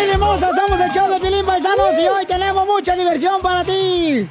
¡Familia 0.00 0.14
hermosa! 0.14 0.50
Somos 0.54 0.80
el 0.80 0.90
show 0.92 1.10
de 1.10 1.18
Pilín 1.18 1.44
Paisanos 1.44 1.98
y 2.00 2.06
hoy 2.08 2.24
tenemos 2.24 2.66
mucha 2.66 2.96
diversión 2.96 3.42
para 3.42 3.62
ti. 3.62 4.26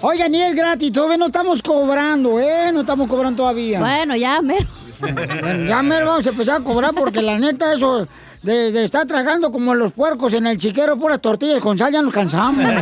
Oigan, 0.00 0.34
y 0.34 0.40
es 0.40 0.54
gratis, 0.54 0.90
todavía 0.90 1.18
no 1.18 1.26
estamos 1.26 1.62
cobrando, 1.62 2.40
¿eh? 2.40 2.72
No 2.72 2.80
estamos 2.80 3.08
cobrando 3.08 3.42
todavía. 3.42 3.78
Bueno, 3.78 4.16
ya, 4.16 4.40
mero. 4.40 4.66
Bueno, 5.00 5.64
Ya 5.68 5.82
mero 5.82 6.06
vamos 6.06 6.26
a 6.26 6.30
empezar 6.30 6.62
a 6.62 6.64
cobrar 6.64 6.94
porque 6.94 7.20
la 7.20 7.38
neta 7.38 7.74
eso 7.74 8.08
de, 8.40 8.72
de 8.72 8.84
estar 8.84 9.06
tragando 9.06 9.52
como 9.52 9.74
los 9.74 9.92
puercos 9.92 10.32
en 10.32 10.46
el 10.46 10.56
chiquero 10.56 10.96
puras 10.96 11.20
tortillas 11.20 11.60
con 11.60 11.76
sal 11.76 11.92
ya 11.92 12.00
nos 12.00 12.14
cansamos. 12.14 12.64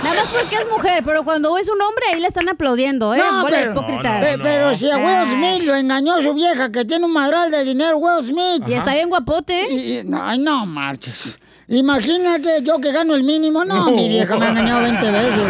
Nada 0.04 0.16
más 0.16 0.28
porque 0.40 0.56
es 0.56 0.68
mujer, 0.70 1.04
pero 1.06 1.24
cuando 1.24 1.58
es 1.58 1.68
un 1.70 1.82
hombre 1.82 2.06
ahí 2.12 2.20
le 2.20 2.28
están 2.28 2.48
aplaudiendo, 2.50 3.14
¿eh? 3.14 3.20
No, 3.20 3.46
pero- 3.50 3.72
hipócritas. 3.72 4.22
Pe- 4.38 4.44
Pero 4.44 4.74
si 4.76 4.90
a 4.90 4.98
Will 4.98 5.30
Smith 5.32 5.64
lo 5.66 5.76
engañó 5.76 6.22
su 6.22 6.34
vieja 6.34 6.72
que 6.72 6.86
tiene 6.86 7.06
un 7.06 7.14
madral 7.14 7.52
de 7.52 7.64
dinero, 7.64 7.98
Will 7.98 8.24
Smith. 8.26 8.64
Y 8.68 8.74
está 8.74 8.94
bien 8.94 9.10
guapote. 9.10 9.68
Y- 9.72 9.98
y- 10.00 10.04
no, 10.04 10.22
ay, 10.24 10.40
no 10.40 10.66
marches. 10.66 11.38
Imagínate 11.68 12.62
yo 12.62 12.80
que 12.80 12.92
gano 12.92 13.16
el 13.16 13.24
mínimo. 13.24 13.64
No, 13.64 13.92
mi 13.92 14.08
vieja 14.10 14.36
me 14.38 14.46
ha 14.46 14.50
engañado 14.50 14.82
20 14.82 15.12
veces. 15.12 15.42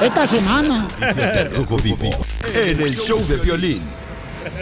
Esta 0.00 0.26
semana. 0.26 0.88
En 2.54 2.80
el 2.80 2.94
show 2.96 3.18
de 3.28 3.38
Piolín. 3.38 3.82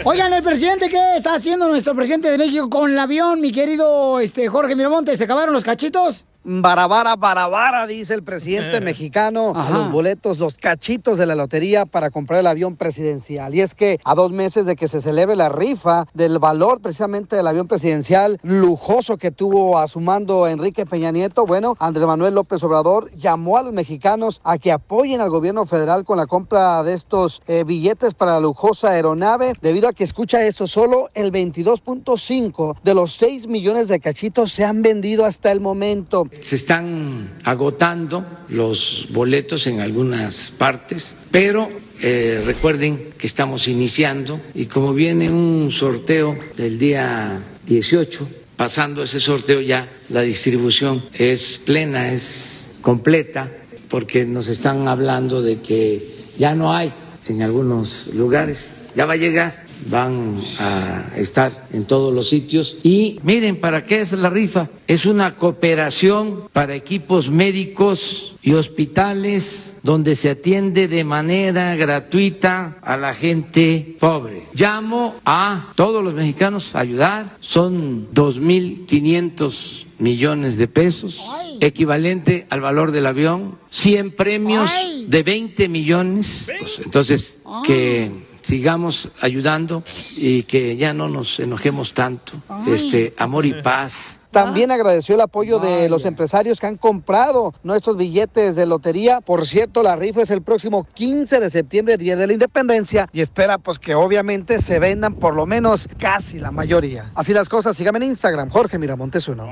Oigan, 0.03 0.31
el 0.33 0.43
presidente, 0.43 0.89
¿qué 0.89 1.15
está 1.15 1.35
haciendo 1.35 1.67
nuestro 1.67 1.95
presidente 1.95 2.29
de 2.29 2.37
México 2.37 2.69
con 2.69 2.91
el 2.91 2.99
avión, 2.99 3.39
mi 3.41 3.51
querido 3.51 4.19
este, 4.19 4.47
Jorge 4.47 4.75
Miramonte? 4.75 5.15
¿Se 5.15 5.23
acabaron 5.23 5.53
los 5.53 5.63
cachitos? 5.63 6.25
Barabara, 6.43 7.15
barabara, 7.15 7.85
dice 7.85 8.15
el 8.15 8.23
presidente 8.23 8.81
mexicano. 8.81 9.53
Ajá. 9.55 9.77
Los 9.77 9.91
boletos, 9.91 10.39
los 10.39 10.57
cachitos 10.57 11.19
de 11.19 11.27
la 11.27 11.35
lotería 11.35 11.85
para 11.85 12.09
comprar 12.09 12.39
el 12.39 12.47
avión 12.47 12.77
presidencial. 12.77 13.53
Y 13.53 13.61
es 13.61 13.75
que 13.75 13.99
a 14.03 14.15
dos 14.15 14.31
meses 14.31 14.65
de 14.65 14.75
que 14.75 14.87
se 14.87 15.01
celebre 15.01 15.35
la 15.35 15.49
rifa 15.49 16.07
del 16.15 16.39
valor 16.39 16.81
precisamente 16.81 17.35
del 17.35 17.45
avión 17.45 17.67
presidencial 17.67 18.39
lujoso 18.41 19.17
que 19.17 19.29
tuvo 19.29 19.77
a 19.77 19.87
su 19.87 19.99
mando 19.99 20.47
Enrique 20.47 20.87
Peña 20.87 21.11
Nieto, 21.11 21.45
bueno, 21.45 21.75
Andrés 21.79 22.07
Manuel 22.07 22.33
López 22.33 22.63
Obrador 22.63 23.11
llamó 23.15 23.57
a 23.57 23.63
los 23.63 23.71
mexicanos 23.71 24.41
a 24.43 24.57
que 24.57 24.71
apoyen 24.71 25.21
al 25.21 25.29
gobierno 25.29 25.67
federal 25.67 26.05
con 26.05 26.17
la 26.17 26.25
compra 26.25 26.81
de 26.81 26.93
estos 26.93 27.41
eh, 27.47 27.63
billetes 27.65 28.15
para 28.15 28.33
la 28.33 28.39
lujosa 28.39 28.89
aeronave, 28.89 29.53
debido 29.61 29.87
a 29.87 29.93
que 29.93 30.03
escucha 30.03 30.43
esto, 30.43 30.65
solo 30.65 31.09
el 31.13 31.31
22.5 31.31 32.77
de 32.83 32.95
los 32.95 33.13
6 33.13 33.47
millones 33.47 33.87
de 33.87 33.99
cachitos 33.99 34.51
se 34.51 34.65
han 34.65 34.81
vendido 34.81 35.25
hasta 35.25 35.51
el 35.51 35.61
momento. 35.61 36.30
Se 36.39 36.55
están 36.55 37.37
agotando 37.43 38.25
los 38.49 39.07
boletos 39.11 39.67
en 39.67 39.81
algunas 39.81 40.51
partes, 40.51 41.17
pero 41.29 41.67
eh, 41.99 42.41
recuerden 42.45 43.09
que 43.17 43.27
estamos 43.27 43.67
iniciando 43.67 44.39
y 44.53 44.65
como 44.65 44.93
viene 44.93 45.29
un 45.29 45.71
sorteo 45.71 46.37
del 46.55 46.79
día 46.79 47.43
18, 47.65 48.29
pasando 48.55 49.03
ese 49.03 49.19
sorteo 49.19 49.59
ya 49.61 49.89
la 50.09 50.21
distribución 50.21 51.03
es 51.13 51.57
plena, 51.57 52.13
es 52.13 52.69
completa, 52.81 53.51
porque 53.89 54.23
nos 54.25 54.47
están 54.47 54.87
hablando 54.87 55.41
de 55.41 55.59
que 55.59 56.15
ya 56.37 56.55
no 56.55 56.73
hay 56.73 56.93
en 57.27 57.41
algunos 57.41 58.07
lugares, 58.13 58.77
ya 58.95 59.05
va 59.05 59.13
a 59.13 59.17
llegar 59.17 59.65
van 59.89 60.37
a 60.59 61.11
estar 61.15 61.67
en 61.71 61.85
todos 61.85 62.13
los 62.13 62.29
sitios. 62.29 62.77
Y 62.83 63.19
miren, 63.23 63.59
¿para 63.59 63.85
qué 63.85 64.01
es 64.01 64.11
la 64.11 64.29
rifa? 64.29 64.69
Es 64.87 65.05
una 65.05 65.35
cooperación 65.35 66.49
para 66.53 66.75
equipos 66.75 67.29
médicos 67.29 68.35
y 68.41 68.53
hospitales 68.53 69.75
donde 69.83 70.15
se 70.15 70.29
atiende 70.29 70.87
de 70.87 71.03
manera 71.03 71.75
gratuita 71.75 72.77
a 72.81 72.97
la 72.97 73.13
gente 73.13 73.95
pobre. 73.99 74.43
Llamo 74.53 75.15
a 75.25 75.71
todos 75.75 76.03
los 76.03 76.13
mexicanos 76.13 76.75
a 76.75 76.79
ayudar. 76.79 77.37
Son 77.39 78.07
2.500 78.13 79.85
millones 79.97 80.57
de 80.57 80.67
pesos, 80.67 81.21
equivalente 81.59 82.47
al 82.49 82.61
valor 82.61 82.91
del 82.91 83.05
avión, 83.05 83.57
100 83.69 84.15
premios 84.15 84.69
de 85.07 85.23
20 85.23 85.69
millones. 85.69 86.51
Pues, 86.59 86.81
entonces, 86.83 87.37
que 87.65 88.11
sigamos 88.51 89.09
ayudando 89.21 89.81
y 90.17 90.43
que 90.43 90.75
ya 90.75 90.93
no 90.93 91.07
nos 91.07 91.39
enojemos 91.39 91.93
tanto. 91.93 92.33
Este, 92.67 93.13
amor 93.17 93.45
y 93.45 93.53
paz. 93.61 94.19
También 94.29 94.71
agradeció 94.71 95.15
el 95.15 95.21
apoyo 95.21 95.57
de 95.59 95.87
los 95.87 96.03
empresarios 96.03 96.59
que 96.59 96.67
han 96.67 96.75
comprado 96.75 97.53
nuestros 97.63 97.95
billetes 97.95 98.57
de 98.57 98.65
lotería. 98.65 99.21
Por 99.21 99.47
cierto, 99.47 99.83
la 99.83 99.95
rifa 99.95 100.23
es 100.23 100.31
el 100.31 100.41
próximo 100.41 100.85
15 100.93 101.39
de 101.39 101.49
septiembre, 101.49 101.95
Día 101.95 102.17
de 102.17 102.27
la 102.27 102.33
Independencia, 102.33 103.07
y 103.13 103.21
espera 103.21 103.57
pues 103.57 103.79
que 103.79 103.95
obviamente 103.95 104.59
se 104.59 104.79
vendan 104.79 105.13
por 105.13 105.33
lo 105.33 105.45
menos 105.45 105.87
casi 105.97 106.37
la 106.37 106.51
mayoría. 106.51 107.09
Así 107.15 107.33
las 107.33 107.47
cosas, 107.47 107.77
síganme 107.77 107.99
en 107.99 108.09
Instagram, 108.11 108.49
Jorge 108.49 108.77
Miramontes 108.77 109.29
uno. 109.29 109.47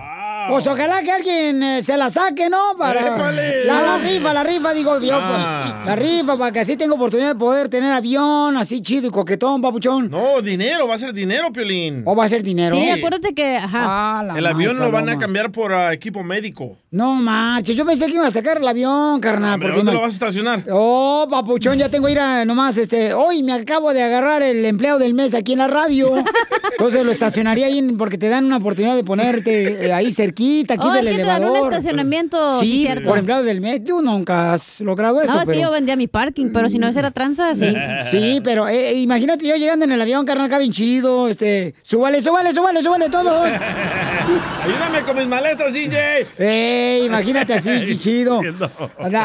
Pues 0.50 0.68
ojalá 0.68 1.02
que 1.04 1.12
alguien 1.12 1.62
eh, 1.64 1.84
se 1.84 1.96
la 1.98 2.10
saque, 2.10 2.50
¿no? 2.50 2.76
Para 2.78 3.16
¡Épale! 3.16 3.66
la, 3.66 3.82
la 3.82 3.98
rifa, 3.98 4.34
la 4.34 4.44
rifa, 4.44 4.74
digo 4.74 5.00
yo. 5.00 5.18
Ah. 5.20 5.84
pues, 5.84 5.86
la 5.88 5.96
rifa, 5.96 6.38
para 6.38 6.52
que 6.52 6.60
así 6.62 6.76
tenga 6.76 6.94
oportunidad 6.96 7.30
de 7.30 7.40
poder 7.40 7.70
tener 7.70 7.92
avión 7.94 8.58
así 8.58 8.82
chido 8.82 9.08
y 9.08 9.12
coquetón, 9.12 9.62
papuchón. 9.62 10.10
No, 10.10 10.42
dinero, 10.42 10.88
va 10.88 10.96
a 10.96 10.98
ser 10.98 11.14
dinero, 11.14 11.52
Piolín. 11.54 12.04
¿O 12.06 12.16
va 12.16 12.26
a 12.26 12.30
ser 12.30 12.44
dinero? 12.44 12.76
Sí, 12.76 12.90
acuérdate 12.90 13.34
que, 13.34 13.58
ajá. 13.58 14.20
Ah, 14.20 14.24
la 14.24 14.38
El 14.38 14.46
avión 14.46 14.78
más 14.78 14.88
lo 14.88 14.92
van 14.92 15.10
a 15.10 15.18
cambiar 15.18 15.52
por 15.52 15.74
ah, 15.74 15.94
equipo 15.94 16.24
médico. 16.24 16.78
No 16.92 17.14
manches, 17.16 17.76
yo 17.76 17.86
pensé 17.86 18.08
que 18.08 18.14
iba 18.14 18.28
a 18.28 18.32
sacar 18.32 18.58
el 18.58 18.68
avión, 18.68 19.20
carnal. 19.20 19.60
¿Pero 19.60 19.74
porque 19.74 19.78
dónde 19.78 19.92
me- 19.92 19.96
lo 19.98 20.02
vas 20.02 20.12
a 20.12 20.14
estacionar? 20.14 20.64
Oh, 20.72 21.28
papuchón, 21.30 21.78
ya 21.78 21.90
tengo 21.90 22.08
que 22.08 22.14
ir 22.14 22.20
a 22.20 22.46
nomás, 22.46 22.78
este, 22.78 23.14
hoy 23.14 23.44
me 23.44 23.54
acabo 23.54 23.94
de 23.94 24.02
agarrar 24.04 24.42
el 24.42 24.66
empleado 24.66 25.00
del 25.00 25.14
mes 25.14 25.34
aquí 25.36 25.54
en 25.54 25.60
la 25.60 25.68
radio. 25.68 26.12
Entonces 26.72 27.04
lo 27.04 27.12
estacionaría 27.12 27.68
ahí 27.68 27.82
porque 27.98 28.18
te 28.18 28.30
dan 28.30 28.46
una 28.46 28.58
oportunidad 28.58 28.96
de 28.96 29.04
ponerte 29.04 29.88
eh, 29.88 29.94
ahí 29.94 30.12
cerquita, 30.40 30.74
aquí 30.76 30.84
Oh, 30.88 30.92
del 30.94 31.08
es 31.08 31.18
que 31.18 31.22
te 31.24 31.28
dan 31.28 31.44
un 31.44 31.56
estacionamiento, 31.58 32.60
sí, 32.60 32.68
Sí, 32.68 32.82
cierto. 32.84 33.10
por 33.10 33.18
empleado 33.18 33.44
del 33.44 33.62
mes. 33.62 33.84
Tú 33.84 34.02
nunca 34.02 34.54
has 34.54 34.80
logrado 34.82 35.22
eso. 35.22 35.34
no, 35.34 35.40
es 35.42 35.48
que 35.48 35.54
pero- 35.56 35.68
yo 35.68 35.72
vendía 35.72 35.96
mi 35.96 36.08
parking, 36.08 36.50
pero 36.54 36.70
si 36.70 36.80
no 36.80 36.88
esa 36.88 37.00
era 37.00 37.12
tranza, 37.12 37.56
sí. 37.56 37.74
Sí, 38.10 38.40
pero 38.44 38.68
eh, 38.68 38.94
imagínate 38.96 39.46
yo 39.48 39.56
llegando 39.56 39.86
en 39.86 39.92
el 39.92 40.02
avión, 40.02 40.26
carnal, 40.26 40.48
acá 40.48 40.58
bien 40.60 40.72
chido, 40.72 41.28
este, 41.28 41.76
súbale, 41.82 42.22
súbale, 42.22 42.54
súbale, 42.54 42.82
súbale 42.82 43.10
todos. 43.10 43.50
Ayúdame 44.64 45.02
con 45.04 45.18
mis 45.18 45.28
maletas, 45.28 45.74
DJ. 45.74 46.28
Ey, 46.38 47.06
imagínate 47.06 47.54
así, 47.54 47.98
chido. 47.98 48.42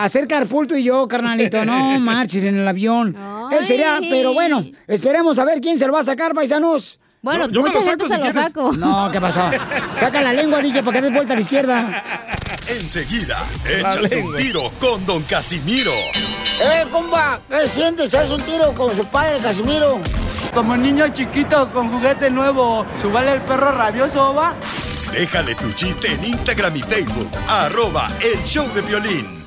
Hacer 0.00 0.26
carpool 0.26 0.66
tú 0.66 0.74
y 0.74 0.84
yo, 0.84 1.06
carnalito, 1.08 1.64
no 1.64 1.98
marches 2.00 2.44
en 2.44 2.56
el 2.58 2.66
avión. 2.68 3.16
Él 3.52 3.66
sería, 3.66 3.98
pero 4.10 4.32
bueno, 4.32 4.64
esperemos 4.86 5.38
a 5.38 5.44
ver 5.44 5.60
quién 5.60 5.78
se 5.78 5.86
lo 5.86 5.92
va 5.92 6.00
a 6.00 6.04
sacar, 6.04 6.34
paisanos. 6.34 6.98
Bueno, 7.24 7.48
Yo 7.48 7.62
me 7.62 7.68
mucha 7.70 7.78
lo 7.80 7.84
gente 7.86 8.04
se 8.06 8.10
si 8.12 8.16
lo 8.18 8.22
quieres. 8.22 8.42
saco. 8.42 8.72
No, 8.74 9.10
¿qué 9.10 9.18
pasó? 9.18 9.50
Saca 9.98 10.20
la 10.20 10.30
lengua, 10.34 10.60
DJ, 10.60 10.82
para 10.82 10.92
que 10.92 11.00
des 11.00 11.10
vuelta 11.10 11.32
a 11.32 11.36
la 11.36 11.40
izquierda. 11.40 12.04
Enseguida, 12.68 13.38
échate 13.66 14.22
un 14.22 14.36
tiro 14.36 14.60
con 14.78 15.06
Don 15.06 15.22
Casimiro. 15.22 15.90
¡Eh, 16.60 16.84
compa! 16.92 17.40
¿Qué 17.48 17.66
sientes? 17.66 18.14
¿Haz 18.14 18.28
un 18.28 18.42
tiro 18.42 18.74
con 18.74 18.94
su 18.94 19.06
padre, 19.06 19.38
Casimiro? 19.38 19.98
Como 20.52 20.76
niño 20.76 21.08
chiquito 21.08 21.70
con 21.72 21.90
juguete 21.90 22.30
nuevo, 22.30 22.84
¿subale 22.94 23.32
el 23.32 23.40
perro 23.40 23.72
rabioso, 23.72 24.34
va? 24.34 24.54
Déjale 25.10 25.54
tu 25.54 25.72
chiste 25.72 26.12
en 26.12 26.24
Instagram 26.26 26.76
y 26.76 26.80
Facebook, 26.82 27.30
arroba 27.48 28.06
el 28.20 28.42
show 28.44 28.70
de 28.74 28.82
violín. 28.82 29.43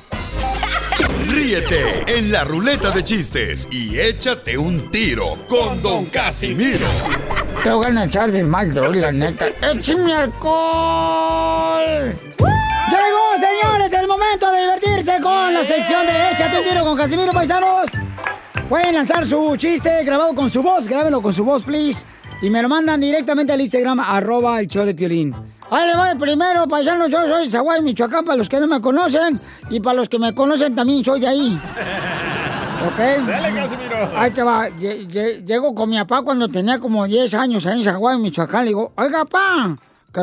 Ríete 1.28 2.04
en 2.16 2.32
la 2.32 2.44
ruleta 2.44 2.90
de 2.90 3.04
chistes 3.04 3.68
y 3.70 3.98
échate 3.98 4.56
un 4.56 4.90
tiro 4.90 5.36
con 5.46 5.82
Don 5.82 6.06
Casimiro. 6.06 6.86
Te 7.62 7.70
voy 7.70 7.86
a 7.86 8.04
echar 8.04 8.32
de 8.32 8.42
mal, 8.44 8.72
droga, 8.72 8.96
la 8.96 9.12
neta. 9.12 9.48
¡Échame 9.60 10.14
alcohol! 10.14 11.84
Llegó, 12.90 13.32
señores, 13.38 13.92
el 13.92 14.08
momento 14.08 14.50
de 14.50 14.60
divertirse 14.62 15.20
con 15.20 15.52
la 15.52 15.64
sección 15.64 16.06
de 16.06 16.30
Échate 16.32 16.58
un 16.58 16.64
tiro 16.64 16.84
con 16.84 16.96
Casimiro, 16.96 17.30
paisanos. 17.32 17.90
Pueden 18.68 18.94
lanzar 18.94 19.26
su 19.26 19.54
chiste 19.56 20.04
grabado 20.04 20.34
con 20.34 20.48
su 20.48 20.62
voz, 20.62 20.88
grábenlo 20.88 21.20
con 21.20 21.34
su 21.34 21.44
voz, 21.44 21.62
please. 21.62 22.06
Y 22.40 22.50
me 22.50 22.62
lo 22.62 22.68
mandan 22.68 23.00
directamente 23.00 23.52
al 23.52 23.60
Instagram, 23.60 23.98
arroba 24.00 24.60
el 24.60 24.68
show 24.68 24.84
de 24.84 24.94
Piolín. 24.94 25.34
Ahí 25.70 25.86
le 25.88 25.96
voy 25.96 26.14
primero, 26.18 26.66
paisanos, 26.68 27.10
yo 27.10 27.26
soy 27.26 27.50
Zaguay, 27.50 27.82
Michoacán, 27.82 28.24
para 28.24 28.36
los 28.36 28.48
que 28.48 28.60
no 28.60 28.66
me 28.68 28.80
conocen. 28.80 29.40
Y 29.70 29.80
para 29.80 29.96
los 29.96 30.08
que 30.08 30.18
me 30.18 30.34
conocen 30.34 30.74
también 30.74 31.04
soy 31.04 31.20
de 31.20 31.26
ahí. 31.28 31.60
¿Ok? 32.86 32.96
Dale, 33.26 33.54
Casimiro. 33.54 34.10
Ahí 34.16 34.30
te 34.30 34.42
va. 34.42 34.68
Lle- 34.68 35.06
lle- 35.08 35.44
Llego 35.44 35.74
con 35.74 35.90
mi 35.90 35.98
papá 35.98 36.22
cuando 36.22 36.48
tenía 36.48 36.78
como 36.78 37.04
10 37.06 37.34
años 37.34 37.66
ahí 37.66 37.78
en 37.78 37.84
Zaguay, 37.84 38.18
Michoacán. 38.18 38.62
Le 38.62 38.68
digo, 38.68 38.92
oiga, 38.96 39.24
papá, 39.24 39.76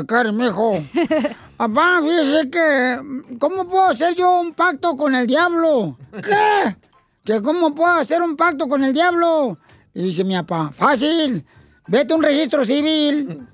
cari, 0.08 0.32
mijo. 0.32 0.72
Papá, 1.58 2.02
fíjese 2.04 2.50
que, 2.50 3.00
¿cómo 3.40 3.66
puedo 3.66 3.86
hacer 3.86 4.14
yo 4.14 4.42
un 4.42 4.54
pacto 4.54 4.98
con 4.98 5.16
el 5.16 5.26
diablo? 5.26 5.98
¿Qué? 6.12 6.76
¿Que 7.24 7.42
cómo 7.42 7.74
puedo 7.74 7.94
hacer 7.94 8.22
un 8.22 8.36
pacto 8.36 8.68
con 8.68 8.84
el 8.84 8.92
diablo? 8.94 9.58
Y 9.94 10.04
dice 10.04 10.26
mi 10.26 10.36
papá, 10.36 10.72
fácil. 10.74 11.46
Vete 11.88 12.14
a 12.14 12.18
un 12.18 12.24
registro 12.24 12.66
civil, 12.66 13.48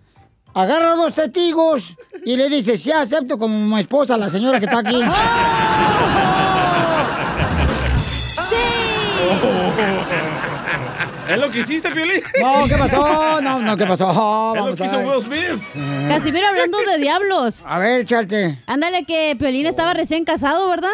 agarra 0.54 0.96
dos 0.96 1.14
testigos 1.14 1.96
y 2.26 2.38
le 2.38 2.50
dice, 2.50 2.78
sí, 2.78 2.92
acepto 2.92 3.38
como 3.38 3.76
mi 3.76 3.82
esposa, 3.82 4.18
la 4.18 4.30
señora 4.30 4.60
que 4.60 4.66
está 4.66 4.80
aquí. 4.80 5.02
¿Es 11.30 11.38
lo 11.38 11.50
que 11.50 11.60
hiciste, 11.60 11.90
Piolín? 11.92 12.22
No, 12.42 12.68
¿qué 12.68 12.76
pasó? 12.78 13.42
No, 13.42 13.60
no, 13.60 13.78
¿qué 13.78 13.86
pasó? 13.86 14.54
Es 14.56 14.66
lo 14.66 14.76
que 14.76 14.84
a 14.84 14.86
hizo. 14.86 15.00
Will 15.00 15.22
Smith. 15.22 15.62
Casimiro, 16.10 16.48
hablando 16.48 16.78
de 16.80 16.98
diablos. 16.98 17.64
A 17.66 17.80
ver, 17.80 18.06
chate. 18.06 18.62
Ándale, 18.68 19.06
que 19.06 19.36
Piolín 19.40 19.66
estaba 19.66 19.94
recién 19.94 20.26
casado, 20.26 20.70
¿verdad? 20.70 20.90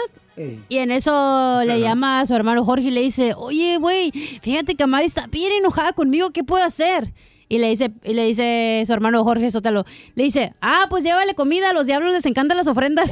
Y 0.70 0.78
en 0.78 0.92
eso 0.92 1.62
le 1.66 1.80
llama 1.80 2.22
a 2.22 2.26
su 2.26 2.36
hermano 2.36 2.64
Jorge 2.64 2.88
y 2.88 2.92
le 2.92 3.02
dice, 3.02 3.34
oye, 3.36 3.78
güey, 3.78 4.12
fíjate 4.42 4.76
que 4.76 4.86
Mari 4.86 5.08
está 5.08 5.26
bien 5.28 5.52
enojada 5.60 5.94
conmigo, 5.94 6.30
¿qué 6.32 6.44
puedo 6.44 6.64
hacer? 6.64 7.14
Y 7.50 7.60
le 7.60 7.70
dice, 7.70 7.92
y 8.04 8.14
le 8.14 8.26
dice 8.26 8.84
su 8.86 8.94
hermano 8.94 9.24
Jorge 9.24 9.50
Sotelo, 9.50 9.86
le 10.16 10.24
dice, 10.26 10.52
ah, 10.62 10.88
pues 10.90 11.04
llévale 11.04 11.34
comida, 11.34 11.70
a 11.70 11.74
los 11.74 11.88
diablos 11.88 12.12
les 12.12 12.26
encantan 12.26 12.58
las 12.58 12.68
ofrendas. 12.68 13.10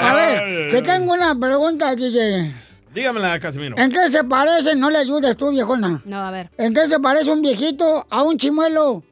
A 0.00 0.14
ver, 0.14 0.70
te 0.70 0.82
tengo 0.82 1.12
una 1.12 1.38
pregunta, 1.38 1.94
DJ. 1.94 2.52
Dígamela, 2.94 3.38
Casimiro. 3.40 3.76
¿En 3.76 3.90
qué 3.90 4.10
se 4.10 4.24
parece? 4.24 4.74
No 4.76 4.88
le 4.88 4.98
ayudes 4.98 5.36
tú, 5.36 5.50
viejona. 5.50 6.00
no, 6.04 6.16
a 6.16 6.30
ver. 6.30 6.50
¿En 6.56 6.72
qué 6.72 6.88
se 6.88 6.98
parece 7.00 7.30
un 7.30 7.42
viejito 7.42 8.06
a 8.08 8.22
un 8.22 8.38
chimuelo? 8.38 9.02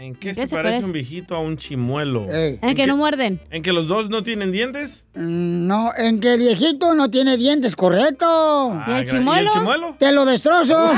¿En 0.00 0.14
qué, 0.14 0.28
qué 0.28 0.34
se, 0.36 0.46
se 0.46 0.54
parece, 0.54 0.72
parece? 0.74 0.86
un 0.86 0.92
viejito 0.92 1.34
a 1.34 1.40
un 1.40 1.56
chimuelo? 1.56 2.32
Ey. 2.32 2.60
En 2.62 2.76
que 2.76 2.86
no 2.86 2.96
muerden. 2.96 3.40
¿En 3.50 3.64
que 3.64 3.72
los 3.72 3.88
dos 3.88 4.08
no 4.08 4.22
tienen 4.22 4.52
dientes? 4.52 5.04
Mm, 5.16 5.66
No, 5.66 5.90
en 5.96 6.20
que 6.20 6.34
el 6.34 6.38
viejito 6.40 6.94
no 6.94 7.10
tiene 7.10 7.36
dientes, 7.36 7.74
correcto. 7.74 8.80
¿Y 8.86 8.92
el 8.92 9.04
chimuelo? 9.04 9.42
¿Y 9.42 9.46
el 9.46 9.52
chimuelo? 9.52 9.96
Te 9.98 10.12
lo 10.12 10.24
destrozo. 10.24 10.92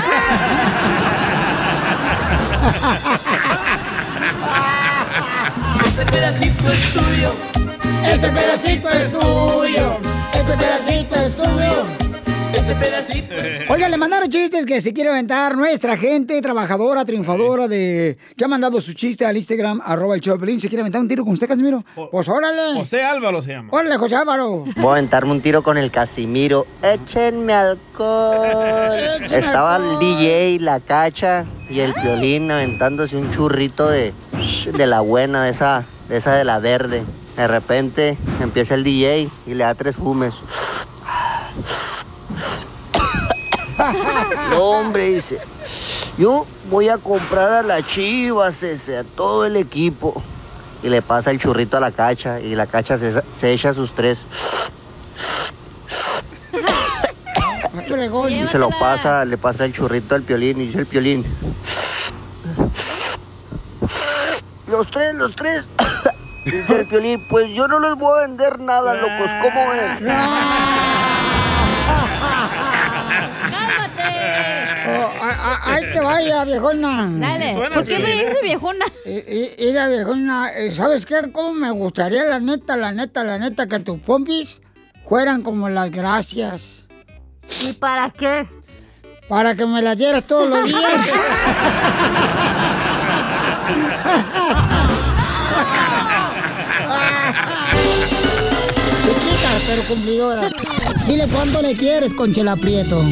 Este 5.87 6.05
pedacito 6.07 6.65
es 6.73 6.93
tuyo. 6.93 7.33
Este 8.07 8.29
pedacito 8.29 8.89
es 8.91 9.13
tuyo. 9.13 9.99
Este 10.35 10.53
pedacito 10.57 11.15
es 11.17 11.37
tuyo. 11.37 12.00
Este 12.61 12.75
pedacito 12.75 13.35
Oiga, 13.73 13.89
le 13.89 13.97
mandaron 13.97 14.29
chistes 14.29 14.67
que 14.67 14.81
se 14.81 14.93
quiere 14.93 15.11
aventar 15.11 15.57
nuestra 15.57 15.97
gente 15.97 16.43
trabajadora, 16.43 17.05
triunfadora 17.05 17.69
de 17.69 18.19
que 18.37 18.45
ha 18.45 18.49
mandado 18.49 18.81
su 18.81 18.93
chiste 18.93 19.25
al 19.25 19.37
Instagram, 19.37 19.81
arroba 19.85 20.15
el 20.15 20.21
Piolín. 20.21 20.61
¿Se 20.61 20.69
quiere 20.69 20.83
aventar 20.83 21.01
un 21.01 21.09
tiro 21.09 21.25
con 21.25 21.33
usted, 21.33 21.49
Casimiro? 21.49 21.85
Pues 22.11 22.29
órale. 22.29 22.79
José 22.79 23.03
Álvaro 23.03 23.41
se 23.41 23.53
llama. 23.53 23.69
Órale, 23.73 23.97
José 23.97 24.17
Álvaro. 24.17 24.65
Voy 24.77 24.89
a 24.89 24.93
aventarme 24.93 25.33
un 25.33 25.41
tiro 25.41 25.63
con 25.63 25.79
el 25.79 25.91
Casimiro. 25.91 26.67
Échenme 26.83 27.55
alcohol. 27.55 28.99
Échenme 29.23 29.39
Estaba 29.39 29.77
el. 29.77 29.99
DJ, 30.01 30.59
la 30.61 30.81
cacha 30.81 31.47
y 31.71 31.81
el 31.81 31.95
violín 32.03 32.51
aventándose 32.51 33.17
un 33.17 33.31
churrito 33.31 33.89
de, 33.89 34.13
de 34.77 34.87
la 34.87 35.01
buena, 35.01 35.45
de 35.45 35.51
esa, 35.51 35.87
de 36.09 36.17
esa 36.19 36.35
de 36.35 36.45
la 36.45 36.59
verde. 36.59 37.05
De 37.37 37.47
repente 37.49 38.19
empieza 38.43 38.75
el 38.75 38.85
DJ 38.85 39.31
y 39.47 39.55
le 39.55 39.65
da 39.65 39.75
tres 39.75 39.97
fumes. 39.97 40.35
No, 44.51 44.63
hombre, 44.63 45.09
dice. 45.09 45.39
Yo 46.19 46.47
voy 46.71 46.89
a 46.89 46.99
comprar 46.99 47.53
a 47.53 47.63
las 47.63 47.87
chivas, 47.87 48.63
ese, 48.63 48.99
a 48.99 49.05
todo 49.05 49.47
el 49.47 49.57
equipo. 49.57 50.23
Y 50.83 50.89
le 50.89 51.03
pasa 51.03 51.31
el 51.31 51.39
churrito 51.39 51.77
a 51.77 51.81
la 51.81 51.91
cacha 51.91 52.41
y 52.41 52.55
la 52.55 52.67
cacha 52.67 52.99
se, 52.99 53.13
se 53.39 53.53
echa 53.53 53.75
sus 53.75 53.93
tres. 53.93 54.19
Y 58.29 58.47
se 58.49 58.59
lo 58.59 58.71
pasa, 58.71 59.25
le 59.25 59.37
pasa 59.37 59.65
el 59.65 59.73
churrito 59.73 60.15
al 60.15 60.23
piolín 60.23 60.61
y 60.61 60.67
dice 60.67 60.81
el 60.81 60.87
piolín. 60.87 61.25
Los 64.67 64.91
tres, 64.91 65.15
los 65.15 65.35
tres. 65.35 65.67
Dice 66.45 66.81
el 66.81 66.87
piolín, 66.87 67.21
pues 67.29 67.51
yo 67.51 67.69
no 67.69 67.81
les 67.81 67.95
voy 67.97 68.19
a 68.19 68.27
vender 68.27 68.61
nada, 68.61 68.95
locos, 68.95 69.31
¿cómo 69.43 69.73
es? 69.75 70.01
Ahí 75.65 75.85
te 75.93 76.01
vaya, 76.01 76.45
viejona. 76.45 77.11
Dale. 77.13 77.55
¿Por 77.55 77.85
qué 77.85 77.99
me 77.99 78.05
Piolín. 78.05 78.27
dice 78.27 78.39
viejona? 78.43 78.85
La 79.59 79.89
viejona, 79.89 80.53
eh, 80.53 80.71
¿sabes 80.71 81.07
qué? 81.07 81.31
¿Cómo 81.33 81.53
me 81.53 81.71
gustaría, 81.71 82.25
la 82.25 82.39
neta, 82.41 82.77
la 82.77 82.93
neta, 82.93 83.25
la 83.25 83.39
neta, 83.39 83.67
que 83.67 83.79
tus 83.81 83.99
pompis 84.01 84.61
fueran 85.09 85.43
como 85.43 85.69
las 85.69 85.91
gracias? 85.91 86.89
¿Y 87.63 87.73
para 87.73 88.11
qué? 88.11 88.47
Para 89.29 89.55
que 89.55 89.65
me 89.67 89.81
las 89.83 89.97
dieras 89.97 90.25
todos 90.25 90.49
los 90.49 90.65
días. 90.65 90.81
Chiquita, 99.05 99.51
pero 99.67 99.83
cumplidora. 99.83 100.51
Dile 101.07 101.27
cuánto 101.33 101.63
le 101.63 101.75
quieres, 101.77 102.15
Conchela 102.15 102.57
Prieto. 102.57 103.03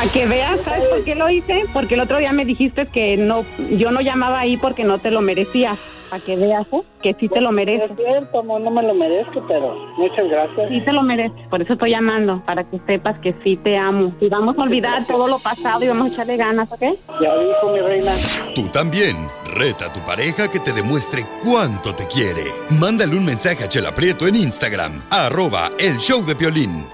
Para 0.00 0.12
que 0.12 0.24
veas, 0.24 0.58
¿sabes 0.64 0.84
por 0.84 1.04
qué 1.04 1.14
lo 1.14 1.28
hice? 1.28 1.64
Porque 1.74 1.92
el 1.92 2.00
otro 2.00 2.16
día 2.16 2.32
me 2.32 2.46
dijiste 2.46 2.86
que 2.86 3.18
no, 3.18 3.44
yo 3.70 3.90
no 3.90 4.00
llamaba 4.00 4.40
ahí 4.40 4.56
porque 4.56 4.82
no 4.82 4.98
te 4.98 5.10
lo 5.10 5.20
merecías. 5.20 5.78
Para 6.08 6.24
que 6.24 6.36
veas, 6.36 6.66
¿eh? 6.72 6.80
Que 7.02 7.14
sí 7.20 7.28
te 7.28 7.38
lo 7.42 7.52
mereces. 7.52 7.90
Es 7.90 7.96
cierto, 7.98 8.38
amor, 8.38 8.62
no 8.62 8.70
me 8.70 8.82
lo 8.82 8.94
merezco, 8.94 9.44
pero 9.46 9.76
muchas 9.98 10.26
gracias. 10.26 10.70
Sí 10.70 10.80
te 10.80 10.92
lo 10.92 11.02
mereces, 11.02 11.46
por 11.50 11.60
eso 11.60 11.74
estoy 11.74 11.90
llamando, 11.90 12.42
para 12.46 12.64
que 12.64 12.80
sepas 12.86 13.18
que 13.18 13.34
sí 13.44 13.58
te 13.58 13.76
amo. 13.76 14.14
Y 14.22 14.30
vamos 14.30 14.56
a 14.56 14.62
olvidar 14.62 15.06
todo 15.06 15.28
lo 15.28 15.38
pasado 15.38 15.84
y 15.84 15.88
vamos 15.88 16.08
a 16.08 16.12
echarle 16.14 16.38
ganas, 16.38 16.72
¿ok? 16.72 16.80
Ya 16.80 17.36
dijo 17.36 17.70
mi 17.70 17.80
reina. 17.80 18.12
Tú 18.54 18.68
también. 18.70 19.16
Reta 19.54 19.86
a 19.86 19.92
tu 19.92 20.00
pareja 20.00 20.50
que 20.50 20.60
te 20.60 20.72
demuestre 20.72 21.24
cuánto 21.44 21.94
te 21.94 22.06
quiere. 22.06 22.44
Mándale 22.80 23.16
un 23.16 23.26
mensaje 23.26 23.64
a 23.64 23.68
Chela 23.68 23.94
Prieto 23.94 24.26
en 24.26 24.36
Instagram. 24.36 24.92
Arroba 25.10 25.68
el 25.78 25.98
show 25.98 26.24
de 26.24 26.34
Piolín. 26.34 26.86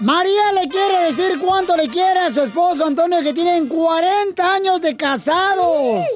María 0.00 0.52
le 0.54 0.68
quiere 0.68 1.04
decir 1.04 1.38
cuánto 1.38 1.76
le 1.76 1.86
quiere 1.86 2.20
a 2.20 2.30
su 2.30 2.42
esposo 2.42 2.86
Antonio, 2.86 3.22
que 3.22 3.34
tienen 3.34 3.68
40 3.68 4.54
años 4.54 4.80
de 4.80 4.96
casados. 4.96 6.06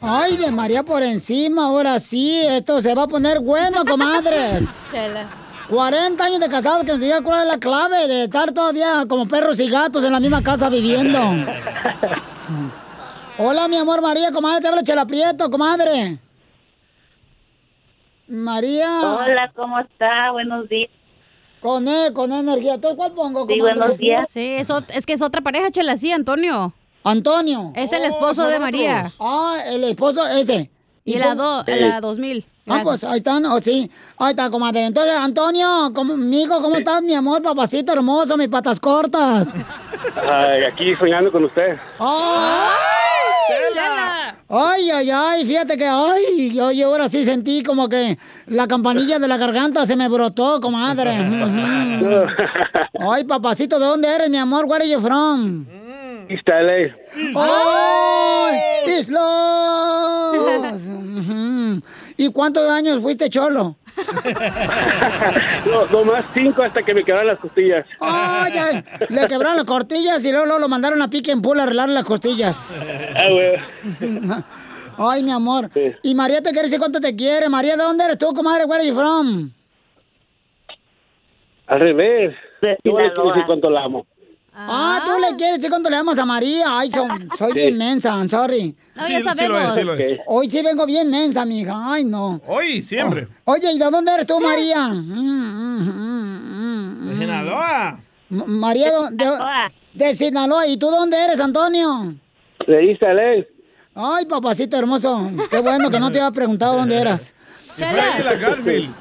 Ay, 0.00 0.36
de 0.36 0.52
María 0.52 0.84
por 0.84 1.02
encima, 1.02 1.66
ahora 1.66 1.98
sí, 1.98 2.40
esto 2.46 2.80
se 2.80 2.94
va 2.94 3.02
a 3.02 3.08
poner 3.08 3.40
bueno, 3.40 3.84
comadres. 3.84 4.94
40 5.68 6.24
años 6.24 6.40
de 6.40 6.48
casados 6.48 6.84
que 6.84 6.92
nos 6.92 7.00
diga 7.00 7.20
cuál 7.22 7.42
es 7.42 7.48
la 7.48 7.58
clave 7.58 8.06
de 8.06 8.24
estar 8.24 8.52
todavía 8.52 9.04
como 9.06 9.28
perros 9.28 9.60
y 9.60 9.68
gatos 9.68 10.02
en 10.04 10.12
la 10.12 10.20
misma 10.20 10.42
casa 10.42 10.70
viviendo. 10.70 11.18
Hola, 13.38 13.68
mi 13.68 13.76
amor 13.76 14.00
María, 14.00 14.32
comadre, 14.32 14.62
te 14.62 14.68
habla 14.68 14.82
Chela 14.82 15.06
Prieto, 15.06 15.50
comadre. 15.50 16.18
María. 18.28 19.00
Hola, 19.02 19.52
¿cómo 19.54 19.78
está? 19.80 20.30
Buenos 20.32 20.68
días. 20.68 20.90
Con 21.60 21.88
E, 21.88 22.12
con 22.12 22.32
energía. 22.32 22.80
¿Tú 22.80 22.96
cuál 22.96 23.12
pongo? 23.12 23.46
Sí, 23.46 23.60
buenos 23.60 23.98
días. 23.98 24.30
Sí, 24.30 24.54
eso, 24.54 24.82
es 24.94 25.06
que 25.06 25.14
es 25.14 25.22
otra 25.22 25.40
pareja, 25.40 25.70
chela, 25.70 25.96
sí, 25.96 26.12
Antonio. 26.12 26.72
Antonio. 27.04 27.72
Es 27.74 27.92
el 27.92 28.04
esposo 28.04 28.46
de 28.46 28.58
María. 28.58 29.10
Ah, 29.18 29.58
el 29.66 29.84
esposo 29.84 30.26
ese. 30.26 30.70
Y 31.04 31.18
la, 31.18 31.34
do, 31.34 31.64
la 31.66 32.00
2000. 32.00 32.46
Ah, 32.66 32.80
pues 32.84 33.02
ahí 33.02 33.16
están, 33.16 33.46
oh, 33.46 33.60
sí. 33.60 33.90
Ahí 34.18 34.30
está, 34.30 34.50
comadre. 34.50 34.84
Entonces, 34.84 35.14
Antonio, 35.14 35.90
¿cómo, 35.94 36.16
mijo, 36.16 36.60
¿cómo 36.60 36.76
estás, 36.76 37.02
mi 37.02 37.14
amor, 37.14 37.42
papacito 37.42 37.92
hermoso, 37.92 38.36
mis 38.36 38.48
patas 38.48 38.78
cortas? 38.78 39.54
Ay, 40.16 40.64
aquí 40.64 40.94
soñando 40.96 41.32
con 41.32 41.44
usted. 41.44 41.78
¡Ay! 44.50 44.88
Ay, 44.88 44.90
ay, 44.90 45.10
ay, 45.10 45.44
fíjate 45.44 45.76
que, 45.76 45.86
ay, 45.86 46.52
yo, 46.54 46.70
yo 46.72 46.86
ahora 46.86 47.08
sí 47.08 47.22
sentí 47.24 47.62
como 47.62 47.88
que 47.88 48.16
la 48.46 48.66
campanilla 48.66 49.18
de 49.18 49.28
la 49.28 49.36
garganta 49.36 49.84
se 49.86 49.94
me 49.96 50.08
brotó, 50.08 50.60
comadre. 50.60 51.18
Ujú. 51.20 52.26
Ay, 53.12 53.24
papacito, 53.24 53.78
¿de 53.78 53.86
dónde 53.86 54.08
eres, 54.08 54.30
mi 54.30 54.38
amor? 54.38 54.64
Where 54.64 54.82
are 54.82 54.90
you 54.90 55.00
from? 55.00 55.66
East 56.28 56.48
LA. 56.48 56.94
¡Ay! 57.36 58.58
¡Islos! 58.98 59.18
¿Y 62.20 62.30
cuántos 62.32 62.68
años 62.68 63.00
fuiste 63.00 63.30
cholo? 63.30 63.76
No, 65.66 65.86
no 65.86 66.04
más 66.04 66.24
cinco 66.34 66.62
hasta 66.62 66.82
que 66.82 66.94
me 66.94 67.04
quedaron 67.04 67.26
las 67.26 67.38
costillas. 67.38 67.84
¡Ay, 68.00 68.52
ay! 68.56 68.84
Le 69.08 69.26
quebraron 69.26 69.56
las 69.56 69.64
costillas 69.66 70.24
y 70.24 70.30
luego, 70.30 70.46
luego 70.46 70.60
lo 70.60 70.68
mandaron 70.68 71.00
a 71.02 71.10
pique 71.10 71.30
en 71.30 71.42
pool 71.42 71.58
a 71.60 71.64
arreglar 71.64 71.88
las 71.88 72.04
costillas. 72.04 72.86
Ah, 73.16 73.28
güey. 73.30 74.42
Ay, 74.98 75.22
mi 75.22 75.30
amor. 75.30 75.70
Y 76.02 76.14
María 76.14 76.38
te 76.42 76.50
quiere 76.50 76.62
decir 76.68 76.78
cuánto 76.78 77.00
te 77.00 77.14
quiere. 77.14 77.48
María, 77.48 77.76
¿de 77.76 77.82
dónde 77.84 78.04
eres 78.04 78.18
tú, 78.18 78.32
comadre? 78.34 78.64
Where 78.64 78.80
are 78.82 78.88
you 78.88 78.94
from? 78.98 79.50
Al 81.66 81.80
revés. 81.80 82.34
Yo 82.84 82.92
voy 82.92 83.02
a 83.02 83.06
Sinaloa. 83.10 83.32
decir 83.34 83.46
cuánto 83.46 83.70
la 83.70 83.84
amo. 83.84 84.06
Ah, 84.60 85.00
tú 85.04 85.20
le 85.20 85.36
quieres 85.36 85.56
decir 85.58 85.70
cuánto 85.70 85.88
le 85.88 85.96
amas 85.96 86.18
a 86.18 86.26
María. 86.26 86.64
Ay, 86.68 86.90
so- 86.90 87.06
soy 87.38 87.52
Sí. 87.52 87.58
bien 87.58 87.78
mensa, 87.78 88.10
I'm 88.16 88.28
sorry. 88.28 88.74
No, 88.96 89.02
ya 89.02 89.06
Sí, 89.06 89.14
sí 89.38 89.46
lo 89.46 89.60
es, 89.60 89.74
sí 89.74 89.82
lo 89.84 89.94
es. 89.94 90.18
Hoy 90.26 90.50
sí 90.50 90.62
vengo 90.62 90.84
bien 90.84 91.08
mensa, 91.10 91.44
mija. 91.44 91.92
Ay, 91.92 92.04
no. 92.04 92.40
Hoy, 92.46 92.82
siempre. 92.82 93.28
Oye, 93.44 93.70
¿y 93.72 93.78
de 93.78 93.84
dónde 93.90 94.12
eres 94.12 94.26
tú, 94.26 94.40
María? 94.40 94.88
Mm, 94.88 95.14
mm, 95.14 95.88
mm, 95.88 97.04
mm, 97.04 97.08
De 97.08 97.18
Sinaloa. 97.18 98.00
M- 98.30 98.44
María, 98.46 98.90
¿de, 99.12 99.24
de, 99.24 100.04
de 100.06 100.14
Sinaloa. 100.14 100.66
¿Y 100.66 100.76
tú 100.76 100.90
dónde 100.90 101.16
eres, 101.24 101.38
Antonio? 101.38 102.14
De 102.66 102.90
East 102.90 103.02
LA. 103.02 103.44
Ay, 103.94 104.26
papacito 104.26 104.76
hermoso. 104.76 105.30
Qué 105.50 105.58
bueno 105.60 105.88
que 105.90 106.00
no 106.00 106.10
te 106.10 106.20
había 106.20 106.32
preguntado 106.32 106.78
dónde 106.78 106.98
eras. 106.98 107.32
Freddy 107.76 108.24
la 108.24 108.34
Garfield. 108.34 108.94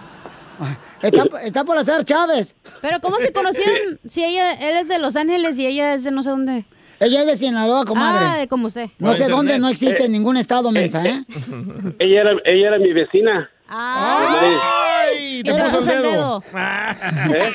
Está, 1.01 1.23
está 1.43 1.63
por 1.63 1.77
hacer 1.77 2.03
Chávez. 2.03 2.55
Pero 2.81 2.99
¿cómo 3.01 3.17
se 3.17 3.31
conocieron 3.31 3.99
si 4.05 4.23
ella, 4.23 4.51
él 4.53 4.77
es 4.77 4.87
de 4.87 4.99
Los 4.99 5.15
Ángeles 5.15 5.57
y 5.59 5.65
ella 5.67 5.93
es 5.93 6.03
de 6.03 6.11
no 6.11 6.23
sé 6.23 6.29
dónde? 6.31 6.65
Ella 6.99 7.21
es 7.21 7.27
de 7.27 7.37
Sinaloa, 7.37 7.85
comadre. 7.85 8.25
Ah, 8.27 8.37
de 8.39 8.47
como 8.47 8.67
usted. 8.67 8.89
No 8.97 9.13
sé 9.13 9.27
dónde, 9.27 9.59
no 9.59 9.67
existe 9.69 10.01
Eh, 10.03 10.05
en 10.07 10.11
ningún 10.13 10.35
estado, 10.37 10.71
mensa, 10.71 11.05
¿eh? 11.05 11.23
Ella 11.99 12.21
era, 12.21 12.31
ella 12.45 12.67
era 12.69 12.79
mi 12.79 12.91
vecina. 12.91 13.49
¡Ay! 13.67 15.43
te 15.43 15.51
Era- 15.51 15.65
puso 15.65 15.79
el 15.91 16.01
dedo. 16.01 16.43
¿Eh? 16.55 17.53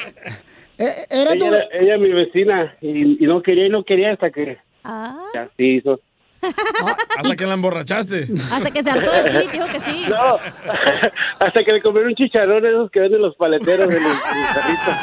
Eh, 0.79 0.91
Era 1.11 1.33
ella, 1.33 1.39
tu... 1.39 1.47
era, 1.55 1.65
ella 1.73 1.99
mi 1.99 2.13
vecina 2.13 2.75
y, 2.81 3.23
y 3.23 3.27
no 3.27 3.43
quería 3.43 3.67
y 3.67 3.71
no 3.71 3.85
quería 3.85 4.13
hasta 4.13 4.31
que 4.31 4.59
ya 4.85 5.49
sí 5.57 5.77
hizo. 5.77 6.01
Hasta 7.17 7.37
que 7.37 7.47
la 7.47 7.55
emborrachaste. 7.55 8.27
Hasta 8.53 8.71
que 8.71 8.83
se 8.83 8.91
hartó 8.91 9.13
de 9.13 9.31
ti, 9.31 9.49
dijo 9.53 9.67
que 9.67 9.81
sí. 9.81 10.07
No, 10.09 10.39
hasta 11.39 11.65
que 11.65 11.73
le 11.73 11.83
comieron 11.83 12.11
un 12.11 12.17
chicharrón 12.17 12.67
esos 12.67 12.91
que 12.91 13.01
venden 13.01 13.23
los 13.23 13.37
paleteros 13.37 13.93
en 13.93 14.03
los, 14.03 14.19
carritos. 14.21 14.95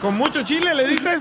¿Con 0.00 0.16
mucho 0.16 0.42
chile 0.42 0.74
le 0.74 0.88
diste? 0.88 1.20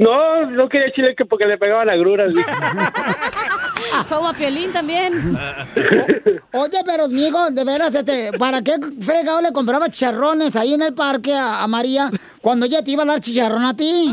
No, 0.00 0.50
no 0.50 0.68
quería 0.68 0.92
chile 0.92 1.14
que 1.16 1.24
porque 1.24 1.46
le 1.46 1.56
pegaban 1.56 1.88
agruras. 1.88 2.32
Como 4.08 4.28
a 4.28 4.32
Piolín 4.34 4.72
también. 4.72 5.36
Oye, 6.52 6.78
pero 6.84 7.08
mijo, 7.08 7.50
de 7.50 7.64
veras, 7.64 7.94
este, 7.94 8.30
¿para 8.38 8.62
qué 8.62 8.72
fregado 9.00 9.40
le 9.40 9.52
compraba 9.52 9.88
chicharrones 9.88 10.56
ahí 10.56 10.74
en 10.74 10.82
el 10.82 10.94
parque 10.94 11.32
a, 11.34 11.62
a 11.62 11.68
María 11.68 12.10
cuando 12.40 12.66
ella 12.66 12.82
te 12.82 12.90
iba 12.90 13.04
a 13.04 13.06
dar 13.06 13.20
chicharrón 13.20 13.64
a 13.64 13.74
ti? 13.74 14.12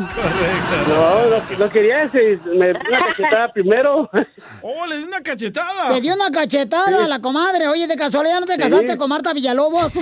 No, 0.87 1.29
no, 1.29 1.57
no 1.57 1.69
quería 1.69 2.03
ese. 2.03 2.39
Me 2.45 2.67
dio 2.67 2.79
una 2.87 2.99
cachetada 2.99 3.51
primero. 3.53 4.09
¡Oh, 4.61 4.85
le 4.85 4.97
di 4.97 5.03
una 5.03 5.21
cachetada! 5.21 5.87
Te 5.89 6.01
dio 6.01 6.13
una 6.13 6.29
cachetada 6.29 7.05
a 7.05 7.07
la 7.07 7.19
comadre. 7.19 7.67
Oye, 7.67 7.87
de 7.87 7.95
casualidad 7.95 8.39
no 8.39 8.45
te 8.45 8.57
casaste 8.57 8.97
con 8.97 9.09
Marta 9.09 9.33
Villalobos. 9.33 9.93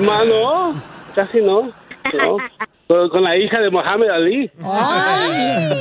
Mano, 0.00 0.74
casi 1.14 1.40
no. 1.40 1.62
no. 1.62 2.36
Con, 2.88 3.08
con 3.08 3.22
la 3.22 3.36
hija 3.36 3.60
de 3.60 3.70
Mohamed 3.70 4.08
Ali. 4.08 4.50
Ay. 4.62 5.78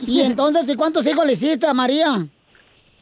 Y 0.00 0.20
entonces, 0.20 0.68
¿y 0.68 0.76
cuántos 0.76 1.06
hijos 1.06 1.26
le 1.26 1.32
hiciste 1.32 1.66
a 1.66 1.74
María? 1.74 2.26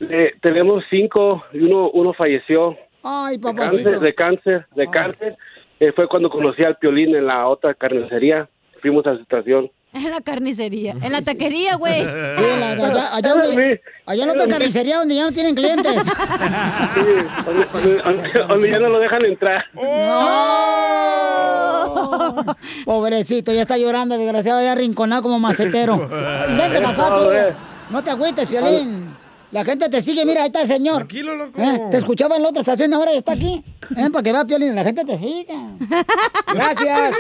Eh, 0.01 0.33
tenemos 0.41 0.85
cinco 0.91 1.45
y 1.53 1.59
uno, 1.61 1.91
uno 1.91 2.13
falleció. 2.15 2.77
Ay, 3.03 3.37
De 3.37 3.43
papacito. 3.43 3.83
cáncer, 3.91 4.01
de 4.01 4.15
cáncer, 4.15 4.67
de 4.75 4.87
cáncer. 4.89 5.37
Eh, 5.81 5.93
fue 5.93 6.09
cuando 6.09 6.31
conocí 6.31 6.63
al 6.65 6.77
Piolín 6.77 7.15
en 7.15 7.27
la 7.27 7.47
otra 7.49 7.75
carnicería. 7.75 8.49
Fuimos 8.81 9.07
a 9.07 9.15
su 9.17 9.23
estación. 9.23 9.71
En 10.05 10.11
la 10.11 10.21
carnicería. 10.21 10.95
En 11.03 11.13
la 11.13 11.23
taquería, 11.23 11.77
güey. 11.77 12.01
Sí, 12.01 12.07
la- 12.61 12.73
allá, 12.73 13.15
allá 13.17 13.35
donde- 13.35 13.81
allá 14.07 14.23
en 14.25 14.31
otra 14.31 14.47
carnicería 14.49 14.99
donde 14.99 15.15
ya 15.17 15.25
no 15.25 15.33
tienen 15.33 15.55
clientes. 15.55 15.95
Donde, 17.45 17.65
donde- 18.03 18.33
donde 18.49 18.71
ya 18.71 18.79
no 18.79 18.89
lo 18.91 18.99
dejan 19.01 19.25
entrar. 19.25 19.65
Pobrecito, 22.85 23.53
ya 23.53 23.63
está 23.63 23.77
llorando, 23.79 24.17
desgraciado, 24.19 24.61
ya 24.63 24.75
rinconado 24.75 25.23
como 25.23 25.39
macetero. 25.39 25.97
Vente 26.09 26.81
para 26.81 26.91
acá. 26.91 27.57
No 27.91 28.03
te 28.03 28.11
agüites, 28.11 28.49
Violín. 28.51 29.06
La 29.57 29.65
gente 29.65 29.89
te 29.89 30.03
sigue, 30.03 30.27
mira, 30.27 30.43
ahí 30.43 30.49
está 30.49 30.61
el 30.61 30.69
señor. 30.69 30.97
Tranquilo, 30.97 31.35
loco. 31.35 31.59
Eh, 31.63 31.81
Te 31.91 31.97
escuchaba 31.97 32.37
en 32.37 32.43
la 32.43 32.51
otra 32.51 32.61
estación, 32.61 32.93
ahora 32.93 33.13
ya 33.13 33.19
está 33.21 33.33
aquí. 33.33 33.65
Eh, 33.97 34.11
para 34.13 34.23
que 34.23 34.33
vea, 34.33 34.45
Piolín, 34.45 34.75
la 34.75 34.83
gente 34.85 35.03
te 35.05 35.17
sigue. 35.17 35.47
Gracias. 36.53 37.15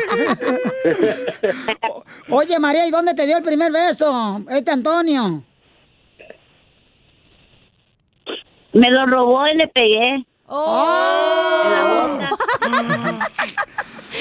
Oye, 2.28 2.58
María, 2.58 2.86
¿y 2.86 2.90
dónde 2.90 3.14
te 3.14 3.24
dio 3.24 3.38
el 3.38 3.42
primer 3.42 3.72
beso? 3.72 4.42
Este 4.50 4.72
Antonio. 4.72 5.44
Me 8.74 8.90
lo 8.90 9.06
robó 9.06 9.46
y 9.46 9.56
le 9.56 9.68
pegué. 9.68 10.26
Oh. 10.46 12.18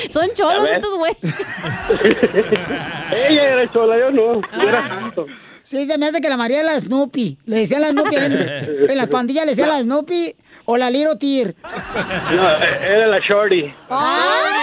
Son 0.10 0.30
cholos 0.36 0.60
A 0.60 0.64
ver. 0.64 0.74
estos 0.74 0.98
güey. 0.98 1.18
Ella 3.12 3.44
era 3.44 3.72
chola, 3.74 3.98
yo 4.00 4.12
no. 4.12 4.42
Yo 4.42 4.70
era 4.70 4.88
santo. 4.88 5.26
Sí, 5.66 5.86
se 5.88 5.98
me 5.98 6.06
hace 6.06 6.22
que 6.22 6.30
la 6.30 6.38
María 6.38 6.60
es 6.60 6.66
la 6.66 6.80
Snoopy. 6.80 7.40
Le 7.46 7.58
decían 7.58 7.82
la 7.82 7.90
Snoopy 7.90 8.16
en, 8.16 8.34
en 8.90 8.98
las 8.98 9.08
pandillas, 9.08 9.46
le 9.46 9.56
decían 9.56 9.70
la 9.70 9.82
Snoopy 9.82 10.36
o 10.66 10.78
la 10.78 10.92
Little 10.92 11.16
Tear. 11.16 11.56
No, 12.32 12.50
era 12.86 13.08
la 13.08 13.18
Shorty. 13.20 13.74
¡Ay! 13.90 14.54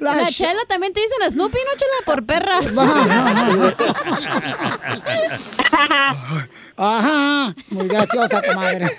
La, 0.00 0.24
chela 0.28 0.60
también 0.66 0.94
te 0.94 1.00
dicen 1.02 1.30
Snoopy, 1.30 1.58
¿no, 1.58 1.76
chela? 1.76 1.92
Por 2.06 2.24
perra. 2.24 2.56
Ajá, 6.78 7.54
muy 7.68 7.86
graciosa, 7.86 8.40
comadre. 8.40 8.90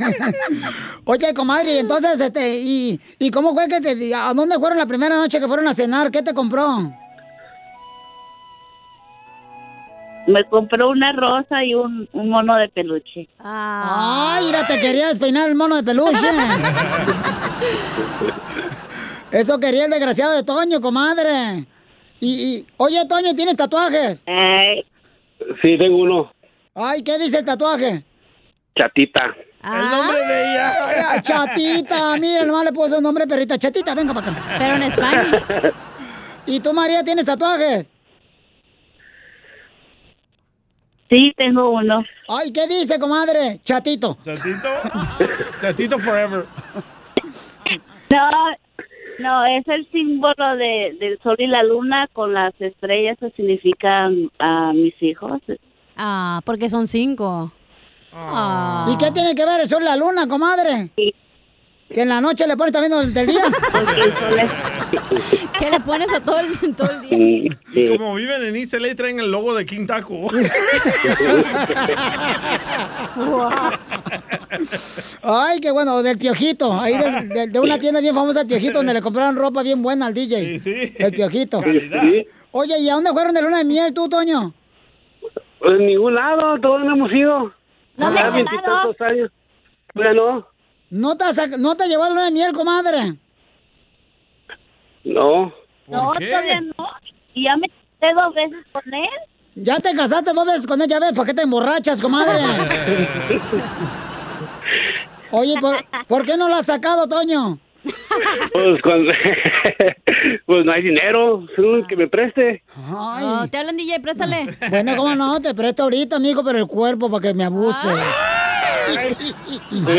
Oye, 1.05 1.33
comadre, 1.33 1.73
y 1.73 1.79
entonces, 1.79 2.21
este, 2.21 2.59
¿y, 2.59 2.99
¿y 3.17 3.31
cómo 3.31 3.55
fue 3.55 3.67
que 3.67 3.81
te, 3.81 4.13
a 4.13 4.31
dónde 4.35 4.59
fueron 4.59 4.77
la 4.77 4.85
primera 4.85 5.15
noche 5.15 5.39
que 5.39 5.47
fueron 5.47 5.67
a 5.67 5.73
cenar? 5.73 6.11
¿Qué 6.11 6.21
te 6.21 6.35
compró? 6.35 6.93
Me 10.27 10.43
compró 10.49 10.89
una 10.89 11.11
rosa 11.13 11.63
y 11.63 11.73
un, 11.73 12.07
un 12.13 12.29
mono 12.29 12.55
de 12.55 12.69
peluche. 12.69 13.27
Ay, 13.39 14.45
mira, 14.45 14.67
te 14.67 14.77
quería 14.77 15.07
despeinar 15.07 15.49
el 15.49 15.55
mono 15.55 15.75
de 15.75 15.83
peluche. 15.83 16.27
Eso 19.31 19.59
quería 19.59 19.85
el 19.85 19.91
desgraciado 19.91 20.33
de 20.33 20.43
Toño, 20.43 20.81
comadre. 20.81 21.65
Y, 22.19 22.57
y 22.57 22.67
oye, 22.77 23.05
Toño, 23.07 23.33
¿tienes 23.35 23.55
tatuajes? 23.55 24.23
Sí, 25.61 25.77
tengo 25.77 25.97
uno. 25.97 26.31
Ay, 26.75 27.03
¿qué 27.03 27.17
dice 27.17 27.39
el 27.39 27.45
tatuaje? 27.45 28.03
Chatita. 28.77 29.35
El 29.63 29.91
nombre 29.91 30.25
de 30.25 30.51
ella. 30.53 31.21
Chatita, 31.21 32.17
mira, 32.19 32.45
nomás 32.45 32.65
le 32.65 32.71
puso 32.73 32.97
el 32.97 33.03
nombre 33.03 33.27
perrita. 33.27 33.57
Chatita, 33.57 33.95
venga 33.95 34.13
para 34.13 34.31
acá. 34.31 34.41
Pero 34.57 34.75
en 34.75 34.83
español. 34.83 35.43
¿Y 36.45 36.59
tú, 36.59 36.73
María, 36.73 37.03
tienes 37.03 37.25
tatuajes? 37.25 37.87
Sí, 41.11 41.33
tengo 41.35 41.71
uno. 41.71 42.05
Ay, 42.29 42.53
¿qué 42.53 42.65
dice, 42.67 42.97
comadre? 42.97 43.59
Chatito. 43.61 44.17
¿Chatito? 44.23 44.69
Chatito 45.61 45.99
forever. 45.99 46.45
No, 48.11 48.29
no, 49.19 49.45
es 49.45 49.65
el 49.69 49.89
símbolo 49.89 50.57
de, 50.57 50.97
del 50.99 51.17
sol 51.23 51.37
y 51.39 51.47
la 51.47 51.63
luna 51.63 52.09
con 52.11 52.33
las 52.33 52.53
estrellas 52.59 53.17
que 53.17 53.29
significan 53.31 54.29
a 54.37 54.73
mis 54.73 54.93
hijos. 55.01 55.39
Ah, 55.95 56.41
porque 56.43 56.67
son 56.67 56.87
cinco. 56.87 57.53
Ah. 58.11 58.85
¿Y 58.91 58.97
qué 58.97 59.11
tiene 59.11 59.33
que 59.33 59.45
ver 59.45 59.61
el 59.61 59.69
sol 59.69 59.81
y 59.81 59.85
la 59.85 59.95
luna, 59.95 60.27
comadre? 60.27 60.91
Que 60.97 62.01
en 62.01 62.09
la 62.09 62.19
noche 62.19 62.45
le 62.47 62.57
pones 62.57 62.73
también 62.73 62.91
durante 62.91 63.21
el 63.21 63.27
día. 63.27 63.43
¿Qué 65.61 65.69
le 65.69 65.79
pones 65.79 66.11
a 66.11 66.19
todo 66.19 66.39
el, 66.39 66.75
todo 66.75 66.89
el 66.89 67.01
día? 67.07 67.57
Y 67.73 67.89
como 67.95 68.15
viven 68.15 68.43
en 68.43 68.55
East 68.55 68.73
LA, 68.73 68.95
traen 68.95 69.19
el 69.19 69.29
logo 69.31 69.53
de 69.53 69.63
King 69.65 69.85
Taco. 69.85 70.27
Ay, 75.21 75.59
qué 75.59 75.71
bueno, 75.71 76.01
del 76.03 76.17
Piojito. 76.17 76.73
Ahí 76.79 76.97
de, 76.97 77.25
de- 77.33 77.47
de 77.47 77.59
una 77.59 77.77
tienda 77.77 78.01
bien 78.01 78.15
famosa, 78.15 78.41
el 78.41 78.47
Piojito, 78.47 78.79
donde 78.79 78.93
le 78.93 79.01
compraron 79.01 79.35
ropa 79.35 79.63
bien 79.63 79.81
buena 79.81 80.07
al 80.07 80.13
DJ. 80.13 80.59
Sí, 80.59 80.59
sí. 80.59 80.93
El 80.97 81.11
Piojito. 81.11 81.59
Calidad. 81.61 82.03
Oye, 82.51 82.79
¿y 82.79 82.89
a 82.89 82.95
dónde 82.95 83.11
fueron 83.11 83.33
de 83.33 83.41
luna 83.41 83.59
de 83.59 83.63
miel 83.65 83.93
tú, 83.93 84.09
Toño? 84.09 84.53
Pues 85.59 85.73
en 85.73 85.85
ningún 85.85 86.15
lado, 86.15 86.59
todos 86.59 86.81
no 86.83 86.93
hemos 86.95 87.11
ido. 87.13 87.53
No 87.97 88.11
me 88.11 88.31
veintitantos 88.31 88.99
años. 89.01 89.31
Bueno, 89.93 90.47
¿No 90.89 91.15
te, 91.15 91.23
has 91.25 91.59
¿No 91.59 91.75
te 91.75 91.87
llevó 91.87 92.03
a 92.05 92.09
luna 92.09 92.25
de 92.25 92.31
miel, 92.31 92.51
comadre? 92.51 93.15
No. 95.03 95.53
No, 95.87 96.13
todavía 96.13 96.61
no. 96.61 96.87
Y 97.33 97.45
ya 97.45 97.55
me 97.57 97.67
casé 97.99 98.13
dos 98.13 98.33
veces 98.33 98.65
con 98.71 98.93
él. 98.93 99.09
Ya 99.55 99.77
te 99.79 99.93
casaste 99.95 100.31
dos 100.33 100.45
veces 100.45 100.65
con 100.67 100.81
ella, 100.81 100.99
¿ves? 100.99 101.11
¿Para 101.13 101.25
qué 101.27 101.33
te 101.33 101.41
emborrachas, 101.41 102.01
comadre? 102.01 102.39
Oye, 105.31 105.55
¿por, 105.59 105.75
por 106.07 106.25
qué 106.25 106.37
no 106.37 106.47
la 106.49 106.57
has 106.59 106.65
sacado, 106.65 107.07
Toño? 107.07 107.57
Pues, 108.53 108.81
cuando- 108.83 109.11
pues 110.45 110.65
no 110.65 110.71
hay 110.71 110.83
dinero, 110.83 111.45
que 111.87 111.95
me 111.95 112.07
preste. 112.07 112.63
Ay. 112.75 113.25
Oh, 113.25 113.47
te 113.49 113.57
hablan 113.57 113.77
DJ, 113.77 113.99
préstale. 114.01 114.47
Bueno, 114.69 114.95
¿cómo 114.95 115.15
no? 115.15 115.39
Te 115.41 115.53
presto 115.55 115.83
ahorita, 115.83 116.17
amigo, 116.17 116.43
pero 116.43 116.57
el 116.59 116.67
cuerpo 116.67 117.09
para 117.09 117.21
que 117.29 117.33
me 117.33 117.43
abuses. 117.45 117.85
En 117.85 117.97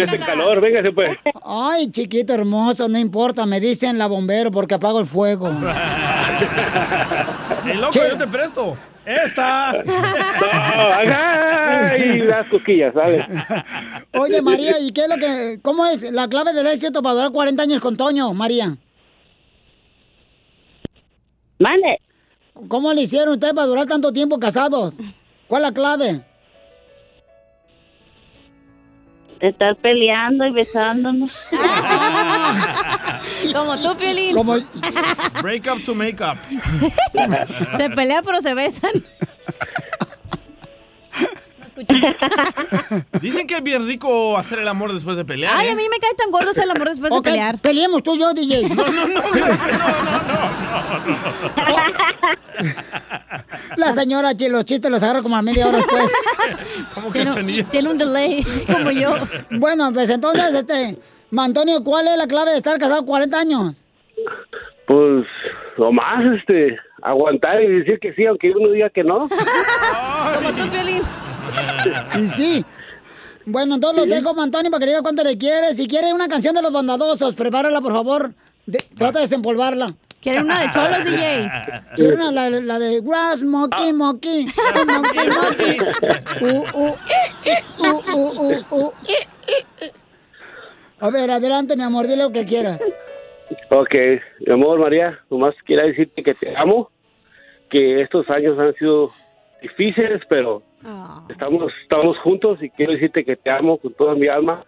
este 0.03 0.19
calor, 0.19 0.61
véngase 0.61 0.93
pues. 0.93 1.19
Ay, 1.45 1.91
chiquito 1.91 2.33
hermoso, 2.33 2.89
no 2.89 2.99
importa, 2.99 3.47
me 3.47 3.61
dicen 3.61 3.99
la 3.99 4.07
bombero 4.07 4.51
porque 4.51 4.75
apago 4.75 5.01
el 5.01 5.07
fuego. 5.07 5.49
El 7.65 7.81
loco, 7.81 7.93
yo 7.95 8.17
te 8.17 8.27
presto. 8.27 8.77
Esta. 9.05 9.71
Ay, 11.91 12.21
las 12.23 12.47
cosquillas, 12.49 12.95
¿sabes? 12.95 13.25
Oye, 14.15 14.43
María, 14.43 14.79
¿y 14.81 14.93
qué 14.93 15.03
es 15.03 15.09
lo 15.09 15.17
que, 15.17 15.59
cómo 15.63 15.87
es 15.87 16.11
la 16.13 16.29
clave 16.29 16.53
del 16.53 16.67
éxito 16.69 17.03
para 17.03 17.15
durar 17.17 17.33
40 17.33 17.63
años 17.63 17.81
con 17.81 17.97
Toño, 17.97 18.33
María? 18.33 18.77
Mande. 21.59 22.01
¿Cómo 22.69 22.93
le 22.93 23.03
hicieron 23.03 23.35
ustedes 23.35 23.55
para 23.55 23.67
durar 23.67 23.87
tanto 23.87 24.13
tiempo 24.13 24.39
casados? 24.39 24.95
¿Cuál 25.49 25.63
es 25.63 25.69
la 25.69 25.75
clave? 25.75 26.25
Estar 29.49 29.77
peleando 29.77 30.47
y 30.47 30.53
besándonos. 30.53 31.51
Como 33.53 33.77
tú, 33.79 33.97
Piolín. 33.97 34.37
Como... 34.37 34.55
Break 35.43 35.67
up 35.67 35.85
to 35.85 35.95
make 35.95 36.23
up. 36.23 36.39
Se 37.73 37.91
pelea, 37.91 38.23
pero 38.23 38.41
se 38.41 38.55
besan. 38.55 38.93
Dicen 43.21 43.47
que 43.47 43.57
es 43.57 43.63
bien 43.63 43.87
rico 43.87 44.37
hacer 44.37 44.59
el 44.59 44.69
amor 44.69 44.93
después 44.93 45.17
de 45.17 45.25
pelear. 45.25 45.53
Ay, 45.57 45.69
¿eh? 45.69 45.73
a 45.73 45.77
mí 45.77 45.83
me 45.91 45.99
cae 45.99 46.15
tan 46.15 46.31
gordo 46.31 46.51
hacer 46.51 46.65
el 46.65 46.71
amor 46.71 46.89
después 46.89 47.13
de 47.13 47.23
pelear. 47.23 47.59
Peleemos 47.59 48.03
tú 48.03 48.15
y 48.15 48.19
yo, 48.21 48.33
DJ. 48.35 48.69
No, 48.69 48.87
no, 48.87 49.09
no, 49.09 49.23
La 53.77 53.95
señora, 53.95 54.33
los 54.51 54.65
chistes 54.65 54.91
los 54.91 55.03
agarra 55.03 55.23
como 55.23 55.37
a 55.37 55.43
media 55.43 55.69
hora 55.69 55.79
después. 55.79 56.13
¿Cómo 56.95 57.11
Tiene, 57.11 57.31
cachanilla? 57.31 57.65
tiene 57.65 57.91
un 57.91 57.99
delay, 57.99 58.45
como 58.67 58.91
yo. 58.91 59.15
Bueno, 59.51 59.93
pues 59.93 60.11
entonces, 60.11 60.55
este, 60.55 60.99
Antonio, 61.37 61.83
¿cuál 61.83 62.09
es 62.09 62.17
la 62.17 62.27
clave 62.27 62.53
de 62.53 62.59
estar 62.59 62.79
casado 62.79 63.05
40 63.05 63.39
años? 63.39 63.75
Pues, 64.87 65.27
o 65.79 65.93
más, 65.93 66.23
este, 66.39 66.79
aguantar 67.03 67.63
y 67.63 67.69
decir 67.69 67.99
que 68.01 68.13
sí, 68.15 68.25
aunque 68.27 68.51
uno 68.51 68.71
diga 68.71 68.91
que 68.91 69.05
no. 69.05 69.29
Como 70.35 70.51
tú, 70.53 70.71
Piolín. 70.71 71.03
Y 72.19 72.29
sí. 72.29 72.65
Bueno, 73.45 73.75
entonces 73.75 73.99
los 73.99 74.09
dejo, 74.09 74.41
Antonio, 74.41 74.71
para 74.71 74.81
que 74.81 74.87
le 74.87 74.93
diga 74.93 75.03
cuánto 75.03 75.25
le 75.25 75.37
quieres. 75.37 75.77
Si 75.77 75.87
quiere 75.89 76.13
una 76.13 76.29
canción 76.29 76.55
de 76.55 76.63
los 76.63 76.71
bondadosos, 76.73 77.35
prepárala, 77.35 77.81
por 77.81 77.93
favor. 77.93 78.33
De- 78.67 78.79
trata 78.97 79.19
de 79.19 79.25
desempolvarla. 79.25 79.93
¿Quiere 80.21 80.41
una 80.41 80.61
de 80.61 80.71
cholos, 80.71 81.05
DJ? 81.05 81.51
Quiero 81.97 82.15
una, 82.15 82.31
la, 82.31 82.49
la 82.61 82.79
de 82.79 83.01
Grass 83.01 83.43
Monkey 83.43 83.93
Monkey. 83.93 84.47
Monkey 84.87 85.29
Monkey. 85.37 85.79
Uh, 86.41 86.65
uh, 86.73 86.95
uh, 87.79 88.03
uh, 88.13 88.13
uh, 88.15 88.65
uh, 88.71 88.85
uh. 88.85 88.93
A 91.01 91.11
ver, 91.11 91.29
adelante, 91.33 91.77
mi 91.77 91.83
amor, 91.83 92.07
dile 92.07 92.23
lo 92.23 92.31
que 92.31 92.47
quieras. 92.47 92.79
Ok, 93.71 93.95
mi 94.47 94.53
amor 94.53 94.79
María, 94.79 95.19
nomás 95.31 95.55
quiero 95.65 95.87
decirte 95.87 96.23
que 96.23 96.35
te 96.35 96.57
amo, 96.57 96.91
que 97.71 98.01
estos 98.03 98.29
años 98.31 98.59
han 98.59 98.75
sido 98.75 99.13
difíciles, 99.61 100.23
pero 100.29 100.63
estamos, 101.29 101.73
estamos 101.83 102.19
juntos 102.19 102.63
y 102.63 102.71
quiero 102.71 102.93
decirte 102.93 103.25
que 103.25 103.37
te 103.37 103.51
amo 103.51 103.79
con 103.79 103.95
toda 103.95 104.15
mi 104.15 104.29
alma, 104.29 104.65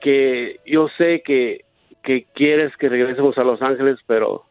que 0.00 0.60
yo 0.66 0.88
sé 0.96 1.22
que, 1.24 1.64
que 2.02 2.26
quieres 2.34 2.76
que 2.76 2.88
regresemos 2.88 3.36
a 3.38 3.44
Los 3.44 3.60
Ángeles, 3.62 3.98
pero 4.06 4.44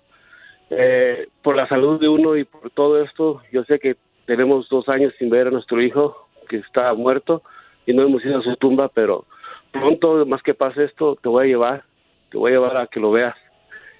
eh, 0.69 1.27
por 1.41 1.55
la 1.55 1.67
salud 1.67 1.99
de 1.99 2.09
uno 2.09 2.35
y 2.35 2.43
por 2.43 2.69
todo 2.71 3.01
esto, 3.01 3.41
yo 3.51 3.63
sé 3.63 3.79
que 3.79 3.95
tenemos 4.25 4.67
dos 4.69 4.89
años 4.89 5.13
sin 5.17 5.29
ver 5.29 5.47
a 5.47 5.51
nuestro 5.51 5.81
hijo, 5.81 6.27
que 6.49 6.57
está 6.57 6.93
muerto, 6.93 7.43
y 7.85 7.93
no 7.93 8.03
hemos 8.03 8.23
ido 8.25 8.39
a 8.39 8.43
su 8.43 8.55
tumba, 8.57 8.89
pero 8.89 9.25
pronto, 9.71 10.25
más 10.25 10.41
que 10.41 10.53
pase 10.53 10.85
esto, 10.85 11.17
te 11.21 11.29
voy 11.29 11.45
a 11.45 11.47
llevar, 11.47 11.83
te 12.31 12.37
voy 12.37 12.51
a 12.51 12.55
llevar 12.55 12.77
a 12.77 12.87
que 12.87 12.99
lo 12.99 13.11
veas 13.11 13.35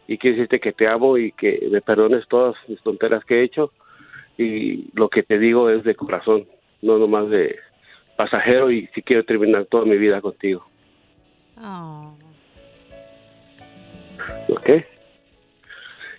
y 0.07 0.17
quiero 0.17 0.37
decirte 0.37 0.59
que 0.59 0.73
te 0.73 0.87
amo 0.87 1.17
y 1.17 1.31
que 1.31 1.67
me 1.71 1.81
perdones 1.81 2.27
todas 2.27 2.55
mis 2.67 2.81
tonteras 2.81 3.23
que 3.25 3.39
he 3.39 3.43
hecho 3.43 3.71
y 4.37 4.89
lo 4.93 5.09
que 5.09 5.23
te 5.23 5.39
digo 5.39 5.69
es 5.69 5.83
de 5.83 5.95
corazón, 5.95 6.45
no 6.81 6.97
nomás 6.97 7.29
de 7.29 7.57
pasajero 8.17 8.71
y 8.71 8.87
si 8.93 9.01
quiero 9.01 9.23
terminar 9.23 9.65
toda 9.65 9.85
mi 9.85 9.97
vida 9.97 10.21
contigo, 10.21 10.65
Oh. 11.61 12.13
¿ok? 14.49 14.69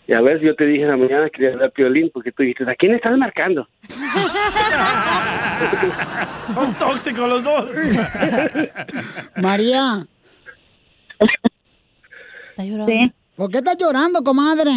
Y 0.08 0.14
a 0.14 0.20
ver, 0.20 0.40
yo 0.40 0.54
te 0.54 0.64
dije 0.66 0.84
en 0.84 0.90
la 0.90 0.96
mañana 0.96 1.24
que 1.26 1.32
quería 1.32 1.56
dar 1.56 1.72
piolín 1.72 2.10
porque 2.14 2.30
tú 2.32 2.42
dijiste, 2.42 2.70
¿a 2.70 2.74
quién 2.76 2.94
estás 2.94 3.16
marcando? 3.18 3.68
Son 6.54 6.74
tóxicos 6.78 7.28
los 7.28 7.42
dos. 7.42 7.70
María. 9.36 10.06
Está 12.50 12.64
llorando. 12.64 12.92
¿Por 13.36 13.50
qué 13.50 13.58
estás 13.58 13.76
llorando, 13.78 14.22
comadre? 14.22 14.70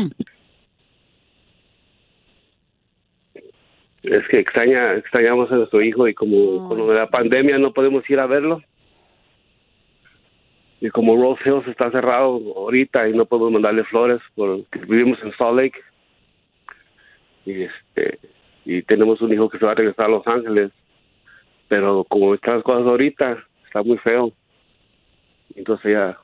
Es 4.03 4.27
que 4.29 4.39
extraña, 4.39 4.95
extrañamos 4.95 5.51
a 5.51 5.55
nuestro 5.55 5.81
hijo 5.81 6.07
y 6.07 6.13
como 6.13 6.67
con 6.67 6.93
la 6.93 7.07
pandemia 7.07 7.57
no 7.57 7.73
podemos 7.73 8.09
ir 8.09 8.19
a 8.19 8.27
verlo. 8.27 8.61
Y 10.81 10.89
como 10.89 11.15
Rose 11.15 11.41
Hills 11.45 11.67
está 11.67 11.91
cerrado 11.91 12.39
ahorita 12.55 13.07
y 13.09 13.13
no 13.13 13.25
podemos 13.25 13.51
mandarle 13.51 13.83
flores 13.85 14.21
porque 14.35 14.79
vivimos 14.87 15.19
en 15.23 15.35
Salt 15.37 15.57
Lake. 15.57 15.79
Y 17.45 17.63
este 17.63 18.19
y 18.65 18.83
tenemos 18.83 19.21
un 19.21 19.33
hijo 19.33 19.49
que 19.49 19.57
se 19.57 19.65
va 19.65 19.71
a 19.71 19.75
regresar 19.75 20.05
a 20.05 20.09
Los 20.09 20.27
Ángeles. 20.27 20.71
Pero 21.67 22.03
como 22.03 22.33
están 22.33 22.55
las 22.55 22.63
cosas 22.63 22.85
ahorita, 22.85 23.43
está 23.65 23.83
muy 23.83 23.97
feo. 23.97 24.31
Entonces 25.55 25.85
ella, 25.87 26.17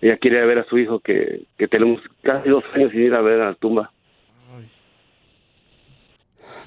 ella 0.00 0.16
quiere 0.16 0.44
ver 0.46 0.58
a 0.58 0.64
su 0.64 0.78
hijo 0.78 1.00
que, 1.00 1.44
que 1.56 1.68
tenemos 1.68 2.00
casi 2.22 2.48
dos 2.48 2.64
años 2.74 2.92
sin 2.92 3.02
ir 3.02 3.14
a 3.14 3.20
ver 3.20 3.40
a 3.40 3.46
la 3.50 3.54
tumba. 3.54 3.90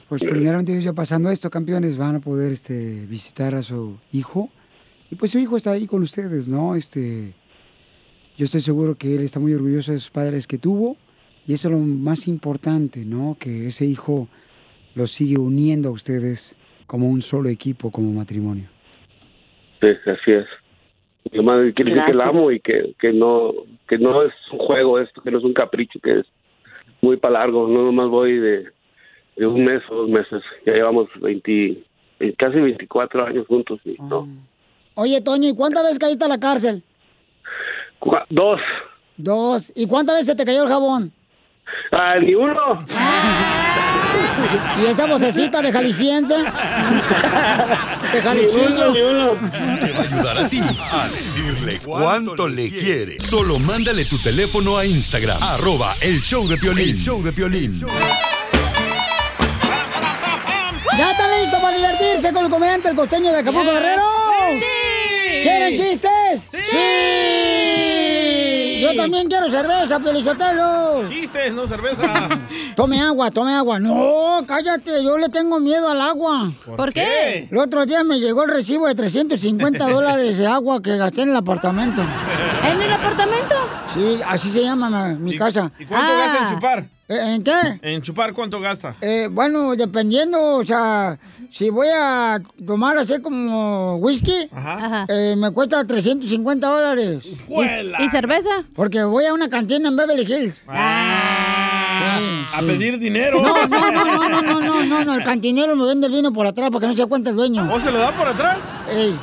Pues 0.09 0.25
primeramente 0.25 0.77
ya 0.81 0.91
pasando 0.91 1.29
esto, 1.29 1.49
campeones, 1.49 1.97
van 1.97 2.17
a 2.17 2.19
poder 2.19 2.51
este, 2.51 3.05
visitar 3.05 3.55
a 3.55 3.61
su 3.61 3.97
hijo. 4.11 4.49
Y 5.09 5.15
pues 5.15 5.31
su 5.31 5.39
hijo 5.39 5.55
está 5.55 5.71
ahí 5.71 5.87
con 5.87 6.01
ustedes, 6.01 6.49
¿no? 6.49 6.75
Este, 6.75 7.31
yo 8.35 8.43
estoy 8.43 8.59
seguro 8.59 8.95
que 8.95 9.15
él 9.15 9.21
está 9.21 9.39
muy 9.39 9.53
orgulloso 9.53 9.93
de 9.93 9.99
sus 9.99 10.09
padres 10.09 10.47
que 10.47 10.57
tuvo. 10.57 10.97
Y 11.47 11.53
eso 11.53 11.69
es 11.69 11.71
lo 11.71 11.79
más 11.79 12.27
importante, 12.27 13.05
¿no? 13.05 13.37
Que 13.39 13.67
ese 13.67 13.85
hijo 13.85 14.27
los 14.95 15.11
sigue 15.11 15.37
uniendo 15.37 15.87
a 15.87 15.91
ustedes 15.93 16.57
como 16.87 17.07
un 17.07 17.21
solo 17.21 17.47
equipo, 17.47 17.89
como 17.89 18.11
matrimonio. 18.11 18.67
Sí, 19.81 19.87
así 20.05 20.31
es. 20.31 20.45
Más 21.43 21.73
quiere 21.75 21.91
decir 21.91 22.05
que 22.07 22.13
la 22.13 22.25
amo 22.27 22.51
y 22.51 22.59
que, 22.59 22.93
que 22.99 23.13
no 23.13 23.53
que 23.87 23.97
no 23.97 24.23
es 24.23 24.33
un 24.51 24.59
juego 24.59 24.99
esto, 24.99 25.21
que 25.21 25.31
no 25.31 25.37
es 25.37 25.43
un 25.43 25.53
capricho, 25.53 25.99
que 26.01 26.19
es 26.19 26.25
muy 27.01 27.17
para 27.17 27.39
largo. 27.39 27.67
No 27.67 27.83
nomás 27.85 28.09
voy 28.09 28.37
de, 28.37 28.65
de 29.35 29.45
un 29.47 29.63
mes 29.63 29.81
o 29.89 29.95
dos 29.95 30.09
meses. 30.09 30.41
Ya 30.65 30.73
llevamos 30.73 31.07
20, 31.21 31.83
eh, 32.19 32.33
casi 32.37 32.59
24 32.59 33.25
años 33.27 33.47
juntos. 33.47 33.79
Y 33.85 33.95
no. 34.01 34.27
Oye, 34.95 35.21
Toño, 35.21 35.49
¿y 35.49 35.55
cuántas 35.55 35.83
veces 35.83 35.99
caíste 35.99 36.25
a 36.25 36.27
la 36.27 36.39
cárcel? 36.39 36.83
Cua- 37.99 38.25
Dos. 38.29 38.59
Dos. 39.17 39.71
¿Y 39.75 39.87
cuántas 39.87 40.17
veces 40.17 40.35
te 40.37 40.45
cayó 40.45 40.63
el 40.63 40.69
jabón? 40.69 41.11
Ah, 41.91 42.15
ni 42.21 42.33
uno. 42.35 42.85
¿Y 44.81 44.85
esa 44.85 45.05
vocecita 45.05 45.61
de 45.61 45.71
jalisciense? 45.71 46.35
De 48.13 48.21
jalisciense. 48.21 48.83
Te 49.79 49.91
va 49.91 49.99
a 49.99 50.03
ayudar 50.03 50.37
a 50.37 50.47
ti 50.49 50.59
a 50.59 51.07
decirle 51.09 51.79
cuánto 51.83 52.47
le 52.47 52.69
quiere. 52.69 53.19
Solo 53.19 53.59
mándale 53.59 54.05
tu 54.05 54.17
teléfono 54.19 54.77
a 54.77 54.85
Instagram, 54.85 55.37
arroba 55.41 55.93
el 56.01 56.19
show 56.21 56.47
de 56.47 56.57
Piolín. 56.57 56.95
El 56.95 57.01
show 57.01 57.21
de 57.21 57.31
Piolín. 57.31 57.85
¿Ya 60.97 61.11
está 61.11 61.37
listo 61.37 61.61
para 61.61 61.75
divertirse 61.77 62.33
con 62.33 62.45
el 62.45 62.51
comediante 62.51 62.89
el 62.89 62.95
costeño 62.95 63.31
de 63.31 63.39
Acapulco 63.39 63.71
Guerrero? 63.71 64.03
¡Sí! 64.53 65.41
¿Quieren 65.41 65.75
chistes? 65.75 66.49
¡Sí! 66.51 67.40
Yo 68.91 69.01
también 69.01 69.27
quiero 69.27 69.49
cerveza, 69.49 69.99
Pelizotelo. 69.99 71.07
Chistes, 71.07 71.53
no 71.53 71.67
cerveza. 71.67 72.29
Tome 72.75 73.01
agua, 73.01 73.31
tome 73.31 73.53
agua. 73.53 73.79
No, 73.79 74.43
cállate, 74.47 75.03
yo 75.03 75.17
le 75.17 75.29
tengo 75.29 75.59
miedo 75.59 75.89
al 75.89 76.01
agua. 76.01 76.51
¿Por 76.65 76.75
¿Por 76.77 76.93
qué? 76.93 77.47
El 77.51 77.57
otro 77.57 77.85
día 77.85 78.03
me 78.03 78.19
llegó 78.19 78.43
el 78.43 78.51
recibo 78.51 78.87
de 78.87 78.95
350 78.95 79.89
dólares 79.89 80.37
de 80.37 80.47
agua 80.47 80.81
que 80.81 80.97
gasté 80.97 81.21
en 81.23 81.29
el 81.29 81.35
apartamento. 81.35 82.01
¿En 82.69 82.81
el 82.81 82.91
apartamento? 82.91 83.55
Sí, 83.93 84.19
así 84.27 84.49
se 84.49 84.61
llama 84.63 84.89
mi, 84.89 85.31
mi 85.31 85.37
casa. 85.37 85.71
¿Y 85.79 85.85
cuánto 85.85 86.11
gasta 86.11 86.43
en 86.47 86.55
chupar? 86.55 86.85
¿Eh, 87.11 87.35
¿En 87.35 87.43
qué? 87.43 87.51
En 87.81 88.01
chupar, 88.01 88.33
¿cuánto 88.33 88.61
gasta? 88.61 88.95
Eh, 89.01 89.27
bueno, 89.29 89.75
dependiendo, 89.75 90.55
o 90.55 90.63
sea, 90.63 91.19
si 91.49 91.69
voy 91.69 91.89
a 91.93 92.41
tomar 92.65 92.97
así 92.97 93.19
como 93.19 93.97
whisky, 93.97 94.49
eh, 95.09 95.35
me 95.37 95.51
cuesta 95.51 95.85
350 95.85 96.67
dólares. 96.67 97.25
¿Y 97.99 98.09
cerveza? 98.09 98.63
Porque 98.73 99.03
voy 99.03 99.25
a 99.25 99.33
una 99.33 99.49
cantina 99.49 99.89
en 99.89 99.97
Beverly 99.97 100.21
Hills. 100.23 100.63
A 100.69 102.61
pedir 102.65 102.97
dinero. 102.97 103.41
No, 103.41 103.67
no, 103.67 103.91
no, 103.91 104.05
no, 104.05 104.29
no, 104.29 104.41
no, 104.41 104.61
no, 104.61 104.85
no, 104.85 105.05
no, 105.05 105.13
el 105.13 105.23
cantinero 105.23 105.75
me 105.75 105.85
vende 105.85 106.07
el 106.07 106.13
vino 106.13 106.31
por 106.31 106.47
atrás 106.47 106.69
para 106.69 106.79
que 106.79 106.87
no 106.87 106.95
se 106.95 107.05
cuenta 107.07 107.31
el 107.31 107.35
dueño. 107.35 107.69
¿O 107.73 107.79
se 107.79 107.91
lo 107.91 107.99
da 107.99 108.11
por 108.13 108.29
atrás? 108.29 108.59
Ey. 108.89 109.19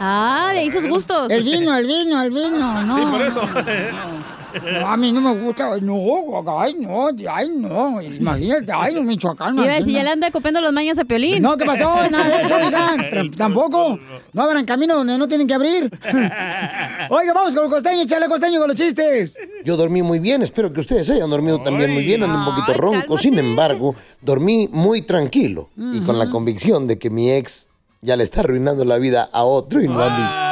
Ah, 0.00 0.50
de 0.52 0.60
ahí 0.60 0.70
sus 0.70 0.86
gustos. 0.86 1.30
El 1.30 1.44
vino, 1.44 1.76
el 1.76 1.86
vino, 1.86 2.22
el 2.22 2.30
vino, 2.30 2.82
no. 2.82 2.96
Sí, 2.96 3.04
por 3.10 3.22
eso. 3.22 3.42
No, 3.46 4.35
a 4.84 4.96
mí 4.96 5.12
no 5.12 5.20
me 5.20 5.40
gusta, 5.42 5.76
no, 5.80 6.60
ay, 6.60 6.76
no, 6.78 7.08
ay, 7.30 7.50
no, 7.56 8.00
imagínate, 8.02 8.72
ay, 8.74 8.94
no, 8.94 9.02
Michoacán. 9.02 9.54
Iba 9.58 9.72
a 9.72 9.76
decir, 9.76 9.92
no. 9.92 9.98
ya 9.98 10.04
le 10.04 10.10
anda 10.10 10.30
copiando 10.30 10.60
los 10.60 10.72
mañas 10.72 10.98
a 10.98 11.04
Piolín. 11.04 11.42
No, 11.42 11.56
¿qué 11.56 11.64
pasó? 11.64 11.84
Nada 12.10 12.38
de 12.38 12.42
eso, 12.42 12.56
oigan. 12.56 13.30
Tampoco. 13.32 13.98
No 14.32 14.42
abran 14.42 14.64
camino 14.64 14.96
donde 14.96 15.18
no 15.18 15.28
tienen 15.28 15.46
que 15.46 15.54
abrir. 15.54 15.90
Oiga, 17.10 17.32
vamos 17.32 17.54
con 17.54 17.64
el 17.64 17.70
costeño, 17.70 18.02
échale 18.02 18.26
costeño 18.26 18.58
con 18.58 18.68
los 18.68 18.76
chistes. 18.76 19.38
Yo 19.64 19.76
dormí 19.76 20.02
muy 20.02 20.18
bien, 20.18 20.42
espero 20.42 20.72
que 20.72 20.80
ustedes 20.80 21.08
hayan 21.10 21.30
dormido 21.30 21.58
también 21.60 21.92
muy 21.92 22.04
bien, 22.04 22.22
ando 22.22 22.38
un 22.38 22.44
poquito 22.44 22.74
ronco, 22.74 23.16
sin 23.16 23.38
embargo, 23.38 23.94
dormí 24.20 24.68
muy 24.70 25.02
tranquilo 25.02 25.70
y 25.76 26.00
con 26.00 26.18
la 26.18 26.30
convicción 26.30 26.86
de 26.86 26.98
que 26.98 27.10
mi 27.10 27.30
ex 27.30 27.68
ya 28.02 28.16
le 28.16 28.24
está 28.24 28.40
arruinando 28.40 28.84
la 28.84 28.98
vida 28.98 29.28
a 29.32 29.44
otro 29.44 29.82
y 29.82 29.88
no 29.88 30.00
a 30.00 30.10
mí. 30.10 30.45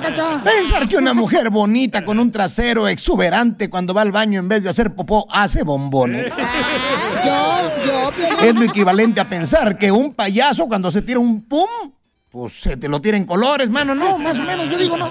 Pensar 0.00 0.88
que 0.88 0.96
una 0.96 1.14
mujer 1.14 1.50
bonita 1.50 2.04
con 2.04 2.18
un 2.18 2.30
trasero 2.30 2.88
exuberante 2.88 3.70
cuando 3.70 3.94
va 3.94 4.02
al 4.02 4.12
baño 4.12 4.40
en 4.40 4.48
vez 4.48 4.62
de 4.62 4.70
hacer 4.70 4.94
popó 4.94 5.26
hace 5.30 5.62
bombones. 5.62 6.32
Yo, 7.24 7.70
yo, 7.84 8.10
Es 8.42 8.54
lo 8.54 8.62
equivalente 8.62 9.20
a 9.20 9.28
pensar 9.28 9.78
que 9.78 9.90
un 9.90 10.14
payaso 10.14 10.66
cuando 10.66 10.90
se 10.90 11.02
tira 11.02 11.18
un 11.18 11.42
pum, 11.42 11.66
pues 12.30 12.60
se 12.60 12.76
te 12.76 12.88
lo 12.88 13.00
tira 13.00 13.16
en 13.16 13.24
colores, 13.24 13.70
mano. 13.70 13.94
No, 13.94 14.18
más 14.18 14.38
o 14.38 14.42
menos, 14.42 14.70
yo 14.70 14.78
digo 14.78 14.96
no. 14.96 15.10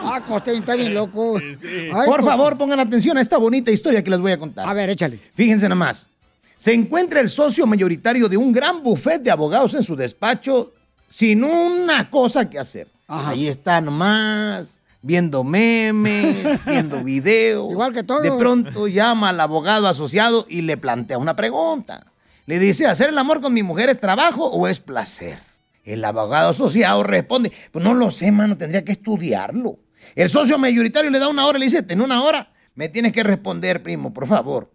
Ah, 0.00 0.22
costeño, 0.26 0.60
está 0.60 0.76
bien 0.76 0.94
loco. 0.94 1.38
Ay, 1.38 2.06
Por 2.06 2.24
favor, 2.24 2.56
pongan 2.56 2.80
atención 2.80 3.18
a 3.18 3.20
esta 3.20 3.36
bonita 3.36 3.70
historia 3.70 4.02
que 4.02 4.10
les 4.10 4.20
voy 4.20 4.32
a 4.32 4.38
contar. 4.38 4.68
A 4.68 4.72
ver, 4.72 4.90
échale. 4.90 5.18
Fíjense 5.34 5.64
nada 5.64 5.74
más. 5.74 6.08
Se 6.56 6.74
encuentra 6.74 7.20
el 7.20 7.30
socio 7.30 7.66
mayoritario 7.66 8.28
de 8.28 8.36
un 8.36 8.52
gran 8.52 8.82
buffet 8.82 9.22
de 9.22 9.30
abogados 9.30 9.74
en 9.74 9.82
su 9.82 9.96
despacho 9.96 10.72
sin 11.08 11.42
una 11.42 12.08
cosa 12.10 12.48
que 12.48 12.58
hacer. 12.58 12.88
Ahí 13.10 13.48
está 13.48 13.80
nomás, 13.80 14.80
viendo 15.02 15.42
memes, 15.42 16.64
viendo 16.66 17.02
videos. 17.02 17.70
Igual 17.72 17.92
que 17.92 18.04
todos. 18.04 18.22
De 18.22 18.30
pronto 18.30 18.86
llama 18.86 19.30
al 19.30 19.40
abogado 19.40 19.88
asociado 19.88 20.46
y 20.48 20.62
le 20.62 20.76
plantea 20.76 21.18
una 21.18 21.34
pregunta. 21.34 22.06
Le 22.46 22.58
dice, 22.60 22.86
¿hacer 22.86 23.08
el 23.08 23.18
amor 23.18 23.40
con 23.40 23.52
mi 23.52 23.64
mujer 23.64 23.90
es 23.90 23.98
trabajo 24.00 24.46
o 24.46 24.68
es 24.68 24.78
placer? 24.78 25.38
El 25.84 26.04
abogado 26.04 26.50
asociado 26.50 27.02
responde, 27.02 27.52
pues 27.72 27.84
no 27.84 27.94
lo 27.94 28.12
sé, 28.12 28.30
mano, 28.30 28.56
tendría 28.56 28.84
que 28.84 28.92
estudiarlo. 28.92 29.78
El 30.14 30.28
socio 30.28 30.56
mayoritario 30.58 31.10
le 31.10 31.18
da 31.18 31.28
una 31.28 31.46
hora 31.46 31.58
y 31.58 31.60
le 31.60 31.66
dice, 31.66 31.84
en 31.88 32.00
una 32.00 32.22
hora 32.22 32.52
me 32.76 32.88
tienes 32.88 33.12
que 33.12 33.24
responder, 33.24 33.82
primo, 33.82 34.14
por 34.14 34.28
favor. 34.28 34.70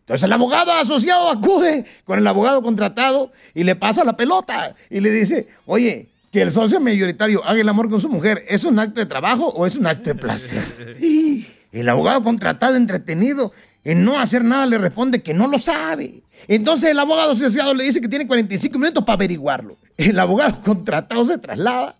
Entonces 0.00 0.24
el 0.24 0.32
abogado 0.32 0.72
asociado 0.72 1.30
acude 1.30 1.84
con 2.04 2.18
el 2.18 2.26
abogado 2.26 2.62
contratado 2.62 3.32
y 3.54 3.64
le 3.64 3.76
pasa 3.76 4.04
la 4.04 4.16
pelota 4.16 4.74
y 4.90 5.00
le 5.00 5.10
dice, 5.10 5.48
oye, 5.66 6.08
que 6.32 6.42
el 6.42 6.52
socio 6.52 6.80
mayoritario 6.80 7.44
haga 7.44 7.60
el 7.60 7.68
amor 7.68 7.88
con 7.88 8.00
su 8.00 8.08
mujer, 8.08 8.44
¿es 8.48 8.64
un 8.64 8.78
acto 8.78 9.00
de 9.00 9.06
trabajo 9.06 9.48
o 9.48 9.66
es 9.66 9.76
un 9.76 9.86
acto 9.86 10.04
de 10.04 10.14
placer? 10.14 10.62
El 11.70 11.86
abogado 11.90 12.22
contratado 12.22 12.76
entretenido 12.76 13.52
en 13.84 14.04
no 14.04 14.18
hacer 14.18 14.44
nada 14.44 14.66
le 14.66 14.78
responde 14.78 15.22
que 15.22 15.34
no 15.34 15.46
lo 15.46 15.58
sabe. 15.58 16.22
Entonces 16.46 16.90
el 16.90 16.98
abogado 16.98 17.32
asociado 17.32 17.74
le 17.74 17.84
dice 17.84 18.00
que 18.00 18.08
tiene 18.08 18.26
45 18.26 18.78
minutos 18.78 19.04
para 19.04 19.14
averiguarlo. 19.14 19.76
El 19.96 20.18
abogado 20.18 20.60
contratado 20.64 21.24
se 21.24 21.38
traslada, 21.38 21.96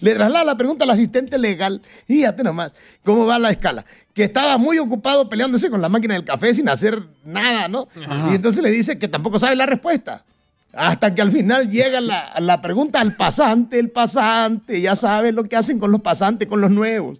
le 0.00 0.14
traslada 0.14 0.44
la 0.44 0.56
pregunta 0.56 0.84
al 0.84 0.90
asistente 0.90 1.38
legal. 1.38 1.82
Fíjate 2.06 2.42
nomás 2.42 2.74
cómo 3.04 3.26
va 3.26 3.38
la 3.38 3.50
escala. 3.50 3.84
Que 4.14 4.24
estaba 4.24 4.58
muy 4.58 4.78
ocupado 4.78 5.28
peleándose 5.28 5.70
con 5.70 5.80
la 5.80 5.88
máquina 5.88 6.14
del 6.14 6.24
café 6.24 6.52
sin 6.52 6.68
hacer 6.68 7.02
nada, 7.24 7.68
¿no? 7.68 7.88
Ajá. 8.06 8.28
Y 8.30 8.34
entonces 8.34 8.62
le 8.62 8.70
dice 8.70 8.98
que 8.98 9.08
tampoco 9.08 9.38
sabe 9.38 9.56
la 9.56 9.66
respuesta. 9.66 10.24
Hasta 10.72 11.12
que 11.14 11.20
al 11.22 11.32
final 11.32 11.68
llega 11.68 12.00
la, 12.00 12.32
la 12.38 12.60
pregunta 12.60 13.00
al 13.00 13.16
pasante, 13.16 13.78
el 13.80 13.90
pasante, 13.90 14.80
ya 14.80 14.94
sabes 14.94 15.34
lo 15.34 15.42
que 15.44 15.56
hacen 15.56 15.80
con 15.80 15.90
los 15.90 16.00
pasantes, 16.00 16.46
con 16.46 16.60
los 16.60 16.70
nuevos. 16.70 17.18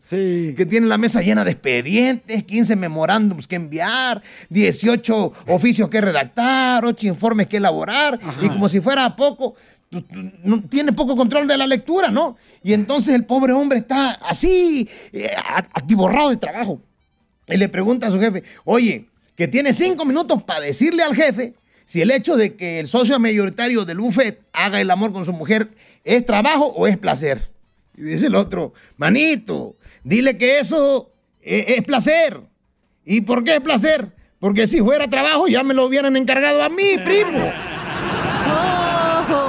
Que 0.56 0.66
tienen 0.66 0.88
la 0.88 0.98
mesa 0.98 1.20
llena 1.20 1.44
de 1.44 1.50
expedientes, 1.50 2.44
15 2.44 2.76
memorándums 2.76 3.48
que 3.48 3.56
enviar, 3.56 4.22
18 4.50 5.32
oficios 5.48 5.88
que 5.90 6.00
redactar, 6.00 6.84
8 6.84 7.06
informes 7.08 7.48
que 7.48 7.56
elaborar, 7.56 8.20
y 8.40 8.48
como 8.48 8.68
si 8.68 8.80
fuera 8.80 9.16
poco, 9.16 9.56
no- 10.44 10.62
tiene 10.68 10.92
poco 10.92 11.16
control 11.16 11.48
de 11.48 11.56
la 11.56 11.66
lectura, 11.66 12.08
¿no? 12.10 12.36
Y 12.62 12.72
entonces 12.72 13.14
el 13.16 13.24
pobre 13.24 13.52
hombre 13.52 13.78
está 13.78 14.12
así, 14.12 14.88
eh, 15.12 15.28
atiborrado 15.72 16.30
de 16.30 16.36
trabajo. 16.36 16.80
Y 17.48 17.56
le 17.56 17.68
pregunta 17.68 18.06
a 18.06 18.10
su 18.12 18.20
jefe, 18.20 18.44
oye, 18.64 19.06
que 19.34 19.48
tiene 19.48 19.72
cinco 19.72 20.04
minutos 20.04 20.40
para 20.44 20.60
decirle 20.60 21.02
al 21.02 21.16
jefe 21.16 21.54
si 21.90 22.00
el 22.00 22.12
hecho 22.12 22.37
de 22.37 22.55
que 22.55 22.79
el 22.79 22.87
socio 22.87 23.18
mayoritario 23.18 23.85
del 23.85 23.98
buffet 23.98 24.40
haga 24.53 24.81
el 24.81 24.92
amor 24.92 25.12
con 25.12 25.24
su 25.24 25.33
mujer 25.33 25.70
es 26.05 26.24
trabajo 26.24 26.66
o 26.66 26.87
es 26.87 26.96
placer. 26.96 27.50
Y 27.96 28.03
dice 28.03 28.29
el 28.29 28.37
otro, 28.37 28.74
manito, 28.96 29.74
dile 30.05 30.38
que 30.38 30.61
eso 30.61 31.11
e- 31.42 31.74
es, 31.79 31.83
placer. 31.83 32.42
¿Y 33.05 33.22
por 33.22 33.42
qué 33.42 33.57
es 33.57 33.61
placer? 33.61 34.07
Porque 34.38 34.68
si 34.68 34.81
fuera 34.81 35.11
trabajo 35.11 35.48
ya 35.48 35.64
me 35.64 35.74
lo 35.74 35.85
hubieran 35.85 36.16
encargado 36.16 36.62
a 36.62 36.68
mí, 36.68 36.96
primo. 37.05 37.53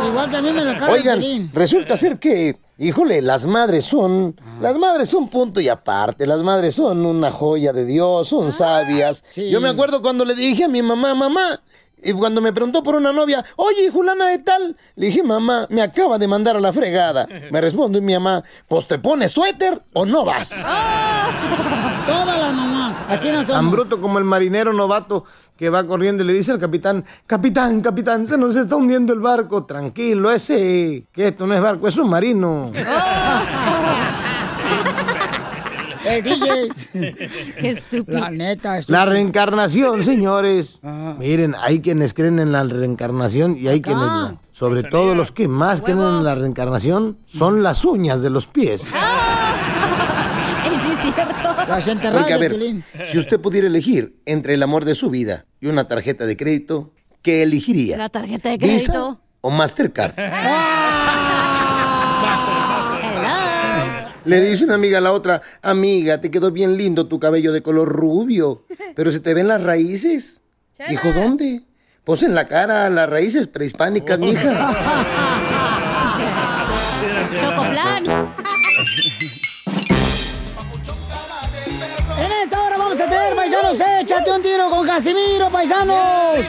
Igual 0.08 0.32
que 0.32 0.38
a 0.38 0.42
mí 0.42 0.52
me 0.52 0.66
lo 0.66 0.92
Oigan, 0.92 1.52
resulta 1.54 1.96
ser 1.96 2.18
que 2.18 2.58
Híjole, 2.82 3.22
las 3.22 3.46
madres 3.46 3.86
son, 3.86 4.36
las 4.60 4.76
madres 4.76 5.08
son 5.08 5.30
punto 5.30 5.62
y 5.62 5.70
aparte, 5.70 6.26
las 6.26 6.42
madres 6.42 6.74
son 6.74 7.06
una 7.06 7.30
joya 7.30 7.72
de 7.74 7.86
Dios, 7.86 8.30
son 8.30 8.52
sabias. 8.52 9.24
Yo 9.36 9.62
me 9.62 9.70
acuerdo 9.70 10.02
cuando 10.02 10.26
le 10.26 10.34
dije 10.34 10.64
a 10.64 10.68
mi 10.68 10.82
mamá, 10.82 11.14
mamá, 11.14 11.62
y 12.04 12.14
cuando 12.14 12.42
me 12.42 12.52
preguntó 12.54 12.84
por 12.84 12.96
una 12.96 13.12
novia, 13.12 13.44
oye, 13.56 13.90
Julana 13.92 14.28
de 14.28 14.40
tal, 14.40 14.76
le 14.96 15.06
dije, 15.08 15.24
mamá, 15.24 15.68
me 15.70 15.82
acaba 15.82 16.18
de 16.18 16.28
mandar 16.28 16.56
a 16.56 16.60
la 16.60 16.74
fregada. 16.74 17.28
Me 17.52 17.62
responde 17.62 18.02
mi 18.02 18.14
mamá, 18.14 18.44
pues 18.68 18.88
te 18.88 19.00
pones 19.00 19.32
suéter 19.32 19.82
o 19.94 20.06
no 20.06 20.26
vas. 20.26 20.50
Todas 22.08 22.38
las 22.40 22.54
mamás, 22.54 22.96
así 23.08 23.28
no 23.30 23.46
Tan 23.46 23.58
somos. 23.58 23.72
bruto 23.72 24.02
como 24.02 24.18
el 24.18 24.24
marinero 24.26 24.74
novato 24.74 25.26
que 25.56 25.70
va 25.70 25.86
corriendo 25.86 26.24
y 26.24 26.28
le 26.28 26.34
dice 26.34 26.52
al 26.52 26.60
capitán, 26.60 27.06
capitán, 27.28 27.82
capitán, 27.82 28.26
se 28.26 28.36
nos 28.38 28.56
está 28.56 28.76
hundiendo 28.76 29.14
el 29.14 29.20
barco. 29.20 29.66
Tranquilo, 29.66 30.32
ese, 30.32 31.06
que 31.12 31.28
esto 31.28 31.46
no 31.46 31.54
es 31.54 31.62
barco, 31.62 31.88
es 31.88 31.98
un 31.98 32.10
marino. 32.10 32.72
El 36.12 36.24
DJ. 36.24 36.70
Qué 37.60 37.70
estúpido. 37.70 38.20
La 38.20 38.32
neta, 38.32 38.80
La 38.88 39.06
reencarnación, 39.06 40.04
señores. 40.04 40.80
Miren, 41.18 41.56
hay 41.62 41.80
quienes 41.80 42.14
creen 42.14 42.40
en 42.40 42.52
la 42.52 42.64
reencarnación 42.64 43.56
y 43.58 43.68
hay 43.68 43.82
quienes 43.82 44.04
no. 44.06 44.42
Sobre 44.52 44.84
todo 44.84 45.16
los 45.16 45.32
que 45.32 45.48
más 45.48 45.82
creen 45.82 46.00
en 46.00 46.24
la 46.24 46.36
reencarnación 46.36 47.18
son 47.26 47.64
las 47.64 47.86
uñas 47.86 48.22
de 48.22 48.30
los 48.30 48.48
pies. 48.48 48.84
Ey, 50.66 50.78
sí 50.84 50.92
es 50.92 51.00
cierto. 51.00 51.44
Las 51.68 51.86
Porque, 52.14 52.34
a 52.34 52.38
ver, 52.38 52.84
si 53.12 53.18
usted 53.18 53.40
pudiera 53.40 53.68
elegir 53.68 54.22
entre 54.26 54.56
el 54.56 54.64
amor 54.64 54.86
de 54.86 54.96
su 54.96 55.10
vida 55.10 55.46
y 55.60 55.68
una 55.68 55.88
tarjeta 55.88 56.26
de 56.26 56.36
crédito, 56.36 56.94
¿qué 57.22 57.44
elegiría? 57.44 57.98
La 57.98 58.10
tarjeta 58.10 58.50
de 58.50 58.58
¿Visa 58.58 58.92
crédito. 58.92 59.22
o 59.42 59.50
Mastercard? 59.52 60.14
Le 64.26 64.40
dice 64.42 64.64
una 64.64 64.76
amiga 64.76 65.00
a 65.00 65.02
la 65.02 65.14
otra, 65.14 65.42
amiga, 65.62 66.22
te 66.22 66.30
quedó 66.30 66.52
bien 66.52 66.78
lindo 66.78 67.08
tu 67.08 67.20
cabello 67.20 67.52
de 67.52 67.62
color 67.62 67.90
rubio, 67.90 68.64
pero 68.96 69.12
se 69.12 69.20
te 69.20 69.34
ven 69.34 69.48
las 69.48 69.64
raíces. 69.64 70.42
Dijo, 70.88 71.12
¿dónde? 71.12 71.62
Pues 72.04 72.24
en 72.24 72.36
la 72.36 72.48
cara, 72.48 72.90
las 72.90 73.10
raíces 73.10 73.48
prehispánicas, 73.48 74.20
mija. 74.20 74.76
Chocoflan. 77.34 78.04
En 82.20 82.32
esta 82.44 82.64
hora 82.64 82.78
vamos 82.78 83.00
a 83.00 83.06
tener, 83.06 83.36
paisanos, 83.36 83.80
échate 84.02 84.32
un 84.32 84.42
tiro 84.42 84.70
con 84.70 84.86
Casimiro, 84.86 85.50
paisanos. 85.50 86.46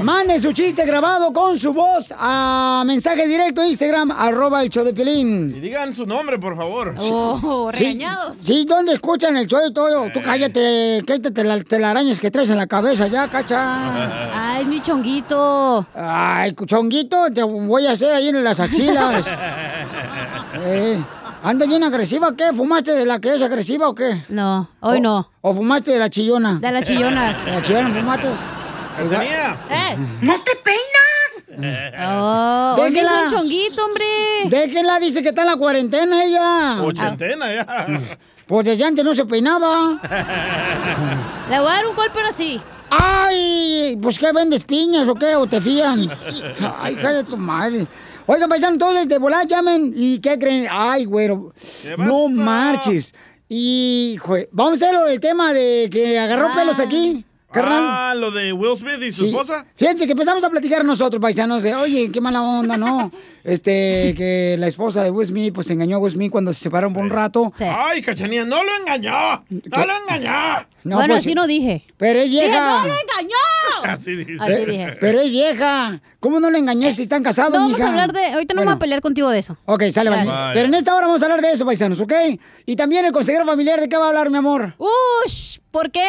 Mande 0.00 0.38
su 0.40 0.52
chiste 0.52 0.84
grabado 0.86 1.32
con 1.32 1.58
su 1.58 1.72
voz 1.72 2.12
a 2.18 2.82
mensaje 2.86 3.26
directo 3.28 3.64
Instagram, 3.64 4.10
arroba 4.10 4.62
el 4.62 4.70
show 4.70 4.84
de 4.84 4.90
Y 4.90 4.94
Piolín. 4.94 5.60
digan 5.60 5.94
su 5.94 6.06
nombre, 6.06 6.38
por 6.38 6.56
favor. 6.56 6.94
Oh, 6.98 7.70
Sí, 7.74 7.78
regañados. 7.78 8.36
Sí, 8.42 8.64
¿dónde 8.68 8.94
escuchan 8.94 9.36
el 9.36 9.46
show 9.46 9.60
y 9.68 9.72
todo? 9.72 10.10
Tú 10.12 10.20
cállate, 10.22 11.02
quítate 11.06 11.44
las 11.44 11.64
telarañas 11.64 12.18
que 12.20 12.30
traes 12.30 12.50
en 12.50 12.56
la 12.56 12.66
cabeza 12.66 13.06
ya, 13.08 13.28
cacha. 13.28 14.30
Ay, 14.56 14.64
mi 14.66 14.80
chonguito. 14.80 15.86
Ay, 15.94 16.54
chonguito, 16.66 17.26
te 17.32 17.42
voy 17.42 17.86
a 17.86 17.92
hacer 17.92 18.14
ahí 18.14 18.28
en 18.28 18.42
las 18.44 18.60
axilas. 18.60 19.24
Eh, 20.64 21.02
¿Anda 21.42 21.66
bien 21.66 21.82
agresiva 21.82 22.36
qué? 22.36 22.52
¿Fumaste 22.52 22.92
de 22.92 23.04
la 23.06 23.18
que 23.20 23.34
es 23.34 23.42
agresiva 23.42 23.88
o 23.88 23.94
qué? 23.94 24.22
No, 24.28 24.68
hoy 24.80 25.00
no. 25.00 25.28
¿O 25.40 25.54
fumaste 25.54 25.90
de 25.92 25.98
la 25.98 26.08
chillona? 26.10 26.58
De 26.60 26.70
la 26.70 26.82
chillona. 26.82 27.42
¿De 27.44 27.50
la 27.52 27.62
chillona 27.62 27.90
fumaste? 27.90 28.28
Cachanilla. 28.96 29.58
¡Eh! 29.70 29.96
¡No 30.20 30.40
te 30.42 30.52
peinas! 30.56 31.12
Oh, 32.08 32.76
hoy 32.78 32.90
me 32.90 33.00
hizo 33.00 33.22
un 33.22 33.30
chonguito, 33.30 33.84
hombre. 33.84 34.04
Déjenla, 34.46 34.98
dice 34.98 35.22
que 35.22 35.30
está 35.30 35.42
en 35.42 35.48
la 35.48 35.56
cuarentena 35.56 36.24
ella. 36.24 36.82
Ochentena 36.82 37.54
ya. 37.54 38.00
Pues 38.46 38.66
desde 38.66 38.84
antes 38.84 39.04
no 39.04 39.14
se 39.14 39.24
peinaba. 39.24 40.00
Le 41.50 41.58
voy 41.58 41.68
a 41.68 41.74
dar 41.74 41.86
un 41.86 41.96
golpe 41.96 42.18
ahora 42.18 42.32
sí. 42.32 42.60
¡Ay! 42.90 43.98
Pues 44.02 44.18
¿qué 44.18 44.32
vendes 44.32 44.64
piñas 44.64 45.08
o 45.08 45.14
qué? 45.14 45.36
¿O 45.36 45.46
te 45.46 45.60
fían? 45.60 46.08
Ay, 46.80 46.96
cállate 46.96 47.24
tu 47.24 47.36
madre. 47.36 47.86
Oigan, 48.26 48.48
paisanos, 48.48 48.78
todos 48.78 49.08
de 49.08 49.18
volar 49.18 49.46
llamen. 49.46 49.92
¿Y 49.94 50.18
qué 50.18 50.38
creen? 50.38 50.68
Ay, 50.70 51.04
güero. 51.04 51.52
No 51.96 52.28
marches. 52.28 53.14
Y, 53.48 54.18
vamos 54.50 54.82
a 54.82 54.86
hacer 54.86 54.98
el 55.08 55.20
tema 55.20 55.52
de 55.52 55.88
que 55.92 56.18
agarró 56.18 56.52
pelos 56.54 56.80
aquí, 56.80 57.24
carnal. 57.52 57.84
Ah, 57.86 58.14
lo 58.16 58.30
de 58.30 58.52
Will 58.52 58.76
Smith 58.76 59.00
y 59.02 59.12
su 59.12 59.24
Sí. 59.24 59.30
esposa. 59.30 59.64
Fíjense 59.76 60.06
que 60.06 60.12
empezamos 60.12 60.42
a 60.44 60.50
platicar 60.50 60.84
nosotros, 60.84 61.20
paisanos, 61.20 61.62
de, 61.62 61.74
oye, 61.74 62.10
qué 62.10 62.20
mala 62.20 62.42
onda, 62.42 62.76
¿no? 62.76 63.12
Este, 63.44 64.14
que 64.16 64.54
la 64.58 64.68
esposa 64.68 65.02
de 65.02 65.10
Will 65.10 65.26
Smith, 65.26 65.52
pues 65.52 65.68
engañó 65.70 65.96
a 65.96 65.98
Will 65.98 66.12
Smith 66.12 66.30
cuando 66.30 66.52
se 66.52 66.60
separaron 66.60 66.92
por 66.94 67.02
un 67.02 67.10
rato. 67.10 67.52
Ay, 67.60 68.00
Cachanilla, 68.00 68.44
no 68.44 68.62
lo 68.62 68.70
engañó. 68.76 69.44
No 69.50 69.84
lo 69.86 69.92
engañó. 70.00 70.66
No, 70.84 70.96
bueno, 70.96 71.14
pues, 71.14 71.26
así 71.26 71.34
no 71.34 71.46
dije. 71.48 71.84
Pero 71.96 72.22
Dije, 72.22 72.40
vieja. 72.46 72.60
no 72.60 72.86
lo 72.86 72.94
engañó. 72.94 73.36
Así 73.84 74.14
dice. 74.16 74.32
Así 74.40 74.64
dije. 74.64 74.94
Pero 75.00 75.20
es 75.20 75.30
vieja. 75.30 76.00
¿Cómo 76.20 76.38
no 76.40 76.50
le 76.50 76.58
engañé 76.58 76.92
si 76.92 77.02
están 77.02 77.22
casados, 77.22 77.52
No 77.52 77.58
vamos 77.60 77.72
mija? 77.72 77.86
a 77.86 77.90
hablar 77.90 78.12
de. 78.12 78.24
Ahorita 78.26 78.54
no 78.54 78.60
Bueno. 78.60 78.70
vamos 78.70 78.76
a 78.76 78.80
pelear 78.80 79.00
contigo 79.00 79.28
de 79.30 79.38
eso. 79.38 79.56
Ok, 79.66 79.84
sale, 79.92 80.10
vale. 80.10 80.30
Pero 80.54 80.68
en 80.68 80.74
esta 80.74 80.94
hora 80.94 81.06
vamos 81.06 81.22
a 81.22 81.24
hablar 81.26 81.40
de 81.42 81.52
eso, 81.52 81.64
paisanos, 81.66 81.98
¿ok? 82.00 82.12
Y 82.66 82.76
también 82.76 83.04
el 83.04 83.12
consejero 83.12 83.44
familiar, 83.44 83.80
¿de 83.80 83.88
qué 83.88 83.96
va 83.96 84.06
a 84.06 84.08
hablar, 84.08 84.30
mi 84.30 84.38
amor? 84.38 84.74
Ush, 84.78 85.58
¿por 85.70 85.90
qué? 85.90 86.06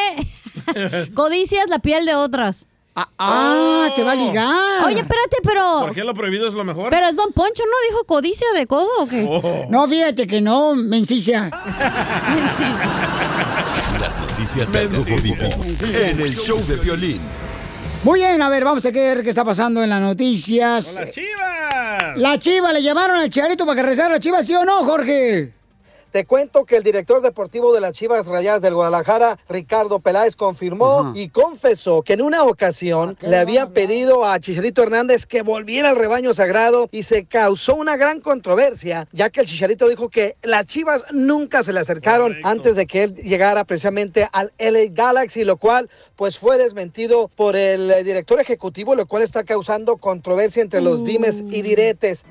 Codicias 1.15 1.67
la 1.69 1.79
piel 1.79 2.05
de 2.05 2.15
otras. 2.15 2.67
Ah, 2.95 3.87
se 3.95 4.03
va 4.03 4.11
a 4.11 4.15
ligar. 4.15 4.85
Oye, 4.85 4.97
espérate, 4.97 5.37
pero. 5.43 5.79
¿Por 5.81 5.95
qué 5.95 6.03
lo 6.03 6.13
prohibido 6.13 6.47
es 6.47 6.53
lo 6.53 6.63
mejor? 6.63 6.91
Pero 6.91 7.07
es 7.07 7.15
Don 7.15 7.33
Poncho, 7.33 7.63
¿no? 7.65 7.89
Dijo 7.89 8.03
codicia 8.05 8.45
de 8.55 8.67
codo 8.67 8.87
o 8.99 9.07
qué? 9.07 9.25
Oh. 9.27 9.65
No, 9.71 9.87
fíjate 9.87 10.27
que 10.27 10.41
no, 10.41 10.75
mencicia. 10.75 11.49
Las 13.99 14.17
noticias 14.19 14.71
del 14.71 14.89
Rojo 14.91 15.15
Vivo 15.21 15.43
en 15.81 16.19
el 16.19 16.35
show 16.35 16.59
de 16.67 16.75
violín. 16.77 17.21
Muy 18.03 18.19
bien, 18.19 18.41
a 18.41 18.49
ver, 18.49 18.65
vamos 18.65 18.85
a 18.85 18.91
ver 18.91 19.23
qué 19.23 19.29
está 19.29 19.45
pasando 19.45 19.81
en 19.83 19.89
las 19.89 20.01
noticias. 20.01 20.95
¡Las 20.95 21.11
chivas! 21.11 22.17
La 22.17 22.37
chiva, 22.39 22.73
¿le 22.73 22.81
llamaron 22.81 23.17
al 23.17 23.29
Charito 23.29 23.65
para 23.65 23.81
que 23.81 23.87
rezara 23.87 24.15
la 24.15 24.19
chiva, 24.19 24.43
sí 24.43 24.53
o 24.55 24.65
no, 24.65 24.83
Jorge? 24.83 25.53
Te 26.13 26.27
cuento 26.27 26.65
que 26.65 26.77
el 26.77 26.83
director 26.83 27.23
deportivo 27.23 27.73
de 27.73 27.81
las 27.81 27.97
Chivas 27.97 28.27
Rayadas 28.27 28.61
del 28.61 28.75
Guadalajara, 28.75 29.39
Ricardo 29.49 29.99
Peláez, 29.99 30.35
confirmó 30.35 31.11
y 31.15 31.29
confesó 31.29 32.03
que 32.03 32.13
en 32.13 32.21
una 32.21 32.43
ocasión 32.43 33.17
le 33.19 33.35
habían 33.35 33.71
pedido 33.71 34.23
a 34.23 34.39
Chicharito 34.39 34.83
Hernández 34.83 35.25
que 35.25 35.41
volviera 35.41 35.89
al 35.89 35.95
rebaño 35.95 36.31
sagrado 36.35 36.87
y 36.91 37.01
se 37.01 37.25
causó 37.25 37.73
una 37.73 37.97
gran 37.97 38.21
controversia, 38.21 39.07
ya 39.11 39.31
que 39.31 39.41
el 39.41 39.47
Chicharito 39.47 39.87
dijo 39.89 40.09
que 40.09 40.37
las 40.43 40.67
Chivas 40.67 41.03
nunca 41.09 41.63
se 41.63 41.73
le 41.73 41.79
acercaron 41.79 42.35
antes 42.43 42.75
de 42.75 42.85
que 42.85 43.05
él 43.05 43.15
llegara 43.15 43.63
precisamente 43.63 44.29
al 44.31 44.53
LA 44.59 44.91
Galaxy, 44.91 45.43
lo 45.43 45.57
cual 45.57 45.89
pues 46.15 46.37
fue 46.37 46.59
desmentido 46.59 47.27
por 47.27 47.55
el 47.55 47.91
director 48.03 48.39
ejecutivo, 48.39 48.93
lo 48.93 49.07
cual 49.07 49.23
está 49.23 49.45
causando 49.45 49.97
controversia 49.97 50.61
entre 50.61 50.79
los 50.79 51.03
dimes 51.03 51.43
y 51.49 51.63
diretes. 51.63 52.23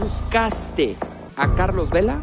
¿Buscaste 0.00 0.96
a 1.36 1.54
Carlos 1.54 1.90
Vela? 1.90 2.22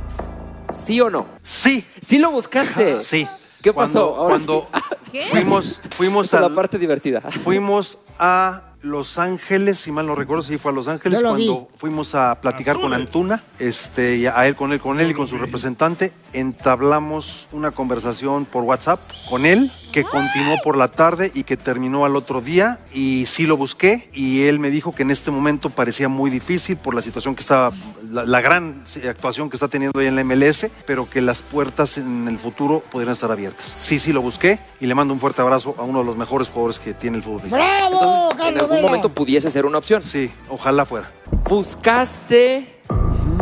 ¿Sí 0.72 1.00
o 1.02 1.10
no? 1.10 1.26
Sí. 1.44 1.86
¿Sí 2.02 2.18
lo 2.20 2.32
buscaste? 2.32 3.04
Sí. 3.04 3.28
¿Qué 3.62 3.72
Cuando- 3.72 3.94
pasó? 4.12 4.16
Ahora 4.16 4.36
cuando 4.36 4.68
sí. 5.12 5.20
fuimos, 5.32 5.82
fuimos 5.96 6.28
es 6.28 6.34
a 6.34 6.42
la 6.42 6.54
parte 6.54 6.78
divertida. 6.78 7.22
Fuimos 7.22 7.98
a 8.20 8.74
Los 8.82 9.18
Ángeles, 9.18 9.80
si 9.80 9.92
mal 9.92 10.06
no 10.06 10.16
recuerdo, 10.16 10.44
si 10.44 10.58
fue 10.58 10.72
a 10.72 10.76
Los 10.76 10.88
Ángeles 10.88 11.20
Yo 11.20 11.24
lo 11.24 11.34
vi. 11.36 11.48
cuando 11.48 11.68
fuimos 11.78 12.14
a 12.16 12.40
platicar 12.40 12.80
con 12.80 12.94
Antuna, 12.94 13.44
este, 13.60 14.18
y 14.18 14.28
a 14.28 14.46
él 14.48 14.56
con 14.56 14.72
él, 14.74 14.80
con 14.80 15.00
él 15.00 15.10
y 15.10 15.14
con 15.14 15.28
su 15.28 15.38
representante, 15.38 16.12
entablamos 16.36 17.48
una 17.52 17.72
conversación 17.72 18.46
por 18.46 18.64
WhatsApp 18.64 19.00
con 19.30 19.46
él 19.46 19.72
que 19.92 20.04
continuó 20.04 20.58
por 20.62 20.76
la 20.76 20.90
tarde 20.90 21.32
y 21.34 21.44
que 21.44 21.56
terminó 21.56 22.04
al 22.04 22.18
otro 22.18 22.42
día 22.42 22.80
y 22.94 23.26
sí 23.28 23.46
lo 23.46 23.56
busqué 23.56 24.10
y 24.14 24.44
él 24.44 24.60
me 24.60 24.70
dijo 24.70 24.94
que 24.94 25.04
en 25.04 25.12
este 25.12 25.32
momento 25.32 25.70
parecía 25.70 26.10
muy 26.10 26.30
difícil 26.30 26.76
por 26.76 26.94
la 26.94 27.02
situación 27.02 27.34
que 27.34 27.42
estaba, 27.42 27.72
la, 28.12 28.26
la 28.26 28.42
gran 28.42 28.84
actuación 29.08 29.50
que 29.50 29.56
está 29.56 29.70
teniendo 29.70 29.98
ahí 29.98 30.08
en 30.08 30.18
la 30.18 30.24
MLS, 30.26 30.68
pero 30.86 31.10
que 31.10 31.22
las 31.22 31.42
puertas 31.42 31.98
en 31.98 32.28
el 32.28 32.38
futuro 32.38 32.84
podrían 32.92 33.14
estar 33.14 33.32
abiertas. 33.32 33.74
Sí, 33.78 33.98
sí 34.00 34.12
lo 34.12 34.22
busqué 34.22 34.60
y 34.82 34.86
le 34.86 34.96
mando 34.96 35.14
un 35.14 35.20
fuerte 35.22 35.42
abrazo 35.42 35.76
a 35.78 35.84
uno 35.84 36.00
de 36.00 36.06
los 36.06 36.18
mejores 36.18 36.50
jugadores 36.50 36.80
que 36.80 36.94
tiene 36.94 37.18
el 37.18 37.24
fútbol. 37.24 37.44
Entonces, 37.46 38.46
en 38.46 38.60
algún 38.60 38.82
momento 38.82 39.10
pudiese 39.10 39.50
ser 39.50 39.66
una 39.66 39.78
opción. 39.78 40.02
Sí, 40.02 40.30
ojalá 40.50 40.86
fuera. 40.86 41.10
¿Buscaste 41.48 42.75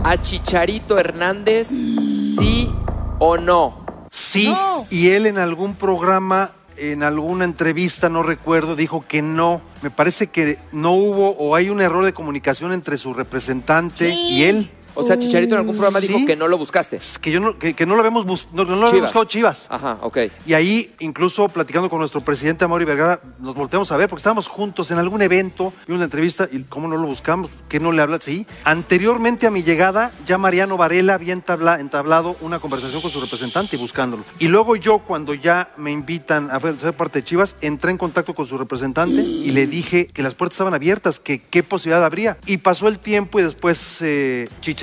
a 0.04 0.22
Chicharito 0.22 1.00
Hernández? 1.00 1.68
¿Sí 1.70 2.72
o 3.20 3.38
no? 3.38 3.84
Sí, 4.12 4.54
y 4.90 5.10
él 5.10 5.26
en 5.26 5.38
algún 5.38 5.76
programa, 5.76 6.52
en 6.78 7.04
alguna 7.04 7.46
entrevista, 7.46 8.10
no 8.10 8.22
recuerdo, 8.22 8.76
dijo 8.76 9.04
que 9.08 9.22
no. 9.22 9.62
Me 9.82 9.90
parece 9.90 10.28
que 10.28 10.60
no 10.72 10.94
hubo 10.94 11.32
o 11.32 11.56
hay 11.56 11.70
un 11.70 11.82
error 11.82 12.06
de 12.06 12.14
comunicación 12.14 12.74
entre 12.74 12.98
su 12.98 13.14
representante 13.14 14.10
y 14.10 14.44
él. 14.44 14.70
O 14.96 15.04
sea, 15.04 15.18
Chicharito 15.18 15.56
en 15.56 15.60
algún 15.62 15.76
programa 15.76 16.00
dijo 16.00 16.18
Sí. 16.20 16.26
que 16.26 16.36
no 16.36 16.48
lo 16.48 16.58
buscaste. 16.58 17.00
Que, 17.22 17.32
yo 17.32 17.40
no, 17.40 17.58
que, 17.58 17.74
que 17.74 17.86
no 17.86 17.96
lo 17.96 18.02
habíamos, 18.02 18.26
bus- 18.26 18.48
no, 18.54 18.64
no 18.66 18.76
lo 18.76 18.88
Chivas. 18.90 19.02
buscado 19.10 19.26
Chivas. 19.26 19.66
Ajá, 19.70 19.98
ok. 20.02 20.18
Y 20.46 20.54
ahí, 20.54 20.94
incluso 21.00 21.48
platicando 21.50 21.90
con 21.90 22.00
nuestro 22.00 22.22
presidente 22.22 22.66
Amaury 22.66 22.86
Vergara, 22.86 23.20
nos 23.40 23.56
volteamos 23.56 23.92
a 23.92 23.98
ver 23.98 24.08
porque 24.10 24.20
estábamos 24.20 24.48
juntos 24.48 24.92
en 24.92 24.98
algún 25.00 25.22
evento 25.22 25.74
y 25.88 25.92
una 25.94 26.04
entrevista 26.04 26.48
y 26.52 26.64
cómo 26.64 26.88
no 26.88 26.98
lo 26.98 27.08
buscamos, 27.08 27.50
qué 27.70 27.80
no 27.80 27.92
le 27.92 28.02
hablas 28.02 28.24
sí. 28.24 28.46
Anteriormente 28.64 29.48
a 29.48 29.52
mi 29.52 29.64
llegada, 29.64 30.12
ya 30.26 30.38
Mariano 30.38 30.78
Varela 30.78 31.16
había 31.16 31.34
entabla- 31.34 31.80
entablado 31.80 32.36
una 32.42 32.60
conversación 32.60 33.02
con 33.02 33.10
su 33.10 33.20
representante 33.20 33.76
y 33.76 33.80
buscándolo. 33.80 34.24
Y 34.40 34.48
luego 34.50 34.76
yo, 34.76 35.00
cuando 35.00 35.34
ya 35.34 35.72
me 35.78 35.92
invitan 35.92 36.52
a 36.52 36.60
ser 36.60 36.94
parte 36.94 37.20
de 37.20 37.24
Chivas, 37.26 37.56
entré 37.62 37.92
en 37.92 37.98
contacto 37.98 38.36
con 38.36 38.46
su 38.46 38.58
representante 38.58 39.22
y 39.22 39.50
le 39.52 39.66
dije 39.68 40.08
que 40.08 40.22
las 40.22 40.36
puertas 40.36 40.56
estaban 40.56 40.74
abiertas, 40.74 41.20
que 41.20 41.42
qué 41.42 41.64
posibilidad 41.64 42.06
habría. 42.06 42.38
Y 42.46 42.58
pasó 42.58 42.88
el 42.88 43.00
tiempo 43.00 43.40
y 43.40 43.44
después 43.44 44.00
eh, 44.02 44.50
Chicharito 44.62 44.83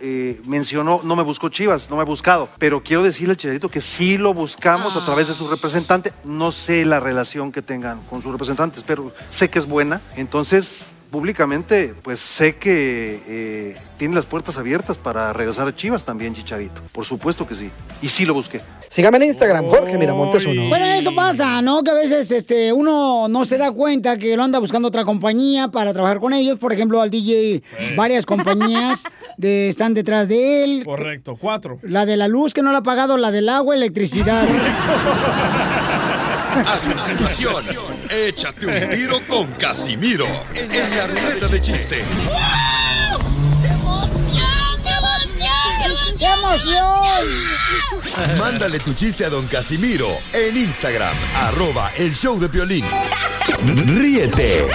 eh, 0.00 0.40
mencionó, 0.44 1.00
no 1.02 1.16
me 1.16 1.22
buscó 1.22 1.48
Chivas, 1.48 1.88
no 1.90 1.96
me 1.96 2.02
ha 2.02 2.04
buscado, 2.04 2.48
pero 2.58 2.82
quiero 2.82 3.02
decirle 3.02 3.32
al 3.32 3.36
Chicharito 3.36 3.68
que 3.68 3.80
sí 3.80 4.18
lo 4.18 4.34
buscamos 4.34 4.96
a 4.96 5.04
través 5.04 5.28
de 5.28 5.34
su 5.34 5.48
representante. 5.48 6.12
No 6.24 6.52
sé 6.52 6.84
la 6.84 7.00
relación 7.00 7.52
que 7.52 7.62
tengan 7.62 8.00
con 8.02 8.22
sus 8.22 8.32
representantes, 8.32 8.84
pero 8.86 9.12
sé 9.30 9.48
que 9.48 9.58
es 9.58 9.66
buena. 9.66 10.00
Entonces, 10.16 10.86
públicamente, 11.10 11.94
pues 12.02 12.20
sé 12.20 12.56
que 12.56 13.20
eh, 13.26 13.76
tiene 13.98 14.14
las 14.14 14.26
puertas 14.26 14.56
abiertas 14.58 14.96
para 14.96 15.32
regresar 15.32 15.66
a 15.66 15.74
Chivas 15.74 16.04
también, 16.04 16.34
Chicharito. 16.34 16.80
Por 16.92 17.04
supuesto 17.04 17.46
que 17.46 17.54
sí. 17.54 17.70
Y 18.00 18.08
sí 18.08 18.24
lo 18.24 18.34
busqué. 18.34 18.60
Sígame 18.88 19.18
en 19.18 19.24
Instagram, 19.24 19.66
Jorge 19.66 19.96
Miramontes 19.96 20.44
uno. 20.46 20.68
Bueno, 20.68 20.84
eso 20.84 21.14
pasa, 21.14 21.62
¿no? 21.62 21.84
Que 21.84 21.92
a 21.92 21.94
veces 21.94 22.30
este, 22.32 22.72
uno 22.72 23.28
no 23.28 23.44
se 23.44 23.56
da 23.56 23.70
cuenta 23.70 24.18
que 24.18 24.36
lo 24.36 24.42
anda 24.42 24.58
buscando 24.58 24.88
otra 24.88 25.04
compañía 25.04 25.68
para 25.68 25.92
trabajar 25.92 26.18
con 26.18 26.32
ellos. 26.32 26.58
Por 26.58 26.72
ejemplo, 26.72 27.00
al 27.00 27.08
DJ, 27.08 27.62
varias 27.94 28.26
compañías 28.26 29.04
de, 29.36 29.68
están 29.68 29.94
detrás 29.94 30.26
de 30.26 30.64
él. 30.64 30.82
Correcto, 30.84 31.36
cuatro. 31.40 31.78
La 31.82 32.04
de 32.04 32.16
la 32.16 32.26
luz 32.26 32.52
que 32.52 32.62
no 32.62 32.72
la 32.72 32.78
ha 32.78 32.82
pagado, 32.82 33.16
la 33.16 33.30
del 33.30 33.48
agua, 33.48 33.76
electricidad. 33.76 34.48
A 36.50 36.76
continuación, 36.78 37.64
échate 38.10 38.66
un 38.66 38.90
tiro 38.90 39.24
con 39.28 39.52
Casimiro 39.52 40.26
en 40.52 40.96
la 40.96 41.06
ruleta 41.06 41.46
de 41.46 41.60
chiste. 41.60 42.04
¡Qué 46.18 46.26
emoción! 46.26 47.24
Mándale 48.36 48.80
tu 48.80 48.94
chiste 48.94 49.24
a 49.24 49.30
don 49.30 49.46
Casimiro 49.46 50.08
en 50.32 50.56
Instagram, 50.56 51.14
arroba 51.36 51.88
el 51.96 52.12
show 52.16 52.40
de 52.40 52.48
violín. 52.48 52.84
Ríete 53.86 54.66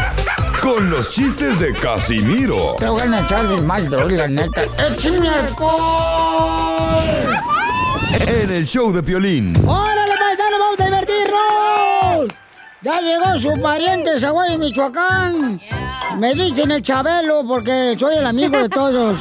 con 0.61 0.89
los 0.89 1.11
chistes 1.11 1.59
de 1.59 1.73
Casimiro 1.73 2.77
Te 2.79 2.87
voy 2.87 3.01
a 3.01 3.19
echar 3.19 3.47
de 3.49 3.61
mal, 3.61 3.89
la 4.15 4.27
neta. 4.29 4.63
¡Échame 4.77 5.27
alcohol! 5.27 6.75
en 8.27 8.51
el 8.51 8.65
show 8.65 8.91
de 8.91 9.01
violín. 9.01 9.53
¡Órale, 9.65 10.04
paisanos, 10.04 10.04
vamos 10.04 10.04
divertirnos! 11.35 12.39
Ya 12.81 13.01
llegó 13.01 13.37
su 13.39 13.61
pariente 13.61 14.19
Zaguay, 14.19 14.57
Michoacán. 14.57 15.59
Me 16.19 16.33
dicen 16.35 16.71
el 16.71 16.81
Chabelo 16.81 17.43
porque 17.47 17.95
soy 17.99 18.17
el 18.17 18.25
amigo 18.25 18.57
de 18.57 18.69
todos. 18.69 19.17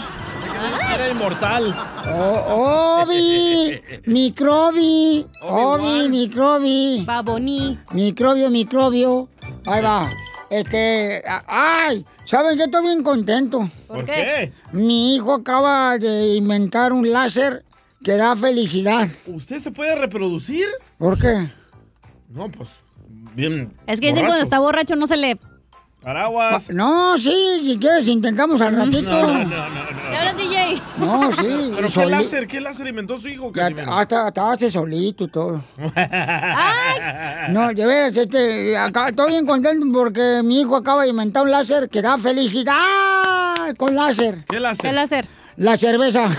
Era 0.95 1.09
inmortal. 1.11 1.75
Oh, 2.07 3.03
Obi, 3.03 3.81
microbi, 4.07 5.27
Obi, 5.43 6.09
microbi. 6.09 7.05
Baboni. 7.07 7.79
Microbio, 7.93 8.51
microbio. 8.51 9.29
Ahí 9.67 9.83
va. 9.83 10.11
Este, 10.51 11.23
ay, 11.47 12.05
¿saben 12.27 12.57
qué? 12.57 12.65
Estoy 12.65 12.83
bien 12.83 13.03
contento. 13.03 13.69
¿Por 13.89 14.05
qué? 14.05 14.53
Mi 14.73 15.17
hijo 15.17 15.35
acaba 15.35 15.99
de 15.99 16.35
inventar 16.35 16.93
un 16.93 17.11
láser 17.11 17.65
que 18.05 18.13
da 18.17 18.37
felicidad. 18.37 19.09
¿Usted 19.27 19.59
se 19.59 19.73
puede 19.73 19.97
reproducir? 19.97 20.67
¿Por 20.99 21.19
qué? 21.19 21.51
No, 22.35 22.49
pues, 22.51 22.69
bien. 23.35 23.73
Es 23.87 24.01
que 24.01 24.09
dicen 24.09 24.23
borracho. 24.23 24.27
cuando 24.27 24.45
está 24.45 24.59
borracho 24.59 24.97
no 24.97 25.07
se 25.07 25.17
le... 25.17 25.39
Paraguas. 26.03 26.69
No, 26.69 27.17
sí, 27.17 27.63
si 27.65 27.79
quieres 27.79 28.07
intentamos 28.09 28.61
al 28.61 28.77
ratito. 28.77 29.11
No, 29.11 29.27
no, 29.27 29.45
no, 29.45 29.71
no. 29.71 30.11
¿Qué 30.11 30.17
hablas, 30.17 30.37
DJ? 30.37 30.83
No, 30.99 31.33
sí. 31.33 31.73
¿Pero 31.75 31.87
qué 31.89 31.93
soli- 31.95 32.11
láser, 32.11 32.47
qué 32.47 32.61
láser 32.61 32.87
inventó 32.89 33.19
su 33.19 33.29
hijo, 33.29 33.51
Ya, 33.55 33.71
hasta, 33.89 34.27
hasta 34.27 34.53
hace 34.53 34.71
solito 34.71 35.25
y 35.25 35.29
todo. 35.29 35.65
No, 37.49 37.69
de 37.73 37.87
veras, 37.87 38.15
este, 38.15 38.77
acá, 38.77 39.09
estoy 39.09 39.31
bien 39.31 39.47
contento 39.47 39.87
porque 39.95 40.43
mi 40.45 40.61
hijo 40.61 40.77
acaba 40.77 41.05
de 41.05 41.09
inventar 41.09 41.43
un 41.45 41.51
láser 41.51 41.89
que 41.89 42.03
da 42.03 42.19
felicidad 42.19 42.75
con 43.79 43.95
láser. 43.95 44.45
¿Qué 44.47 44.61
láser? 44.61 44.83
¿Qué 44.83 44.93
láser? 44.93 45.27
La 45.57 45.79
cerveza. 45.79 46.27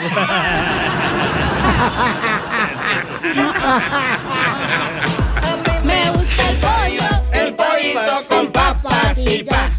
Con 8.27 8.51
papas 8.51 9.17
y 9.17 9.43
pa. 9.43 9.71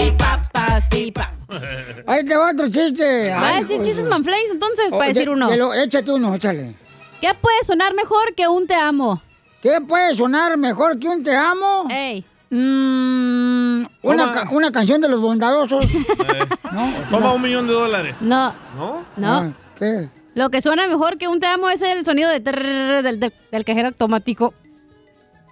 Y 0.00 0.10
papas 0.12 0.94
y 0.94 1.12
pa. 1.12 1.34
Ahí 2.06 2.24
te 2.24 2.36
va 2.36 2.50
otro 2.52 2.68
chiste. 2.70 3.28
¿Va 3.30 3.56
a 3.56 3.60
decir 3.60 3.82
chistes 3.82 4.06
manflays 4.06 4.50
entonces? 4.50 4.86
oh, 4.92 4.98
Para 4.98 5.08
decir 5.08 5.24
de- 5.26 5.30
uno. 5.30 5.48
de 5.50 5.56
lo- 5.56 5.74
échate 5.74 6.10
uno, 6.12 6.34
échale. 6.34 6.74
¿Qué 7.20 7.34
puede 7.40 7.62
sonar 7.64 7.94
mejor 7.94 8.34
que 8.34 8.46
un 8.48 8.66
te 8.66 8.74
amo? 8.74 9.20
¿Qué 9.62 9.80
puede 9.80 10.14
sonar 10.16 10.56
mejor 10.56 10.98
que 10.98 11.08
un 11.08 11.22
te 11.22 11.34
amo? 11.36 11.86
Ey. 11.90 12.24
Mm, 12.50 13.84
una, 14.02 14.32
ca- 14.32 14.48
una 14.52 14.72
canción 14.72 15.00
de 15.00 15.08
los 15.08 15.20
bondadosos. 15.20 15.84
¿No? 16.72 16.92
Toma 17.10 17.32
un 17.34 17.42
millón 17.42 17.66
de 17.66 17.72
dólares. 17.72 18.16
No, 18.20 18.54
¿No? 18.76 19.04
no. 19.16 19.28
Ah, 19.36 19.52
¿Qué? 19.78 20.08
Lo 20.34 20.48
que 20.50 20.62
suena 20.62 20.86
mejor 20.86 21.16
que 21.18 21.26
un 21.28 21.40
te 21.40 21.46
amo 21.46 21.68
es 21.68 21.82
el 21.82 22.04
sonido 22.04 22.30
de 22.30 22.40
trrr 22.40 23.02
del, 23.02 23.18
del, 23.20 23.34
del 23.50 23.64
cajero 23.64 23.88
automático. 23.88 24.54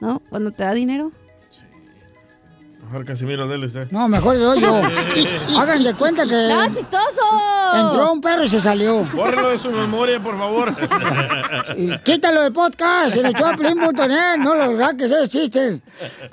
¿No? 0.01 0.21
Cuando 0.31 0.53
te 0.53 0.63
da 0.63 0.73
dinero. 0.73 1.11
Mejor 2.87 3.05
Casimiro, 3.05 3.49
dele 3.49 3.67
usted. 3.67 3.91
No, 3.91 4.07
mejor 4.07 4.39
doy 4.39 4.61
yo. 4.61 4.81
Hagan 5.59 5.83
de 5.83 5.93
cuenta 5.95 6.25
que 6.25 6.49
¡No, 6.49 6.67
chistoso! 6.67 7.21
entró 7.75 8.13
un 8.13 8.21
perro 8.21 8.45
y 8.45 8.49
se 8.49 8.61
salió. 8.61 9.05
Bórrelo 9.13 9.51
de 9.51 9.59
su 9.59 9.73
memoria, 9.73 10.23
por 10.23 10.39
favor. 10.39 10.73
Y 11.77 11.99
Quítalo 11.99 12.43
del 12.43 12.53
podcast 12.53 13.17
en 13.17 13.27
el 13.27 13.33
showplin.net, 13.33 14.37
no 14.39 14.55
lo 14.55 14.79
saques, 14.79 15.11
ese 15.11 15.29
chiste. 15.29 15.81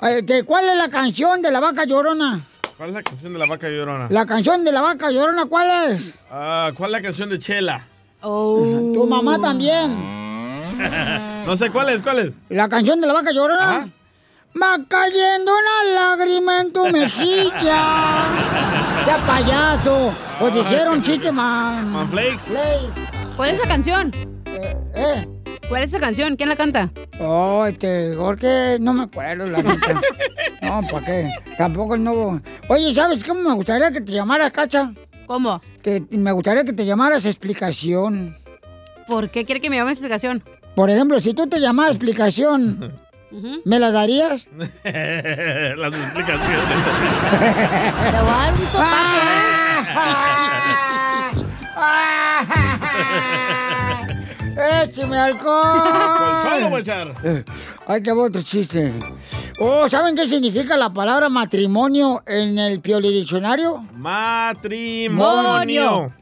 Este, 0.00 0.44
¿Cuál 0.44 0.68
es 0.68 0.78
la 0.78 0.88
canción 0.88 1.42
de 1.42 1.50
la 1.50 1.58
vaca 1.58 1.84
llorona? 1.86 2.40
¿Cuál 2.76 2.90
es 2.90 2.94
la 2.94 3.02
canción 3.02 3.32
de 3.32 3.38
la 3.40 3.46
vaca 3.46 3.68
llorona? 3.68 4.06
La 4.10 4.24
canción 4.24 4.64
de 4.64 4.70
la 4.70 4.80
vaca 4.80 5.10
llorona, 5.10 5.46
¿cuál 5.46 5.90
es? 5.90 6.14
Ah, 6.30 6.70
¿Cuál 6.76 6.90
es 6.90 6.92
la 6.92 7.02
canción 7.02 7.30
de 7.30 7.38
Chela? 7.40 7.84
Tu 8.22 9.06
mamá 9.10 9.40
también. 9.40 9.92
no 11.46 11.56
sé 11.56 11.68
cuál 11.70 11.88
es, 11.88 12.00
cuál 12.00 12.20
es. 12.20 12.32
La 12.48 12.68
canción 12.68 13.00
de 13.00 13.08
la 13.08 13.12
vaca 13.12 13.32
llorona. 13.32 13.76
Ajá. 13.76 13.88
Va 14.60 14.78
cayendo 14.88 15.52
una 15.52 15.94
lágrima 15.94 16.60
en 16.60 16.72
tu 16.72 16.84
mejilla. 16.86 18.28
¡Sea 19.04 19.24
payaso! 19.26 20.14
Pues 20.38 20.54
dijeron 20.54 21.02
chiste, 21.02 21.32
man. 21.32 21.90
Manflakes. 21.90 22.50
Play. 22.50 22.88
¿Cuál 23.36 23.50
es 23.50 23.58
esa 23.58 23.68
canción? 23.68 24.12
Eh, 24.46 24.76
eh. 24.94 25.26
¿Cuál 25.68 25.82
es 25.82 25.92
esa 25.92 25.98
canción? 25.98 26.36
¿Quién 26.36 26.48
la 26.48 26.56
canta? 26.56 26.90
Oh, 27.20 27.66
este, 27.66 28.14
Jorge, 28.16 28.78
no 28.80 28.92
me 28.92 29.04
acuerdo, 29.04 29.46
la 29.46 29.62
neta. 29.62 30.00
No, 30.62 30.80
¿para 30.90 31.04
qué? 31.04 31.30
Tampoco 31.58 31.94
el 31.94 32.04
nuevo. 32.04 32.40
Oye, 32.68 32.94
¿sabes 32.94 33.22
cómo 33.22 33.42
me 33.42 33.54
gustaría 33.54 33.90
que 33.90 34.00
te 34.00 34.12
llamaras, 34.12 34.50
Cacha? 34.50 34.94
¿Cómo? 35.26 35.60
Que 35.82 36.02
me 36.10 36.32
gustaría 36.32 36.64
que 36.64 36.72
te 36.72 36.86
llamaras 36.86 37.26
explicación. 37.26 38.38
¿Por 39.06 39.30
qué 39.30 39.44
quiere 39.44 39.60
que 39.60 39.68
me 39.68 39.76
llame 39.76 39.90
explicación? 39.90 40.42
Por 40.74 40.88
ejemplo, 40.90 41.20
si 41.20 41.34
tú 41.34 41.46
te 41.46 41.60
llamas 41.60 41.90
explicación, 41.90 42.94
¿me 43.64 43.78
las 43.78 43.92
darías? 43.92 44.48
Las 44.56 45.94
explicaciones. 45.94 46.60
Te 47.30 48.20
voy 48.20 48.30
a 48.30 48.36
dar 48.36 48.52
un 48.52 48.58
sopapo, 48.60 48.94
¡Écheme 54.84 55.16
alcohol! 55.18 55.80
¿Cuál 56.42 56.64
voy 56.70 56.76
a 56.76 56.78
echar? 56.80 57.12
Eh, 57.24 57.44
Ahí 57.86 58.02
te 58.02 58.12
otro 58.12 58.40
chiste. 58.42 58.92
Oh, 59.58 59.88
¿saben 59.90 60.14
qué 60.16 60.26
significa 60.26 60.74
la 60.76 60.92
palabra 60.92 61.28
matrimonio 61.28 62.22
en 62.26 62.58
el 62.58 62.80
Pioli 62.80 63.10
Diccionario? 63.12 63.84
Matrimonio. 63.92 66.12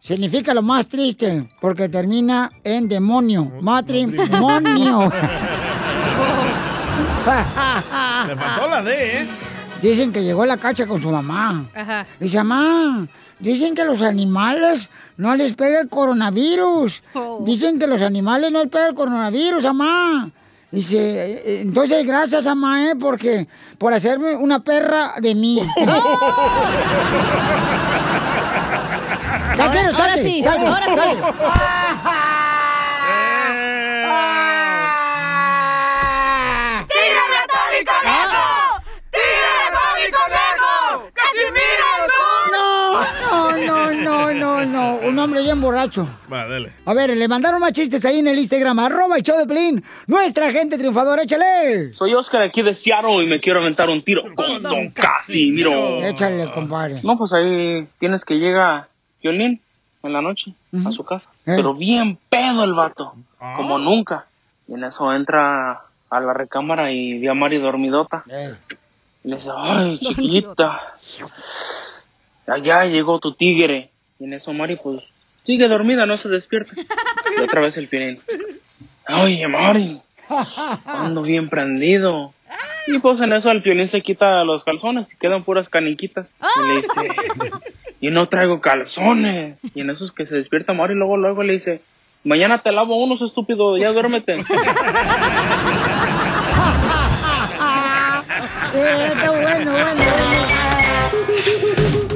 Significa 0.00 0.54
lo 0.54 0.62
más 0.62 0.86
triste, 0.86 1.48
porque 1.60 1.88
termina 1.88 2.48
en 2.62 2.88
demonio. 2.88 3.50
Matrimonio. 3.60 5.10
Le 7.26 8.36
faltó 8.36 8.68
la 8.68 8.82
D, 8.82 9.22
¿eh? 9.22 9.28
Dicen 9.82 10.12
que 10.12 10.22
llegó 10.24 10.44
la 10.46 10.56
cacha 10.56 10.86
con 10.86 11.00
su 11.02 11.10
mamá. 11.10 11.64
Ajá. 11.74 12.06
Dice, 12.18 12.38
mamá, 12.42 13.06
dicen 13.38 13.74
que 13.74 13.84
los 13.84 14.02
animales 14.02 14.90
no 15.16 15.34
les 15.36 15.52
pega 15.54 15.80
el 15.80 15.88
coronavirus. 15.88 17.02
Oh. 17.14 17.38
Dicen 17.44 17.78
que 17.78 17.86
los 17.86 18.02
animales 18.02 18.50
no 18.52 18.60
les 18.62 18.70
pega 18.70 18.88
el 18.88 18.94
coronavirus, 18.94 19.62
mamá. 19.64 20.30
Dice, 20.70 20.96
"Eh, 20.98 21.62
entonces 21.62 22.04
gracias, 22.06 22.44
mamá, 22.44 22.90
¿eh? 22.90 22.94
Porque, 22.98 23.46
por 23.78 23.92
hacerme 23.94 24.34
una 24.36 24.60
perra 24.60 25.14
de 25.20 25.34
mí. 25.34 25.62
Casimiro, 29.56 29.90
Ahora- 29.98 30.16
sí, 30.16 30.42
salte, 30.42 30.66
ahora 30.66 30.84
sí. 30.86 30.94
salte. 30.94 31.22
¡Tira 36.88 37.22
ratón 37.34 37.70
y 37.80 37.84
conejo! 37.84 38.46
¡Tira 39.10 39.50
ratón 39.64 39.98
y 40.06 40.10
conejo! 40.18 41.10
¡Casimiro 41.14 41.86
No, 44.38 44.64
no. 44.64 44.96
Un 44.96 45.18
hombre 45.18 45.42
bien 45.42 45.60
borracho. 45.60 46.06
Va, 46.32 46.46
dale. 46.46 46.72
A 46.84 46.94
ver, 46.94 47.16
le 47.16 47.28
mandaron 47.28 47.60
más 47.60 47.72
chistes 47.72 48.04
ahí 48.04 48.18
en 48.18 48.28
el 48.28 48.38
Instagram, 48.38 48.78
arroba 48.78 49.16
el 49.16 49.22
show 49.22 49.38
de 49.38 49.46
Pelín. 49.46 49.82
Nuestra 50.06 50.50
gente 50.52 50.78
triunfadora, 50.78 51.22
échale. 51.22 51.92
Soy 51.92 52.14
Oscar 52.14 52.42
aquí 52.42 52.62
de 52.62 52.74
Seattle 52.74 53.22
y 53.22 53.26
me 53.26 53.40
quiero 53.40 53.60
aventar 53.60 53.88
un 53.88 54.02
tiro 54.02 54.22
con 54.34 54.62
Don 54.62 54.90
Casimiro. 54.90 56.02
Échale, 56.04 56.46
compadre. 56.52 56.96
No, 57.02 57.16
pues 57.18 57.32
ahí 57.32 57.86
tienes 57.98 58.24
que 58.24 58.38
llega 58.38 58.88
Violín 59.22 59.60
en 60.02 60.12
la 60.12 60.22
noche 60.22 60.52
a 60.84 60.92
su 60.92 61.04
casa. 61.04 61.30
Pero 61.44 61.74
bien 61.74 62.18
pedo 62.28 62.64
el 62.64 62.72
vato, 62.72 63.14
como 63.56 63.78
nunca. 63.78 64.26
Y 64.66 64.74
en 64.74 64.84
eso 64.84 65.12
entra 65.12 65.82
a 66.10 66.20
la 66.20 66.32
recámara 66.32 66.90
y 66.92 67.18
ve 67.18 67.28
a 67.28 67.34
Mari 67.34 67.58
dormidota. 67.58 68.24
Y 69.24 69.28
le 69.28 69.36
dice, 69.36 69.50
ay, 69.56 69.98
chiquita, 69.98 70.94
allá 72.46 72.84
llegó 72.84 73.18
tu 73.18 73.34
tigre. 73.34 73.90
Y 74.18 74.24
en 74.24 74.32
eso 74.32 74.52
Mari, 74.52 74.76
pues, 74.76 75.04
sigue 75.42 75.68
dormida, 75.68 76.06
no 76.06 76.16
se 76.16 76.28
despierta. 76.28 76.72
Y 77.36 77.40
otra 77.40 77.60
vez 77.60 77.76
el 77.76 77.88
Piolín, 77.88 78.20
oye, 79.08 79.46
Mari, 79.46 80.00
ando 80.84 81.22
bien 81.22 81.48
prendido. 81.48 82.32
Y 82.86 82.98
pues 82.98 83.20
en 83.20 83.32
eso 83.32 83.50
el 83.50 83.62
Piolín 83.62 83.88
se 83.88 84.00
quita 84.00 84.44
los 84.44 84.64
calzones 84.64 85.12
y 85.12 85.16
quedan 85.16 85.44
puras 85.44 85.68
caniquitas. 85.68 86.26
Y 86.40 86.68
le 86.68 86.76
dice, 86.76 87.08
y 88.00 88.10
no 88.10 88.28
traigo 88.28 88.60
calzones. 88.60 89.58
Y 89.74 89.82
en 89.82 89.90
eso 89.90 90.04
es 90.04 90.12
que 90.12 90.26
se 90.26 90.36
despierta 90.36 90.72
Mari 90.72 90.94
y 90.94 90.96
luego, 90.96 91.16
luego 91.16 91.42
le 91.42 91.54
dice, 91.54 91.82
mañana 92.24 92.58
te 92.58 92.72
lavo 92.72 92.96
unos, 92.96 93.22
estúpido, 93.22 93.76
ya 93.78 93.92
duérmete. 93.92 94.38
Eh, 98.74 99.12
está 99.14 99.30
bueno, 99.30 99.72
bueno, 99.72 99.94
bueno. 99.94 102.07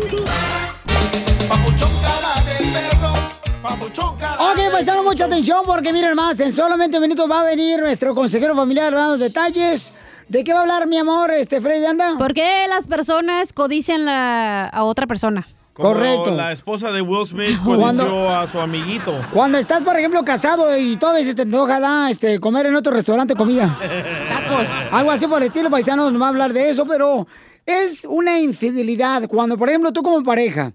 Ok, 4.38 4.58
paisano, 4.72 5.02
mucha 5.02 5.24
atención 5.26 5.62
porque 5.64 5.92
miren 5.92 6.14
más, 6.14 6.38
en 6.40 6.52
solamente 6.52 6.98
minutos 7.00 7.30
va 7.30 7.40
a 7.40 7.44
venir 7.44 7.80
nuestro 7.80 8.14
consejero 8.14 8.54
familiar 8.56 8.92
dando 8.92 9.18
detalles. 9.18 9.92
¿De 10.28 10.44
qué 10.44 10.52
va 10.52 10.60
a 10.60 10.62
hablar, 10.62 10.86
mi 10.86 10.98
amor, 10.98 11.30
este 11.30 11.60
Freddy 11.60 11.84
Anda? 11.84 12.16
¿Por 12.18 12.32
qué 12.32 12.66
las 12.68 12.86
personas 12.88 13.52
codician 13.52 14.04
la, 14.04 14.66
a 14.66 14.84
otra 14.84 15.06
persona? 15.06 15.46
Como 15.74 15.88
Correcto. 15.88 16.30
La 16.32 16.52
esposa 16.52 16.90
de 16.92 17.00
Will 17.02 17.26
Smith 17.26 17.58
Cuando- 17.64 18.04
codició 18.04 18.30
a 18.30 18.46
su 18.46 18.60
amiguito. 18.60 19.18
Cuando 19.32 19.58
estás, 19.58 19.82
por 19.82 19.96
ejemplo, 19.96 20.22
casado 20.24 20.76
y 20.76 20.96
todas 20.96 21.16
veces 21.16 21.34
te 21.34 21.42
antoja 21.42 21.80
da, 21.80 22.10
este, 22.10 22.40
comer 22.40 22.66
en 22.66 22.76
otro 22.76 22.92
restaurante 22.92 23.34
comida. 23.34 23.76
Tacos. 24.28 24.68
Algo 24.90 25.10
así 25.10 25.26
por 25.26 25.40
el 25.42 25.48
estilo, 25.48 25.70
paisano, 25.70 26.10
no 26.10 26.18
va 26.18 26.26
a 26.26 26.30
hablar 26.30 26.52
de 26.52 26.68
eso, 26.70 26.86
pero 26.86 27.26
es 27.64 28.04
una 28.08 28.38
infidelidad. 28.38 29.28
Cuando, 29.28 29.56
por 29.56 29.68
ejemplo, 29.68 29.92
tú 29.92 30.02
como 30.02 30.22
pareja 30.22 30.72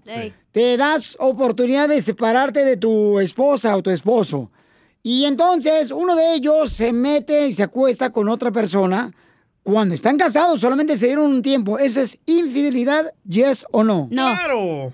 te 0.52 0.76
das 0.76 1.16
oportunidad 1.18 1.88
de 1.88 2.00
separarte 2.00 2.64
de 2.64 2.76
tu 2.76 3.18
esposa 3.20 3.76
o 3.76 3.82
tu 3.82 3.90
esposo. 3.90 4.50
Y 5.02 5.24
entonces 5.26 5.90
uno 5.90 6.16
de 6.16 6.34
ellos 6.34 6.70
se 6.72 6.92
mete 6.92 7.46
y 7.46 7.52
se 7.52 7.62
acuesta 7.62 8.10
con 8.10 8.28
otra 8.28 8.50
persona. 8.50 9.12
Cuando 9.62 9.94
están 9.94 10.16
casados, 10.16 10.62
solamente 10.62 10.96
se 10.96 11.06
dieron 11.06 11.26
un 11.26 11.42
tiempo. 11.42 11.78
¿Eso 11.78 12.00
es 12.00 12.18
infidelidad, 12.24 13.12
yes 13.28 13.66
o 13.70 13.84
no? 13.84 14.08
No. 14.10 14.24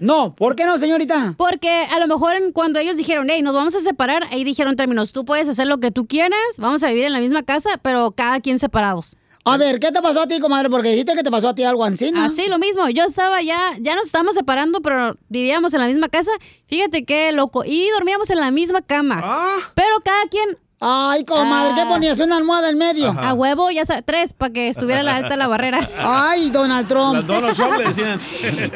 No, 0.01 0.35
¿por 0.35 0.57
qué 0.57 0.65
no, 0.67 0.79
señorita? 0.79 1.35
Porque 1.39 1.71
a 1.95 2.01
lo 2.01 2.09
mejor 2.09 2.35
en- 2.35 2.51
cuando 2.51 2.81
ellos 2.81 2.97
dijeron, 2.97 3.29
hey, 3.31 3.41
nos 3.41 3.55
vamos 3.55 3.77
a 3.77 3.81
separar, 3.81 4.25
ahí 4.33 4.43
dijeron 4.43 4.75
términos, 4.75 5.13
tú 5.13 5.25
puedes 5.25 5.49
hacer 5.49 5.69
lo 5.69 5.79
que 5.79 5.93
tú 5.93 6.07
quieras, 6.07 6.39
vamos 6.59 6.83
a 6.83 6.89
vivir 6.89 7.05
en 7.05 7.13
la 7.13 7.21
misma 7.21 7.45
casa, 7.45 7.79
pero 7.83 8.11
cada 8.11 8.41
quien 8.41 8.59
separados. 8.59 9.17
A 9.47 9.59
ver, 9.59 9.79
¿qué 9.79 9.93
te 9.93 10.01
pasó 10.01 10.23
a 10.23 10.27
ti, 10.27 10.41
comadre? 10.41 10.71
Porque 10.71 10.89
dijiste 10.89 11.15
que 11.15 11.23
te 11.23 11.31
pasó 11.31 11.51
a 11.51 11.55
ti 11.55 11.65
algo 11.65 11.85
así, 11.85 12.11
¿no? 12.11 12.23
Así, 12.25 12.49
lo 12.49 12.59
mismo. 12.59 12.89
Yo 12.89 13.05
estaba 13.05 13.43
ya, 13.43 13.59
ya 13.79 13.95
nos 13.95 14.07
estábamos 14.07 14.35
separando, 14.35 14.81
pero 14.81 15.17
vivíamos 15.29 15.75
en 15.75 15.81
la 15.81 15.87
misma 15.87 16.09
casa. 16.09 16.31
Fíjate 16.67 17.05
qué 17.05 17.31
loco. 17.31 17.63
Y 17.63 17.91
dormíamos 17.91 18.31
en 18.31 18.41
la 18.41 18.51
misma 18.51 18.81
cama. 18.81 19.23
Pero 19.75 20.01
cada 20.03 20.25
quien. 20.31 20.54
Ay, 20.87 21.25
comadre, 21.25 21.75
¿qué 21.75 21.87
ponías? 21.87 22.21
¿Una 22.21 22.37
almohada 22.37 22.69
en 22.69 22.77
medio? 22.77 23.11
A 23.11 23.33
huevo, 23.33 23.71
ya 23.71 23.87
sabes, 23.87 24.05
tres, 24.05 24.35
para 24.35 24.53
que 24.53 24.69
estuviera 24.69 25.03
la 25.03 25.17
alta 25.17 25.35
la 25.37 25.47
barrera. 25.47 25.89
Ay, 25.99 26.51
Donald 26.51 26.87
Trump. 26.87 27.15
La 27.15 27.23
Donald 27.23 27.57
Trump 27.57 27.79
le 27.79 27.85
decían. 27.85 28.21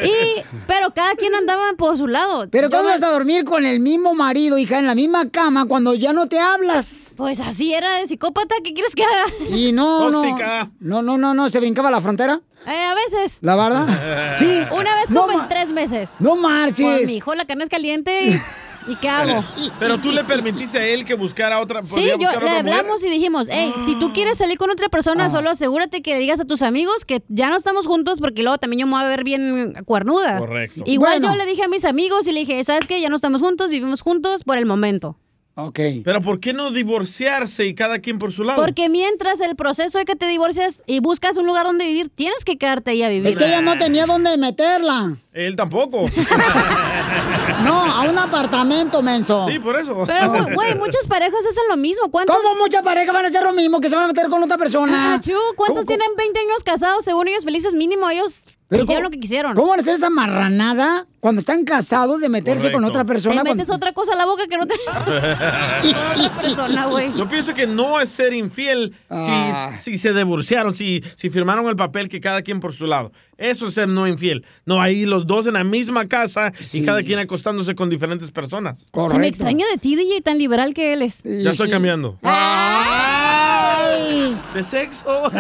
Y, 0.03 0.43
pero 0.67 0.95
cada 0.95 1.15
quien 1.17 1.35
andaba 1.35 1.75
por 1.77 1.99
su 1.99 2.07
lado. 2.07 2.49
Pero 2.51 2.71
¿cómo 2.71 2.85
vas 2.85 3.03
a 3.03 3.11
dormir 3.11 3.45
con 3.45 3.67
el 3.67 3.81
mismo 3.81 4.15
marido, 4.15 4.57
hija, 4.57 4.79
en 4.79 4.87
la 4.87 4.95
misma 4.95 5.29
cama 5.29 5.67
cuando 5.67 5.95
ya 5.95 6.15
no 6.15 6.29
te 6.29 6.41
hablas? 6.41 7.13
Pues 7.17 7.41
así 7.41 7.75
era 7.75 7.97
de 7.97 8.07
psicópata, 8.07 8.55
¿qué 8.65 8.73
quieres 8.73 8.95
que 8.95 9.05
haga? 9.05 9.55
Y 9.55 9.73
no, 9.73 10.11
Tóxica. 10.11 10.71
no. 10.81 11.03
No, 11.03 11.03
no, 11.03 11.19
no, 11.19 11.35
no, 11.35 11.51
se 11.51 11.61
brincaba 11.61 11.91
la 11.91 12.01
frontera. 12.01 12.41
Eh, 12.67 12.85
a 12.85 12.95
veces. 12.95 13.39
¿La 13.43 13.55
verdad? 13.55 13.87
Sí. 14.39 14.63
Una 14.73 14.95
vez 14.95 15.07
como 15.13 15.33
en 15.33 15.49
tres 15.49 15.73
meses. 15.73 16.15
No 16.21 16.37
marches. 16.37 16.87
Pues 16.87 17.07
mi 17.07 17.17
hijo, 17.17 17.35
la 17.35 17.45
carne 17.45 17.65
es 17.65 17.71
caliente. 17.71 18.25
¿Y, 18.25 18.41
¿y 18.89 18.97
qué 18.97 19.09
hago? 19.09 19.45
Pero 19.79 19.99
tú 19.99 20.11
le 20.13 20.25
permitiste 20.25 20.79
a 20.79 20.87
él 20.87 21.05
que 21.05 21.15
buscara 21.15 21.61
otra 21.61 21.83
Sí, 21.83 22.03
yo 22.07 22.17
le 22.19 22.37
mujer. 22.37 22.49
hablamos 22.59 23.03
y 23.05 23.09
dijimos, 23.11 23.49
hey, 23.51 23.73
si 23.85 23.99
tú 23.99 24.13
quieres 24.13 24.39
salir 24.39 24.59
con 24.59 24.71
otra 24.71 24.89
persona, 24.89 25.31
solo 25.31 25.51
asegúrate 25.51 26.03
que 26.03 26.15
le 26.15 26.21
digas 26.21 26.41
a 26.41 26.45
tus 26.45 26.63
amigos 26.63 27.05
que 27.05 27.23
ya 27.29 27.51
no 27.51 27.57
estamos 27.57 27.87
juntos 27.87 28.21
porque 28.21 28.43
luego 28.43 28.59
también 28.59 28.81
yo 28.81 28.87
me 28.87 28.93
voy 28.93 29.03
a 29.05 29.09
ver 29.09 29.25
bien 29.25 29.75
cuernuda. 29.85 30.39
Correcto. 30.39 30.83
Igual 30.87 31.21
Bueno. 31.21 31.35
yo 31.37 31.39
le 31.45 31.51
dije 31.51 31.63
a 31.65 31.69
mis 31.69 31.85
amigos 31.85 32.27
y 32.27 32.33
le 32.33 32.41
dije, 32.41 32.63
¿sabes 32.65 32.87
qué? 32.87 33.01
Ya 33.01 33.09
no 33.09 33.17
estamos 33.17 33.41
juntos, 33.41 33.69
vivimos 33.69 34.01
juntos 34.01 34.45
por 34.45 34.59
el 34.59 34.67
momento. 34.67 35.17
Ok. 35.61 35.81
Pero 36.05 36.21
¿por 36.21 36.39
qué 36.39 36.53
no 36.53 36.71
divorciarse 36.71 37.67
y 37.67 37.75
cada 37.75 37.99
quien 37.99 38.21
por 38.21 38.31
su 38.31 38.45
lado? 38.45 38.63
Porque 38.63 38.89
mientras 38.89 39.41
el 39.41 39.57
proceso 39.57 39.99
de 39.99 40.05
que 40.05 40.15
te 40.15 40.29
divorcias 40.29 40.85
y 40.87 41.01
buscas 41.01 41.37
un 41.37 41.47
lugar 41.47 41.67
donde 41.67 41.85
vivir, 41.85 42.11
tienes 42.11 42.45
que 42.45 42.57
quedarte 42.57 42.93
ahí 42.93 43.03
a 43.03 43.09
vivir. 43.09 43.27
Es 43.27 43.37
que 43.37 43.47
ella 43.47 43.61
no 43.61 43.77
tenía 43.77 44.07
dónde 44.07 44.37
meterla. 44.39 45.17
Él 45.33 45.57
tampoco. 45.57 46.05
No, 47.65 47.75
a 47.85 48.03
un 48.09 48.17
apartamento, 48.17 49.03
menso. 49.03 49.47
Sí, 49.49 49.59
por 49.59 49.77
eso. 49.79 50.05
Pero, 50.07 50.31
güey, 50.55 50.77
muchas 50.77 51.09
parejas 51.09 51.41
hacen 51.41 51.65
lo 51.69 51.77
mismo. 51.77 52.09
¿Cuántos? 52.09 52.37
¿Cómo 52.37 52.55
muchas 52.55 52.83
parejas 52.83 53.13
van 53.13 53.25
a 53.25 53.29
hacer 53.29 53.43
lo 53.43 53.53
mismo 53.53 53.81
que 53.81 53.89
se 53.91 53.97
van 53.97 54.05
a 54.05 54.07
meter 54.09 54.29
con 54.29 54.41
otra 54.43 54.57
persona? 54.57 55.15
Ah, 55.15 55.21
chu, 55.21 55.33
¿Cuántos 55.57 55.85
¿Cómo- 55.85 55.97
tienen 55.99 56.17
20 56.17 56.39
años 56.39 56.63
casados? 56.65 57.05
Según 57.05 57.27
ellos 57.27 57.45
felices, 57.45 57.75
mínimo 57.75 58.09
ellos 58.09 58.43
Pero 58.69 58.83
hicieron 58.83 59.03
¿cómo- 59.03 59.05
lo 59.05 59.11
que 59.11 59.21
quisieron. 59.21 59.55
¿Cómo 59.55 59.69
van 59.69 59.79
a 59.79 59.83
hacer 59.83 59.95
esa 59.95 60.11
marranada 60.11 61.07
cuando 61.21 61.41
están 61.41 61.65
casados 61.65 62.21
de 62.21 62.29
meterse 62.29 62.65
con 62.71 62.83
Correcto. 62.83 62.89
otra 62.91 63.05
persona? 63.05 63.43
Te 63.43 63.51
metes 63.55 63.67
cuando- 63.69 63.75
otra 63.77 63.93
cosa 63.95 64.13
a 64.13 64.17
la 64.17 64.27
boca 64.27 64.47
que 64.47 64.57
no 64.59 64.67
te... 64.67 64.75
otra 66.15 66.37
persona, 66.41 66.87
güey. 66.87 67.11
Yo 67.17 67.27
pienso 67.29 67.55
que 67.55 67.67
no 67.67 68.01
es 68.01 68.11
ser 68.11 68.33
infiel 68.35 68.95
Ah. 69.09 69.71
si, 69.81 69.93
si 69.93 69.99
se 69.99 70.13
divorciaron, 70.13 70.75
si, 70.75 71.03
si 71.17 71.31
firmaron 71.31 71.67
el 71.69 71.77
papel 71.77 72.09
que 72.09 72.21
cada 72.21 72.43
quien 72.43 72.61
por 72.61 72.73
su 72.75 72.87
lado. 72.87 73.11
Eso 73.39 73.69
es 73.69 73.75
ser 73.75 73.89
no 73.89 74.07
infiel. 74.07 74.45
No, 74.67 74.83
ahí 74.83 75.07
los 75.07 75.27
dos 75.27 75.47
en 75.47 75.55
la 75.55 75.65
misma 75.65 76.07
casa 76.09 76.53
y 76.73 76.83
cada 76.83 77.03
quien 77.03 77.21
acostándose 77.21 77.75
con 77.75 77.89
diferentes 77.89 78.31
personas. 78.31 78.79
Se 79.09 79.19
me 79.19 79.29
extraña 79.29 79.65
de 79.71 79.79
ti, 79.79 79.97
DJ, 79.97 80.21
tan 80.23 80.37
liberal 80.39 80.75
que 80.75 80.93
él 80.93 81.03
es. 81.03 81.23
Ya 81.23 81.53
estoy 81.53 81.71
cambiando. 81.71 82.19
¡Ay! 82.23 83.08
¿De 84.55 84.65
sexo? 84.65 85.31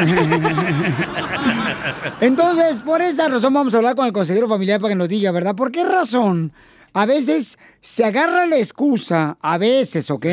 Entonces, 2.20 2.80
por 2.80 3.00
esa 3.02 3.28
razón 3.28 3.54
vamos 3.54 3.74
a 3.74 3.78
hablar 3.78 3.96
con 3.96 4.06
el 4.06 4.12
consejero 4.12 4.48
familiar 4.48 4.80
para 4.80 4.92
que 4.92 4.98
nos 4.98 5.08
diga, 5.08 5.30
¿verdad? 5.30 5.54
¿Por 5.54 5.70
qué 5.70 5.84
razón? 5.84 6.52
A 6.94 7.06
veces 7.06 7.58
se 7.80 8.04
agarra 8.04 8.46
la 8.46 8.56
excusa, 8.56 9.36
a 9.40 9.58
veces, 9.58 10.10
¿ok? 10.10 10.26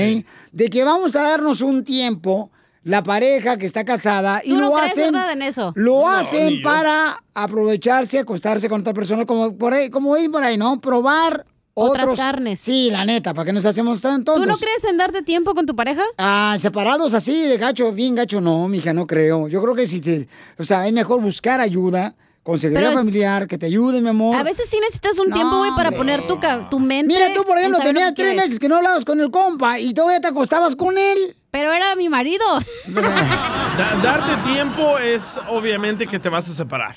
De 0.52 0.70
que 0.70 0.84
vamos 0.84 1.16
a 1.16 1.24
darnos 1.24 1.62
un 1.62 1.84
tiempo, 1.84 2.50
la 2.84 3.04
pareja 3.04 3.58
que 3.58 3.66
está 3.66 3.84
casada, 3.84 4.42
y 4.44 4.50
¿Tú 4.50 4.58
no 4.58 4.70
lo 4.70 4.76
crees, 4.76 4.92
hacen. 4.94 5.12
verdad, 5.12 5.32
en 5.34 5.42
eso? 5.42 5.74
Lo 5.76 6.02
No, 6.02 6.10
hacen 6.10 6.62
para 6.62 7.18
aprovecharse, 7.34 8.20
acostarse 8.20 8.70
con 8.70 8.82
otra 8.82 8.94
persona, 8.94 9.26
como 9.26 9.56
por 9.58 9.74
ahí, 9.74 9.90
como 9.90 10.16
dicen 10.16 10.32
por 10.32 10.44
ahí, 10.44 10.58
¿no? 10.58 10.80
Probar 10.80 11.46
Otras 11.78 12.06
otros- 12.06 12.20
carnes. 12.20 12.60
Sí, 12.62 12.90
la 12.90 13.04
neta, 13.04 13.34
para 13.34 13.46
que 13.46 13.54
nos 13.54 13.66
hacemos 13.66 14.02
tan 14.02 14.24
tontos. 14.24 14.44
¿Tú 14.44 14.50
no 14.50 14.58
crees 14.58 14.84
en 14.86 14.96
darte 14.98 15.22
tiempo 15.22 15.54
con 15.54 15.66
tu 15.66 15.76
pareja? 15.76 16.04
Ah, 16.18 16.56
separados 16.58 17.14
así, 17.14 17.48
de 17.48 17.58
gacho, 17.58 17.92
bien 17.92 18.16
gacho, 18.16 18.40
no, 18.40 18.68
mija, 18.70 18.94
no 18.94 19.06
creo. 19.06 19.50
Yo 19.50 19.62
creo 19.62 19.76
que 19.76 19.86
si 19.86 20.00
te, 20.00 20.28
o 20.58 20.64
sea, 20.64 20.88
es 20.88 20.94
mejor 20.94 21.22
buscar 21.22 21.60
ayuda, 21.60 22.16
es- 22.46 22.94
familiar, 22.94 23.46
que 23.48 23.58
te 23.58 23.66
ayude, 23.66 24.00
mi 24.00 24.08
amor. 24.08 24.38
A 24.38 24.44
veces 24.44 24.70
sí 24.70 24.78
necesitas 24.80 25.20
un 25.20 25.30
No, 25.30 25.36
tiempo, 25.36 25.58
güey, 25.58 25.72
para 25.76 25.90
hombre. 25.90 25.98
poner 25.98 26.28
tu, 26.28 26.40
tu 26.70 26.80
mente. 26.80 27.14
Mira, 27.14 27.34
tú, 27.34 27.44
por 27.44 27.58
ejemplo, 27.58 27.80
tenías 27.80 28.14
tres 28.14 28.28
quieres. 28.28 28.36
meses 28.36 28.60
que 28.60 28.70
no 28.70 28.78
hablabas 28.78 29.04
con 29.04 29.20
el 29.20 29.30
compa 29.30 29.78
y 29.78 29.94
todavía 29.94 30.22
te 30.22 30.28
acostabas 30.28 30.76
con 30.78 30.98
él. 30.98 31.36
Pero 31.52 31.74
era 31.74 31.96
mi 31.98 32.08
marido. 32.08 32.46
Da- 32.96 34.00
darte 34.02 34.50
tiempo 34.50 34.98
es 34.98 35.22
obviamente 35.50 36.08
que 36.08 36.20
te 36.20 36.30
vas 36.30 36.48
a 36.50 36.54
separar. 36.54 36.96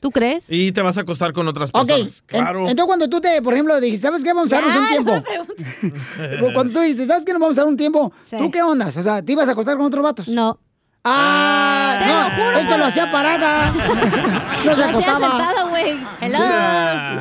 ¿Tú 0.00 0.10
crees? 0.10 0.46
Y 0.50 0.72
te 0.72 0.80
vas 0.80 0.96
a 0.96 1.02
acostar 1.02 1.32
con 1.34 1.46
otras 1.46 1.70
Ok, 1.74 1.86
personas. 1.86 2.18
en- 2.20 2.26
Claro. 2.26 2.60
entonces 2.60 2.86
cuando 2.86 3.08
tú 3.10 3.20
te, 3.20 3.42
por 3.42 3.52
ejemplo, 3.52 3.78
dijiste, 3.80 4.06
¿sabes 4.06 4.24
qué? 4.24 4.32
Vamos 4.32 4.50
a 4.52 4.56
darnos 4.60 4.76
un 4.76 4.86
tiempo. 4.88 5.12
Cuando 6.54 6.72
tú 6.72 6.80
dijiste, 6.80 7.06
¿sabes 7.06 7.24
qué? 7.24 7.32
Nos 7.32 7.40
vamos 7.40 7.58
a 7.58 7.60
dar 7.62 7.68
un 7.68 7.76
tiempo. 7.76 8.12
Sí. 8.22 8.36
¿Tú 8.38 8.50
qué 8.50 8.62
ondas? 8.62 8.96
O 8.96 9.02
sea, 9.02 9.22
¿te 9.22 9.32
ibas 9.32 9.48
a 9.48 9.52
acostar 9.52 9.76
con 9.76 9.86
otros 9.86 10.02
vatos? 10.02 10.28
No. 10.28 10.58
Ah, 11.02 11.96
Te 11.98 12.06
no, 12.06 12.12
lo 12.12 12.30
juro 12.44 12.58
que 12.60 12.66
por- 12.66 12.78
lo 12.78 12.84
hacía 12.84 13.10
parada. 13.10 13.72
no 14.64 14.76
se 14.76 14.82
Lo 14.92 14.98
hacía 14.98 15.12
sentada, 15.16 15.62
güey. 15.70 15.98
Hello. 16.20 16.38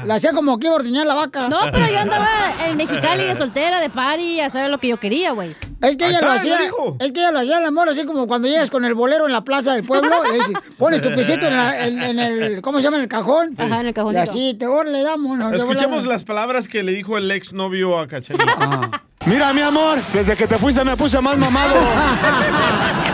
La 0.06 0.16
hacía 0.16 0.34
como 0.34 0.60
que 0.60 0.68
iba 0.68 0.74
a 0.76 0.80
ordeñar 0.80 1.08
la 1.08 1.14
vaca. 1.16 1.48
No, 1.48 1.60
pero 1.72 1.88
yo 1.88 2.00
andaba 2.00 2.28
en 2.68 2.76
Mexicali 2.76 3.24
de 3.24 3.36
soltera, 3.36 3.80
de 3.80 3.90
party, 3.90 4.42
a 4.42 4.50
saber 4.50 4.70
lo 4.70 4.80
que 4.80 4.90
yo 4.90 4.98
quería, 5.00 5.32
güey. 5.32 5.56
Es 5.82 5.96
que 5.96 6.08
ella 6.10 6.20
lo 6.20 6.32
hacía, 6.32 6.58
es 7.00 7.12
que 7.14 7.20
ella 7.22 7.32
lo 7.32 7.40
hacía 7.40 7.58
el 7.60 7.66
amor, 7.66 7.88
así 7.88 8.06
como 8.06 8.28
cuando 8.28 8.50
llegas 8.50 8.70
con 8.70 8.84
el 8.84 8.96
bolero 8.96 9.26
en 9.28 9.32
la 9.32 9.46
plaza 9.46 9.74
del 9.76 9.86
pueblo, 9.86 10.26
le 10.26 10.34
dices, 10.40 10.56
pones 10.78 11.02
tu 11.02 11.10
pesito 11.16 11.48
en, 11.48 11.56
la- 11.56 11.86
en- 11.86 12.04
en 12.04 12.20
el, 12.20 12.62
¿cómo 12.62 12.80
se 12.80 12.84
llama? 12.84 12.98
En 12.98 13.04
el 13.04 13.08
cajón. 13.10 13.54
Ajá, 13.58 13.76
en 13.80 13.86
el 13.86 13.90
Y 13.92 13.94
cajoncito. 13.94 14.30
así, 14.30 14.54
te 14.60 14.66
le 14.92 15.04
damos. 15.04 15.38
¿no? 15.38 15.52
Te 15.52 15.56
Escuchemos 15.56 16.06
las 16.06 16.26
palabras 16.26 16.68
que 16.68 16.84
le 16.84 16.92
dijo 16.92 17.18
el 17.18 17.32
ex 17.32 17.54
novio 17.54 17.98
a 17.98 18.10
Cachanilla. 18.10 18.92
Mira, 19.26 19.54
mi 19.54 19.62
amor, 19.62 20.00
desde 20.14 20.36
que 20.36 20.48
te 20.48 20.58
fuiste 20.58 20.84
me 20.84 20.98
puse 20.98 21.22
más 21.22 21.38
mamado. 21.38 21.76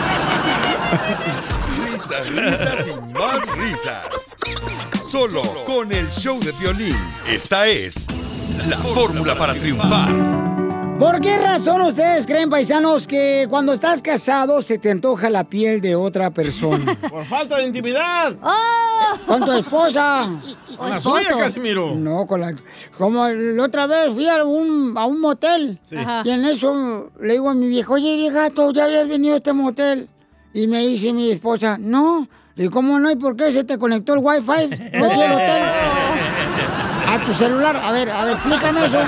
Risas, 1.84 2.28
risas 2.30 2.86
y 2.86 3.12
más 3.12 3.56
risas. 3.56 4.36
Solo 5.10 5.42
con 5.64 5.90
el 5.90 6.08
show 6.10 6.38
de 6.40 6.52
violín. 6.52 6.96
Esta 7.28 7.66
es 7.66 8.06
la 8.68 8.76
fórmula 8.76 9.34
para 9.36 9.54
triunfar. 9.54 10.36
¿Por 10.98 11.20
qué 11.20 11.36
razón 11.38 11.82
ustedes 11.82 12.26
creen, 12.26 12.48
paisanos, 12.48 13.06
que 13.06 13.46
cuando 13.50 13.72
estás 13.72 14.00
casado 14.00 14.62
se 14.62 14.78
te 14.78 14.90
antoja 14.90 15.28
la 15.28 15.44
piel 15.44 15.80
de 15.80 15.94
otra 15.94 16.30
persona? 16.30 16.96
Por 17.10 17.24
falta 17.24 17.56
de 17.56 17.64
intimidad. 17.64 18.34
Con 19.26 19.44
tu 19.44 19.52
esposa. 19.52 20.30
Con 20.76 20.90
la 20.90 21.00
suya, 21.00 21.36
Casimiro. 21.36 21.94
No, 21.96 22.26
con 22.26 22.40
la... 22.40 22.54
Como 22.96 23.28
la 23.28 23.64
otra 23.64 23.86
vez 23.86 24.14
fui 24.14 24.28
a 24.28 24.42
un, 24.44 24.94
a 24.96 25.04
un 25.04 25.20
motel. 25.20 25.78
Sí. 25.82 25.96
Y 26.24 26.30
en 26.30 26.44
eso 26.44 27.10
le 27.20 27.34
digo 27.34 27.50
a 27.50 27.54
mi 27.54 27.68
vieja, 27.68 27.92
oye, 27.92 28.16
vieja, 28.16 28.48
¿tú 28.50 28.72
ya 28.72 28.84
habías 28.84 29.06
venido 29.06 29.34
a 29.34 29.36
este 29.38 29.52
motel? 29.52 30.08
Y 30.56 30.66
me 30.68 30.86
dice 30.86 31.12
mi 31.12 31.30
esposa, 31.30 31.76
no. 31.78 32.26
Le 32.54 32.62
digo, 32.64 32.72
¿cómo 32.72 32.98
no? 32.98 33.10
¿Y 33.10 33.16
por 33.16 33.36
qué 33.36 33.52
se 33.52 33.64
te 33.64 33.76
conectó 33.76 34.14
el 34.14 34.20
wifi 34.20 34.50
aquí 34.52 34.74
al 34.94 35.32
hotel? 35.32 35.62
A 37.08 37.24
tu 37.24 37.32
celular. 37.34 37.76
A 37.76 37.92
ver, 37.92 38.10
a 38.10 38.24
ver, 38.24 38.34
explícame 38.36 38.86
eso. 38.86 38.98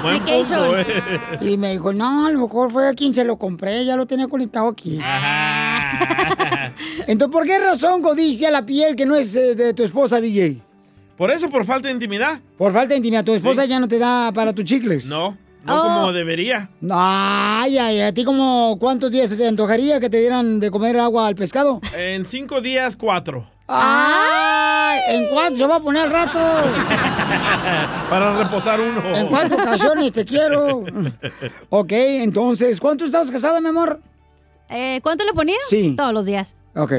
Punto, 0.00 0.78
eh. 0.78 1.20
Y 1.40 1.56
me 1.58 1.72
dijo, 1.72 1.92
no, 1.92 2.26
a 2.26 2.30
lo 2.30 2.40
mejor 2.42 2.70
fue 2.70 2.88
a 2.88 2.94
quien 2.94 3.12
se 3.12 3.24
lo 3.24 3.36
compré, 3.36 3.84
ya 3.84 3.96
lo 3.96 4.06
tenía 4.06 4.28
conectado 4.28 4.68
aquí. 4.68 4.98
Entonces, 7.06 7.32
¿por 7.32 7.44
qué 7.44 7.58
razón 7.58 8.00
codicia 8.02 8.50
la 8.50 8.64
piel 8.64 8.96
que 8.96 9.04
no 9.04 9.14
es 9.16 9.34
eh, 9.36 9.54
de 9.54 9.74
tu 9.74 9.82
esposa, 9.82 10.20
DJ? 10.20 10.62
Por 11.16 11.30
eso, 11.30 11.50
por 11.50 11.64
falta 11.66 11.88
de 11.88 11.94
intimidad. 11.94 12.40
Por 12.56 12.72
falta 12.72 12.90
de 12.90 12.96
intimidad, 12.96 13.24
tu 13.24 13.34
esposa 13.34 13.62
Sí. 13.64 13.68
ya 13.68 13.80
no 13.80 13.88
te 13.88 13.98
da 13.98 14.32
para 14.32 14.52
tus 14.52 14.64
chicles. 14.64 15.06
No, 15.06 15.36
no 15.66 15.74
Oh. 15.80 15.82
como 15.82 16.12
debería. 16.12 16.68
Ay, 16.90 17.76
ay, 17.78 18.00
¿a 18.00 18.12
ti 18.14 18.24
como 18.24 18.76
cuántos 18.78 19.10
días 19.10 19.28
se 19.28 19.36
te 19.36 19.46
antojaría 19.46 20.00
que 20.00 20.08
te 20.08 20.18
dieran 20.20 20.60
de 20.60 20.70
comer 20.70 20.98
agua 20.98 21.26
al 21.26 21.34
pescado? 21.36 21.80
En 21.96 22.24
cinco 22.24 22.60
días, 22.60 22.96
cuatro. 22.96 23.46
¡Ay! 23.68 24.98
¿En 25.08 25.28
cuánto 25.28 25.58
se 25.58 25.66
va 25.66 25.76
a 25.76 25.80
poner 25.80 26.02
al 26.04 26.10
rato? 26.12 26.38
Para 28.10 28.36
reposar 28.36 28.80
uno. 28.80 29.02
¿En 29.16 29.26
cuántas 29.26 29.58
ocasiones 29.58 30.12
te 30.12 30.24
quiero? 30.24 30.84
Ok, 31.70 31.92
entonces, 31.92 32.78
¿cuánto 32.80 33.04
estabas 33.04 33.30
casada, 33.30 33.60
mi 33.60 33.68
amor? 33.68 34.00
Eh, 34.68 35.00
¿Cuánto 35.02 35.24
le 35.24 35.32
ponía? 35.32 35.56
Sí. 35.68 35.94
Todos 35.96 36.12
los 36.12 36.26
días. 36.26 36.56
Ok. 36.74 36.92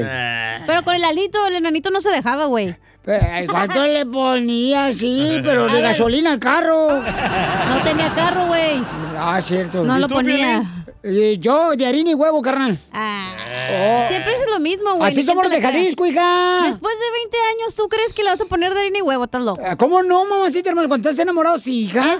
Pero 0.66 0.82
con 0.84 0.94
el 0.94 1.04
alito, 1.04 1.38
el 1.46 1.54
enanito 1.56 1.90
no 1.90 2.00
se 2.00 2.10
dejaba, 2.10 2.46
güey. 2.46 2.76
Eh, 3.06 3.46
¿Cuánto 3.48 3.82
le 3.84 4.04
ponía? 4.04 4.92
Sí, 4.92 5.38
pero 5.42 5.66
de 5.66 5.80
gasolina 5.80 6.32
al 6.32 6.38
carro. 6.38 7.00
No 7.00 7.82
tenía 7.82 8.12
carro, 8.14 8.46
güey. 8.46 8.82
Ah, 9.16 9.40
cierto. 9.42 9.82
No 9.82 9.96
¿Y 9.96 10.00
lo 10.00 10.08
ponía. 10.08 10.62
Eh, 11.02 11.38
yo, 11.38 11.70
de 11.76 11.86
harina 11.86 12.10
y 12.10 12.14
huevo, 12.14 12.42
carnal. 12.42 12.78
Ah, 12.92 14.04
Siempre 14.08 14.32
es 14.32 14.50
lo 14.50 14.60
mismo, 14.60 14.94
güey. 14.96 15.08
Así 15.08 15.22
somos 15.22 15.48
de. 15.48 15.62
Jalisco, 15.62 16.04
hija. 16.06 16.62
Después 16.66 16.94
de 16.98 17.10
20 17.20 17.36
años, 17.54 17.74
¿tú 17.76 17.88
crees 17.88 18.12
que 18.12 18.22
le 18.22 18.30
vas 18.30 18.40
a 18.40 18.44
poner 18.44 18.74
de 18.74 18.80
harina 18.80 18.98
y 18.98 19.02
huevo? 19.02 19.24
Estás 19.24 19.42
loco. 19.42 19.62
Ah, 19.64 19.76
¿Cómo 19.76 20.02
no, 20.02 20.24
mamacita, 20.26 20.68
hermano? 20.68 20.88
Cuando 20.88 21.08
estás 21.08 21.22
enamorado, 21.22 21.58
sí, 21.58 21.84
hija. 21.84 22.18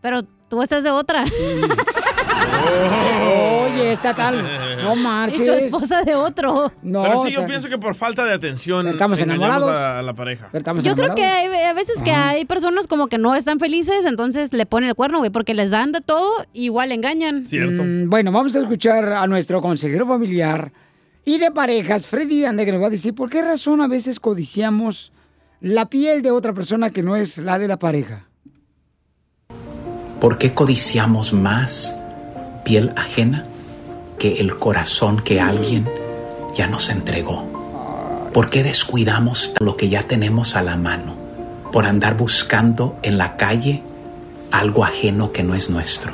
Pero 0.00 0.22
tú 0.48 0.62
estás 0.62 0.84
de 0.84 0.90
otra. 0.90 1.24
Oye, 3.66 3.92
esta 3.92 4.14
tal. 4.14 4.36
No 4.84 4.96
marches. 4.96 5.40
Y 5.44 5.44
tu 5.44 5.52
esposa 5.52 6.02
de 6.02 6.14
otro. 6.14 6.72
No, 6.82 7.02
Pero 7.02 7.24
sí, 7.24 7.32
yo 7.32 7.40
sea, 7.40 7.48
pienso 7.48 7.68
que 7.68 7.78
por 7.78 7.94
falta 7.94 8.24
de 8.24 8.32
atención. 8.32 8.86
Estamos 8.86 9.20
enamorados. 9.20 9.70
A, 9.70 10.02
la 10.02 10.14
pareja. 10.14 10.50
Yo 10.82 10.94
creo 10.94 11.14
que 11.14 11.24
hay, 11.24 11.64
a 11.64 11.72
veces 11.72 12.02
que 12.02 12.12
hay 12.12 12.44
personas 12.44 12.86
como 12.86 13.08
que 13.08 13.18
no 13.18 13.34
están 13.34 13.58
felices, 13.58 14.04
entonces 14.04 14.52
le 14.52 14.66
ponen 14.66 14.90
el 14.90 14.94
cuerno, 14.94 15.18
güey, 15.18 15.30
porque 15.30 15.54
les 15.54 15.70
dan 15.70 15.92
de 15.92 16.00
todo, 16.00 16.28
igual 16.52 16.92
engañan. 16.92 17.46
Mm, 17.50 18.08
bueno, 18.08 18.32
vamos 18.32 18.54
a 18.54 18.60
escuchar 18.60 19.12
a 19.12 19.26
nuestro 19.26 19.60
consejero 19.60 20.06
familiar 20.06 20.72
y 21.24 21.38
de 21.38 21.50
parejas, 21.50 22.06
Freddy 22.06 22.42
Dande, 22.42 22.66
que 22.66 22.72
nos 22.72 22.82
va 22.82 22.88
a 22.88 22.90
decir 22.90 23.14
por 23.14 23.30
qué 23.30 23.42
razón 23.42 23.80
a 23.80 23.88
veces 23.88 24.20
codiciamos 24.20 25.12
la 25.60 25.88
piel 25.88 26.20
de 26.20 26.30
otra 26.30 26.52
persona 26.52 26.90
que 26.90 27.02
no 27.02 27.16
es 27.16 27.38
la 27.38 27.58
de 27.58 27.68
la 27.68 27.78
pareja. 27.78 28.28
¿Por 30.20 30.36
qué 30.36 30.52
codiciamos 30.52 31.32
más 31.32 31.96
piel 32.64 32.92
ajena 32.96 33.44
que 34.18 34.40
el 34.40 34.56
corazón 34.56 35.20
que 35.22 35.40
alguien 35.40 35.88
ya 36.54 36.66
nos 36.66 36.88
entregó? 36.88 38.30
¿Por 38.32 38.50
qué 38.50 38.62
descuidamos 38.62 39.52
lo 39.60 39.76
que 39.76 39.88
ya 39.88 40.02
tenemos 40.02 40.56
a 40.56 40.62
la 40.62 40.76
mano 40.76 41.14
por 41.70 41.86
andar 41.86 42.16
buscando 42.16 42.96
en 43.02 43.18
la 43.18 43.36
calle 43.36 43.82
algo 44.50 44.84
ajeno 44.84 45.32
que 45.32 45.42
no 45.42 45.54
es 45.54 45.70
nuestro? 45.70 46.12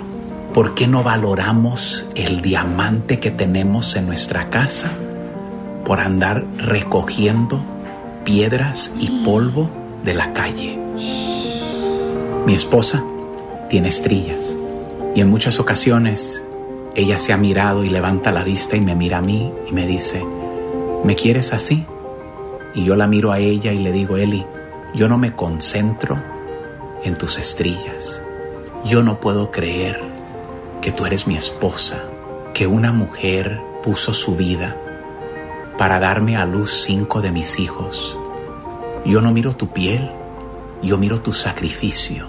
¿Por 0.52 0.74
qué 0.74 0.86
no 0.86 1.02
valoramos 1.02 2.06
el 2.14 2.42
diamante 2.42 3.20
que 3.20 3.30
tenemos 3.30 3.94
en 3.96 4.06
nuestra 4.06 4.50
casa 4.50 4.90
por 5.84 6.00
andar 6.00 6.44
recogiendo 6.56 7.60
piedras 8.24 8.92
y 8.98 9.24
polvo 9.24 9.70
de 10.04 10.14
la 10.14 10.32
calle? 10.32 10.78
Mi 12.46 12.54
esposa 12.54 13.04
tiene 13.68 13.88
estrillas 13.88 14.56
y 15.14 15.20
en 15.20 15.30
muchas 15.30 15.60
ocasiones 15.60 16.44
ella 16.96 17.18
se 17.18 17.32
ha 17.32 17.36
mirado 17.36 17.84
y 17.84 17.88
levanta 17.88 18.32
la 18.32 18.42
vista 18.42 18.76
y 18.76 18.80
me 18.80 18.96
mira 18.96 19.18
a 19.18 19.22
mí 19.22 19.52
y 19.68 19.72
me 19.72 19.86
dice, 19.86 20.24
¿me 21.04 21.14
quieres 21.14 21.52
así? 21.52 21.86
Y 22.74 22.84
yo 22.84 22.96
la 22.96 23.06
miro 23.06 23.30
a 23.30 23.38
ella 23.38 23.72
y 23.72 23.78
le 23.78 23.92
digo, 23.92 24.16
Eli, 24.16 24.44
yo 24.94 25.08
no 25.08 25.16
me 25.16 25.32
concentro 25.32 26.20
en 27.04 27.14
tus 27.16 27.38
estrillas. 27.38 28.20
Yo 28.84 29.04
no 29.04 29.20
puedo 29.20 29.50
creer 29.50 30.00
que 30.80 30.90
tú 30.90 31.06
eres 31.06 31.26
mi 31.28 31.36
esposa, 31.36 32.02
que 32.54 32.66
una 32.66 32.92
mujer 32.92 33.60
puso 33.84 34.12
su 34.12 34.34
vida 34.34 34.76
para 35.78 36.00
darme 36.00 36.36
a 36.36 36.44
luz 36.44 36.82
cinco 36.84 37.20
de 37.20 37.30
mis 37.30 37.60
hijos. 37.60 38.18
Yo 39.04 39.20
no 39.20 39.30
miro 39.30 39.54
tu 39.54 39.72
piel, 39.72 40.10
yo 40.82 40.98
miro 40.98 41.20
tu 41.20 41.32
sacrificio. 41.32 42.26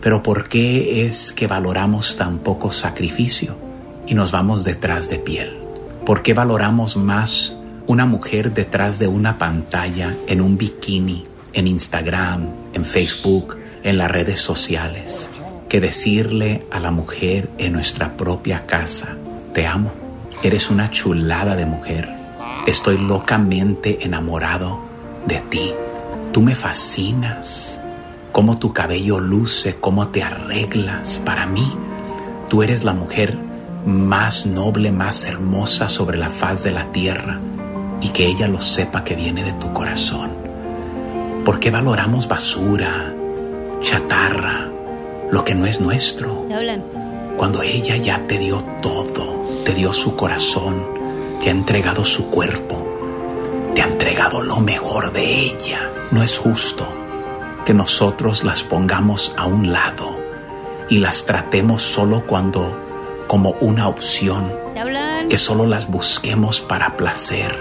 Pero 0.00 0.22
¿por 0.22 0.48
qué 0.48 1.06
es 1.06 1.32
que 1.32 1.46
valoramos 1.46 2.16
tan 2.16 2.38
poco 2.38 2.72
sacrificio 2.72 3.61
y 4.06 4.14
nos 4.14 4.32
vamos 4.32 4.64
detrás 4.64 5.08
de 5.08 5.18
piel? 5.18 5.58
¿Por 6.04 6.22
qué 6.22 6.34
valoramos 6.34 6.96
más 6.96 7.56
una 7.86 8.06
mujer 8.06 8.52
detrás 8.52 8.98
de 8.98 9.08
una 9.08 9.38
pantalla, 9.38 10.14
en 10.26 10.40
un 10.40 10.56
bikini, 10.56 11.24
en 11.52 11.66
Instagram, 11.66 12.48
en 12.72 12.84
Facebook, 12.84 13.56
en 13.82 13.98
las 13.98 14.10
redes 14.10 14.40
sociales, 14.40 15.30
que 15.68 15.80
decirle 15.80 16.64
a 16.70 16.80
la 16.80 16.90
mujer 16.90 17.50
en 17.58 17.72
nuestra 17.72 18.16
propia 18.16 18.64
casa, 18.66 19.16
te 19.52 19.66
amo, 19.66 19.92
eres 20.42 20.70
una 20.70 20.90
chulada 20.90 21.56
de 21.56 21.66
mujer, 21.66 22.08
estoy 22.66 22.98
locamente 22.98 23.98
enamorado 24.04 24.80
de 25.26 25.40
ti, 25.40 25.72
tú 26.32 26.42
me 26.42 26.54
fascinas, 26.54 27.80
cómo 28.32 28.56
tu 28.56 28.72
cabello 28.72 29.18
luce, 29.18 29.76
cómo 29.76 30.08
te 30.08 30.22
arreglas, 30.22 31.20
para 31.24 31.46
mí, 31.46 31.72
tú 32.48 32.62
eres 32.62 32.84
la 32.84 32.92
mujer 32.92 33.36
más 33.86 34.46
noble, 34.46 34.92
más 34.92 35.26
hermosa 35.26 35.88
sobre 35.88 36.18
la 36.18 36.28
faz 36.28 36.62
de 36.62 36.70
la 36.70 36.92
tierra 36.92 37.40
y 38.00 38.08
que 38.08 38.26
ella 38.26 38.48
lo 38.48 38.60
sepa 38.60 39.04
que 39.04 39.14
viene 39.14 39.44
de 39.44 39.52
tu 39.54 39.72
corazón. 39.72 40.30
¿Por 41.44 41.58
qué 41.58 41.70
valoramos 41.70 42.28
basura, 42.28 43.12
chatarra, 43.80 44.68
lo 45.30 45.44
que 45.44 45.54
no 45.54 45.66
es 45.66 45.80
nuestro? 45.80 46.46
Cuando 47.36 47.62
ella 47.62 47.96
ya 47.96 48.26
te 48.26 48.38
dio 48.38 48.62
todo, 48.80 49.44
te 49.64 49.74
dio 49.74 49.92
su 49.92 50.14
corazón, 50.14 50.84
te 51.42 51.48
ha 51.48 51.52
entregado 51.52 52.04
su 52.04 52.30
cuerpo, 52.30 52.86
te 53.74 53.82
ha 53.82 53.86
entregado 53.86 54.42
lo 54.42 54.60
mejor 54.60 55.12
de 55.12 55.46
ella. 55.46 55.90
No 56.10 56.22
es 56.22 56.38
justo 56.38 56.86
que 57.64 57.74
nosotros 57.74 58.44
las 58.44 58.62
pongamos 58.62 59.34
a 59.36 59.46
un 59.46 59.72
lado 59.72 60.18
y 60.88 60.98
las 60.98 61.24
tratemos 61.24 61.82
solo 61.82 62.24
cuando 62.26 62.91
como 63.32 63.52
una 63.60 63.88
opción, 63.88 64.52
que 65.30 65.38
solo 65.38 65.64
las 65.64 65.90
busquemos 65.90 66.60
para 66.60 66.98
placer. 66.98 67.58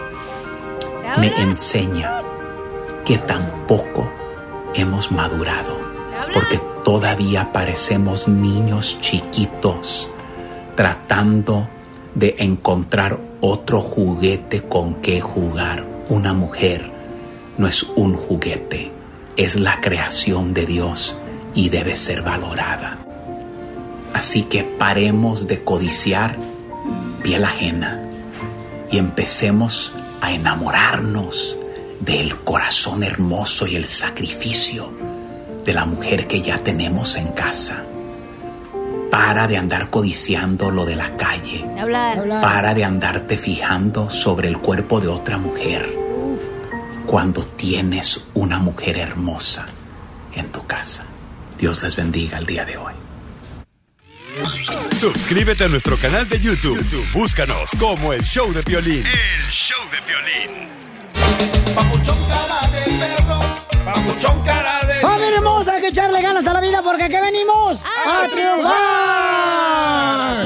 Me 1.18 1.28
enseña 1.42 2.22
que 3.06 3.18
tampoco 3.18 4.12
hemos 4.74 5.14
madurado, 5.14 5.78
porque 6.34 6.60
todavía 6.84 7.54
parecemos 7.54 8.28
niños 8.28 8.98
chiquitos 9.00 10.10
tratando 10.76 11.70
de 12.16 12.36
encontrar 12.40 13.18
otro 13.40 13.80
juguete 13.80 14.64
con 14.64 14.96
que 14.96 15.22
jugar. 15.22 15.86
Una 16.10 16.34
mujer 16.34 16.92
no 17.58 17.66
es 17.66 17.84
un 17.84 18.16
juguete, 18.16 18.92
es 19.38 19.56
la 19.56 19.80
creación 19.80 20.54
de 20.54 20.66
Dios 20.66 21.16
y 21.56 21.70
debe 21.70 21.96
ser 21.96 22.24
valorada. 22.24 23.06
Así 24.14 24.44
que 24.44 24.64
paremos 24.64 25.48
de 25.48 25.64
codiciar 25.64 26.38
piel 27.24 27.44
ajena 27.44 28.02
y 28.92 28.98
empecemos 28.98 30.20
a 30.22 30.32
enamorarnos 30.32 31.58
del 32.00 32.36
corazón 32.38 33.04
hermoso 33.04 33.68
y 33.68 33.76
el 33.76 33.86
sacrificio 33.86 34.92
de 35.66 35.74
la 35.74 35.86
mujer 35.86 36.28
que 36.28 36.42
ya 36.42 36.58
tenemos 36.58 37.16
en 37.16 37.28
casa. 37.30 37.84
Para 39.10 39.48
de 39.48 39.58
andar 39.58 39.90
codiciando 39.90 40.72
lo 40.72 40.86
de 40.86 40.96
la 40.96 41.16
calle. 41.18 41.66
Para 42.42 42.74
de 42.74 42.86
andarte 42.86 43.38
fijando 43.38 44.10
sobre 44.10 44.48
el 44.48 44.58
cuerpo 44.58 45.00
de 45.00 45.10
otra 45.10 45.38
mujer 45.38 46.02
cuando 47.06 47.44
tienes 47.44 48.24
una 48.34 48.60
mujer 48.60 48.98
hermosa 48.98 49.66
en 50.34 50.50
tu 50.50 50.66
casa. 50.66 51.06
Dios 51.58 51.84
les 51.84 51.96
bendiga 51.96 52.38
el 52.38 52.46
día 52.46 52.66
de 52.66 52.78
hoy. 52.78 53.01
Suscríbete 54.96 55.66
a 55.66 55.68
nuestro 55.68 55.98
canal 55.98 56.28
de 56.28 56.40
YouTube. 56.40 56.78
YouTube, 56.78 57.06
Búscanos 57.12 57.72
como 57.78 58.14
el 58.14 58.24
show 58.24 58.54
de 58.54 58.62
violín. 58.62 59.04
El 59.06 59.52
show 59.52 59.78
de 59.92 59.98
violín. 60.08 60.70
Papuchón 61.76 62.16
cara 62.30 62.62
de 62.72 62.86
perro. 62.98 63.40
Papuchón 63.84 64.42
cara 64.44 64.80
de 64.88 65.02
¡Familia 65.02 65.36
hermosa! 65.36 65.74
Hay 65.74 65.82
que 65.82 65.88
echarle 65.88 66.22
ganas 66.22 66.48
a 66.48 66.54
la 66.54 66.62
vida 66.62 66.82
porque 66.82 67.04
aquí 67.04 67.16
venimos 67.22 67.80
a, 67.84 68.28
triunfar. 68.30 68.64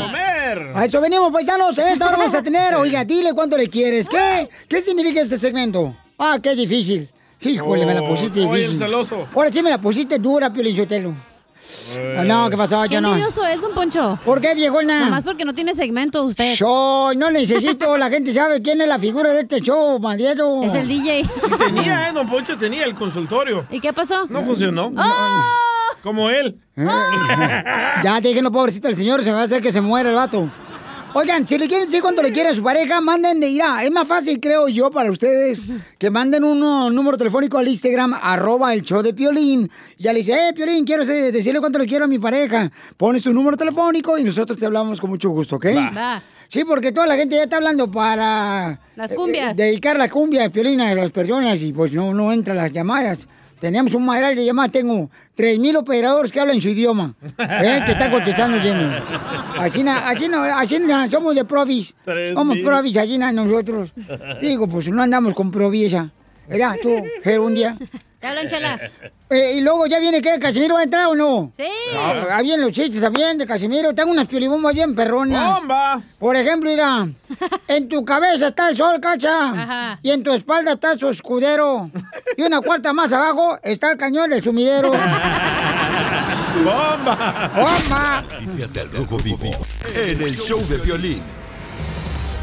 comer! 0.01 0.71
A 0.73 0.85
eso 0.85 0.99
venimos, 0.99 1.31
paisanos. 1.31 1.77
En 1.77 1.89
esta 1.89 2.07
hora 2.07 2.17
vamos 2.17 2.33
a 2.33 2.41
tener, 2.41 2.73
oiga, 2.77 3.05
dile 3.05 3.33
cuánto 3.33 3.55
le 3.55 3.69
quieres. 3.69 4.09
¿Qué? 4.09 4.49
¿Qué 4.67 4.81
significa 4.81 5.21
este 5.21 5.37
segmento? 5.37 5.95
Ah, 6.17 6.39
qué 6.41 6.55
difícil. 6.55 7.07
Híjole, 7.41 7.85
me 7.85 7.93
la 7.93 8.01
pusiste 8.07 8.39
oye, 8.39 8.49
difícil. 8.49 8.71
el 8.71 8.79
celoso. 8.79 9.27
Ahora 9.35 9.51
sí 9.51 9.61
me 9.61 9.69
la 9.69 9.79
pusiste 9.79 10.17
dura, 10.17 10.51
Pio. 10.51 10.63
No, 12.25 12.49
¿qué 12.49 12.57
pasó? 12.57 12.83
Qué 12.89 12.99
no. 12.99 13.09
envidioso 13.09 13.45
es, 13.45 13.61
don 13.61 13.73
Poncho. 13.73 14.19
¿Por 14.25 14.41
qué, 14.41 14.55
viejona? 14.55 15.05
Nomás 15.05 15.23
porque 15.23 15.45
no 15.45 15.53
tiene 15.53 15.73
segmento 15.75 16.23
usted. 16.23 16.55
Yo 16.55 17.11
no 17.15 17.31
necesito, 17.31 17.97
la 17.97 18.09
gente 18.09 18.33
sabe 18.33 18.61
quién 18.61 18.81
es 18.81 18.87
la 18.87 18.99
figura 18.99 19.33
de 19.33 19.41
este 19.41 19.61
show, 19.61 19.99
Madero. 19.99 20.63
Es 20.63 20.73
el 20.73 20.87
DJ. 20.87 21.19
Y 21.21 21.57
tenía, 21.57 22.09
¿eh? 22.09 22.13
Don 22.13 22.27
Poncho 22.27 22.57
tenía 22.57 22.85
el 22.85 22.95
consultorio. 22.95 23.65
¿Y 23.69 23.79
qué 23.79 23.93
pasó? 23.93 24.25
No 24.27 24.41
funcionó. 24.43 24.91
¡Oh! 24.97 25.95
Como 26.01 26.29
él. 26.29 26.59
ya 26.75 28.19
déjenlo, 28.21 28.51
pobrecito 28.51 28.87
el 28.87 28.95
señor, 28.95 29.23
se 29.23 29.31
va 29.31 29.41
a 29.41 29.43
hacer 29.43 29.61
que 29.61 29.71
se 29.71 29.81
muera 29.81 30.09
el 30.09 30.15
vato. 30.15 30.49
Oigan, 31.17 31.47
si 31.47 31.57
le 31.57 31.69
quieren 31.69 31.87
decir 31.87 32.01
cuánto 32.01 32.21
le 32.21 32.33
quiere 32.33 32.49
a 32.49 32.53
su 32.53 32.61
pareja, 32.61 32.99
manden 32.99 33.39
de 33.39 33.47
irá. 33.47 33.81
Es 33.81 33.89
más 33.89 34.05
fácil, 34.05 34.37
creo 34.41 34.67
yo, 34.67 34.91
para 34.91 35.09
ustedes, 35.09 35.65
que 35.97 36.09
manden 36.09 36.43
un 36.43 36.61
uh, 36.61 36.89
número 36.89 37.17
telefónico 37.17 37.57
al 37.57 37.69
Instagram, 37.69 38.13
arroba 38.21 38.73
el 38.73 38.81
show 38.81 39.01
de 39.01 39.13
Piolín. 39.13 39.71
Ya 39.97 40.11
le 40.11 40.19
dice, 40.19 40.33
eh, 40.33 40.53
Piolín, 40.53 40.83
quiero 40.83 41.05
decirle 41.05 41.61
cuánto 41.61 41.79
le 41.79 41.85
quiero 41.85 42.03
a 42.03 42.09
mi 42.09 42.19
pareja. 42.19 42.69
Pones 42.97 43.23
tu 43.23 43.33
número 43.33 43.55
telefónico 43.55 44.17
y 44.17 44.25
nosotros 44.25 44.59
te 44.59 44.65
hablamos 44.65 44.99
con 44.99 45.09
mucho 45.09 45.29
gusto, 45.29 45.55
¿ok? 45.55 45.67
Va. 45.67 45.89
Va. 45.91 46.23
Sí, 46.49 46.65
porque 46.65 46.91
toda 46.91 47.07
la 47.07 47.15
gente 47.15 47.37
ya 47.37 47.43
está 47.43 47.55
hablando 47.55 47.89
para... 47.89 48.77
Las 48.97 49.13
cumbias. 49.13 49.57
eh, 49.57 49.63
dedicar 49.63 49.95
la 49.95 50.09
cumbia 50.09 50.41
de 50.41 50.49
Piolín 50.49 50.81
a 50.81 50.93
las 50.95 51.11
personas 51.11 51.61
y 51.61 51.71
pues 51.71 51.93
no, 51.93 52.13
no 52.13 52.33
entran 52.33 52.57
las 52.57 52.73
llamadas. 52.73 53.25
Teníamos 53.65 53.95
un 53.95 54.05
material 54.05 54.35
de 54.35 54.45
llamadas, 54.45 54.71
tengo 54.71 55.09
3.000 55.35 55.77
operadores 55.77 56.31
que 56.31 56.39
hablan 56.39 56.61
su 56.61 56.69
idioma, 56.69 57.15
¿eh? 57.39 57.81
que 57.83 57.93
están 57.93 58.11
contestando 58.11 58.59
lleno. 58.59 58.91
Así, 59.57 59.83
así, 59.83 60.27
no, 60.29 60.43
así 60.43 60.77
somos 61.09 61.33
de 61.33 61.45
provis. 61.45 61.95
Somos 62.35 62.59
provis, 62.59 62.95
na 63.17 63.31
nosotros. 63.31 63.91
Digo, 64.39 64.67
pues 64.67 64.87
no 64.89 65.01
andamos 65.01 65.33
con 65.33 65.49
proviesa. 65.49 66.11
¿Verdad? 66.47 66.75
Tú, 66.81 67.03
Gerundia. 67.23 67.77
Te 68.19 68.27
hablan, 68.27 68.47
chala. 68.47 68.79
Eh, 69.29 69.55
y 69.57 69.61
luego 69.61 69.85
ya 69.85 69.99
viene, 69.99 70.21
¿qué? 70.21 70.39
¿Casimiro 70.39 70.75
va 70.75 70.81
a 70.81 70.83
entrar 70.83 71.07
o 71.07 71.15
no? 71.15 71.51
Sí. 71.55 71.67
Ah, 72.31 72.41
bien 72.41 72.59
los 72.61 72.71
chistes, 72.71 73.01
también 73.01 73.37
de 73.37 73.45
Casimiro. 73.45 73.93
Tengo 73.93 74.11
unas 74.11 74.27
piolibombas 74.27 74.73
bien 74.73 74.95
perronas. 74.95 75.59
¡Bombas! 75.59 76.17
Por 76.19 76.35
ejemplo, 76.35 76.69
mira, 76.69 77.07
en 77.67 77.87
tu 77.87 78.03
cabeza 78.03 78.47
está 78.47 78.69
el 78.69 78.77
sol, 78.77 78.99
cacha. 78.99 79.49
Ajá. 79.49 79.99
Y 80.01 80.11
en 80.11 80.23
tu 80.23 80.33
espalda 80.33 80.73
está 80.73 80.97
su 80.97 81.09
escudero. 81.09 81.91
Y 82.37 82.41
una 82.43 82.61
cuarta 82.61 82.93
más 82.93 83.13
abajo 83.13 83.59
está 83.61 83.91
el 83.91 83.97
cañón 83.97 84.29
del 84.29 84.43
sumidero. 84.43 84.91
¡Bomba! 86.63 87.51
¡Bomba! 87.53 88.23
Noticias 88.31 88.73
del 88.73 88.91
Rojo 88.91 89.17
Vivo 89.17 89.51
en 89.95 90.21
el 90.21 90.35
show 90.35 90.59
de 90.67 90.77
violín. 90.77 91.21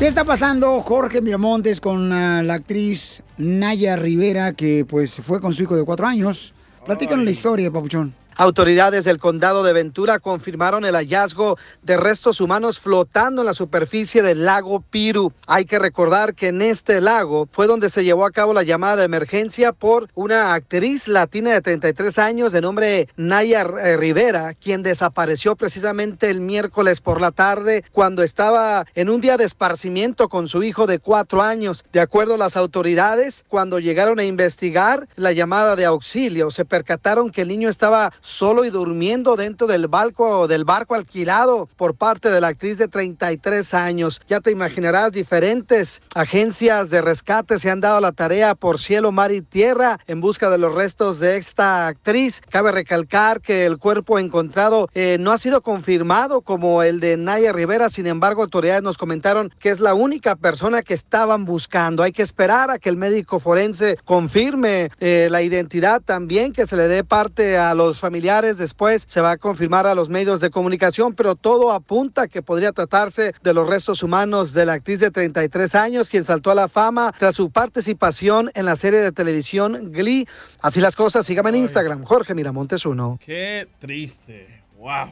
¿Qué 0.02 0.08
está 0.08 0.24
pasando, 0.24 0.80
Jorge 0.80 1.20
Miramontes, 1.20 1.80
con 1.80 2.12
ah, 2.12 2.42
la 2.42 2.54
actriz 2.54 3.22
Naya 3.38 3.94
Rivera, 3.94 4.52
que 4.52 4.84
pues 4.84 5.20
fue 5.22 5.40
con 5.40 5.54
su 5.54 5.62
hijo 5.62 5.76
de 5.76 5.84
cuatro 5.84 6.08
años? 6.08 6.54
Platícanos 6.84 7.24
la 7.24 7.30
historia, 7.30 7.70
papuchón. 7.70 8.12
Autoridades 8.36 9.04
del 9.04 9.18
condado 9.18 9.62
de 9.62 9.74
Ventura 9.74 10.18
confirmaron 10.18 10.84
el 10.84 10.94
hallazgo 10.94 11.58
de 11.82 11.98
restos 11.98 12.40
humanos 12.40 12.80
flotando 12.80 13.42
en 13.42 13.46
la 13.46 13.54
superficie 13.54 14.22
del 14.22 14.46
lago 14.46 14.80
Piru. 14.80 15.32
Hay 15.46 15.66
que 15.66 15.78
recordar 15.78 16.34
que 16.34 16.48
en 16.48 16.62
este 16.62 17.00
lago 17.00 17.48
fue 17.52 17.66
donde 17.66 17.90
se 17.90 18.04
llevó 18.04 18.24
a 18.24 18.30
cabo 18.30 18.54
la 18.54 18.62
llamada 18.62 18.96
de 18.96 19.04
emergencia 19.04 19.72
por 19.72 20.08
una 20.14 20.54
actriz 20.54 21.08
latina 21.08 21.52
de 21.52 21.60
33 21.60 22.18
años 22.18 22.52
de 22.52 22.62
nombre 22.62 23.08
Naya 23.16 23.62
eh, 23.62 23.96
Rivera, 23.96 24.54
quien 24.54 24.82
desapareció 24.82 25.54
precisamente 25.54 26.30
el 26.30 26.40
miércoles 26.40 27.00
por 27.00 27.20
la 27.20 27.32
tarde 27.32 27.84
cuando 27.92 28.22
estaba 28.22 28.86
en 28.94 29.10
un 29.10 29.20
día 29.20 29.36
de 29.36 29.44
esparcimiento 29.44 30.28
con 30.28 30.48
su 30.48 30.62
hijo 30.62 30.86
de 30.86 30.98
cuatro 30.98 31.42
años. 31.42 31.84
De 31.92 32.00
acuerdo 32.00 32.34
a 32.34 32.38
las 32.38 32.56
autoridades, 32.56 33.44
cuando 33.48 33.78
llegaron 33.78 34.18
a 34.18 34.24
investigar 34.24 35.06
la 35.16 35.32
llamada 35.32 35.76
de 35.76 35.84
auxilio, 35.84 36.50
se 36.50 36.64
percataron 36.64 37.30
que 37.30 37.42
el 37.42 37.48
niño 37.48 37.68
estaba 37.68 38.12
solo 38.22 38.64
y 38.64 38.70
durmiendo 38.70 39.36
dentro 39.36 39.66
del 39.66 39.88
barco, 39.88 40.48
del 40.48 40.64
barco 40.64 40.94
alquilado 40.94 41.68
por 41.76 41.94
parte 41.94 42.30
de 42.30 42.40
la 42.40 42.48
actriz 42.48 42.78
de 42.78 42.88
33 42.88 43.74
años. 43.74 44.20
Ya 44.28 44.40
te 44.40 44.50
imaginarás, 44.50 45.12
diferentes 45.12 46.00
agencias 46.14 46.88
de 46.88 47.02
rescate 47.02 47.58
se 47.58 47.68
han 47.68 47.80
dado 47.80 48.00
la 48.00 48.12
tarea 48.12 48.54
por 48.54 48.80
cielo, 48.80 49.12
mar 49.12 49.32
y 49.32 49.42
tierra 49.42 49.98
en 50.06 50.20
busca 50.20 50.48
de 50.48 50.58
los 50.58 50.74
restos 50.74 51.18
de 51.18 51.36
esta 51.36 51.88
actriz. 51.88 52.40
Cabe 52.48 52.72
recalcar 52.72 53.40
que 53.40 53.66
el 53.66 53.78
cuerpo 53.78 54.18
encontrado 54.18 54.88
eh, 54.94 55.16
no 55.20 55.32
ha 55.32 55.38
sido 55.38 55.60
confirmado 55.60 56.40
como 56.40 56.82
el 56.82 57.00
de 57.00 57.16
Naya 57.16 57.52
Rivera, 57.52 57.88
sin 57.88 58.06
embargo, 58.06 58.42
autoridades 58.42 58.82
nos 58.82 58.98
comentaron 58.98 59.52
que 59.58 59.70
es 59.70 59.80
la 59.80 59.94
única 59.94 60.36
persona 60.36 60.82
que 60.82 60.94
estaban 60.94 61.44
buscando. 61.44 62.02
Hay 62.02 62.12
que 62.12 62.22
esperar 62.22 62.70
a 62.70 62.78
que 62.78 62.88
el 62.88 62.96
médico 62.96 63.40
forense 63.40 63.98
confirme 64.04 64.90
eh, 65.00 65.28
la 65.30 65.42
identidad 65.42 66.00
también, 66.00 66.52
que 66.52 66.66
se 66.66 66.76
le 66.76 66.88
dé 66.88 67.04
parte 67.04 67.58
a 67.58 67.74
los 67.74 67.98
familiares. 67.98 68.11
Después 68.12 69.04
se 69.06 69.20
va 69.20 69.32
a 69.32 69.36
confirmar 69.38 69.86
a 69.86 69.94
los 69.94 70.08
medios 70.08 70.40
de 70.40 70.50
comunicación, 70.50 71.14
pero 71.14 71.34
todo 71.34 71.72
apunta 71.72 72.28
que 72.28 72.42
podría 72.42 72.72
tratarse 72.72 73.34
de 73.42 73.54
los 73.54 73.66
restos 73.66 74.02
humanos 74.02 74.52
de 74.52 74.66
la 74.66 74.74
actriz 74.74 75.00
de 75.00 75.10
33 75.10 75.74
años, 75.74 76.08
quien 76.08 76.24
saltó 76.24 76.50
a 76.50 76.54
la 76.54 76.68
fama 76.68 77.12
tras 77.18 77.34
su 77.34 77.50
participación 77.50 78.50
en 78.54 78.66
la 78.66 78.76
serie 78.76 79.00
de 79.00 79.12
televisión 79.12 79.90
Glee. 79.92 80.26
Así 80.60 80.80
las 80.80 80.94
cosas, 80.94 81.24
sígame 81.26 81.50
en 81.50 81.56
Instagram, 81.56 82.04
Jorge 82.04 82.34
Miramontes 82.34 82.84
uno. 82.86 83.18
Qué 83.24 83.66
triste. 83.78 84.62
Wow. 84.78 85.08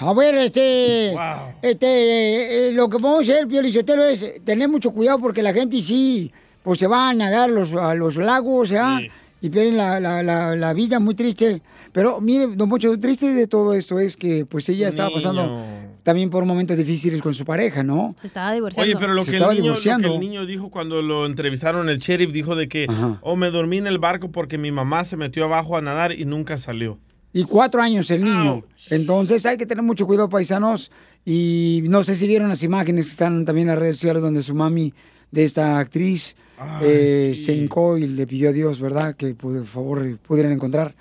A 0.00 0.14
ver, 0.14 0.34
este, 0.36 1.10
Wow. 1.12 1.54
este, 1.62 1.86
eh, 1.86 2.68
eh, 2.68 2.72
lo 2.72 2.88
que 2.88 2.98
podemos 2.98 3.22
hacer, 3.28 3.46
Pio 3.46 3.60
Lizotero, 3.60 4.04
es 4.04 4.42
tener 4.44 4.68
mucho 4.68 4.92
cuidado 4.92 5.18
porque 5.18 5.42
la 5.42 5.52
gente 5.52 5.80
sí, 5.82 6.32
pues 6.62 6.78
se 6.78 6.86
va 6.86 7.10
a 7.10 7.14
nadar 7.14 7.50
los, 7.50 7.74
a 7.74 7.94
los 7.94 8.16
lagos, 8.16 8.70
¿ya? 8.70 9.00
Y 9.44 9.50
pierden 9.50 9.76
la, 9.76 10.00
la, 10.00 10.22
la, 10.22 10.56
la 10.56 10.72
vida, 10.72 10.98
muy 11.00 11.14
triste. 11.14 11.60
Pero 11.92 12.18
mire, 12.18 12.46
don 12.56 12.70
Pocho, 12.70 12.98
triste 12.98 13.30
de 13.34 13.46
todo 13.46 13.74
esto 13.74 14.00
es 14.00 14.16
que 14.16 14.46
pues 14.46 14.66
ella 14.70 14.88
estaba 14.88 15.10
pasando 15.10 15.62
también 16.02 16.30
por 16.30 16.46
momentos 16.46 16.78
difíciles 16.78 17.20
con 17.20 17.34
su 17.34 17.44
pareja, 17.44 17.82
¿no? 17.82 18.14
Se 18.18 18.26
estaba 18.26 18.54
divorciando. 18.54 18.90
Oye, 18.90 18.98
pero 18.98 19.12
lo 19.12 19.22
Se 19.22 19.32
que, 19.32 19.36
el 19.36 19.42
niño, 19.42 19.50
lo 19.50 19.56
que 19.56 19.62
divorciando. 19.62 20.14
el 20.14 20.20
niño 20.20 20.46
dijo 20.46 20.70
cuando 20.70 21.02
lo 21.02 21.26
entrevistaron, 21.26 21.90
el 21.90 21.98
sheriff 21.98 22.32
dijo 22.32 22.56
de 22.56 22.68
que, 22.68 22.86
oh, 23.20 23.36
me 23.36 23.50
dormí 23.50 23.76
en 23.76 23.86
el 23.86 23.98
barco 23.98 24.30
porque 24.30 24.56
mi 24.56 24.70
mamá 24.70 25.04
se 25.04 25.18
metió 25.18 25.44
abajo 25.44 25.76
a 25.76 25.82
nadar 25.82 26.12
y 26.12 26.24
nunca 26.24 26.56
salió. 26.56 26.98
Y 27.34 27.44
cuatro 27.44 27.82
años 27.82 28.10
el 28.10 28.24
niño. 28.24 28.64
Entonces 28.88 29.44
hay 29.44 29.58
que 29.58 29.66
tener 29.66 29.84
mucho 29.84 30.06
cuidado, 30.06 30.30
paisanos. 30.30 30.90
Y 31.26 31.82
no 31.84 32.02
sé 32.02 32.16
si 32.16 32.26
vieron 32.26 32.48
las 32.48 32.62
imágenes 32.62 33.06
que 33.06 33.12
están 33.12 33.44
también 33.44 33.68
en 33.68 33.74
las 33.74 33.78
redes 33.78 33.96
sociales 33.96 34.22
donde 34.22 34.42
su 34.42 34.54
mami 34.54 34.94
de 35.30 35.44
esta 35.44 35.78
actriz 35.78 36.36
eh, 36.82 37.34
se 37.36 37.54
hincó 37.54 37.98
y 37.98 38.06
le 38.06 38.26
pidió 38.26 38.50
a 38.50 38.52
Dios, 38.52 38.80
¿verdad? 38.80 39.16
Que 39.16 39.34
por 39.34 39.64
favor 39.66 40.06
eh, 40.06 40.16
pudieran 40.16 40.52
encontrar 40.52 40.94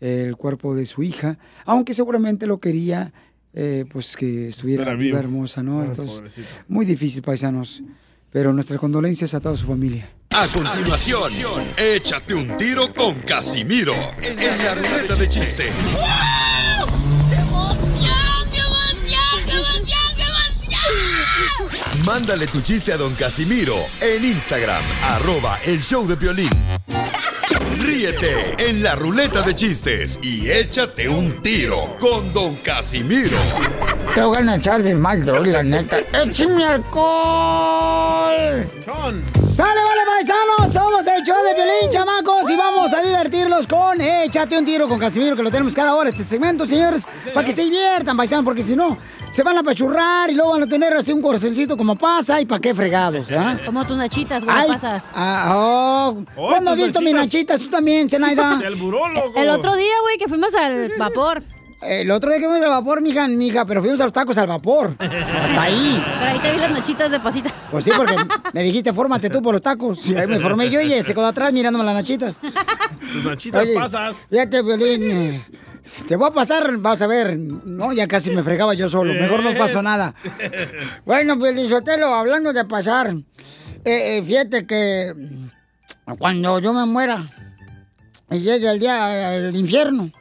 el 0.00 0.36
cuerpo 0.36 0.74
de 0.74 0.86
su 0.86 1.02
hija. 1.02 1.38
Aunque 1.64 1.94
seguramente 1.94 2.46
lo 2.46 2.58
quería, 2.58 3.12
eh, 3.52 3.84
pues 3.90 4.16
que 4.16 4.48
estuviera 4.48 4.94
viva, 4.94 5.18
hermosa, 5.18 5.62
¿no? 5.62 5.80
Ay, 5.80 5.88
Entonces, 5.88 6.16
pobrecito. 6.16 6.48
muy 6.68 6.84
difícil, 6.86 7.22
paisanos. 7.22 7.82
Pero 8.30 8.52
nuestras 8.52 8.78
condolencias 8.78 9.32
a 9.34 9.40
toda 9.40 9.56
su 9.56 9.66
familia. 9.66 10.10
A 10.30 10.46
continuación, 10.46 11.32
échate 11.78 12.34
un 12.34 12.56
tiro 12.58 12.92
con 12.94 13.14
Casimiro 13.20 13.94
en 14.22 14.36
la 14.36 14.74
ruleta 14.74 15.14
de 15.14 15.28
chiste. 15.28 15.64
Mándale 22.08 22.46
tu 22.46 22.62
chiste 22.62 22.90
a 22.90 22.96
don 22.96 23.14
Casimiro 23.14 23.76
en 24.00 24.24
Instagram, 24.24 24.82
arroba 25.10 25.58
el 25.66 25.82
show 25.82 26.06
de 26.08 26.16
violín. 26.16 26.48
Ríete 27.80 28.54
en 28.58 28.82
la 28.82 28.94
ruleta 28.96 29.42
de 29.42 29.54
chistes 29.54 30.18
y 30.22 30.50
échate 30.50 31.08
un 31.08 31.40
tiro 31.42 31.96
con 31.98 32.32
don 32.32 32.54
Casimiro. 32.56 33.38
Te 34.14 34.22
voy 34.22 34.36
a 34.36 34.56
echar 34.56 34.82
de 34.82 34.94
mal, 34.94 35.24
droga, 35.24 35.46
la 35.46 35.62
neta. 35.62 35.98
¡Échame 35.98 36.64
alcohol! 36.64 38.66
¡Sale, 39.48 39.80
vale, 39.80 40.00
paisanos! 40.06 40.72
Somos 40.72 41.06
el 41.06 41.22
show 41.24 41.36
de 41.44 41.54
violín, 41.54 41.90
chamacos, 41.90 42.48
y 42.50 42.56
vamos 42.56 42.92
a 42.92 43.00
divertirlos 43.00 43.66
con 43.66 44.00
Échate 44.00 44.58
un 44.58 44.64
tiro 44.64 44.88
con 44.88 44.98
Casimiro, 44.98 45.36
que 45.36 45.42
lo 45.42 45.50
tenemos 45.50 45.74
cada 45.74 45.94
hora 45.94 46.10
este 46.10 46.24
segmento, 46.24 46.66
señores, 46.66 47.04
para 47.34 47.46
que 47.46 47.52
se 47.52 47.62
diviertan, 47.62 48.16
paisanos, 48.16 48.44
porque 48.44 48.62
si 48.62 48.76
no, 48.76 48.98
se 49.30 49.42
van 49.42 49.58
a 49.58 49.62
pachurrar 49.62 50.30
y 50.30 50.34
luego 50.34 50.52
van 50.52 50.62
a 50.62 50.66
tener 50.66 50.92
así 50.94 51.12
un 51.12 51.22
corazoncito 51.22 51.76
como 51.76 51.96
pasa 51.96 52.40
y 52.40 52.46
para 52.46 52.60
qué 52.60 52.74
fregados, 52.74 53.30
¿ah? 53.32 53.58
Como 53.64 53.84
tus 53.86 53.96
nachitas, 53.96 54.44
güey, 54.44 54.68
pasas. 54.68 55.10
ah, 55.14 55.54
oh. 55.56 56.24
¿Cuándo 56.34 56.70
has 56.70 56.76
visto 56.76 57.00
mis 57.00 57.14
nachitas. 57.14 57.47
Tú 57.56 57.70
también, 57.70 58.10
Zenaida. 58.10 58.60
El 58.66 58.74
burólogo. 58.76 59.32
El 59.36 59.48
otro 59.50 59.74
día, 59.76 59.94
güey, 60.02 60.18
que 60.18 60.28
fuimos 60.28 60.54
al 60.54 60.92
vapor. 60.98 61.42
El 61.80 62.10
otro 62.10 62.28
día 62.30 62.40
que 62.40 62.46
fuimos 62.46 62.62
al 62.64 62.70
vapor, 62.70 63.00
mija, 63.00 63.28
mija, 63.28 63.64
pero 63.64 63.80
fuimos 63.80 64.00
a 64.00 64.04
los 64.04 64.12
tacos 64.12 64.36
al 64.36 64.48
vapor. 64.48 64.94
Hasta 64.98 65.62
ahí. 65.62 66.04
Pero 66.18 66.30
ahí 66.32 66.38
te 66.40 66.50
vi 66.50 66.58
las 66.58 66.72
nachitas 66.72 67.08
de 67.10 67.20
pasita. 67.20 67.50
Pues 67.70 67.84
sí, 67.84 67.92
porque 67.96 68.16
me 68.52 68.64
dijiste, 68.64 68.92
fórmate 68.92 69.30
tú 69.30 69.40
por 69.40 69.52
los 69.54 69.62
tacos. 69.62 70.04
Y 70.08 70.16
ahí 70.16 70.26
me 70.26 70.40
formé 70.40 70.70
yo 70.70 70.80
y 70.80 70.92
ese 70.92 71.14
quedó 71.14 71.26
atrás 71.26 71.52
mirándome 71.52 71.84
las 71.84 71.94
nachitas. 71.94 72.36
Tus 73.12 73.24
nachitas 73.24 73.62
Oye, 73.62 73.74
pasas. 73.74 74.16
Fíjate, 74.28 74.60
Violín. 74.62 75.10
eh, 75.10 75.42
Te 76.08 76.16
voy 76.16 76.28
a 76.28 76.32
pasar, 76.32 76.76
vas 76.78 77.00
a 77.00 77.06
ver. 77.06 77.38
No, 77.38 77.92
ya 77.92 78.08
casi 78.08 78.32
me 78.32 78.42
fregaba 78.42 78.74
yo 78.74 78.88
solo. 78.88 79.14
Mejor 79.14 79.44
no 79.44 79.54
pasó 79.56 79.80
nada. 79.80 80.16
Bueno, 81.06 81.36
Violín 81.36 81.68
Sotelo, 81.68 82.12
hablando 82.12 82.52
de 82.52 82.64
pasar. 82.64 83.14
eh, 83.84 84.18
eh, 84.18 84.22
fíjate 84.26 84.66
que 84.66 85.14
cuando 86.18 86.58
yo 86.58 86.72
me 86.72 86.84
muera 86.86 87.26
y 88.30 88.38
llegue 88.40 88.70
el 88.70 88.78
día 88.80 89.28
al 89.28 89.54
infierno. 89.56 90.10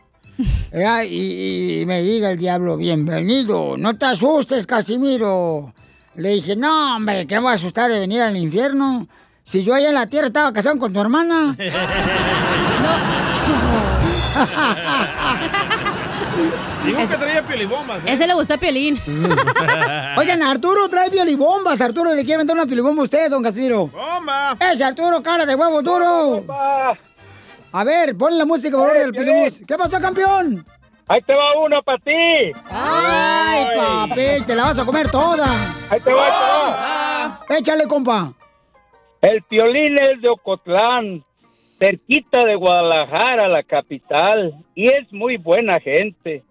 Y, 1.09 1.81
y 1.81 1.85
me 1.87 2.03
diga 2.03 2.29
el 2.29 2.37
diablo, 2.37 2.77
bienvenido, 2.77 3.75
no 3.75 3.97
te 3.97 4.05
asustes, 4.05 4.67
Casimiro. 4.67 5.73
Le 6.15 6.29
dije, 6.29 6.55
no, 6.55 6.97
hombre, 6.97 7.25
¿qué 7.25 7.35
me 7.35 7.45
va 7.45 7.51
a 7.51 7.55
asustar 7.55 7.89
de 7.91 7.99
venir 7.99 8.21
al 8.21 8.37
infierno? 8.37 9.07
Si 9.43 9.63
yo 9.63 9.73
allá 9.73 9.89
en 9.89 9.95
la 9.95 10.05
tierra 10.05 10.27
estaba 10.27 10.53
casado 10.53 10.77
con 10.77 10.93
tu 10.93 10.99
hermana. 10.99 11.55
Dijo 16.85 16.99
que 16.99 17.17
traía 17.17 17.41
piolibombas. 17.43 18.05
¿eh? 18.05 18.13
Ese 18.13 18.27
le 18.27 18.33
gustó 18.33 18.53
a 18.53 18.57
Piolín. 18.57 18.99
Oigan, 20.17 20.43
Arturo 20.43 20.87
trae 20.89 21.09
piolibombas. 21.09 21.81
Arturo 21.81 22.13
le 22.13 22.23
quiere 22.23 22.43
meter 22.43 22.55
una 22.55 22.65
piolibomba 22.65 23.01
a 23.01 23.03
usted, 23.05 23.29
don 23.29 23.43
Casimiro. 23.43 23.87
¡Bomba! 23.87 24.55
¡Es 24.59 24.81
Arturo, 24.81 25.21
cara 25.21 25.45
de 25.45 25.55
huevo 25.55 25.81
duro! 25.81 26.45
A 27.71 27.83
ver, 27.83 28.15
ponle 28.17 28.37
la 28.37 28.45
música, 28.45 28.77
por 28.77 28.87
favor, 28.87 28.99
del 29.01 29.11
piolibomba. 29.11 29.47
¿Qué 29.67 29.77
pasó, 29.77 29.99
campeón? 29.99 30.65
Ahí 31.09 31.21
te 31.21 31.33
va 31.33 31.57
uno 31.63 31.81
para 31.83 31.97
ti. 31.99 32.51
¡Ay, 32.69 33.65
papel! 33.77 34.45
Te 34.45 34.55
la 34.55 34.63
vas 34.63 34.79
a 34.79 34.85
comer 34.85 35.09
toda. 35.09 35.45
Ahí 35.89 36.01
te 36.01 36.11
va, 36.11 36.25
ahí 36.25 36.31
te 37.47 37.53
va. 37.53 37.57
Échale, 37.57 37.87
compa. 37.87 38.33
El 39.21 39.41
piolín 39.43 39.95
es 39.99 40.21
de 40.21 40.29
Ocotlán, 40.29 41.23
cerquita 41.79 42.45
de 42.45 42.55
Guadalajara, 42.55 43.47
la 43.47 43.63
capital, 43.63 44.55
y 44.75 44.89
es 44.89 45.11
muy 45.11 45.37
buena 45.37 45.79
gente. 45.79 46.43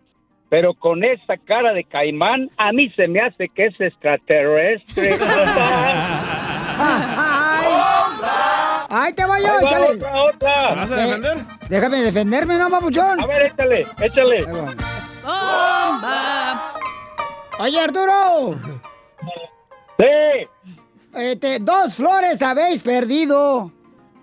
Pero 0.49 0.75
con 0.75 1.05
esa 1.05 1.37
cara 1.39 1.73
de 1.73 1.85
caimán, 1.85 2.51
a 2.57 2.73
mí 2.73 2.91
se 2.91 3.09
me 3.09 3.21
hace 3.21 3.49
que 3.49 3.67
es 3.67 3.81
extraterrestre. 3.81 5.17
¡Ahí 8.89 9.13
te 9.13 9.25
voy 9.25 9.43
yo! 9.43 9.49
Va 9.49 9.61
¡Échale! 9.61 9.87
otra, 9.87 10.23
otra. 10.23 10.75
¿Vas 10.75 10.93
a 10.93 10.97
defender? 10.97 11.39
Déjame 11.69 12.03
defenderme, 12.03 12.57
¿no, 12.57 12.71
papuchón? 12.71 13.21
A 13.21 13.27
ver, 13.27 13.47
échale, 13.47 13.87
échale. 14.01 14.47
Oye, 17.59 17.81
Arturo. 17.81 18.55
Sí. 19.99 20.49
Este, 21.15 21.59
dos 21.61 21.95
flores 21.95 22.43
habéis 22.43 22.83
perdido, 22.83 23.73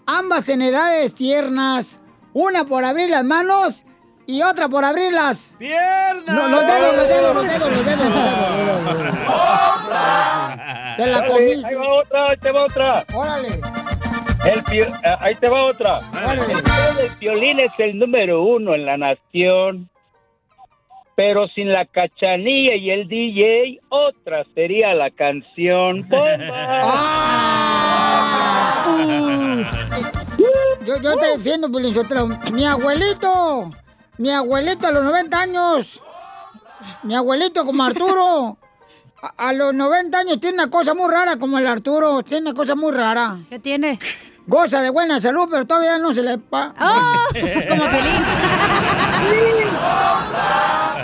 ambas 0.05 0.49
en 0.49 0.61
edades 0.61 1.13
tiernas, 1.15 1.99
una 2.33 2.65
por 2.65 2.83
abrir 2.85 3.09
las 3.09 3.23
manos 3.23 3.85
y 4.25 4.41
otra 4.41 4.69
por 4.69 4.85
abrirlas. 4.85 5.55
¡Piernas! 5.59 6.25
No, 6.27 6.47
los 6.47 6.65
dedos, 6.65 6.95
los 6.95 7.07
dedos, 7.07 7.35
los 7.35 7.45
dedos, 7.47 7.71
los 7.71 7.85
dedos, 7.85 8.05
los 8.05 8.15
dedos, 8.15 8.85
los 8.85 8.97
dedos. 9.03 9.13
Te 10.95 11.07
la 11.07 11.19
Dale, 11.21 11.27
comiste. 11.31 11.67
Ahí 11.67 11.75
va 11.75 11.93
otra, 12.01 12.25
ahí 12.29 12.37
te 12.37 12.51
va 12.51 12.63
otra. 12.65 13.05
Órale. 13.13 13.61
El 14.45 14.63
pio- 14.65 14.87
eh, 15.03 15.15
ahí 15.19 15.35
te 15.35 15.49
va 15.49 15.65
otra. 15.65 15.99
El 16.31 16.39
show 16.39 16.95
del 16.97 17.09
violín 17.19 17.59
es 17.59 17.71
el 17.79 17.97
número 17.97 18.43
uno 18.43 18.75
en 18.75 18.85
la 18.85 18.97
nación. 18.97 19.89
Pero 21.15 21.47
sin 21.49 21.71
la 21.71 21.85
cachanilla 21.85 22.75
y 22.75 22.89
el 22.89 23.07
DJ, 23.07 23.79
otra 23.89 24.43
sería 24.55 24.93
la 24.95 25.11
canción. 25.11 26.01
¡Bomba! 26.09 26.33
Yo, 30.85 31.01
yo 31.01 31.15
te 31.17 31.37
defiendo, 31.37 31.69
Piolín 31.69 31.93
Sotelo. 31.93 32.27
Mi 32.51 32.65
abuelito, 32.65 33.71
mi 34.17 34.31
abuelito 34.31 34.87
a 34.87 34.91
los 34.91 35.03
90 35.03 35.39
años, 35.39 36.01
mi 37.03 37.15
abuelito 37.15 37.63
como 37.65 37.83
Arturo, 37.83 38.57
a, 39.21 39.49
a 39.49 39.53
los 39.53 39.73
90 39.73 40.17
años 40.17 40.39
tiene 40.39 40.55
una 40.55 40.69
cosa 40.69 40.93
muy 40.93 41.09
rara 41.11 41.37
como 41.37 41.59
el 41.59 41.67
Arturo, 41.67 42.23
tiene 42.23 42.49
una 42.49 42.53
cosa 42.55 42.75
muy 42.75 42.91
rara. 42.91 43.37
¿Qué 43.49 43.59
tiene? 43.59 43.99
Goza 44.45 44.81
de 44.81 44.89
buena 44.89 45.21
salud, 45.21 45.47
pero 45.49 45.65
todavía 45.65 45.97
no 45.99 46.13
se 46.13 46.21
le... 46.21 46.37
Pa 46.37 46.73
¡Oh! 46.79 47.27
Como 47.33 47.83
Piolín. 47.89 48.21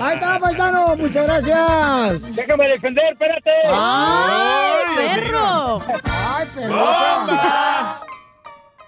Ahí 0.01 0.15
está, 0.15 0.39
paisano, 0.39 0.95
muchas 0.95 1.25
gracias. 1.25 2.35
Déjame 2.35 2.69
defender, 2.69 3.13
espérate. 3.13 3.51
¡Ay, 3.71 4.83
perro! 4.95 5.81
¡Ay, 6.05 6.47
perro! 6.55 6.75
¡Bomba! 6.75 8.01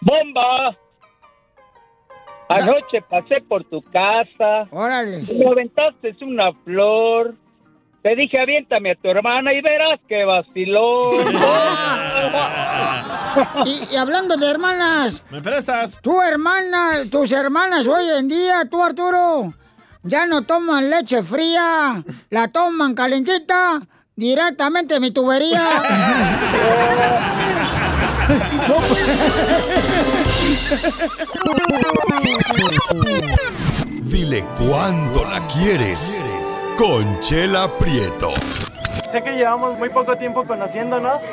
¡Bomba! 0.01 0.77
Anoche 2.49 3.01
pasé 3.09 3.41
por 3.47 3.63
tu 3.65 3.81
casa. 3.83 4.67
Órale. 4.71 5.23
Me 5.37 5.45
aventaste 5.49 6.15
una 6.21 6.51
flor. 6.65 7.35
Te 8.03 8.15
dije, 8.15 8.39
aviéntame 8.39 8.91
a 8.91 8.95
tu 8.95 9.09
hermana 9.09 9.53
y 9.53 9.61
verás 9.61 9.99
que 10.07 10.23
vacilón. 10.25 11.35
Y, 13.65 13.93
y 13.93 13.95
hablando 13.95 14.35
de 14.35 14.45
hermanas, 14.49 15.23
¿Me 15.29 15.41
prestas? 15.41 15.97
tu 16.01 16.21
hermana, 16.21 17.03
tus 17.09 17.31
hermanas 17.31 17.87
hoy 17.87 18.03
en 18.19 18.27
día, 18.27 18.65
tú 18.69 18.83
Arturo, 18.83 19.53
ya 20.03 20.25
no 20.25 20.41
toman 20.41 20.89
leche 20.89 21.23
fría, 21.23 22.03
la 22.29 22.49
toman 22.49 22.93
calentita 22.93 23.79
directamente 24.17 24.95
de 24.95 24.99
mi 24.99 25.11
tubería. 25.11 25.65
Dile 34.21 34.45
cuándo 34.59 35.25
la 35.31 35.41
quieres. 35.47 36.23
Conchela 36.77 37.67
Prieto. 37.79 38.29
Sé 39.11 39.23
que 39.23 39.31
llevamos 39.31 39.79
muy 39.79 39.89
poco 39.89 40.15
tiempo 40.15 40.45
conociéndonos. 40.45 41.23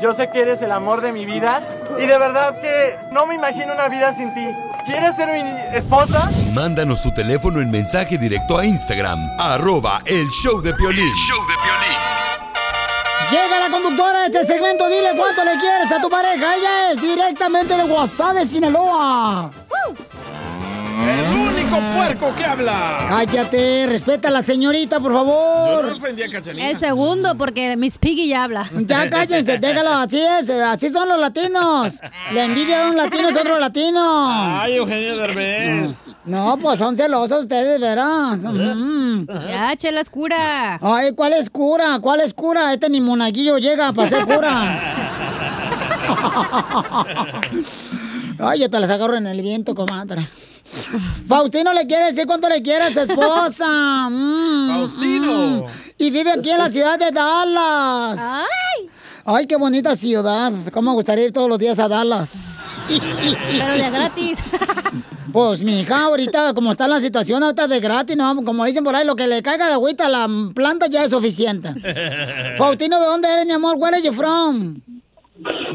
Yo 0.00 0.14
sé 0.14 0.30
que 0.30 0.40
eres 0.40 0.62
el 0.62 0.72
amor 0.72 1.02
de 1.02 1.12
mi 1.12 1.26
vida. 1.26 1.62
Y 1.98 2.06
de 2.06 2.18
verdad 2.18 2.58
que 2.62 2.96
no 3.12 3.26
me 3.26 3.34
imagino 3.34 3.74
una 3.74 3.88
vida 3.88 4.16
sin 4.16 4.32
ti. 4.32 4.46
¿Quieres 4.86 5.16
ser 5.16 5.28
mi 5.34 5.76
esposa? 5.76 6.30
Mándanos 6.54 7.02
tu 7.02 7.12
teléfono 7.12 7.60
en 7.60 7.70
mensaje 7.70 8.16
directo 8.16 8.56
a 8.56 8.64
Instagram, 8.64 9.18
arroba 9.38 9.98
el 10.06 10.26
show 10.30 10.62
de 10.62 10.72
Piolín. 10.72 11.12
Llega 13.30 13.68
la 13.68 13.70
conductora 13.70 14.20
de 14.20 14.26
este 14.38 14.54
segmento, 14.54 14.88
dile 14.88 15.10
cuánto 15.14 15.44
le 15.44 15.60
quieres 15.60 15.92
a 15.92 16.00
tu 16.00 16.08
pareja. 16.08 16.56
Ella 16.56 16.92
es 16.92 17.02
directamente 17.02 17.76
de 17.76 17.82
Guasave, 17.82 18.46
Sinaloa. 18.46 19.50
Puerco 22.20 22.36
que 22.36 22.44
habla. 22.44 22.98
Cállate, 23.08 23.86
respeta 23.88 24.28
a 24.28 24.30
la 24.30 24.42
señorita, 24.42 25.00
por 25.00 25.10
Yo 25.12 25.18
favor. 25.18 25.84
no 25.84 25.90
respondí 25.90 26.22
a 26.22 26.30
Cachanilla. 26.30 26.68
El 26.70 26.76
segundo, 26.78 27.34
porque 27.36 27.76
Miss 27.78 27.96
Piggy 27.98 28.28
ya 28.28 28.44
habla. 28.44 28.68
Ya 28.86 29.08
cállense, 29.08 29.56
déjalo, 29.58 29.90
así 29.90 30.20
es, 30.20 30.50
así 30.50 30.90
son 30.90 31.08
los 31.08 31.18
latinos. 31.18 31.98
La 32.32 32.44
envidia 32.44 32.84
de 32.84 32.90
un 32.90 32.96
latino 32.98 33.30
es 33.30 33.36
otro 33.38 33.58
latino. 33.58 34.60
Ay, 34.60 34.76
Eugenio 34.76 35.16
Derbez. 35.16 35.92
No, 36.26 36.58
pues 36.60 36.78
son 36.78 36.94
celosos 36.96 37.42
ustedes, 37.44 37.80
¿verdad? 37.80 38.36
Mm. 38.36 39.26
Ya, 39.48 39.74
chela 39.76 40.00
es 40.02 40.10
cura. 40.10 40.78
Ay, 40.82 41.12
¿cuál 41.14 41.32
es 41.32 41.48
cura? 41.48 41.98
¿Cuál 42.00 42.20
es 42.20 42.34
cura? 42.34 42.74
Este 42.74 42.90
ni 42.90 43.00
monaguillo 43.00 43.56
llega 43.56 43.92
para 43.92 44.08
ser 44.08 44.26
cura. 44.26 44.94
Ay, 48.38 48.60
yo 48.60 48.68
te 48.70 48.78
las 48.78 48.90
agarro 48.90 49.16
en 49.16 49.26
el 49.26 49.40
viento, 49.40 49.74
comadre. 49.74 50.26
Faustino 51.26 51.72
le 51.72 51.86
quiere 51.86 52.06
decir 52.06 52.26
cuánto 52.26 52.48
le 52.48 52.62
quiere 52.62 52.84
a 52.84 52.92
su 52.92 53.00
esposa. 53.00 54.08
Mm, 54.10 54.68
Faustino. 54.68 55.32
mm. 55.32 55.64
Y 55.98 56.10
vive 56.10 56.30
aquí 56.32 56.50
en 56.50 56.58
la 56.58 56.70
ciudad 56.70 56.98
de 56.98 57.10
Dallas. 57.10 58.18
¡Ay! 58.18 58.88
Ay, 59.24 59.46
qué 59.46 59.56
bonita 59.56 59.94
ciudad. 59.96 60.52
¿Cómo 60.72 60.90
me 60.90 60.94
gustaría 60.94 61.24
ir 61.26 61.32
todos 61.32 61.48
los 61.48 61.58
días 61.58 61.78
a 61.78 61.88
Dallas? 61.88 62.86
Pero 62.88 63.74
de 63.76 63.90
gratis. 63.90 64.42
Pues, 65.32 65.62
mi 65.62 65.80
hija, 65.80 66.04
ahorita, 66.04 66.54
como 66.54 66.72
está 66.72 66.88
la 66.88 67.00
situación, 67.00 67.42
ahorita 67.42 67.68
de 67.68 67.78
gratis, 67.80 68.16
¿no? 68.16 68.34
Como 68.44 68.64
dicen 68.64 68.82
por 68.82 68.96
ahí, 68.96 69.06
lo 69.06 69.14
que 69.14 69.26
le 69.28 69.42
caiga 69.42 69.66
de 69.68 69.74
agüita 69.74 70.06
a 70.06 70.08
la 70.08 70.28
planta 70.54 70.86
ya 70.88 71.04
es 71.04 71.10
suficiente. 71.10 71.68
Faustino, 72.56 72.98
¿de 72.98 73.06
dónde 73.06 73.32
eres, 73.32 73.46
mi 73.46 73.52
amor? 73.52 73.76
Where 73.78 73.96
are 73.96 74.04
you 74.04 74.12
from? 74.12 74.80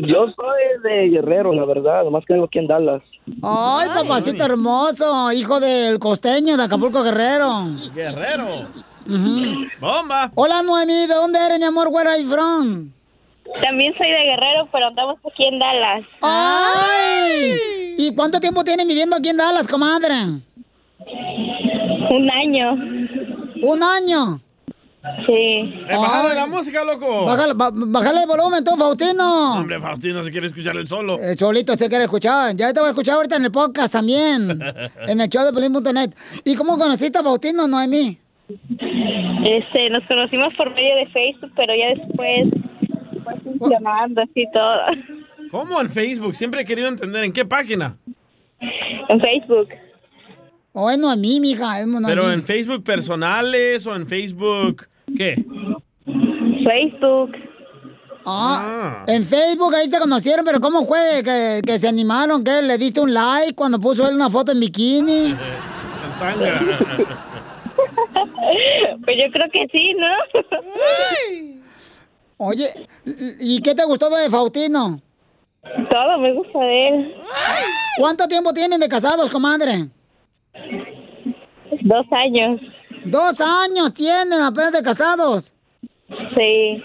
Yo 0.08 0.26
soy 0.36 0.82
de 0.84 1.10
Guerrero, 1.10 1.54
la 1.54 1.66
verdad, 1.66 2.04
nomás 2.04 2.26
que 2.26 2.34
vengo 2.34 2.46
aquí 2.48 2.60
en 2.60 2.68
Dallas. 2.68 3.02
Ay, 3.42 3.90
papacito 3.90 4.44
hermoso, 4.44 5.32
hijo 5.32 5.60
del 5.60 5.98
costeño 6.00 6.58
de 6.58 6.64
Acapulco 6.64 7.02
Guerrero. 7.04 7.66
Guerrero. 7.94 8.70
Bomba. 9.80 10.32
Hola, 10.36 10.62
Noemí, 10.62 11.08
¿de 11.08 11.14
dónde 11.14 11.40
eres, 11.44 11.60
mi 11.60 11.66
amor? 11.66 11.88
Where 11.92 12.10
are 12.10 12.22
you 12.22 12.30
from? 12.30 12.92
También 13.64 13.94
soy 13.98 14.10
de 14.10 14.24
Guerrero, 14.26 14.68
pero 14.72 14.88
andamos 14.88 15.18
aquí 15.20 15.46
en 15.46 15.60
Dallas. 15.60 16.04
¡Ay! 16.22 17.96
¿Y 17.98 18.14
cuánto 18.16 18.40
tiempo 18.40 18.64
tienen 18.64 18.88
viviendo 18.88 19.16
aquí 19.16 19.30
en 19.30 19.38
Dallas, 19.38 19.68
comadre? 19.68 20.16
Un 22.10 22.32
año. 22.32 22.72
¿Un 23.62 23.84
año? 23.84 24.40
Sí. 25.26 25.32
Eh, 25.90 25.96
bájale 25.96 26.36
la 26.36 26.46
música, 26.48 26.84
loco. 26.84 27.26
Bájale, 27.26 27.54
ba- 27.54 27.72
bájale 27.74 28.22
el 28.22 28.28
volumen, 28.28 28.64
tú, 28.64 28.76
Faustino. 28.76 29.60
Hombre, 29.60 29.80
Faustino 29.80 30.24
se 30.24 30.32
quiere 30.32 30.48
escuchar 30.48 30.76
el 30.78 30.88
solo. 30.88 31.20
El 31.20 31.38
solito 31.38 31.76
se 31.76 31.88
quiere 31.90 32.06
escuchar. 32.06 32.56
Ya 32.56 32.74
te 32.74 32.80
voy 32.80 32.88
a 32.88 32.92
escuchar 32.92 33.16
ahorita 33.16 33.36
en 33.38 33.46
el 33.46 33.52
podcast 33.52 33.94
también. 33.94 34.60
en 35.08 35.22
el 35.22 35.30
show 35.30 35.46
de 35.46 35.54
Pelín.net. 35.54 36.12
¿Y 36.44 36.56
cómo 36.56 36.78
conociste 36.78 37.18
a 37.20 37.24
Faustino, 37.24 37.68
Noemí? 37.68 38.18
Este, 39.44 39.90
nos 39.90 40.04
conocimos 40.08 40.54
por 40.56 40.74
medio 40.74 40.96
de 40.96 41.08
Facebook, 41.08 41.52
pero 41.56 41.74
ya 41.76 42.02
después 42.02 42.48
fue 43.24 43.54
funcionando 43.58 44.22
así 44.22 44.46
todo. 44.54 44.82
¿Cómo 45.52 45.80
en 45.82 45.90
Facebook? 45.90 46.36
Siempre 46.36 46.62
he 46.62 46.66
querido 46.66 46.88
entender 46.88 47.24
en 47.24 47.32
qué 47.34 47.46
página. 47.46 47.96
En 49.10 49.20
Facebook. 49.22 49.70
O 50.74 50.90
es 50.90 50.98
Noemí, 50.98 51.40
mija, 51.40 51.80
es 51.80 51.88
Noemí. 51.88 52.08
Pero 52.08 52.32
en 52.32 52.44
Facebook 52.44 52.84
personales 52.84 53.86
o 53.88 53.96
en 53.96 54.08
Facebook. 54.08 54.88
¿Qué? 55.18 55.44
Facebook. 56.66 57.32
Ah, 58.26 59.04
en 59.08 59.24
Facebook 59.24 59.76
ahí 59.76 59.88
se 59.88 60.00
conocieron, 60.00 60.44
pero 60.44 60.60
¿cómo 60.60 60.86
fue 60.86 61.22
que, 61.24 61.62
que 61.66 61.78
se 61.78 61.88
animaron? 61.88 62.44
¿Qué? 62.44 62.62
¿Le 62.62 62.78
diste 62.78 63.00
un 63.00 63.14
like 63.14 63.54
cuando 63.54 63.80
puso 63.80 64.08
él 64.08 64.16
una 64.16 64.30
foto 64.30 64.52
en 64.52 64.60
bikini? 64.60 65.36
Pues 69.04 69.18
yo 69.18 69.32
creo 69.32 69.50
que 69.52 69.68
sí, 69.72 69.94
¿no? 69.94 70.08
Oye, 72.38 72.68
¿y 73.40 73.62
qué 73.62 73.76
te 73.76 73.86
gustó 73.86 74.10
de 74.10 74.30
Faustino? 74.30 75.00
Todo 75.90 76.20
me 76.20 76.34
gusta 76.34 76.60
de 76.60 76.88
él. 76.88 77.16
¿Cuánto 78.00 78.28
tiempo 78.28 78.54
tienen 78.54 78.80
de 78.80 78.90
casados, 78.90 79.30
comadre? 79.30 79.88
Dos 81.82 82.06
años. 82.12 82.62
¿Dos 83.06 83.40
años 83.42 83.94
tienen 83.94 84.42
apenas 84.42 84.72
de 84.72 84.82
casados? 84.84 85.52
Sí. 86.36 86.84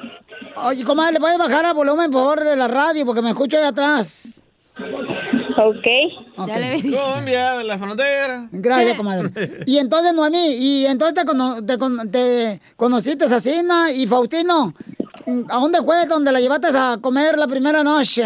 Oye, 0.57 0.85
comadre, 0.85 1.15
¿le 1.15 1.21
puedes 1.21 1.39
bajar 1.39 1.65
el 1.65 1.75
volumen, 1.75 2.11
por 2.11 2.21
favor, 2.23 2.41
de 2.45 2.57
la 2.57 2.69
radio? 2.69 3.07
Porque 3.07 3.23
me 3.23 3.31
escucho 3.31 3.57
ahí 3.57 3.65
atrás. 3.65 4.41
Ok. 5.57 5.87
Ya 6.49 6.59
le 6.59 6.83
Colombia, 6.83 7.59
de 7.59 7.65
la 7.65 7.79
frontera. 7.79 8.49
Gracias, 8.51 8.97
comadre. 8.97 9.31
Y 9.67 9.77
entonces, 9.79 10.15
Noemí, 10.15 10.57
y 10.57 10.87
entonces 10.87 11.15
te, 11.15 11.25
cono- 11.27 11.65
te 11.65 11.77
con- 11.79 12.11
te 12.11 12.61
conociste 12.77 13.27
a 13.27 13.41
Sina 13.41 13.93
y 13.93 14.07
Faustino. 14.07 14.73
¿A 15.51 15.59
dónde 15.61 15.83
fue 15.83 16.07
donde 16.07 16.33
la 16.33 16.41
llevaste 16.41 16.69
a 16.75 16.97
comer 17.01 17.39
la 17.39 17.47
primera 17.47 17.83
noche? 17.85 18.23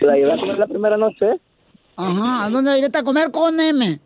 La 0.00 0.14
llevé 0.14 0.32
a 0.32 0.36
comer 0.36 0.58
la 0.58 0.66
primera 0.66 0.96
noche. 0.98 1.40
Ajá, 1.96 2.44
¿a 2.44 2.50
dónde 2.50 2.70
la 2.70 2.76
llevaste 2.76 2.98
a 2.98 3.02
comer 3.02 3.30
con 3.30 3.58
M? 3.58 3.98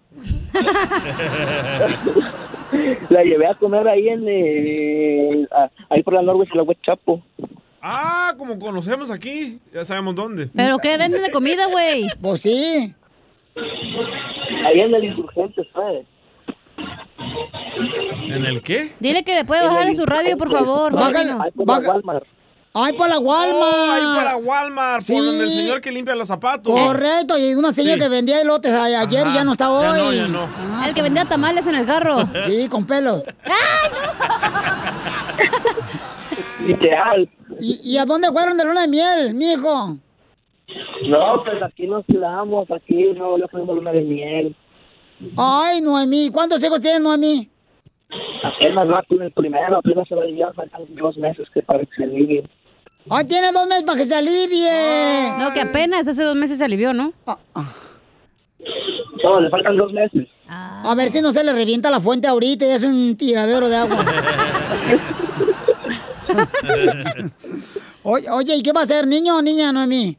La 3.10 3.22
llevé 3.24 3.46
a 3.46 3.54
comer 3.54 3.86
ahí 3.88 4.08
en 4.08 4.24
eh, 4.28 5.46
a- 5.52 5.70
ahí 5.90 6.02
por 6.02 6.14
la 6.14 6.22
Norwest 6.22 6.52
y 6.54 6.56
la 6.56 6.62
West 6.62 6.82
Chapo. 6.82 7.22
Ah, 7.82 8.34
como 8.36 8.58
conocemos 8.58 9.10
aquí, 9.10 9.58
ya 9.72 9.84
sabemos 9.84 10.14
dónde. 10.14 10.48
¿Pero 10.54 10.76
qué 10.78 10.98
venden 10.98 11.22
de 11.22 11.30
comida, 11.30 11.66
güey? 11.66 12.06
Pues 12.20 12.42
sí. 12.42 12.94
Ahí 14.66 14.80
en 14.80 14.94
el 14.94 15.04
Insurgente, 15.04 15.66
¿sabes? 15.72 16.06
¿En 18.30 18.44
el 18.44 18.62
qué? 18.62 18.92
Dile 19.00 19.22
que 19.24 19.34
le 19.34 19.44
puede 19.44 19.64
bajar 19.64 19.86
en 19.88 19.94
su 19.94 20.04
radio, 20.06 20.36
por 20.36 20.50
favor. 20.50 20.92
Bájale, 20.94 21.32
Faustino. 21.32 22.20
Ay, 22.72 22.92
por 22.92 23.08
la 23.08 23.18
Walmart. 23.18 23.74
Oh, 23.74 23.90
ahí 23.92 24.02
para 24.16 24.36
Walmart, 24.36 25.00
Sí. 25.00 25.12
por 25.14 25.24
donde 25.24 25.42
el 25.44 25.50
señor 25.50 25.80
que 25.80 25.90
limpia 25.90 26.14
los 26.14 26.28
zapatos. 26.28 26.72
Correcto, 26.72 27.36
y 27.36 27.54
una 27.54 27.72
señora 27.72 27.94
Sí. 27.94 28.00
que 28.00 28.08
vendía 28.08 28.40
elotes 28.40 28.72
ayer 28.72 29.26
Ajá. 29.26 29.34
ya 29.34 29.44
no 29.44 29.52
está 29.52 29.72
hoy. 29.72 29.84
Ya 29.98 30.04
no, 30.04 30.12
ya 30.12 30.28
no. 30.28 30.48
Ah, 30.76 30.84
El 30.86 30.94
que 30.94 31.02
vendía 31.02 31.24
tamales 31.24 31.66
en 31.66 31.74
el 31.74 31.84
carro. 31.86 32.16
Sí, 32.46 32.68
con 32.68 32.86
pelos. 32.86 33.24
Literal. 36.66 37.28
¿Y, 37.60 37.80
y 37.94 37.98
a 37.98 38.04
dónde 38.04 38.28
fueron 38.30 38.56
de 38.56 38.64
luna 38.64 38.82
de 38.82 38.88
miel, 38.88 39.34
mijo? 39.34 39.96
No, 41.08 41.42
pues 41.44 41.60
aquí 41.62 41.86
nos 41.86 42.04
quedamos, 42.06 42.70
aquí 42.70 43.12
no 43.16 43.36
le 43.36 43.48
fuimos 43.48 43.74
luna 43.76 43.90
de 43.92 44.02
miel. 44.02 44.56
Ay, 45.36 45.80
Noemí, 45.80 46.30
¿cuántos 46.32 46.62
hijos 46.62 46.80
tienes, 46.80 47.00
Noemí? 47.00 47.50
Apenas 48.42 48.88
va 48.88 49.02
con 49.08 49.22
el 49.22 49.32
primero, 49.32 49.78
apenas 49.78 50.06
se 50.08 50.14
va 50.14 50.22
a 50.22 50.26
llevar, 50.26 50.54
faltan 50.54 50.82
dos 50.94 51.16
meses 51.16 51.48
que 51.52 51.62
para 51.62 51.80
que 51.80 51.86
se. 51.96 52.04
Ay, 53.09 53.24
tiene 53.24 53.53
dos 53.53 53.66
meses 53.66 53.84
para 53.84 53.98
que 53.98 54.05
se 54.05 54.14
alivie. 54.14 55.32
No, 55.38 55.53
que 55.53 55.61
apenas 55.61 56.07
hace 56.07 56.22
dos 56.22 56.36
meses 56.36 56.59
se 56.59 56.64
alivió, 56.64 56.92
¿no? 56.92 57.12
No, 59.24 59.40
le 59.40 59.51
faltan 59.51 59.76
dos 59.76 59.92
meses. 59.92 60.28
A 60.48 60.94
ver 60.96 61.09
si 61.09 61.20
no 61.20 61.32
se 61.32 61.44
le 61.44 61.53
revienta 61.53 61.90
la 61.90 62.01
fuente 62.01 62.26
ahorita 62.26 62.66
y 62.66 62.70
es 62.70 62.82
un 62.82 63.16
tiradero 63.16 63.68
de 63.68 63.76
agua. 63.76 64.05
oye, 68.03 68.30
oye, 68.30 68.57
¿y 68.57 68.62
qué 68.62 68.72
va 68.72 68.82
a 68.82 68.86
ser, 68.86 69.07
niño 69.07 69.36
o 69.36 69.42
niña, 69.42 69.72
Noemí? 69.72 70.16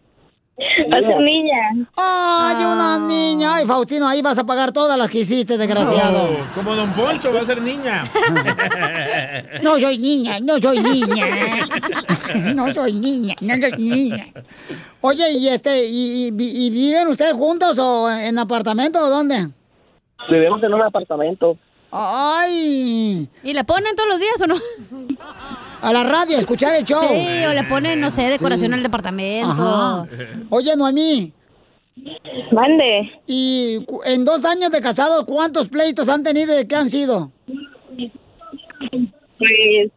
Va 0.93 0.97
a 0.97 1.01
ser 1.01 1.19
niña. 1.21 1.87
Ay, 1.95 2.55
una 2.65 2.99
niña. 3.07 3.55
Ay, 3.55 3.65
Faustino, 3.65 4.07
ahí 4.07 4.21
vas 4.21 4.37
a 4.37 4.43
pagar 4.45 4.71
todas 4.71 4.97
las 4.97 5.09
que 5.09 5.19
hiciste, 5.19 5.57
desgraciado. 5.57 6.23
Oh, 6.31 6.55
como 6.55 6.75
Don 6.75 6.91
Poncho, 6.93 7.33
va 7.33 7.41
a 7.41 7.45
ser 7.45 7.61
niña. 7.61 8.03
No 9.63 9.79
soy 9.79 9.97
niña, 9.97 10.39
no 10.39 10.59
soy 10.61 10.79
niña. 10.79 11.25
No 12.55 12.73
soy 12.73 12.93
niña, 12.93 13.35
no 13.41 13.53
soy 13.59 13.71
niña. 13.77 14.27
Oye, 15.01 15.31
¿y 15.33 15.47
este, 15.49 15.85
y, 15.85 16.27
y- 16.29 16.65
y 16.65 16.69
viven 16.69 17.07
ustedes 17.09 17.33
juntos 17.33 17.77
o 17.79 18.09
en 18.09 18.37
apartamento 18.39 18.99
o 18.99 19.09
dónde? 19.09 19.49
Vivimos 20.29 20.63
en 20.63 20.73
un 20.73 20.81
apartamento. 20.81 21.57
Ay. 21.91 23.27
¿Y 23.43 23.53
le 23.53 23.63
ponen 23.65 23.95
todos 23.95 24.09
los 24.09 24.19
días 24.19 24.41
o 24.41 24.47
no? 24.47 24.55
A 25.81 25.91
la 25.93 26.03
radio, 26.03 26.37
a 26.37 26.39
escuchar 26.39 26.75
el 26.75 26.85
show. 26.85 27.01
Sí, 27.09 27.45
o 27.45 27.53
le 27.53 27.63
ponen, 27.63 27.99
no 27.99 28.11
sé, 28.11 28.23
decoración 28.29 28.69
Sí. 28.71 28.75
al 28.75 28.83
departamento. 28.83 29.49
Ajá. 29.51 30.05
Oye, 30.49 30.75
Noemí. 30.75 31.33
Mande. 32.51 33.11
Y 33.27 33.85
en 34.05 34.23
dos 34.25 34.45
años 34.45 34.71
de 34.71 34.81
casados, 34.81 35.25
¿cuántos 35.25 35.69
pleitos 35.69 36.07
han 36.09 36.23
tenido 36.23 36.59
y 36.59 36.65
qué 36.67 36.75
han 36.75 36.89
sido? 36.89 37.31
Pues 39.37 39.91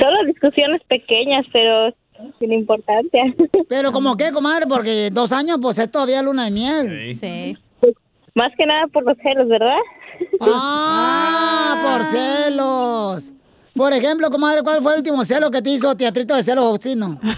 solo 0.00 0.24
discusiones 0.26 0.80
pequeñas, 0.88 1.44
pero 1.52 1.92
sin 2.38 2.52
importancia. 2.52 3.22
Pero 3.68 3.92
como 3.92 4.16
qué, 4.16 4.32
comadre, 4.32 4.66
porque 4.66 5.10
dos 5.12 5.30
años, 5.30 5.58
pues 5.62 5.78
es 5.78 5.88
todavía 5.90 6.20
luna 6.22 6.46
de 6.46 6.50
miel. 6.50 7.16
Sí. 7.16 7.56
Más 8.34 8.52
que 8.58 8.66
nada 8.66 8.86
por 8.88 9.04
los 9.04 9.16
celos, 9.22 9.46
¿verdad? 9.48 9.76
Ah, 10.40 11.76
por 11.84 12.04
celos. 12.06 13.32
Por 13.78 13.92
ejemplo, 13.94 14.28
comadre, 14.30 14.62
¿cuál 14.62 14.82
fue 14.82 14.92
el 14.92 14.98
último 14.98 15.24
celo 15.24 15.50
que 15.50 15.62
te 15.62 15.70
hizo 15.70 15.94
teatrito 15.96 16.34
de 16.34 16.42
celos, 16.42 16.64
Faustino? 16.66 17.18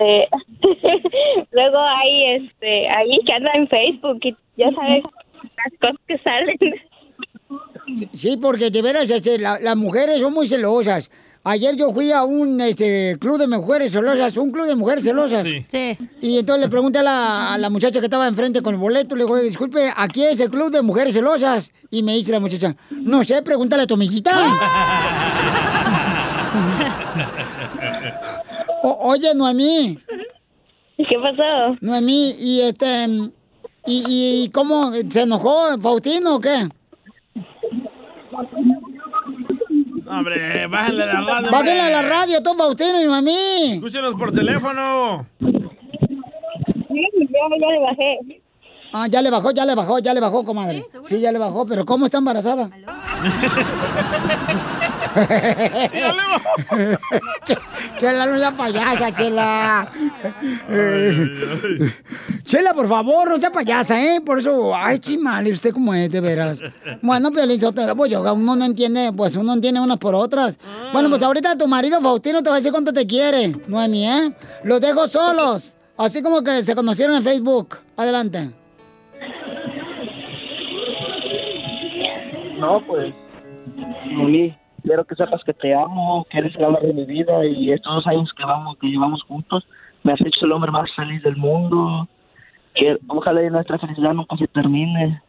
Eh, 0.00 0.26
luego 1.52 1.78
hay 1.78 2.36
este 2.36 2.88
ahí 2.88 3.16
que 3.26 3.34
anda 3.34 3.50
en 3.54 3.68
Facebook 3.68 4.18
y 4.22 4.36
ya 4.56 4.70
sabes 4.72 5.02
las 5.04 5.72
cosas 5.80 5.96
que 6.08 6.18
salen. 6.18 6.58
Sí, 8.12 8.36
porque 8.36 8.70
de 8.70 8.82
veras 8.82 9.08
este, 9.10 9.38
la- 9.38 9.60
las 9.60 9.76
mujeres 9.76 10.20
son 10.20 10.32
muy 10.34 10.48
celosas. 10.48 11.10
Ayer 11.46 11.76
yo 11.76 11.92
fui 11.92 12.10
a 12.10 12.24
un 12.24 12.58
este, 12.62 13.18
club 13.20 13.36
de 13.38 13.46
mujeres 13.46 13.92
celosas, 13.92 14.34
un 14.38 14.50
club 14.50 14.66
de 14.66 14.74
mujeres 14.76 15.04
celosas. 15.04 15.46
Sí. 15.68 15.98
Y 16.22 16.38
entonces 16.38 16.62
le 16.62 16.70
pregunté 16.70 17.00
a 17.00 17.02
la, 17.02 17.52
a 17.54 17.58
la 17.58 17.68
muchacha 17.68 18.00
que 18.00 18.06
estaba 18.06 18.26
enfrente 18.26 18.62
con 18.62 18.72
el 18.74 18.80
boleto, 18.80 19.14
le 19.14 19.24
digo, 19.24 19.36
disculpe, 19.38 19.92
¿aquí 19.94 20.24
es 20.24 20.40
el 20.40 20.48
club 20.50 20.70
de 20.70 20.80
mujeres 20.80 21.12
celosas? 21.12 21.70
Y 21.90 22.02
me 22.02 22.14
dice 22.14 22.32
la 22.32 22.40
muchacha, 22.40 22.74
no 22.90 23.22
sé, 23.24 23.42
pregúntale 23.42 23.82
a 23.82 23.86
tu 23.86 23.92
amiguita. 23.94 24.32
O- 28.82 28.98
oye, 29.10 29.34
Noemí. 29.34 29.96
¿Qué 30.96 31.16
pasó? 31.22 31.76
Noemí, 31.80 32.32
y 32.38 32.60
este, 32.60 33.06
y, 33.86 34.44
y 34.44 34.50
cómo 34.50 34.92
se 35.10 35.22
enojó 35.22 35.78
Faustino 35.80 36.36
o 36.36 36.40
qué? 36.40 36.68
Hombre, 40.18 40.66
bájale 40.66 41.06
la 41.06 41.20
radio. 41.20 41.50
Bájale 41.50 41.80
a 41.80 41.90
la 41.90 42.02
radio, 42.02 42.42
tú, 42.42 42.54
Faustino 42.54 43.02
y 43.02 43.06
mami. 43.06 43.72
Escúchenos 43.74 44.14
por 44.14 44.32
teléfono. 44.32 45.26
Sí, 45.40 47.10
ya, 47.20 47.56
ya 47.60 47.68
le 47.68 47.80
bajé. 47.80 48.40
Ah, 48.92 49.08
ya 49.08 49.20
le 49.20 49.30
bajó, 49.30 49.50
ya 49.50 49.64
le 49.64 49.74
bajó, 49.74 49.98
ya 49.98 50.14
le 50.14 50.20
bajó, 50.20 50.44
comadre. 50.44 50.86
Sí, 51.02 51.18
ya 51.20 51.32
le 51.32 51.40
bajó, 51.40 51.66
pero 51.66 51.84
¿cómo 51.84 52.06
está 52.06 52.18
embarazada? 52.18 52.70
Sí, 57.46 57.54
Chela, 57.98 58.26
no 58.26 58.38
sea 58.38 58.56
payasa, 58.56 59.14
Chela. 59.14 59.88
Chela, 62.44 62.74
por 62.74 62.88
favor, 62.88 63.28
no 63.28 63.38
sea 63.38 63.50
payasa, 63.50 64.02
¿eh? 64.02 64.20
Por 64.24 64.38
eso, 64.38 64.74
ay, 64.74 64.98
chimale, 64.98 65.52
usted 65.52 65.72
como 65.72 65.94
es, 65.94 66.10
de 66.10 66.20
veras. 66.20 66.60
Bueno, 67.02 67.30
Piolín 67.30 67.60
Sotelo, 67.60 67.94
pues 67.94 68.10
yo, 68.10 68.20
uno 68.20 68.56
no 68.56 68.64
entiende, 68.64 69.12
pues 69.16 69.36
uno 69.36 69.54
entiende 69.54 69.80
unas 69.80 69.98
por 69.98 70.14
otras. 70.14 70.58
Bueno, 70.92 71.08
pues 71.10 71.22
ahorita 71.22 71.56
tu 71.56 71.68
marido 71.68 72.00
Faustino 72.00 72.42
te 72.42 72.48
va 72.48 72.56
a 72.56 72.58
decir 72.58 72.72
cuánto 72.72 72.92
te 72.92 73.06
quiere, 73.06 73.52
Noemi, 73.68 74.08
¿eh? 74.08 74.32
Los 74.64 74.80
dejo 74.80 75.06
solos, 75.06 75.76
así 75.96 76.22
como 76.22 76.42
que 76.42 76.62
se 76.62 76.74
conocieron 76.74 77.16
en 77.16 77.22
Facebook. 77.22 77.78
Adelante. 77.96 78.50
No, 82.58 82.82
pues, 82.86 83.12
Lili, 84.06 84.56
quiero 84.84 85.04
que 85.04 85.14
sepas 85.14 85.42
que 85.44 85.54
te 85.54 85.74
amo, 85.74 86.26
que 86.30 86.38
eres 86.38 86.54
el 86.56 86.64
amor 86.64 86.82
de 86.82 86.92
mi 86.92 87.04
vida 87.04 87.44
y 87.44 87.72
estos 87.72 87.94
dos 87.94 88.06
años 88.06 88.30
que 88.36 88.44
vamos, 88.44 88.76
que 88.78 88.86
llevamos 88.86 89.22
juntos, 89.22 89.66
me 90.02 90.12
has 90.12 90.20
hecho 90.20 90.44
el 90.44 90.52
hombre 90.52 90.70
más 90.70 90.94
feliz 90.94 91.22
del 91.22 91.36
mundo. 91.36 92.06
Que 92.74 92.98
ojalá 93.08 93.42
y 93.42 93.50
nuestra 93.50 93.78
felicidad 93.78 94.12
nunca 94.12 94.36
se 94.36 94.46
termine. 94.48 95.22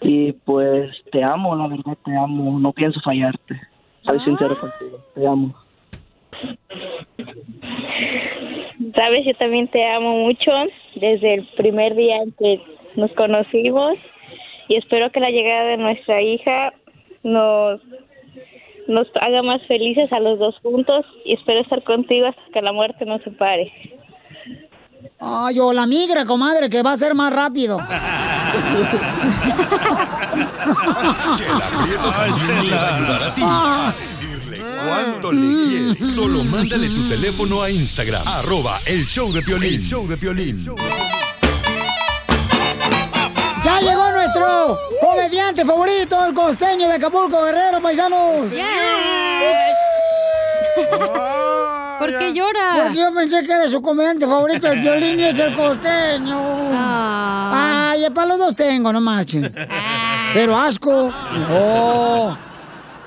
Y 0.00 0.32
pues 0.32 0.90
te 1.12 1.22
amo, 1.22 1.54
la 1.54 1.66
verdad 1.68 1.96
te 2.04 2.16
amo, 2.16 2.58
no 2.58 2.72
pienso 2.72 3.00
fallarte. 3.00 3.60
Soy 4.02 4.18
sincero 4.20 4.56
contigo, 4.58 4.98
te 5.14 5.26
amo. 5.26 5.54
Sabes, 8.96 9.26
yo 9.26 9.34
también 9.34 9.68
te 9.68 9.86
amo 9.90 10.16
mucho 10.24 10.50
desde 10.94 11.34
el 11.34 11.46
primer 11.56 11.94
día 11.94 12.16
en 12.22 12.32
que 12.32 12.62
nos 12.96 13.12
conocimos 13.12 13.98
y 14.68 14.76
espero 14.76 15.10
que 15.10 15.20
la 15.20 15.30
llegada 15.30 15.64
de 15.64 15.76
nuestra 15.76 16.22
hija 16.22 16.72
nos 17.22 17.80
nos 18.90 19.06
haga 19.20 19.42
más 19.42 19.62
felices 19.66 20.12
a 20.12 20.20
los 20.20 20.38
dos 20.38 20.56
juntos 20.62 21.06
y 21.24 21.34
espero 21.34 21.60
estar 21.60 21.82
contigo 21.84 22.26
hasta 22.26 22.42
que 22.52 22.60
la 22.60 22.72
muerte 22.72 23.04
nos 23.06 23.22
separe. 23.22 23.72
Ay, 25.18 25.58
o 25.60 25.72
la 25.72 25.86
migra, 25.86 26.24
comadre, 26.24 26.68
que 26.68 26.82
va 26.82 26.92
a 26.92 26.96
ser 26.96 27.14
más 27.14 27.32
rápido. 27.32 27.78
Chela 31.36 31.60
Prieto 31.82 32.10
también 32.10 32.64
te 32.64 32.74
va 32.74 32.88
a 32.88 32.96
ayudar 32.96 33.22
a 33.22 33.34
ti 33.34 33.42
a 33.44 33.92
decirle 33.98 34.58
cuánto 34.86 35.32
le 35.32 35.40
quieres. 35.40 36.10
Solo 36.10 36.44
mándale 36.44 36.88
tu 36.88 37.08
teléfono 37.08 37.62
a 37.62 37.70
Instagram, 37.70 38.22
arroba 38.26 38.78
el 38.86 39.04
show 39.04 39.32
de 39.32 39.42
Piolín. 39.42 39.74
El 39.74 39.82
show 39.82 40.06
de 40.08 40.16
Piolín. 40.16 40.66
Ya 43.62 43.80
llegó 43.80 44.09
nuestro 44.20 44.78
comediante 45.00 45.64
favorito, 45.64 46.24
el 46.26 46.34
costeño 46.34 46.88
de 46.88 46.94
Acapulco, 46.94 47.42
Guerrero, 47.42 47.80
paisanos. 47.80 48.52
¿Por 51.98 52.18
qué 52.18 52.32
llora? 52.32 52.82
Porque 52.84 52.98
yo 52.98 53.14
pensé 53.14 53.44
que 53.44 53.52
era 53.52 53.68
su 53.68 53.80
comediante 53.80 54.26
favorito, 54.26 54.68
el 54.68 54.80
violín 54.80 55.20
y 55.20 55.24
es 55.24 55.38
el 55.38 55.54
costeño. 55.54 56.38
Ah. 56.72 57.90
Ay, 57.92 58.08
para 58.10 58.28
los 58.28 58.38
dos 58.38 58.54
tengo, 58.56 58.92
no 58.92 59.00
marchen. 59.00 59.52
Pero 60.34 60.58
asco. 60.58 61.10
Oh. 61.52 62.36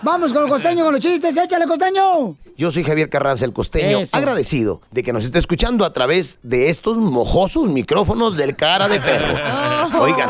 Vamos 0.04 0.34
con 0.34 0.44
el 0.44 0.50
costeño, 0.50 0.84
con 0.84 0.94
los 0.94 1.02
chistes. 1.02 1.36
Échale, 1.38 1.66
costeño. 1.66 2.36
Yo 2.58 2.72
soy 2.72 2.84
Javier 2.84 3.10
Carranza, 3.10 3.46
el 3.46 3.54
costeño, 3.54 4.00
Eso. 4.00 4.16
agradecido 4.18 4.82
de 4.92 5.02
que 5.02 5.14
nos 5.14 5.24
esté 5.24 5.40
escuchando 5.40 5.86
a 5.86 5.94
través 5.94 6.40
de 6.44 6.70
estos 6.70 6.98
mojosos 6.98 7.70
micrófonos 7.70 8.36
del 8.36 8.56
cara 8.56 8.90
de 8.90 9.00
perro. 9.00 9.34
Oigan, 10.02 10.30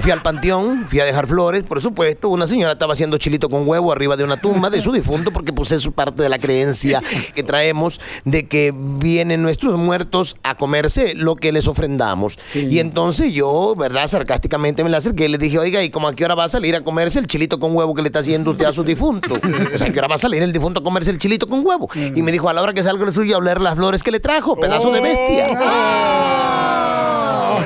fui 0.00 0.10
al 0.10 0.20
panteón, 0.22 0.86
fui 0.88 1.00
a 1.00 1.04
dejar 1.06 1.26
flores, 1.26 1.62
por 1.62 1.80
supuesto. 1.80 2.28
Una 2.28 2.46
señora 2.46 2.72
estaba 2.72 2.92
haciendo 2.92 3.16
chilito 3.16 3.48
con 3.48 3.66
huevo 3.66 3.92
arriba 3.92 4.16
de 4.16 4.24
una 4.24 4.40
tumba 4.40 4.68
de 4.68 4.82
su 4.82 4.92
difunto 4.92 5.30
porque 5.30 5.52
pues 5.54 5.72
es 5.72 5.88
parte 5.88 6.22
de 6.22 6.28
la 6.28 6.38
creencia 6.38 7.02
que 7.34 7.42
traemos 7.42 8.00
de 8.26 8.46
que 8.46 8.74
vienen 8.74 9.42
nuestros 9.42 9.78
muertos 9.78 10.36
a 10.42 10.56
comerse 10.56 11.14
lo 11.14 11.34
que 11.36 11.50
les 11.52 11.66
ofrendamos. 11.66 12.38
Y 12.54 12.78
entonces 12.78 13.32
yo, 13.32 13.74
¿verdad? 13.74 14.06
Sarcásticamente 14.06 14.84
me 14.84 14.90
la 14.90 14.98
acerqué 14.98 15.24
y 15.24 15.28
le 15.28 15.38
dije, 15.38 15.58
oiga, 15.58 15.82
¿y 15.82 15.90
cómo 15.90 16.08
a 16.08 16.14
qué 16.14 16.24
hora 16.26 16.34
va 16.34 16.44
a 16.44 16.48
salir 16.48 16.76
a 16.76 16.84
comerse 16.84 17.18
el 17.18 17.26
chilito 17.26 17.58
con 17.58 17.74
huevo 17.74 17.94
que 17.94 18.02
le 18.02 18.08
está 18.08 18.18
haciendo 18.18 18.50
usted 18.50 18.66
a 18.66 18.72
su 18.72 18.84
difunto? 18.98 19.34
O 19.74 19.78
sea, 19.78 19.86
¿a 19.86 19.92
qué 19.92 19.98
hora 19.98 20.08
va 20.08 20.16
a 20.16 20.18
salir 20.18 20.42
el 20.42 20.52
difunto 20.52 20.80
a 20.80 20.84
comerse 20.84 21.10
el 21.10 21.18
chilito 21.18 21.46
con 21.46 21.64
huevo? 21.64 21.88
Y 21.94 22.22
me 22.22 22.32
dijo, 22.32 22.48
a 22.48 22.52
la 22.52 22.62
hora 22.62 22.74
que 22.74 22.82
salga 22.82 23.04
el 23.04 23.12
suyo 23.12 23.36
a 23.36 23.38
oler 23.38 23.60
las 23.60 23.76
flores 23.76 24.02
que 24.02 24.10
le 24.10 24.20
trajo, 24.20 24.56
pedazo 24.56 24.90
de 24.90 25.00
bestia. 25.00 25.46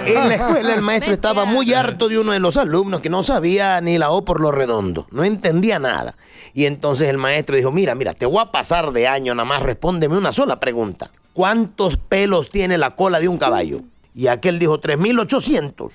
En 0.05 0.29
la 0.29 0.35
escuela 0.35 0.75
el 0.75 0.83
maestro 0.83 1.13
estaba 1.13 1.45
muy 1.45 1.73
harto 1.75 2.09
de 2.09 2.19
uno 2.19 2.33
de 2.33 2.41
los 2.41 2.57
alumnos 2.57 3.01
que 3.01 3.09
no 3.09 3.23
sabía 3.23 3.81
ni 3.81 3.99
la 3.99 4.11
O 4.11 4.25
por 4.25 4.41
lo 4.41 4.51
redondo, 4.51 5.07
no 5.11 5.23
entendía 5.25 5.79
nada. 5.79 6.17
Y 6.55 6.67
entonces 6.67 7.09
el 7.09 7.19
maestro 7.19 7.57
dijo, 7.57 7.73
mira, 7.73 7.95
mira, 7.95 8.13
te 8.13 8.27
voy 8.27 8.43
a 8.43 8.51
pasar 8.51 8.93
de 8.93 9.07
año, 9.07 9.35
nada 9.35 9.45
más 9.47 9.63
respóndeme 9.63 10.19
una 10.19 10.33
sola 10.33 10.61
pregunta. 10.61 11.11
¿Cuántos 11.33 11.97
pelos 11.97 12.51
tiene 12.51 12.79
la 12.79 12.95
cola 12.95 13.21
de 13.21 13.29
un 13.29 13.39
caballo? 13.39 13.81
Y 14.15 14.27
aquel 14.27 14.59
dijo, 14.59 14.79
3.800. 14.79 15.91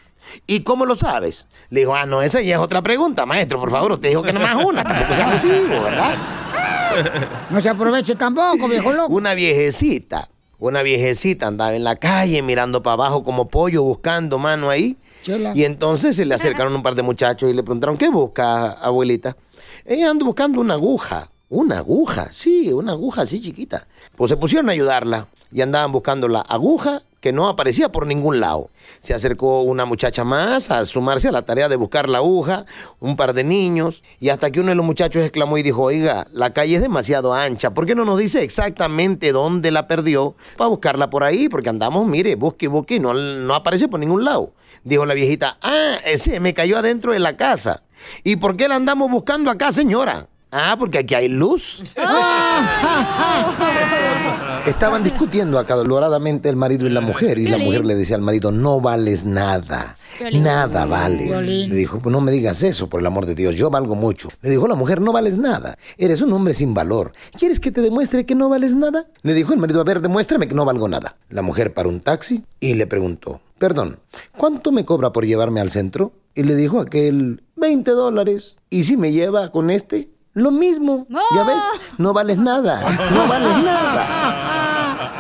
¿Y 0.48 0.62
cómo 0.62 0.86
lo 0.86 0.96
sabes? 0.96 1.48
Le 1.70 1.82
dijo, 1.82 1.96
ah, 1.96 2.06
no, 2.06 2.22
esa 2.22 2.42
ya 2.42 2.56
es 2.56 2.62
otra 2.62 2.82
pregunta, 2.82 3.26
maestro, 3.26 3.60
por 3.60 3.70
favor, 3.70 3.94
usted 3.94 4.10
dijo 4.10 4.24
que 4.24 4.34
nomás 4.34 4.56
una, 4.64 4.84
tampoco 4.84 5.14
sea 5.14 5.30
abusivo, 5.30 5.82
¿verdad? 5.84 6.18
No 7.52 7.62
se 7.62 7.70
aproveche 7.70 8.16
tampoco, 8.16 8.68
viejo 8.68 8.92
loco. 8.92 9.14
Una 9.14 9.36
viejecita, 9.36 10.30
una 10.58 10.82
viejecita 10.82 11.46
andaba 11.46 11.76
en 11.76 11.84
la 11.84 11.98
calle 11.98 12.42
mirando 12.42 12.82
para 12.82 12.94
abajo 12.94 13.24
como 13.24 13.50
pollo 13.50 13.84
buscando 13.84 14.40
mano 14.40 14.72
ahí. 14.72 14.98
Chela. 15.22 15.52
Y 15.54 15.64
entonces 15.66 16.16
se 16.16 16.26
le 16.26 16.34
acercaron 16.34 16.74
un 16.74 16.82
par 16.82 16.96
de 16.96 17.04
muchachos 17.04 17.52
y 17.52 17.54
le 17.54 17.62
preguntaron, 17.62 17.98
¿qué 17.98 18.10
busca, 18.10 18.72
abuelita? 18.72 19.38
Ella 19.86 20.10
anda 20.10 20.26
buscando 20.26 20.60
una 20.60 20.74
aguja. 20.74 21.30
Una 21.50 21.78
aguja, 21.78 22.28
sí, 22.32 22.74
una 22.74 22.92
aguja 22.92 23.22
así 23.22 23.42
chiquita. 23.42 23.88
Pues 24.18 24.30
se 24.30 24.38
pusieron 24.38 24.68
a 24.68 24.74
ayudarla 24.74 25.28
y 25.52 25.62
andaban 25.62 25.94
buscando 25.94 26.28
la 26.28 26.42
aguja 26.42 27.04
que 27.22 27.34
no 27.34 27.48
aparecía 27.48 27.90
por 27.90 28.06
ningún 28.06 28.40
lado. 28.40 28.70
Se 29.00 29.14
acercó 29.14 29.62
una 29.62 29.86
muchacha 29.86 30.24
más 30.24 30.72
a 30.72 30.86
sumarse 30.86 31.28
a 31.28 31.32
la 31.32 31.44
tarea 31.44 31.70
de 31.70 31.76
buscar 31.76 32.10
la 32.10 32.20
aguja, 32.20 32.66
un 33.00 33.16
par 33.16 33.34
de 33.34 33.44
niños, 33.44 34.04
y 34.20 34.30
hasta 34.30 34.52
que 34.52 34.60
uno 34.60 34.70
de 34.70 34.76
los 34.76 34.86
muchachos 34.86 35.24
exclamó 35.24 35.58
y 35.58 35.64
dijo, 35.64 35.84
oiga, 35.84 36.28
la 36.32 36.54
calle 36.54 36.76
es 36.76 36.82
demasiado 36.82 37.34
ancha, 37.34 37.74
¿por 37.74 37.86
qué 37.86 37.96
no 37.96 38.06
nos 38.06 38.20
dice 38.20 38.44
exactamente 38.44 39.32
dónde 39.32 39.72
la 39.72 39.88
perdió 39.88 40.36
para 40.58 40.70
buscarla 40.70 41.10
por 41.10 41.24
ahí? 41.24 41.50
Porque 41.50 41.70
andamos, 41.70 42.08
mire, 42.08 42.36
busque, 42.36 42.68
busque, 42.68 42.96
y 42.96 43.00
no, 43.00 43.14
no 43.14 43.54
aparece 43.54 43.88
por 43.88 44.00
ningún 44.00 44.24
lado. 44.24 44.52
Dijo 44.84 45.06
la 45.06 45.14
viejita, 45.14 45.58
ah, 45.62 45.98
ese 46.06 46.40
me 46.40 46.54
cayó 46.54 46.78
adentro 46.78 47.12
de 47.12 47.20
la 47.20 47.36
casa. 47.36 47.84
¿Y 48.24 48.38
por 48.38 48.56
qué 48.56 48.68
la 48.68 48.76
andamos 48.76 49.10
buscando 49.10 49.52
acá, 49.52 49.72
señora? 49.72 50.28
Ah, 50.52 50.76
porque 50.80 51.00
aquí 51.00 51.14
hay 51.14 51.28
luz. 51.28 51.84
Estaban 54.68 55.02
discutiendo 55.02 55.60
acaloradamente 55.60 56.50
el 56.50 56.58
marido 56.58 56.88
y 56.88 56.90
la 56.90 57.00
mujer. 57.00 57.40
Y 57.40 57.48
la 57.48 57.58
mujer 57.58 57.86
le 57.86 57.96
decía 57.96 58.18
al 58.18 58.22
marido, 58.22 58.52
no 58.52 58.82
vales 58.82 59.24
nada. 59.24 59.96
Nada 60.34 60.86
vales. 60.86 61.42
Le 61.48 61.74
dijo, 61.74 62.02
pues 62.02 62.12
no 62.12 62.20
me 62.20 62.34
digas 62.34 62.64
eso, 62.64 62.90
por 62.90 63.00
el 63.00 63.06
amor 63.06 63.26
de 63.26 63.34
Dios, 63.34 63.56
yo 63.56 63.70
valgo 63.70 63.96
mucho. 63.96 64.28
Le 64.42 64.50
dijo 64.50 64.68
la 64.68 64.76
mujer, 64.76 65.00
no 65.00 65.14
vales 65.14 65.38
nada. 65.38 65.78
Eres 65.98 66.22
un 66.22 66.34
hombre 66.34 66.54
sin 66.54 66.74
valor. 66.74 67.14
¿Quieres 67.40 67.62
que 67.62 67.72
te 67.72 67.80
demuestre 67.80 68.26
que 68.26 68.36
no 68.36 68.50
vales 68.50 68.76
nada? 68.76 69.08
Le 69.22 69.34
dijo 69.34 69.54
el 69.54 69.60
marido, 69.60 69.80
a 69.80 69.86
ver, 69.86 70.02
demuéstrame 70.02 70.50
que 70.50 70.56
no 70.56 70.66
valgo 70.66 70.90
nada. 70.90 71.16
La 71.30 71.44
mujer 71.44 71.74
paró 71.74 71.88
un 71.88 72.02
taxi 72.02 72.44
y 72.60 72.74
le 72.74 72.88
preguntó, 72.88 73.40
perdón, 73.58 74.00
¿cuánto 74.36 74.74
me 74.74 74.84
cobra 74.84 75.14
por 75.14 75.26
llevarme 75.26 75.62
al 75.62 75.72
centro? 75.72 76.12
Y 76.36 76.44
le 76.44 76.56
dijo 76.56 76.82
aquel, 76.82 77.42
20 77.56 77.90
dólares. 77.92 78.58
¿Y 78.70 78.84
si 78.84 78.98
me 78.98 79.14
lleva 79.14 79.50
con 79.50 79.70
este? 79.70 80.10
Lo 80.38 80.52
mismo. 80.52 81.08
Ya 81.10 81.44
ves, 81.46 81.64
no 81.98 82.14
vales 82.14 82.38
nada. 82.38 82.80
No 83.10 83.28
vales 83.28 83.64
nada. 83.64 85.18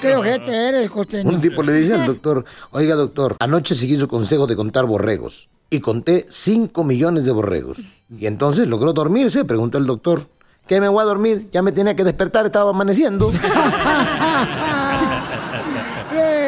Qué 0.00 0.14
ojete 0.14 0.68
eres, 0.68 0.88
costeño. 0.88 1.28
Un 1.28 1.40
tipo 1.40 1.64
le 1.64 1.72
dice 1.72 1.94
al 1.94 2.06
doctor, 2.06 2.44
oiga 2.70 2.94
doctor, 2.94 3.34
anoche 3.40 3.74
seguí 3.74 3.96
su 3.96 4.06
consejo 4.06 4.46
de 4.46 4.54
contar 4.54 4.84
borregos 4.86 5.48
y 5.68 5.80
conté 5.80 6.26
5 6.28 6.84
millones 6.84 7.24
de 7.24 7.32
borregos. 7.32 7.78
Y 8.16 8.26
entonces 8.26 8.68
logró 8.68 8.92
dormirse, 8.92 9.44
preguntó 9.44 9.78
el 9.78 9.86
doctor. 9.86 10.28
¿Qué 10.68 10.80
me 10.80 10.86
voy 10.88 11.02
a 11.02 11.06
dormir? 11.06 11.48
Ya 11.52 11.62
me 11.62 11.72
tenía 11.72 11.96
que 11.96 12.04
despertar, 12.04 12.46
estaba 12.46 12.70
amaneciendo. 12.70 13.32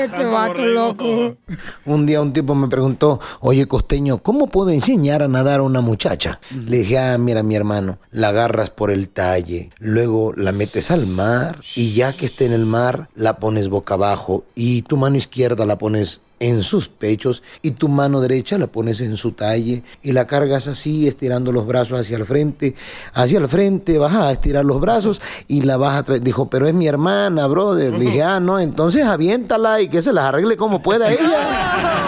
Este 0.05 0.24
vato 0.24 0.64
loco. 0.64 1.36
Un 1.84 2.07
día 2.07 2.22
un 2.22 2.32
tipo 2.32 2.55
me 2.55 2.68
preguntó, 2.68 3.20
oye 3.40 3.66
costeño, 3.66 4.18
¿cómo 4.18 4.49
puedo 4.49 4.70
enseñar 4.70 5.22
a 5.22 5.28
nadar 5.28 5.61
a 5.61 5.64
una 5.64 5.80
muchacha? 5.80 6.40
Le 6.51 6.78
dije, 6.78 6.99
ah, 6.99 7.18
mira 7.18 7.42
mi 7.42 7.57
hermano, 7.57 7.99
la 8.12 8.28
agarras 8.28 8.70
por 8.70 8.90
el 8.90 9.09
talle, 9.09 9.70
luego 9.78 10.32
la 10.36 10.53
metes 10.53 10.90
al 10.90 11.07
mar 11.07 11.61
y 11.74 11.92
ya 11.94 12.12
que 12.12 12.26
esté 12.26 12.46
en 12.46 12.53
el 12.53 12.64
mar, 12.64 13.09
la 13.14 13.38
pones 13.38 13.68
boca 13.68 13.94
abajo 13.94 14.44
y 14.55 14.82
tu 14.82 14.96
mano 14.96 15.16
izquierda 15.16 15.66
la 15.66 15.78
pones 15.78 16.20
en 16.41 16.62
sus 16.62 16.89
pechos 16.89 17.43
y 17.62 17.72
tu 17.72 17.89
mano 17.89 18.20
derecha 18.20 18.59
la 18.59 18.66
pones 18.66 19.01
en 19.01 19.16
su 19.16 19.32
talle 19.32 19.82
y 20.03 20.12
la 20.12 20.26
cargas 20.26 20.68
así, 20.68 21.07
estirando 21.07 21.53
los 21.53 21.66
brazos 21.66 22.01
hacia 22.01 22.16
el 22.16 22.24
frente, 22.24 22.74
hacia 23.12 23.39
el 23.39 23.49
frente, 23.49 23.99
vas 23.99 24.14
a 24.14 24.32
estirar 24.32 24.64
los 24.64 24.80
brazos 24.80 25.20
y 25.47 25.62
la 25.62 25.76
vas 25.76 25.99
a 25.99 26.03
traer. 26.03 26.22
Dijo, 26.22 26.49
pero 26.49 26.66
es 26.66 26.74
mi 26.74 26.86
hermana, 26.86 27.47
brother. 27.47 27.93
Le 27.93 28.07
dije, 28.07 28.22
ah, 28.22 28.41
no, 28.41 28.59
entonces 28.59 29.05
aviéntala 29.05 29.80
y 29.80 29.89
que 29.89 30.03
se 30.03 30.12
las 30.12 30.26
arregle 30.26 30.57
como 30.57 30.82
pueda 30.82 31.11
ella. 31.11 32.05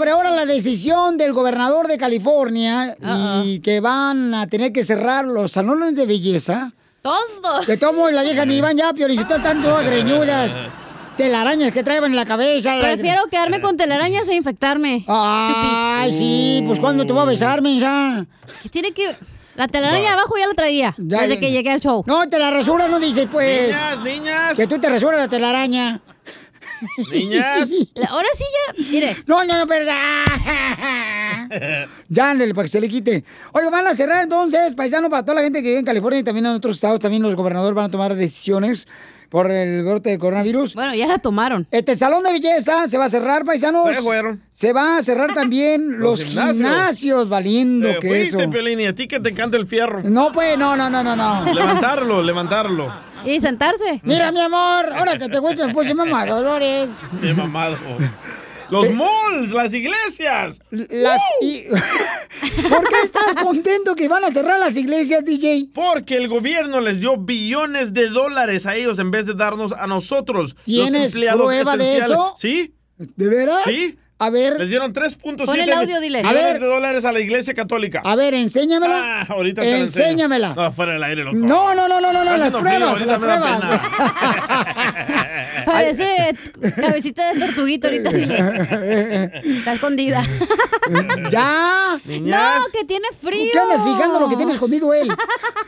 sobre 0.00 0.12
ahora 0.12 0.30
la 0.30 0.46
decisión 0.46 1.18
del 1.18 1.34
gobernador 1.34 1.86
de 1.86 1.98
California 1.98 2.96
y 3.44 3.58
que 3.58 3.80
van 3.80 4.32
a 4.32 4.46
tener 4.46 4.72
que 4.72 4.82
cerrar 4.82 5.26
los 5.26 5.52
salones 5.52 5.94
de 5.94 6.06
belleza? 6.06 6.72
Todo. 7.02 7.60
Que 7.66 7.76
tomo 7.76 8.08
la 8.08 8.22
vieja 8.22 8.46
ni 8.46 8.62
van 8.62 8.78
ya, 8.78 8.94
piolizotar 8.94 9.42
tanto 9.42 9.76
greñudas, 9.84 10.52
telarañas 11.18 11.70
que 11.72 11.84
traen 11.84 12.02
en 12.04 12.16
la 12.16 12.24
cabeza. 12.24 12.76
la- 12.76 12.80
Prefiero 12.94 13.24
quedarme 13.30 13.60
con 13.60 13.76
telarañas 13.76 14.26
e 14.30 14.34
infectarme. 14.36 15.04
Ay, 15.06 16.14
sí, 16.14 16.62
pues 16.66 16.80
cuando 16.80 17.04
te 17.04 17.12
voy 17.12 17.20
a 17.20 17.26
besar, 17.26 17.60
mensa. 17.60 18.24
¿Qué 18.62 18.70
tiene 18.70 18.92
que...? 18.92 19.04
La 19.56 19.68
telaraña 19.68 20.14
abajo 20.14 20.34
ya 20.38 20.46
la 20.46 20.54
traía, 20.54 20.94
Ya, 20.96 21.20
desde 21.20 21.34
ya. 21.34 21.40
que 21.40 21.50
llegué 21.52 21.70
al 21.72 21.80
show. 21.82 22.02
No, 22.06 22.26
te 22.26 22.38
la 22.38 22.50
no 22.50 22.98
dices, 22.98 23.28
pues. 23.30 23.66
Niñas, 23.66 24.00
niñas. 24.02 24.56
Que 24.56 24.66
tú 24.66 24.78
te 24.78 24.88
rasuras 24.88 25.20
la 25.20 25.28
telaraña. 25.28 26.00
Niñas. 27.12 27.70
Ahora 28.08 28.28
sí 28.34 28.44
ya, 28.44 28.90
mire. 28.90 29.16
No, 29.26 29.44
no, 29.44 29.58
no, 29.58 29.66
verdad. 29.66 30.24
Ya, 32.08 32.30
ándale, 32.30 32.54
para 32.54 32.64
que 32.64 32.68
se 32.68 32.80
le 32.80 32.88
quite. 32.88 33.24
Oye, 33.52 33.70
van 33.70 33.86
a 33.86 33.94
cerrar 33.94 34.22
entonces, 34.22 34.74
paisano, 34.74 35.10
para 35.10 35.22
toda 35.22 35.36
la 35.36 35.42
gente 35.42 35.62
que 35.62 35.68
vive 35.68 35.80
en 35.80 35.84
California 35.84 36.20
y 36.20 36.24
también 36.24 36.46
en 36.46 36.52
otros 36.52 36.76
estados, 36.76 37.00
también 37.00 37.22
los 37.22 37.34
gobernadores 37.36 37.74
van 37.74 37.86
a 37.86 37.90
tomar 37.90 38.14
decisiones 38.14 38.86
por 39.30 39.50
el 39.50 39.84
brote 39.84 40.10
del 40.10 40.18
coronavirus. 40.18 40.74
Bueno, 40.74 40.94
ya 40.94 41.06
la 41.06 41.18
tomaron. 41.18 41.66
Este 41.70 41.94
salón 41.96 42.24
de 42.24 42.32
belleza 42.32 42.88
se 42.88 42.98
va 42.98 43.04
a 43.04 43.08
cerrar, 43.08 43.44
paisanos. 43.44 43.94
Se 43.94 44.02
fueron. 44.02 44.42
Se 44.50 44.72
va 44.72 44.98
a 44.98 45.02
cerrar 45.02 45.32
también 45.32 45.98
los, 46.00 46.24
gimnasios. 46.24 47.28
valiendo 47.28 47.88
Te 47.88 48.00
que 48.00 48.08
fuiste, 48.08 48.38
eso. 48.42 48.50
Piolín, 48.50 48.80
y 48.80 48.86
a 48.86 48.94
ti 48.94 49.06
que 49.06 49.20
te 49.20 49.30
encanta 49.30 49.56
el 49.56 49.66
fierro. 49.66 50.02
No, 50.02 50.32
pues, 50.32 50.58
no, 50.58 50.76
no, 50.76 50.90
no, 50.90 51.02
no, 51.02 51.14
no. 51.14 51.52
Levantarlo, 51.54 52.22
levantarlo. 52.22 53.09
Y 53.24 53.40
sentarse. 53.40 54.00
Mira, 54.04 54.32
mi 54.32 54.40
amor, 54.40 54.92
ahora 54.92 55.18
que 55.18 55.28
te 55.28 55.38
gusta 55.38 55.64
el 55.64 55.72
puse 55.72 55.94
mamá, 55.94 56.26
Dolores. 56.26 56.88
Bien 57.20 57.36
mamado. 57.36 57.76
Los 58.70 58.88
malls, 58.94 59.50
las 59.52 59.72
iglesias. 59.74 60.60
Las 60.70 61.20
i- 61.42 61.64
¿Por 62.68 62.88
qué 62.88 63.00
estás 63.02 63.34
contento 63.42 63.96
que 63.96 64.06
van 64.06 64.22
a 64.22 64.30
cerrar 64.30 64.60
las 64.60 64.76
iglesias, 64.76 65.24
DJ? 65.24 65.70
Porque 65.74 66.16
el 66.16 66.28
gobierno 66.28 66.80
les 66.80 67.00
dio 67.00 67.16
billones 67.16 67.92
de 67.92 68.08
dólares 68.08 68.66
a 68.66 68.76
ellos 68.76 69.00
en 69.00 69.10
vez 69.10 69.26
de 69.26 69.34
darnos 69.34 69.72
a 69.72 69.88
nosotros. 69.88 70.54
los 70.54 70.64
¿Tienes 70.64 71.06
empleados 71.12 71.42
prueba 71.46 71.76
de 71.76 71.84
esenciales. 71.96 72.12
eso? 72.16 72.34
¿Sí? 72.38 72.74
¿De 72.96 73.28
veras? 73.28 73.62
Sí. 73.64 73.98
A 74.22 74.28
ver. 74.28 74.58
Les 74.58 74.68
dieron 74.68 74.92
3.7 74.92 75.46
Pon 75.46 75.58
el 75.58 75.72
audio, 75.72 75.98
dile. 75.98 76.18
A 76.18 76.22
millones 76.24 76.44
ver. 76.44 76.60
de 76.60 76.66
dólares 76.66 77.06
a 77.06 77.12
la 77.12 77.20
iglesia 77.20 77.54
católica. 77.54 78.02
A 78.04 78.16
ver, 78.16 78.34
enséñamela. 78.34 79.22
Ah, 79.22 79.26
ahorita 79.30 79.62
te. 79.62 79.78
Enséñamela. 79.78 80.52
No, 80.54 80.70
fuera 80.74 80.92
del 80.92 81.02
aire, 81.04 81.24
loco. 81.24 81.38
No, 81.38 81.74
no, 81.74 81.88
no, 81.88 82.02
no, 82.02 82.12
no, 82.12 82.22
no, 82.22 82.36
las 82.36 82.50
pruebas, 82.50 82.96
frío, 82.98 83.06
las 83.06 83.18
pruebas. 83.18 83.60
Parece 85.64 86.36
cabecita 86.80 87.32
de 87.32 87.40
tortuguita 87.40 87.88
ahorita, 87.88 88.10
dile. 88.14 89.30
Está 89.58 89.72
escondida. 89.72 90.22
¿Ya? 91.30 91.98
No, 92.04 92.64
que 92.72 92.84
tiene 92.84 93.06
frío. 93.22 93.50
¿Qué 93.52 93.58
andas 93.58 93.82
fijando 93.84 94.20
lo 94.20 94.28
que 94.28 94.36
tiene 94.36 94.52
escondido 94.52 94.92
él? 94.92 95.08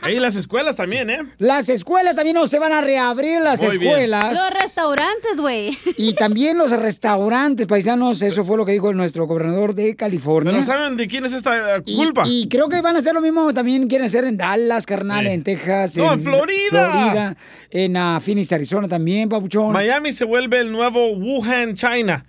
Ahí 0.01 0.19
las 0.19 0.35
escuelas 0.35 0.75
también, 0.75 1.09
¿eh? 1.09 1.19
Las 1.39 1.69
escuelas 1.69 2.15
también 2.15 2.35
no 2.35 2.47
se 2.47 2.59
van 2.59 2.73
a 2.73 2.81
reabrir 2.81 3.41
las 3.41 3.61
Muy 3.61 3.77
bien. 3.77 3.91
escuelas. 3.93 4.33
Los 4.33 4.61
restaurantes, 4.61 5.39
güey. 5.39 5.77
Y 5.97 6.13
también 6.13 6.57
los 6.57 6.71
restaurantes, 6.71 7.67
paisanos, 7.67 8.21
eso 8.21 8.42
fue 8.43 8.57
lo 8.57 8.65
que 8.65 8.71
dijo 8.73 8.93
nuestro 8.93 9.25
gobernador 9.27 9.73
de 9.75 9.95
California. 9.95 10.51
Pero 10.53 10.65
¿saben 10.65 10.97
de 10.97 11.07
quién 11.07 11.25
es 11.25 11.33
esta 11.33 11.77
eh, 11.77 11.81
Y- 11.85 11.95
culpa? 11.97 12.23
Y, 12.25 12.47
creo 12.49 12.69
que 12.69 12.81
van 12.81 12.95
a 12.95 12.99
hacer 12.99 13.13
lo 13.13 13.21
mismo, 13.21 13.53
también 13.53 13.87
quieren 13.87 14.05
hacer 14.07 14.25
en 14.25 14.37
Dallas, 14.37 14.85
carnal, 14.85 15.25
Sí. 15.25 15.31
en 15.31 15.43
Texas. 15.43 15.97
No, 15.97 16.13
en 16.13 16.21
Florida. 16.21 16.69
Florida, 16.91 17.37
en 17.71 17.97
ah, 17.97 18.19
Phoenix, 18.21 18.51
Arizona 18.51 18.87
también, 18.87 19.29
papuchón. 19.29 19.71
Miami 19.73 20.11
se 20.11 20.25
vuelve 20.25 20.59
el 20.59 20.71
nuevo 20.71 21.11
Wuhan, 21.13 21.75
China. 21.75 22.25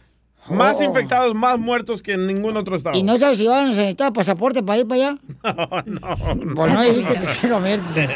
Más 0.50 0.78
Oh. 0.80 0.84
infectados, 0.84 1.34
más 1.34 1.58
muertos 1.58 2.02
que 2.02 2.12
en 2.12 2.26
ningún 2.26 2.56
otro 2.56 2.76
estado. 2.76 2.96
¿Y 2.98 3.02
no 3.02 3.18
sabes 3.18 3.38
si 3.38 3.46
van 3.46 3.64
a 3.64 3.68
necesitar 3.68 4.12
pasaporte 4.12 4.62
para 4.62 4.78
ir 4.78 4.86
para 4.86 5.08
allá? 5.08 5.18
no, 5.86 6.54
Pues 6.54 6.72
no 6.72 6.82
dijiste 6.82 7.14
que 7.18 7.26
se 7.32 7.48
convierte. 7.50 8.08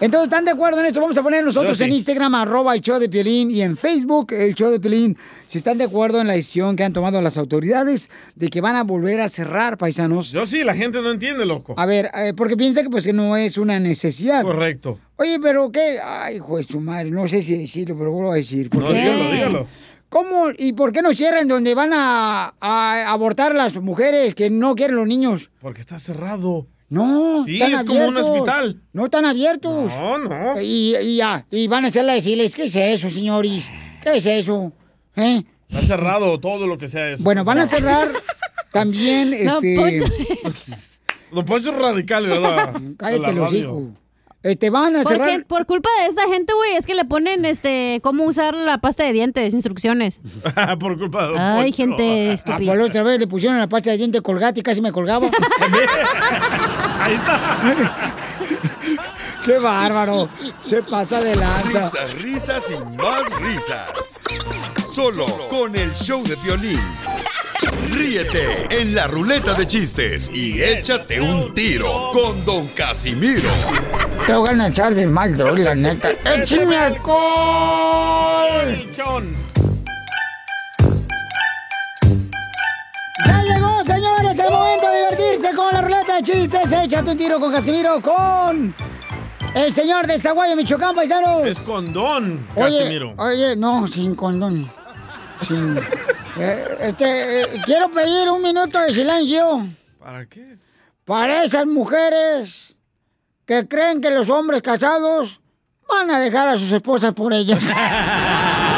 Entonces, 0.00 0.24
¿están 0.28 0.44
de 0.44 0.52
acuerdo 0.52 0.80
en 0.80 0.86
esto? 0.86 1.00
Vamos 1.00 1.18
a 1.18 1.22
poner 1.22 1.44
nosotros 1.44 1.76
sí. 1.76 1.84
en 1.84 1.92
Instagram, 1.92 2.34
arroba 2.36 2.74
el 2.74 2.80
show 2.80 2.98
de 2.98 3.08
Piolín, 3.08 3.50
y 3.50 3.62
en 3.62 3.76
Facebook, 3.76 4.32
el 4.32 4.54
show 4.54 4.70
de 4.70 4.78
Piolín, 4.78 5.16
si 5.48 5.58
están 5.58 5.76
de 5.76 5.84
acuerdo 5.84 6.20
en 6.20 6.28
la 6.28 6.34
decisión 6.34 6.76
que 6.76 6.84
han 6.84 6.92
tomado 6.92 7.20
las 7.20 7.36
autoridades 7.36 8.10
de 8.36 8.48
que 8.48 8.60
van 8.60 8.76
a 8.76 8.84
volver 8.84 9.20
a 9.20 9.28
cerrar, 9.28 9.76
paisanos. 9.76 10.30
Yo 10.30 10.46
sí, 10.46 10.64
la 10.64 10.74
gente 10.74 11.02
no 11.02 11.10
entiende, 11.10 11.44
loco. 11.46 11.74
A 11.76 11.84
ver, 11.86 12.10
eh, 12.14 12.32
porque 12.36 12.56
piensa 12.56 12.82
que 12.82 12.90
pues 12.90 13.04
que 13.04 13.12
no 13.12 13.36
es 13.36 13.58
una 13.58 13.78
necesidad. 13.80 14.42
Correcto. 14.42 14.98
Oye, 15.16 15.38
pero 15.40 15.70
qué, 15.70 15.98
ay, 16.02 16.36
hijo 16.36 16.56
de 16.56 16.64
su 16.64 16.80
madre, 16.80 17.10
no 17.10 17.28
sé 17.28 17.42
si 17.42 17.56
decirlo, 17.56 17.96
pero 17.98 18.10
vuelvo 18.12 18.32
a 18.32 18.36
decir. 18.36 18.70
¿Por 18.70 18.82
No, 18.82 18.92
dígalo, 18.92 19.30
dígalo. 19.32 19.66
¿Cómo 20.12 20.50
y 20.58 20.74
por 20.74 20.92
qué 20.92 21.00
no 21.00 21.14
cierran 21.14 21.48
donde 21.48 21.74
van 21.74 21.90
a, 21.94 22.52
a 22.60 23.10
abortar 23.10 23.54
las 23.54 23.74
mujeres 23.76 24.34
que 24.34 24.50
no 24.50 24.74
quieren 24.74 24.96
los 24.96 25.08
niños? 25.08 25.48
Porque 25.58 25.80
está 25.80 25.98
cerrado. 25.98 26.66
No, 26.90 27.44
Sí, 27.46 27.54
están 27.54 27.72
es 27.72 27.84
como 27.84 28.08
un 28.08 28.16
hospital. 28.18 28.82
No 28.92 29.06
están 29.06 29.24
abiertos. 29.24 29.90
No, 29.90 30.18
no. 30.18 30.60
Y, 30.60 30.94
y 30.98 31.16
ya, 31.16 31.46
y 31.50 31.66
van 31.66 31.86
a 31.86 31.88
hacerla 31.88 32.12
decirles, 32.12 32.54
¿qué 32.54 32.64
es 32.64 32.76
eso, 32.76 33.08
señores? 33.08 33.70
¿Qué 34.02 34.18
es 34.18 34.26
eso? 34.26 34.74
¿Eh? 35.16 35.44
Está 35.66 35.80
cerrado 35.80 36.38
todo 36.38 36.66
lo 36.66 36.76
que 36.76 36.88
sea 36.88 37.12
eso. 37.12 37.22
Bueno, 37.22 37.42
van 37.42 37.60
a 37.60 37.66
cerrar 37.66 38.08
también, 38.70 39.32
este... 39.32 39.74
Poncho. 39.74 40.04
Don 41.32 41.46
Poncho 41.46 41.70
es 41.70 41.78
radical, 41.78 42.26
¿verdad? 42.26 42.74
Cállate 42.98 43.32
los 43.32 43.54
hijos. 43.54 43.82
Este, 44.42 44.70
van 44.70 44.96
a 44.96 45.02
Porque 45.04 45.18
cerrar... 45.18 45.44
por 45.46 45.66
culpa 45.66 45.88
de 46.00 46.08
esta 46.08 46.26
gente, 46.26 46.52
güey, 46.52 46.72
es 46.76 46.84
que 46.86 46.94
le 46.96 47.04
ponen 47.04 47.44
este 47.44 48.00
cómo 48.02 48.24
usar 48.24 48.56
la 48.56 48.78
pasta 48.78 49.04
de 49.04 49.12
dientes, 49.12 49.54
instrucciones. 49.54 50.20
Por 50.80 50.98
culpa 50.98 51.28
de 51.28 51.38
Ay, 51.38 51.70
Poncho. 51.70 51.76
gente 51.76 52.30
Ah, 52.30 52.32
estúpida. 52.32 52.66
pues 52.72 52.78
la 52.78 52.84
otra 52.84 53.02
vez 53.04 53.20
le 53.20 53.26
pusieron 53.28 53.58
la 53.58 53.68
pasta 53.68 53.90
de 53.90 53.98
diente 53.98 54.20
colgate 54.20 54.58
y 54.60 54.62
casi 54.64 54.80
me 54.80 54.90
colgaba. 54.90 55.28
Ahí 57.00 57.14
está. 57.14 58.14
¡Qué 59.44 59.58
bárbaro! 59.58 60.28
Se 60.64 60.82
pasa 60.82 61.20
de 61.20 61.34
lanza. 61.36 61.90
Risas, 61.90 62.14
risas 62.22 62.70
y 62.70 62.96
más 62.96 63.40
risas. 63.40 64.18
Solo 64.90 65.26
con 65.48 65.74
el 65.76 65.92
show 65.94 66.22
de 66.24 66.36
violín. 66.36 66.80
Ríete 67.92 68.66
en 68.80 68.94
la 68.94 69.06
ruleta 69.06 69.52
de 69.54 69.66
chistes 69.66 70.30
y 70.34 70.62
échate 70.62 71.20
un 71.20 71.52
tiro 71.54 72.10
con 72.12 72.44
Don 72.44 72.66
Casimiro. 72.68 73.50
Te 74.26 74.34
voy 74.34 74.48
a 74.58 74.68
echar 74.68 74.94
de 74.94 75.06
mal, 75.06 75.36
droga, 75.36 75.62
la 75.62 75.74
neta. 75.74 76.10
¡Échame 76.24 76.76
alcohol! 76.76 77.22
¡Ya 83.26 83.42
llegó, 83.42 83.82
señores! 83.84 84.38
¡El 84.38 84.50
momento 84.52 84.90
de 84.90 84.98
divertirse 84.98 85.54
con 85.54 85.72
la 85.72 85.82
ruleta 85.82 86.16
de 86.16 86.22
chistes! 86.22 86.72
Échate 86.72 87.10
un 87.10 87.16
tiro 87.18 87.38
con 87.40 87.52
Casimiro, 87.52 88.00
con 88.00 88.74
el 89.54 89.72
señor 89.74 90.06
de 90.06 90.18
Zaguayo, 90.18 90.56
Michoacán, 90.56 90.94
paisano. 90.94 91.44
Es 91.44 91.60
condón, 91.60 92.46
Oye, 92.56 92.78
Casimiro. 92.78 93.14
oye, 93.18 93.54
no, 93.56 93.86
sin 93.86 94.14
condón. 94.14 94.70
Sin... 95.46 95.78
Eh, 96.38 96.78
este, 96.80 97.42
eh, 97.42 97.60
quiero 97.64 97.90
pedir 97.90 98.30
un 98.30 98.40
minuto 98.40 98.80
de 98.80 98.94
silencio 98.94 99.66
¿Para 99.98 100.24
qué? 100.26 100.56
para 101.04 101.44
esas 101.44 101.66
mujeres 101.66 102.74
que 103.44 103.68
creen 103.68 104.00
que 104.00 104.10
los 104.10 104.30
hombres 104.30 104.62
casados 104.62 105.40
van 105.88 106.10
a 106.10 106.20
dejar 106.20 106.48
a 106.48 106.56
sus 106.56 106.72
esposas 106.72 107.12
por 107.12 107.32
ellas. 107.32 107.64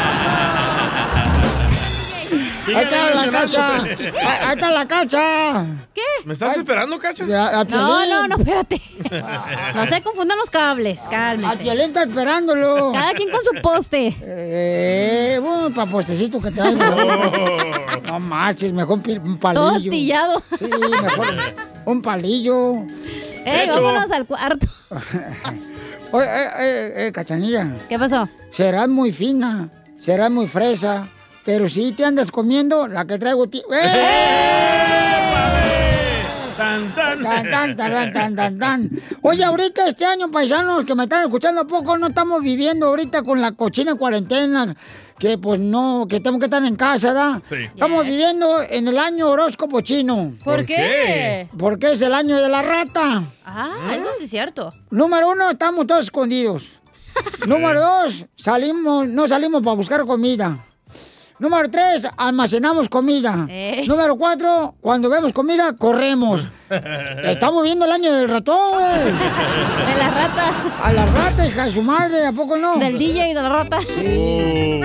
Ahí 2.67 2.75
está 2.83 3.13
la 3.13 3.31
cacha. 3.31 3.83
Ahí 3.83 4.53
está 4.53 4.71
la 4.71 4.87
cacha. 4.87 5.65
¿Qué? 5.93 6.01
¿Me 6.25 6.33
estás 6.33 6.57
esperando, 6.57 6.97
Cacha? 6.99 7.25
Ya, 7.25 7.59
a 7.59 7.63
No, 7.63 8.05
no, 8.05 8.27
no, 8.27 8.35
espérate. 8.37 8.81
No 9.75 9.85
se 9.85 10.01
confundan 10.01 10.37
los 10.37 10.49
cables, 10.49 11.05
A 11.05 11.09
cálmense. 11.09 11.57
Piolín 11.63 11.85
está 11.87 12.03
esperándolo. 12.03 12.91
Cada 12.91 13.13
quien 13.13 13.29
con 13.29 13.41
su 13.43 13.61
poste. 13.61 14.15
Eh, 14.21 15.39
bueno, 15.41 15.69
para 15.75 15.89
postecito 15.91 16.41
que 16.41 16.51
traigo. 16.51 16.79
No 18.05 18.19
marches, 18.19 18.71
mejor 18.71 18.99
un 19.23 19.37
palillo. 19.37 19.61
Todo 19.61 19.75
astillado. 19.75 20.43
Sí, 20.59 20.65
mejor 21.01 21.27
un 21.85 22.01
palillo. 22.01 22.73
Ey, 23.45 23.67
Hecho. 23.69 23.81
vámonos 23.81 24.11
al 24.11 24.25
cuarto. 24.25 24.67
Oye, 26.11 26.25
eh, 26.25 26.49
eh, 26.59 27.07
eh, 27.07 27.11
cachanilla, 27.11 27.67
¿Qué 27.89 27.97
pasó? 27.99 28.27
serás 28.51 28.87
muy 28.87 29.11
fina, 29.11 29.69
serás 29.99 30.29
muy 30.31 30.47
fresa, 30.47 31.07
pero 31.45 31.69
si 31.69 31.91
te 31.91 32.03
andas 32.03 32.31
comiendo 32.31 32.87
la 32.87 33.05
que 33.05 33.19
traigo 33.19 33.47
ti. 33.47 33.61
¡Eh! 33.71 34.85
Tan, 36.57 36.89
tan. 36.93 37.21
Tan, 37.21 37.49
tan, 37.51 37.77
tan, 37.77 38.13
tan, 38.13 38.35
tan, 38.35 38.59
tan. 38.59 38.89
Oye, 39.21 39.43
ahorita 39.43 39.87
este 39.87 40.05
año, 40.05 40.31
paisanos 40.31 40.85
que 40.85 40.95
me 40.95 41.03
están 41.03 41.23
escuchando 41.23 41.61
a 41.61 41.67
poco, 41.67 41.97
no 41.97 42.07
estamos 42.07 42.41
viviendo 42.41 42.87
ahorita 42.87 43.23
con 43.23 43.41
la 43.41 43.51
cochina 43.51 43.95
cuarentena, 43.95 44.73
que 45.19 45.37
pues 45.37 45.59
no, 45.59 46.07
que 46.09 46.19
tenemos 46.21 46.39
que 46.39 46.45
estar 46.45 46.63
en 46.63 46.75
casa, 46.77 47.07
¿verdad? 47.07 47.41
Sí. 47.47 47.55
Estamos 47.55 48.05
viviendo 48.05 48.61
en 48.61 48.87
el 48.87 48.97
año 48.97 49.29
horóscopo 49.29 49.81
chino. 49.81 50.33
¿Por 50.43 50.65
qué? 50.65 51.49
Porque 51.57 51.91
es 51.91 52.01
el 52.01 52.13
año 52.13 52.41
de 52.41 52.47
la 52.47 52.61
rata. 52.61 53.23
Ah, 53.45 53.93
eso 53.95 54.07
sí 54.17 54.23
es 54.23 54.29
cierto. 54.29 54.73
Número 54.89 55.29
uno, 55.29 55.51
estamos 55.51 55.85
todos 55.85 56.05
escondidos. 56.05 56.63
Número 57.47 57.81
dos, 57.81 58.25
salimos, 58.37 59.07
no 59.09 59.27
salimos 59.27 59.61
para 59.61 59.75
buscar 59.75 60.05
comida. 60.05 60.65
Número 61.37 61.69
tres, 61.69 62.07
almacenamos 62.15 62.87
comida. 62.87 63.45
Eh. 63.49 63.83
Número 63.87 64.15
cuatro, 64.15 64.75
cuando 64.79 65.09
vemos 65.09 65.33
comida, 65.33 65.73
corremos. 65.77 66.47
Estamos 67.23 67.63
viendo 67.63 67.83
el 67.85 67.91
año 67.91 68.13
del 68.13 68.29
ratón, 68.29 68.71
güey. 68.79 69.03
De 69.03 69.97
la 69.99 70.09
rata. 70.11 70.53
A 70.81 70.93
la 70.93 71.05
rata, 71.05 71.45
hija 71.45 71.65
de 71.65 71.71
su 71.71 71.81
madre, 71.83 72.25
¿a 72.25 72.31
poco 72.31 72.55
no? 72.55 72.77
Del 72.77 72.97
DJ 72.97 73.31
y 73.31 73.33
de 73.33 73.41
la 73.41 73.49
rata. 73.49 73.79
Sí. 73.81 74.79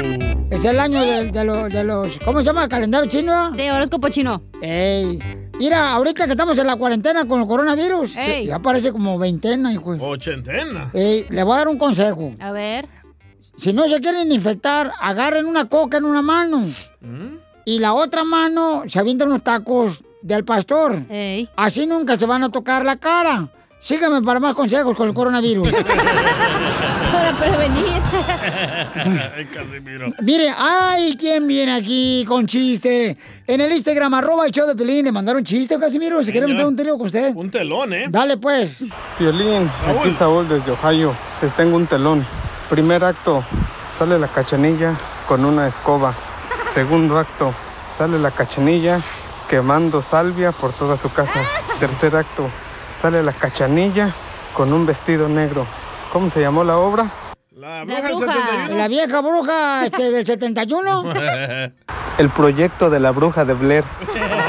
Es 0.51 0.65
el 0.65 0.81
año 0.81 1.01
de, 1.01 1.45
lo- 1.45 1.69
de 1.69 1.85
los. 1.85 2.19
¿Cómo 2.25 2.41
se 2.41 2.47
llama? 2.47 2.69
¿Calendario 2.69 3.09
chino? 3.09 3.53
Sí, 3.53 3.71
horóscopo 3.71 4.09
chino. 4.09 4.43
Ey. 4.61 5.21
Mira, 5.57 5.93
ahorita 5.93 6.25
que 6.25 6.33
estamos 6.33 6.59
en 6.59 6.67
la 6.67 6.75
cuarentena 6.75 7.27
con 7.29 7.41
el 7.43 7.47
coronavirus, 7.47 8.17
Ey. 8.17 8.47
ya 8.47 8.59
parece 8.59 8.91
como 8.91 9.19
veintena, 9.19 9.73
hijo. 9.73 9.91
Ochentena. 10.01 10.91
Ey, 10.95 11.27
le 11.31 11.43
voy 11.45 11.55
a 11.55 11.59
dar 11.59 11.69
un 11.69 11.79
consejo. 11.79 12.33
A 12.41 12.51
ver. 12.51 12.89
Si 13.61 13.74
no 13.74 13.89
se 13.89 14.01
quieren 14.01 14.32
infectar, 14.32 14.91
agarren 15.01 15.45
una 15.45 15.69
coca 15.69 15.99
en 15.99 16.07
una 16.07 16.23
mano. 16.23 16.65
Y 17.66 17.78
la 17.78 17.93
otra 17.93 18.24
mano 18.24 18.85
se 18.87 18.99
avientan 18.99 19.28
unos 19.28 19.43
tacos 19.43 20.03
del 20.23 20.45
pastor. 20.45 21.03
Así 21.57 21.87
nunca 21.87 22.19
se 22.19 22.24
van 22.24 22.43
a 22.43 22.49
tocar 22.49 22.85
la 22.87 22.97
cara. 22.97 23.49
Síganme 23.81 24.23
para 24.23 24.41
más 24.41 24.55
consejos 24.55 24.95
con 24.97 25.09
el 25.09 25.15
coronavirus. 25.15 25.69
Para 27.12 27.32
prevenir. 27.32 28.01
Ay, 29.37 29.45
Casimiro. 29.47 30.07
Mire, 30.23 30.53
ay, 30.57 31.16
¿quién 31.19 31.47
viene 31.47 31.73
aquí 31.73 32.24
con 32.28 32.47
chiste? 32.47 33.16
En 33.47 33.61
el 33.61 33.73
Instagram, 33.73 34.15
arroba 34.15 34.47
el 34.47 34.53
show 34.53 34.66
de 34.66 34.77
Pelín, 34.77 35.07
le 35.07 35.12
mandaron 35.12 35.43
chiste, 35.43 35.78
Casimiro. 35.78 36.23
¿Se 36.23 36.31
quiere 36.31 36.47
meter 36.47 36.66
un 36.66 36.77
trío 36.77 36.97
con 36.97 37.07
usted? 37.07 37.35
Un 37.35 37.51
telón, 37.51 37.93
¿eh? 37.95 38.05
Dale, 38.09 38.37
pues. 38.37 38.77
Violín, 39.19 39.69
aquí 39.87 40.12
Saúl 40.12 40.49
desde 40.49 40.70
Ohio. 40.73 41.15
Les 41.43 41.53
tengo 41.57 41.77
un 41.77 41.87
telón. 41.87 42.24
Primer 42.71 43.03
acto, 43.03 43.43
sale 43.99 44.17
la 44.17 44.29
cachanilla 44.29 44.95
con 45.27 45.45
una 45.45 45.67
escoba. 45.67 46.15
Segundo 46.73 47.19
acto, 47.19 47.53
sale 47.99 48.17
la 48.17 48.31
cachanilla 48.31 49.01
quemando 49.49 50.01
salvia 50.01 50.53
por 50.53 50.73
toda 50.73 50.97
su 50.97 51.13
casa. 51.13 51.41
Tercer 51.81 52.15
acto, 52.15 52.49
sale 53.03 53.25
la 53.25 53.33
cachanilla 53.33 54.15
con 54.55 54.73
un 54.73 54.87
vestido 54.87 55.29
negro. 55.29 55.67
¿Cómo 56.13 56.31
se 56.31 56.41
llamó 56.41 56.63
la 56.63 56.79
obra? 56.79 57.11
La 57.51 57.83
bruja 57.83 58.03
del 58.03 58.19
71. 58.19 58.77
La 58.77 58.87
vieja 58.87 59.21
bruja 59.21 59.87
este, 59.87 60.11
del 60.13 60.25
71. 60.25 61.13
El 62.19 62.31
proyecto 62.31 62.89
de 62.89 63.01
la 63.01 63.11
bruja 63.11 63.45
de 63.45 63.55
Blair. 63.55 63.85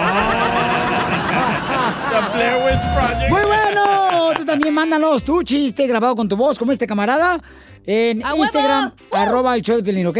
también 4.52 4.73
mándanos 4.73 5.23
tu 5.23 5.44
chiste 5.44 5.88
grabado 5.88 6.14
con 6.14 6.28
tu 6.28 6.36
voz, 6.36 6.60
como 6.60 6.73
este 6.73 6.86
camarada, 6.86 7.41
en 7.86 8.22
¡A 8.26 8.36
Instagram, 8.36 8.91
arroba 9.14 9.56
el 9.56 9.61
show 9.61 9.78
de 9.78 9.84
Piolín, 9.84 10.07
¿ok? 10.07 10.18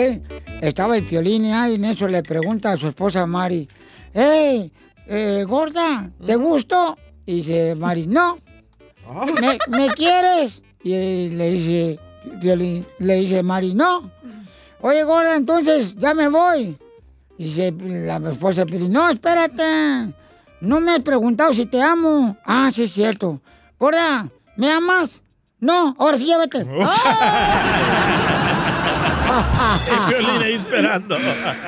Estaba 0.62 0.95
el 0.95 1.03
Piolín 1.03 1.44
y 1.44 1.52
ahí 1.52 1.76
en 1.76 1.84
eso 1.84 2.08
le 2.08 2.24
pregunta 2.24 2.72
a 2.72 2.78
su 2.78 2.88
esposa 2.88 3.26
Mari, 3.26 3.68
hey, 4.14 4.72
eh, 5.06 5.44
gorda, 5.45 6.10
¿te 6.26 6.38
gusto? 6.38 6.98
Y 7.26 7.38
dice 7.38 7.76
Mari, 7.76 8.08
no. 8.08 8.40
¿Me, 9.41 9.58
me 9.68 9.90
quieres? 9.95 10.62
Y 10.82 11.30
le 11.32 11.52
dice 11.52 11.99
Piolín, 12.40 12.86
le 12.99 13.16
dice 13.16 13.44
Mari, 13.44 13.74
no. 13.74 14.12
Oye, 14.80 15.03
gorda, 15.03 15.36
entonces 15.36 15.94
ya 15.98 16.14
me 16.14 16.30
voy. 16.30 16.78
Y 17.38 17.44
dice 17.44 17.74
la 17.82 18.16
esposa 18.32 18.66
Piolín, 18.66 18.94
no, 18.94 19.10
espérate. 19.10 20.14
No 20.62 20.80
me 20.80 20.91
has 20.91 21.02
preguntado 21.02 21.52
si 21.53 21.66
te 21.66 21.82
amo. 21.82 22.38
Ah, 22.45 22.72
sí 22.74 22.84
es 22.84 22.94
cierto. 22.94 23.41
Gorda, 23.82 24.30
¿me 24.58 24.70
amas? 24.70 25.24
No, 25.60 25.95
ahora 25.98 26.16
sí 26.16 26.28
ya 26.28 26.38
vete. 26.38 26.60
El 26.62 26.68
violín 30.08 30.44
ahí 30.44 30.53
esperando. 30.53 31.16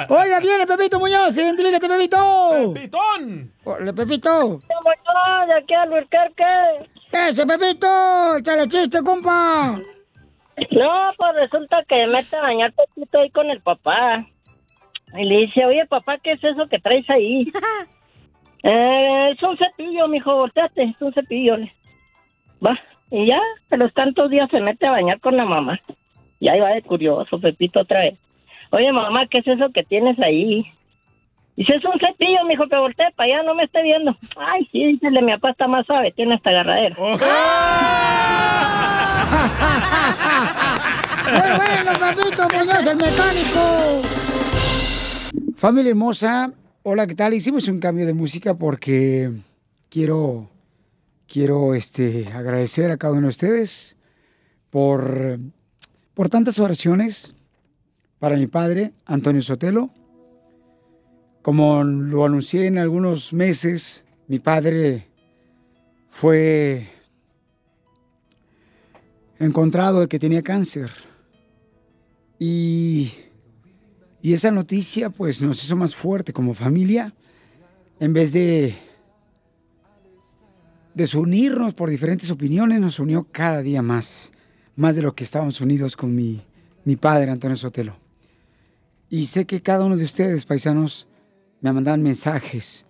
Oiga, 0.10 0.40
viene 0.40 0.68
Pepito 0.68 1.00
Muñoz, 1.00 1.36
identifícate, 1.36 1.88
Pepito. 1.90 2.72
¡Pepitón! 2.72 3.52
Hola, 3.64 3.94
Pepito. 3.94 4.60
de 4.60 5.54
aquí 5.58 5.74
al 5.74 5.90
Burquerque. 5.90 6.88
Ese, 7.12 7.48
Pepito, 7.48 8.38
échale 8.38 8.68
chiste, 8.68 9.02
compa. 9.02 9.72
No, 10.70 11.12
pues 11.18 11.36
resulta 11.36 11.78
que 11.88 11.96
me 11.96 12.08
mete 12.14 12.36
a 12.36 12.42
bañar 12.42 12.74
Pepito 12.74 13.18
ahí 13.22 13.32
con 13.32 13.50
el 13.50 13.60
papá. 13.64 14.24
Y 15.18 15.26
le 15.26 15.38
dice, 15.48 15.66
oye, 15.66 15.88
papá, 15.88 16.20
¿qué 16.20 16.34
es 16.34 16.44
eso 16.44 16.68
que 16.68 16.78
traes 16.78 17.10
ahí? 17.10 17.52
eh, 18.64 19.32
es 19.32 19.42
un 19.42 19.58
cepillo, 19.58 20.08
mijo, 20.08 20.36
volteate, 20.36 20.84
es 20.84 21.02
un 21.02 21.12
cepillo. 21.12 21.58
le- 21.58 21.74
Va, 22.66 22.80
y 23.12 23.28
ya, 23.28 23.40
a 23.72 23.78
los 23.78 23.94
tantos 23.94 24.30
días 24.30 24.50
se 24.50 24.62
mete 24.62 24.88
a 24.88 24.92
bañar 24.92 25.20
con 25.20 25.36
la 25.36 25.46
mamá. 25.46 25.80
Y 26.40 26.50
ahí 26.50 26.60
va 26.60 26.70
de 26.70 26.82
curioso, 26.82 27.40
Pepito 27.40 27.82
otra 27.82 28.00
vez. 28.02 28.18
Oye, 28.72 28.92
mamá, 28.92 29.28
¿qué 29.28 29.40
es 29.40 29.48
eso 29.48 29.70
que 29.72 29.84
tienes 29.84 30.20
ahí? 30.20 30.66
Dice, 31.56 31.76
es 31.76 31.86
un 31.86 32.00
cepillo, 32.00 32.44
mijo, 32.48 32.68
que 32.68 32.76
voltee 32.76 33.12
para 33.16 33.36
allá, 33.36 33.44
no 33.44 33.54
me 33.54 33.66
esté 33.66 33.84
viendo. 33.84 34.18
Ay, 34.36 34.68
sí, 34.72 34.84
dísele, 34.86 35.22
mi 35.22 35.32
papá 35.34 35.52
está 35.52 35.68
más 35.68 35.86
suave, 35.86 36.12
tiene 36.12 36.34
hasta 36.34 36.50
agarradero. 36.50 36.96
Muy 37.00 37.18
bueno, 41.58 41.92
Pepito 42.00 42.48
Muñoz, 42.58 42.88
el 42.88 42.98
mecánico. 42.98 44.02
Familia 45.56 45.92
hermosa, 45.92 46.52
hola, 46.82 47.06
¿qué 47.06 47.16
tal? 47.16 47.34
Hicimos 47.36 47.68
un 47.68 47.80
cambio 47.80 48.06
de 48.08 48.14
música 48.14 48.56
porque 48.56 49.30
quiero, 49.90 50.50
quiero 51.28 51.76
este, 51.76 52.28
agradecer 52.34 52.92
a 52.92 52.98
cada 52.98 53.14
uno 53.14 53.24
de 53.24 53.30
ustedes 53.30 53.98
por, 54.70 55.40
por 56.14 56.30
tantas 56.30 56.60
oraciones 56.60 57.36
para 58.20 58.38
mi 58.38 58.48
padre, 58.48 58.94
Antonio 59.06 59.42
Sotelo. 59.42 59.90
Como 61.42 61.84
lo 61.84 62.24
anuncié 62.24 62.68
en 62.68 62.78
algunos 62.78 63.34
meses, 63.34 64.06
mi 64.28 64.40
padre 64.40 65.08
fue 66.10 66.90
encontrado 69.40 70.02
de 70.02 70.08
que 70.08 70.20
tenía 70.20 70.42
cáncer. 70.42 70.92
Y, 72.40 73.12
y 74.22 74.34
esa 74.34 74.52
noticia 74.52 75.10
pues 75.10 75.42
nos 75.42 75.64
hizo 75.64 75.76
más 75.76 75.96
fuerte 75.96 76.32
como 76.32 76.54
familia. 76.54 77.14
En 78.00 78.14
vez 78.14 78.32
de 78.32 78.76
desunirnos 80.94 81.74
por 81.74 81.90
diferentes 81.90 82.30
opiniones, 82.32 82.80
nos 82.80 83.00
unió 83.00 83.28
cada 83.32 83.62
día 83.62 83.82
más. 83.82 84.32
Más 84.76 84.96
de 84.96 85.02
lo 85.02 85.14
que 85.14 85.24
estábamos 85.24 85.62
unidos 85.62 85.96
con 85.96 86.16
mi, 86.16 86.42
mi 86.86 86.96
padre, 86.96 87.32
Antonio 87.32 87.56
Sotelo. 87.56 87.96
Y 89.10 89.26
sé 89.28 89.46
que 89.46 89.62
cada 89.62 89.86
uno 89.86 89.96
de 89.98 90.04
ustedes, 90.04 90.46
paisanos, 90.46 91.08
me 91.62 91.72
mandaban 91.72 92.02
mensajes. 92.02 92.86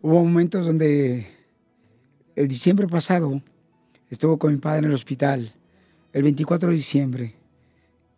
Hubo 0.00 0.24
momentos 0.24 0.64
donde 0.64 1.26
el 2.34 2.48
diciembre 2.48 2.86
pasado 2.86 3.42
estuvo 4.10 4.38
con 4.38 4.52
mi 4.52 4.58
padre 4.58 4.80
en 4.80 4.84
el 4.86 4.92
hospital, 4.92 5.52
el 6.12 6.22
24 6.22 6.70
de 6.70 6.74
diciembre, 6.74 7.34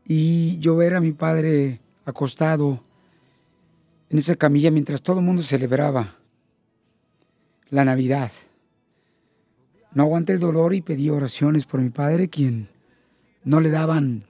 y 0.05 0.59
yo 0.59 0.77
ver 0.77 0.94
a 0.94 1.01
mi 1.01 1.12
padre 1.12 1.81
acostado 2.05 2.82
en 4.09 4.19
esa 4.19 4.36
camilla 4.36 4.70
mientras 4.70 5.02
todo 5.02 5.19
el 5.19 5.24
mundo 5.24 5.43
celebraba 5.43 6.16
la 7.69 7.85
Navidad. 7.85 8.31
No 9.93 10.02
aguanté 10.02 10.35
el 10.35 10.40
dolor 10.40 10.74
y 10.74 10.82
pedí 10.82 11.10
oraciones 11.10 11.66
por 11.66 11.81
mi 11.81 11.90
padre, 11.90 12.28
quien 12.28 12.69
no 13.44 13.60
le 13.60 13.70
daban 13.70 14.24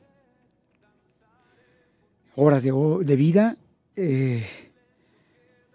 horas 2.36 2.62
de, 2.62 3.16
vida. 3.16 3.56
Eh, 3.96 4.46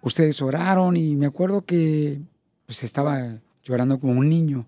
ustedes 0.01 0.41
oraron 0.41 0.95
y 0.95 1.15
me 1.15 1.25
acuerdo 1.25 1.65
que 1.65 2.21
pues 2.65 2.83
estaba 2.83 3.39
llorando 3.63 3.99
como 3.99 4.13
un 4.13 4.29
niño 4.29 4.65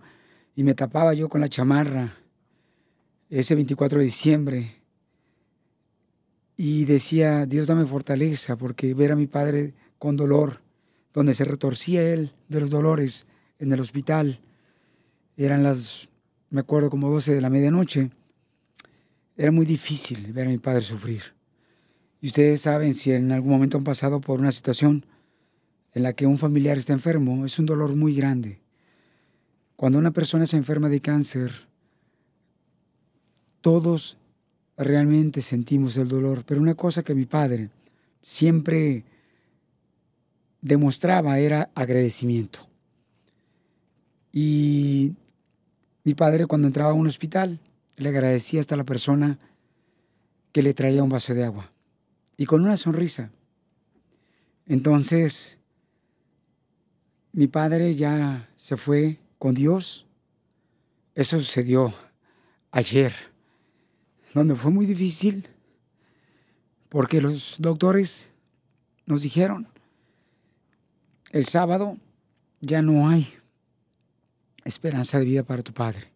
y 0.56 0.64
me 0.64 0.74
tapaba 0.74 1.14
yo 1.14 1.30
con 1.30 1.42
la 1.42 1.50
chamarra 1.50 2.18
ese 3.30 3.56
24 3.56 4.00
de 4.00 4.06
diciembre 4.06 4.76
y 6.58 6.86
decía, 6.86 7.46
Dios 7.46 7.68
dame 7.68 7.86
fortaleza 7.86 8.56
porque 8.56 8.94
ver 8.94 9.12
a 9.12 9.16
mi 9.16 9.28
padre 9.28 9.74
con 9.98 10.16
dolor, 10.16 10.62
donde 11.14 11.34
se 11.34 11.46
retorcía 11.46 12.02
él 12.02 12.34
de 12.48 12.62
los 12.62 12.70
dolores 12.70 13.26
en 13.60 13.72
el 13.74 13.80
hospital, 13.80 14.40
eran 15.38 15.64
las, 15.64 16.10
me 16.50 16.62
acuerdo, 16.62 16.90
como 16.90 17.10
12 17.10 17.36
de 17.36 17.42
la 17.42 17.50
medianoche, 17.50 18.12
era 19.38 19.52
muy 19.52 19.66
difícil 19.66 20.32
ver 20.32 20.48
a 20.48 20.50
mi 20.50 20.58
padre 20.58 20.82
sufrir. 20.82 21.22
Y 22.22 22.28
ustedes 22.28 22.62
saben, 22.62 22.94
si 22.94 23.12
en 23.12 23.32
algún 23.32 23.52
momento 23.52 23.78
han 23.78 23.84
pasado 23.84 24.22
por 24.22 24.40
una 24.40 24.52
situación 24.52 25.06
en 25.94 26.04
la 26.04 26.14
que 26.14 26.26
un 26.26 26.38
familiar 26.38 26.78
está 26.78 26.94
enfermo, 26.94 27.46
es 27.46 27.60
un 27.60 27.66
dolor 27.66 27.96
muy 27.96 28.16
grande. 28.16 28.60
Cuando 29.76 30.00
una 30.00 30.12
persona 30.12 30.46
se 30.46 30.58
enferma 30.58 30.90
de 30.90 31.02
cáncer, 31.02 31.68
todos 33.62 34.18
realmente 34.78 35.42
sentimos 35.42 35.98
el 35.98 36.08
dolor, 36.08 36.44
pero 36.46 36.62
una 36.62 36.76
cosa 36.76 37.04
que 37.04 37.16
mi 37.16 37.26
padre 37.26 37.70
siempre 38.22 39.04
demostraba 40.62 41.40
era 41.40 41.70
agradecimiento. 41.76 42.68
Y 44.32 45.14
mi 46.06 46.14
padre 46.14 46.46
cuando 46.46 46.68
entraba 46.68 46.92
a 46.92 46.94
un 46.94 47.08
hospital 47.08 47.60
le 47.98 48.10
agradecía 48.10 48.62
hasta 48.62 48.76
la 48.76 48.84
persona 48.86 49.40
que 50.52 50.62
le 50.62 50.74
traía 50.74 51.04
un 51.04 51.10
vaso 51.10 51.34
de 51.34 51.44
agua 51.44 51.72
y 52.38 52.46
con 52.46 52.64
una 52.64 52.78
sonrisa. 52.78 53.32
Entonces, 54.68 55.58
mi 57.32 57.48
padre 57.48 57.96
ya 57.96 58.48
se 58.56 58.78
fue 58.78 59.18
con 59.40 59.56
Dios. 59.56 60.06
Eso 61.16 61.40
sucedió 61.40 61.94
ayer, 62.72 63.14
donde 64.34 64.56
fue 64.56 64.70
muy 64.70 64.86
difícil, 64.86 65.48
porque 66.88 67.20
los 67.20 67.56
doctores 67.60 68.30
nos 69.08 69.24
dijeron, 69.24 69.68
el 71.32 71.48
sábado 71.48 71.98
ya 72.62 72.84
no 72.84 73.10
hay 73.10 73.34
esperanza 74.66 75.20
de 75.20 75.26
vida 75.26 75.44
para 75.44 75.64
tu 75.64 75.74
padre. 75.74 76.12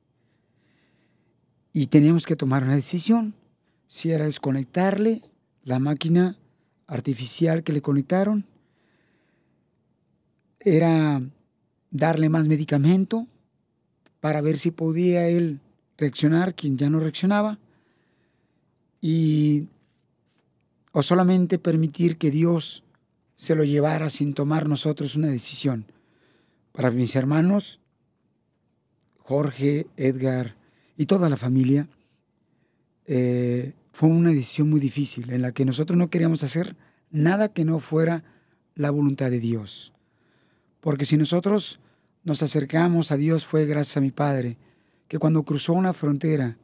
Y 1.71 1.88
teníamos 1.88 2.26
que 2.26 2.35
tomar 2.35 2.63
una 2.63 2.76
decisión, 2.76 3.35
si 3.88 4.11
era 4.11 4.26
desconectarle 4.26 5.21
la 5.63 5.80
máquina 5.80 6.38
artificial 6.88 7.63
que 7.63 7.73
le 7.73 7.81
conectaron, 7.81 8.45
era 10.59 11.21
darle 11.91 12.30
más 12.30 12.47
medicamento 12.47 13.27
para 14.19 14.41
ver 14.41 14.57
si 14.57 14.71
podía 14.71 15.27
él 15.27 15.61
reaccionar, 15.97 16.55
quien 16.55 16.77
ya 16.77 16.89
no 16.89 16.99
reaccionaba, 16.99 17.59
y 18.99 19.67
o 20.91 21.03
solamente 21.03 21.59
permitir 21.59 22.17
que 22.17 22.31
Dios 22.31 22.84
se 23.38 23.55
lo 23.55 23.63
llevara 23.63 24.09
sin 24.09 24.34
tomar 24.34 24.67
nosotros 24.67 25.15
una 25.15 25.27
decisión. 25.27 25.85
Para 26.71 26.91
mis 26.91 27.15
hermanos, 27.15 27.80
Jorge, 29.30 29.85
Edgar 29.95 30.56
y 30.97 31.06
toda 31.06 31.30
la 31.30 31.38
familia, 31.38 31.88
eh, 33.06 33.73
fue 33.91 34.10
una 34.10 34.31
decisión 34.31 34.72
muy 34.72 34.80
difícil 34.80 35.30
en 35.30 35.43
la 35.43 35.51
que 35.51 35.65
nosotros 35.65 35.99
no 35.99 36.10
queríamos 36.10 36.43
hacer 36.43 36.76
nada 37.11 37.49
que 37.49 37.64
no 37.64 37.77
fuera 37.80 38.23
la 38.73 38.89
voluntad 38.89 39.30
de 39.30 39.39
Dios. 39.39 39.93
Porque 40.81 41.06
si 41.06 41.15
nosotros 41.15 41.80
nos 42.23 42.41
acercamos 42.41 43.11
a 43.11 43.18
Dios 43.18 43.45
fue 43.45 43.68
gracias 43.68 43.97
a 43.97 44.01
mi 44.01 44.10
padre, 44.10 44.57
que 45.07 45.19
cuando 45.19 45.43
cruzó 45.43 45.73
una 45.73 45.93
frontera 45.93 46.57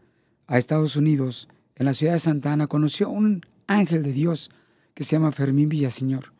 a 0.47 0.57
Estados 0.57 0.95
Unidos, 0.95 1.47
en 1.75 1.85
la 1.85 1.93
ciudad 1.93 2.13
de 2.13 2.19
Santa 2.19 2.51
Ana, 2.51 2.65
conoció 2.65 3.11
un 3.11 3.45
ángel 3.67 4.01
de 4.01 4.11
Dios 4.11 4.49
que 4.95 5.03
se 5.03 5.11
llama 5.11 5.31
Fermín 5.31 5.69
Villaseñor, 5.69 6.33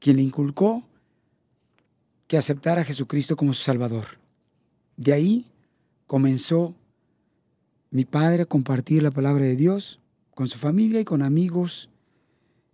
quien 0.00 0.16
le 0.16 0.22
inculcó 0.22 0.82
que 2.26 2.36
aceptara 2.36 2.80
a 2.80 2.84
Jesucristo 2.84 3.36
como 3.36 3.54
su 3.54 3.62
Salvador. 3.62 4.18
De 4.98 5.12
ahí 5.12 5.46
comenzó 6.08 6.74
mi 7.90 8.04
padre 8.04 8.42
a 8.42 8.46
compartir 8.46 9.02
la 9.02 9.12
palabra 9.12 9.44
de 9.44 9.54
Dios 9.54 10.00
con 10.34 10.48
su 10.48 10.58
familia 10.58 11.00
y 11.00 11.04
con 11.04 11.22
amigos, 11.22 11.88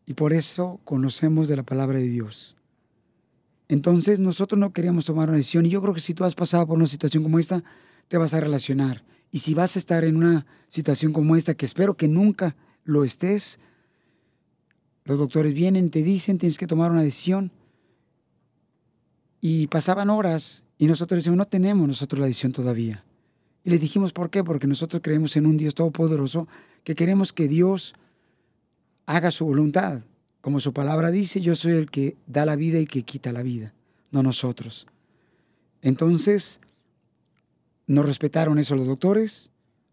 y 0.07 0.15
por 0.15 0.33
eso 0.33 0.81
conocemos 0.85 1.49
de 1.49 1.57
la 1.57 1.63
palabra 1.63 1.99
de 1.99 2.09
Dios. 2.09 2.57
Entonces 3.69 4.21
nosotros 4.21 4.59
no 4.59 4.73
queríamos 4.73 5.05
tomar 5.05 5.29
una 5.29 5.37
decisión 5.37 5.67
y 5.67 5.71
yo 5.71 5.83
creo 5.83 5.95
que 5.95 6.01
si 6.01 6.15
tú 6.15 6.25
has 6.25 6.35
pasado 6.35 6.67
por 6.67 6.79
una 6.79 6.87
situación 6.87 7.23
como 7.23 7.39
esta, 7.39 7.63
te 8.09 8.17
vas 8.17 8.33
a 8.33 8.41
relacionar. 8.41 9.05
Y 9.31 9.39
si 9.41 9.53
vas 9.53 9.77
a 9.77 9.79
estar 9.79 10.05
en 10.05 10.17
una 10.17 10.47
situación 10.69 11.13
como 11.13 11.37
esta, 11.37 11.55
que 11.55 11.67
espero 11.67 11.95
que 11.95 12.09
nunca 12.09 12.57
lo 12.85 13.05
estés, 13.05 13.61
los 15.05 15.19
doctores 15.19 15.53
vienen, 15.53 15.91
te 15.91 16.03
dicen, 16.03 16.39
tienes 16.39 16.57
que 16.57 16.67
tomar 16.67 16.91
una 16.91 17.03
decisión. 17.03 17.51
Y 19.41 19.67
pasaban 19.67 20.09
horas 20.09 20.64
y 20.79 20.87
nosotros 20.87 21.19
decimos, 21.19 21.39
no 21.39 21.47
tenemos 21.47 21.87
nosotros 21.87 22.21
la 22.21 22.27
decisión 22.27 22.53
todavía. 22.53 23.05
Y 23.65 23.71
les 23.71 23.81
dijimos, 23.81 24.13
¿por 24.13 24.31
qué? 24.31 24.45
Porque 24.45 24.67
nosotros 24.67 25.01
creemos 25.03 25.37
en 25.37 25.47
un 25.47 25.57
Dios 25.57 25.75
todopoderoso, 25.75 26.49
que 26.83 26.95
queremos 26.95 27.33
que 27.33 27.49
Dios 27.49 27.95
haga 29.07 29.31
su 29.31 29.47
voluntad. 29.47 30.03
Como 30.41 30.61
su 30.61 30.73
palabra 30.73 31.11
dice, 31.11 31.41
yo 31.41 31.55
soy 31.55 31.73
el 31.73 31.91
que 31.91 32.17
da 32.27 32.45
la 32.45 32.57
vida 32.57 32.79
y 32.79 32.87
que 32.87 33.03
quita 33.03 33.33
la 33.33 33.43
vida, 33.43 33.73
no 34.11 34.23
nosotros. 34.23 34.87
Entonces, 35.81 36.61
nos 37.87 38.05
respetaron 38.05 38.59
eso 38.59 38.75
los 38.75 38.87
doctores, 38.87 39.51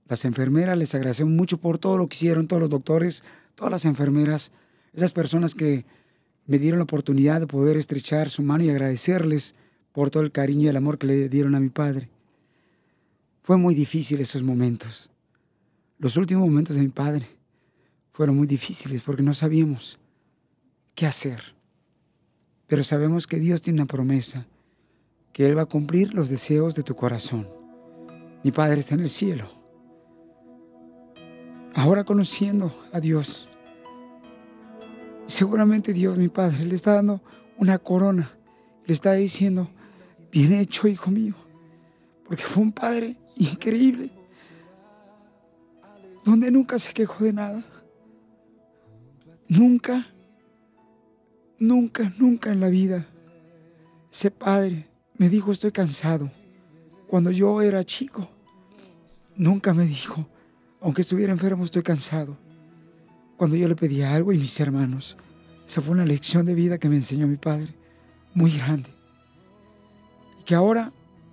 las 0.08 0.26
enfermeras, 0.26 0.78
les 0.78 0.94
agradecemos 0.94 1.34
mucho 1.34 1.58
por 1.58 1.78
todo 1.78 1.98
lo 1.98 2.08
que 2.08 2.16
hicieron 2.16 2.48
todos 2.48 2.62
los 2.62 2.70
doctores, 2.70 3.24
todas 3.56 3.72
las 3.72 3.86
enfermeras, 3.86 4.52
esas 4.94 5.14
personas 5.14 5.56
que 5.56 5.86
me 6.48 6.60
dieron 6.60 6.80
la 6.80 6.84
oportunidad 6.84 7.40
de 7.40 7.48
poder 7.48 7.78
estrechar 7.78 8.30
su 8.30 8.42
mano 8.42 8.66
y 8.66 8.70
agradecerles 8.70 9.56
por 9.92 10.10
todo 10.10 10.24
el 10.24 10.32
cariño 10.32 10.64
y 10.64 10.68
el 10.68 10.78
amor 10.78 10.98
que 10.98 11.08
le 11.08 11.30
dieron 11.30 11.56
a 11.56 11.60
mi 11.60 11.70
padre. 11.70 12.10
Fue 13.42 13.58
muy 13.58 13.76
difícil 13.76 14.22
esos 14.22 14.44
momentos. 14.44 15.10
Los 15.98 16.18
últimos 16.18 16.48
momentos 16.48 16.76
de 16.76 16.82
mi 16.82 16.90
padre 16.90 17.28
fueron 18.12 18.36
muy 18.36 18.48
difíciles 18.48 19.02
porque 19.02 19.24
no 19.24 19.34
sabíamos 19.34 20.00
qué 20.96 21.06
hacer. 21.06 21.42
Pero 22.68 22.84
sabemos 22.84 23.28
que 23.28 23.38
Dios 23.38 23.62
tiene 23.62 23.82
una 23.82 23.88
promesa, 23.88 24.46
que 25.34 25.46
Él 25.46 25.58
va 25.58 25.64
a 25.64 25.66
cumplir 25.66 26.14
los 26.14 26.30
deseos 26.30 26.76
de 26.76 26.84
tu 26.84 26.96
corazón. 26.96 27.48
Mi 28.44 28.52
Padre 28.52 28.80
está 28.80 28.96
en 28.96 29.02
el 29.02 29.10
cielo. 29.10 29.50
Ahora 31.74 32.04
conociendo 32.04 32.74
a 32.92 33.00
Dios, 33.00 33.50
seguramente 35.26 35.94
Dios, 35.94 36.18
mi 36.18 36.28
Padre, 36.28 36.66
le 36.66 36.76
está 36.76 36.94
dando 36.94 37.22
una 37.58 37.78
corona. 37.78 38.32
Le 38.86 38.94
está 38.94 39.14
diciendo, 39.14 39.70
bien 40.32 40.54
hecho, 40.54 40.88
hijo 40.88 41.12
mío, 41.12 41.36
porque 42.26 42.44
fue 42.44 42.64
un 42.64 42.72
Padre 42.72 43.16
increíble, 43.36 44.10
donde 46.24 46.52
nunca 46.52 46.80
se 46.80 46.94
quejó 46.94 47.24
de 47.24 47.34
nada. 47.34 47.66
Nunca, 49.48 50.08
nunca, 51.60 52.14
nunca 52.18 52.52
en 52.52 52.60
la 52.62 52.70
vida 52.70 53.06
ese 54.12 54.30
padre 54.30 54.88
me 55.18 55.30
dijo 55.30 55.52
estoy 55.52 55.72
cansado. 55.72 56.30
Cuando 57.08 57.32
yo 57.32 57.62
era 57.62 57.84
chico, 57.84 58.30
nunca 59.36 59.74
me 59.74 59.86
dijo, 59.86 60.28
aunque 60.82 61.02
estuviera 61.02 61.32
enfermo, 61.32 61.64
estoy 61.64 61.82
cansado. 61.82 62.38
Cuando 63.38 63.56
yo 63.56 63.68
le 63.68 63.76
pedía 63.76 64.14
algo 64.14 64.34
y 64.34 64.38
mis 64.38 64.60
hermanos, 64.60 65.18
esa 65.66 65.82
fue 65.82 65.94
una 65.94 66.06
lección 66.06 66.46
de 66.46 66.56
vida 66.56 66.78
que 66.78 66.90
me 66.90 66.96
enseñó 66.96 67.28
mi 67.28 67.38
padre, 67.38 67.74
muy 68.34 68.58
grande. 68.58 68.90
Y 70.42 70.44
que 70.44 70.56
ahora 70.56 70.92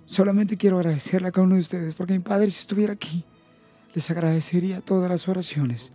Solamente 0.09 0.57
quiero 0.57 0.77
agradecerle 0.77 1.27
a 1.27 1.31
cada 1.31 1.45
uno 1.45 1.53
de 1.53 1.61
ustedes, 1.61 1.93
porque 1.93 2.13
mi 2.13 2.19
padre, 2.19 2.49
si 2.49 2.61
estuviera 2.61 2.93
aquí, 2.93 3.23
les 3.93 4.09
agradecería 4.09 4.81
todas 4.81 5.07
las 5.07 5.27
oraciones 5.27 5.93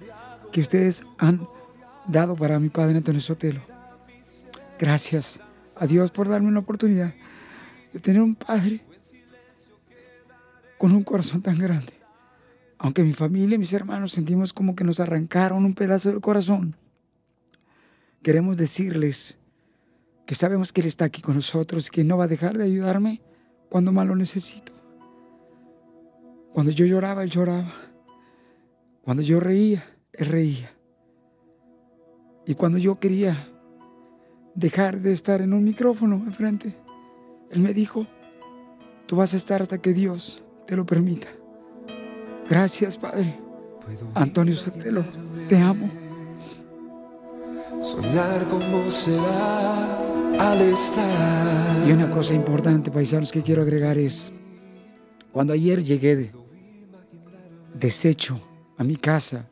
que 0.52 0.60
ustedes 0.60 1.02
han 1.18 1.48
dado 2.06 2.36
para 2.36 2.60
mi 2.60 2.68
padre 2.68 2.98
Antonio 2.98 3.20
Sotelo. 3.20 3.60
Gracias 4.78 5.40
a 5.74 5.88
Dios 5.88 6.12
por 6.12 6.28
darme 6.28 6.52
la 6.52 6.60
oportunidad 6.60 7.12
de 7.92 7.98
tener 7.98 8.22
un 8.22 8.36
padre 8.36 8.82
con 10.78 10.92
un 10.92 11.02
corazón 11.02 11.42
tan 11.42 11.58
grande. 11.58 11.94
Aunque 12.78 13.02
mi 13.02 13.14
familia 13.14 13.56
y 13.56 13.58
mis 13.58 13.72
hermanos 13.72 14.12
sentimos 14.12 14.52
como 14.52 14.76
que 14.76 14.84
nos 14.84 15.00
arrancaron 15.00 15.64
un 15.64 15.74
pedazo 15.74 16.10
del 16.10 16.20
corazón, 16.20 16.76
queremos 18.22 18.56
decirles 18.56 19.36
que 20.26 20.34
sabemos 20.34 20.72
que 20.72 20.80
Él 20.80 20.86
está 20.86 21.04
aquí 21.04 21.20
con 21.20 21.34
nosotros 21.34 21.90
que 21.90 22.04
no 22.04 22.16
va 22.16 22.24
a 22.24 22.28
dejar 22.28 22.56
de 22.56 22.64
ayudarme 22.64 23.20
cuando 23.68 23.92
más 23.92 24.06
lo 24.06 24.16
necesito. 24.16 24.72
Cuando 26.52 26.70
yo 26.70 26.86
lloraba, 26.86 27.22
Él 27.22 27.30
lloraba. 27.30 27.72
Cuando 29.02 29.22
yo 29.22 29.40
reía, 29.40 29.84
Él 30.12 30.26
reía. 30.26 30.70
Y 32.46 32.54
cuando 32.54 32.78
yo 32.78 32.98
quería 32.98 33.48
dejar 34.54 35.00
de 35.00 35.12
estar 35.12 35.40
en 35.40 35.52
un 35.52 35.64
micrófono 35.64 36.16
enfrente, 36.16 36.76
Él 37.50 37.60
me 37.60 37.74
dijo, 37.74 38.06
tú 39.06 39.16
vas 39.16 39.34
a 39.34 39.36
estar 39.36 39.62
hasta 39.62 39.78
que 39.78 39.92
Dios 39.92 40.42
te 40.66 40.76
lo 40.76 40.86
permita. 40.86 41.28
Gracias, 42.48 42.96
Padre. 42.96 43.38
Antonio 44.14 44.54
Sotelo, 44.54 45.04
te 45.48 45.58
amo. 45.58 45.90
Soñar 47.82 48.46
como 48.48 48.90
será 48.90 50.13
al. 50.38 50.74
Y 51.86 51.92
una 51.92 52.10
cosa 52.10 52.34
importante, 52.34 52.90
paisanos, 52.90 53.30
que 53.30 53.42
quiero 53.42 53.62
agregar 53.62 53.98
es, 53.98 54.32
cuando 55.32 55.52
ayer 55.52 55.82
llegué 55.82 56.16
de, 56.16 56.32
deshecho 57.74 58.40
a 58.78 58.84
mi 58.84 58.96
casa, 58.96 59.48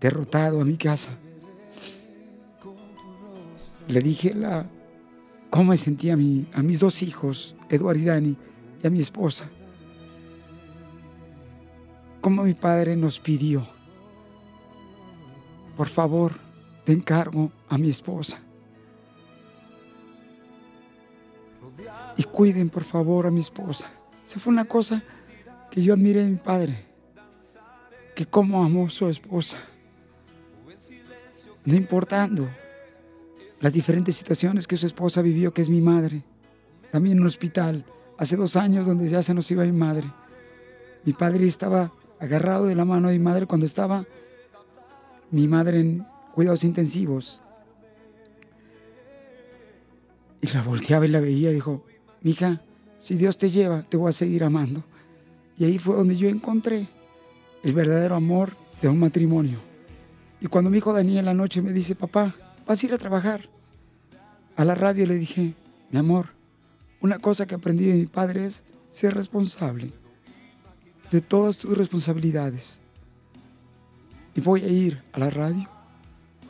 derrotado 0.00 0.60
a 0.60 0.64
mi 0.64 0.76
casa, 0.76 1.12
le 3.86 4.00
dije 4.00 4.34
la, 4.34 4.66
cómo 5.50 5.70
me 5.70 5.78
sentía 5.78 6.14
a, 6.14 6.16
mi, 6.16 6.46
a 6.52 6.62
mis 6.62 6.80
dos 6.80 7.02
hijos, 7.02 7.54
Eduardo 7.68 8.00
y 8.00 8.04
Dani, 8.04 8.36
y 8.82 8.86
a 8.86 8.90
mi 8.90 9.00
esposa. 9.00 9.48
como 12.20 12.42
mi 12.42 12.54
padre 12.54 12.96
nos 12.96 13.18
pidió. 13.20 13.66
Por 15.76 15.86
favor, 15.86 16.32
te 16.84 16.92
encargo 16.92 17.52
a 17.68 17.78
mi 17.78 17.88
esposa. 17.88 18.38
Y 22.16 22.24
cuiden, 22.24 22.70
por 22.70 22.84
favor, 22.84 23.26
a 23.26 23.30
mi 23.30 23.40
esposa. 23.40 23.90
Esa 24.24 24.40
fue 24.40 24.52
una 24.52 24.64
cosa 24.64 25.02
que 25.70 25.82
yo 25.82 25.94
admiré 25.94 26.22
de 26.22 26.30
mi 26.30 26.36
padre. 26.36 26.84
Que 28.14 28.26
cómo 28.26 28.64
amó 28.64 28.86
a 28.86 28.90
su 28.90 29.08
esposa. 29.08 29.58
No 31.64 31.74
importando 31.74 32.48
las 33.60 33.72
diferentes 33.72 34.16
situaciones 34.16 34.66
que 34.66 34.76
su 34.76 34.86
esposa 34.86 35.22
vivió, 35.22 35.52
que 35.52 35.62
es 35.62 35.68
mi 35.68 35.80
madre. 35.80 36.22
También 36.90 37.16
en 37.16 37.20
un 37.22 37.26
hospital, 37.26 37.84
hace 38.16 38.36
dos 38.36 38.56
años, 38.56 38.86
donde 38.86 39.08
ya 39.08 39.22
se 39.22 39.34
nos 39.34 39.50
iba 39.50 39.64
mi 39.64 39.72
madre. 39.72 40.10
Mi 41.04 41.12
padre 41.12 41.46
estaba 41.46 41.92
agarrado 42.20 42.66
de 42.66 42.74
la 42.74 42.84
mano 42.84 43.08
de 43.08 43.18
mi 43.18 43.24
madre 43.24 43.46
cuando 43.46 43.66
estaba 43.66 44.06
mi 45.30 45.46
madre 45.46 45.80
en 45.80 46.06
cuidados 46.34 46.64
intensivos. 46.64 47.42
Y 50.40 50.48
la 50.48 50.62
volteaba 50.62 51.06
y 51.06 51.08
la 51.08 51.20
veía 51.20 51.50
y 51.50 51.54
dijo, 51.54 51.84
mija, 52.22 52.62
si 52.98 53.14
Dios 53.16 53.38
te 53.38 53.50
lleva, 53.50 53.82
te 53.82 53.96
voy 53.96 54.10
a 54.10 54.12
seguir 54.12 54.44
amando. 54.44 54.84
Y 55.56 55.64
ahí 55.64 55.78
fue 55.78 55.96
donde 55.96 56.16
yo 56.16 56.28
encontré 56.28 56.88
el 57.62 57.72
verdadero 57.72 58.14
amor 58.14 58.52
de 58.80 58.88
un 58.88 58.98
matrimonio. 58.98 59.58
Y 60.40 60.46
cuando 60.46 60.70
mi 60.70 60.78
hijo 60.78 60.92
Daniel 60.92 61.24
la 61.24 61.34
noche 61.34 61.62
me 61.62 61.72
dice, 61.72 61.94
papá, 61.94 62.34
vas 62.66 62.82
a 62.82 62.86
ir 62.86 62.94
a 62.94 62.98
trabajar. 62.98 63.48
A 64.56 64.64
la 64.64 64.74
radio 64.74 65.06
le 65.06 65.14
dije, 65.14 65.54
mi 65.90 65.98
amor, 65.98 66.28
una 67.00 67.18
cosa 67.18 67.46
que 67.46 67.54
aprendí 67.54 67.86
de 67.86 67.96
mi 67.96 68.06
padre 68.06 68.46
es 68.46 68.64
ser 68.88 69.14
responsable 69.14 69.92
de 71.10 71.20
todas 71.20 71.58
tus 71.58 71.76
responsabilidades. 71.76 72.82
Y 74.34 74.40
voy 74.40 74.62
a 74.62 74.68
ir 74.68 75.02
a 75.12 75.18
la 75.18 75.30
radio 75.30 75.68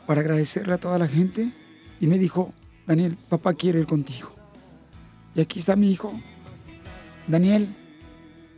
para 0.05 0.21
agradecerle 0.21 0.73
a 0.73 0.79
toda 0.79 0.99
la 0.99 1.07
gente. 1.07 1.51
Y 1.99 2.07
me 2.07 2.17
dijo, 2.17 2.53
Daniel, 2.89 3.15
papá 3.29 3.53
quiere 3.53 3.81
ir 3.81 3.85
contigo. 3.85 4.31
Y 5.35 5.41
aquí 5.41 5.59
está 5.59 5.75
mi 5.75 5.91
hijo. 5.91 6.11
Daniel, 7.27 7.75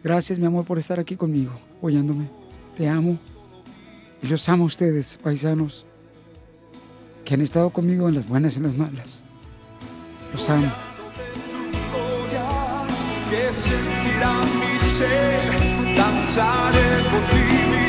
gracias 0.02 0.40
mi 0.40 0.46
amor 0.46 0.64
por 0.64 0.80
estar 0.80 1.02
aquí 1.02 1.18
conmigo, 1.18 1.52
apoyándome. 1.78 2.30
Te 2.78 2.88
amo. 2.88 3.18
Y 4.24 4.28
los 4.28 4.48
amo 4.48 4.64
a 4.64 4.68
ustedes, 4.68 5.20
paisanos, 5.22 5.86
que 7.26 7.34
han 7.34 7.42
estado 7.42 7.72
conmigo 7.72 8.08
en 8.08 8.16
las 8.16 8.26
buenas 8.26 8.56
y 8.56 8.60
en 8.60 8.64
las 8.64 8.78
malas. 8.78 9.22
Los 10.32 10.50
amo. 10.50 10.72
que 13.22 13.38
por 17.12 17.24
ti, 17.32 17.44
mi 17.70 17.84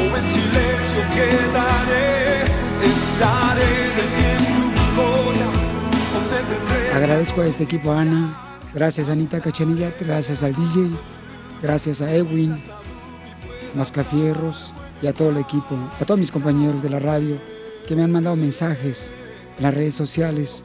o 0.00 0.16
en 0.16 0.26
silencio 0.32 1.02
quedaré, 1.14 2.44
estaré 2.82 3.72
de 3.96 4.16
pie 4.16 4.23
Agradezco 6.94 7.40
a 7.40 7.46
este 7.46 7.64
equipo, 7.64 7.90
Ana. 7.90 8.60
Gracias, 8.72 9.08
Anita 9.08 9.40
Cachanilla. 9.40 9.92
Gracias 9.98 10.44
al 10.44 10.54
DJ. 10.54 10.90
Gracias 11.60 12.00
a 12.00 12.14
Edwin, 12.14 12.56
Mascafierros 13.74 14.72
y 15.02 15.08
a 15.08 15.12
todo 15.12 15.30
el 15.30 15.38
equipo. 15.38 15.76
A 16.00 16.04
todos 16.04 16.20
mis 16.20 16.30
compañeros 16.30 16.84
de 16.84 16.90
la 16.90 17.00
radio 17.00 17.36
que 17.88 17.96
me 17.96 18.04
han 18.04 18.12
mandado 18.12 18.36
mensajes 18.36 19.12
en 19.56 19.64
las 19.64 19.74
redes 19.74 19.96
sociales. 19.96 20.62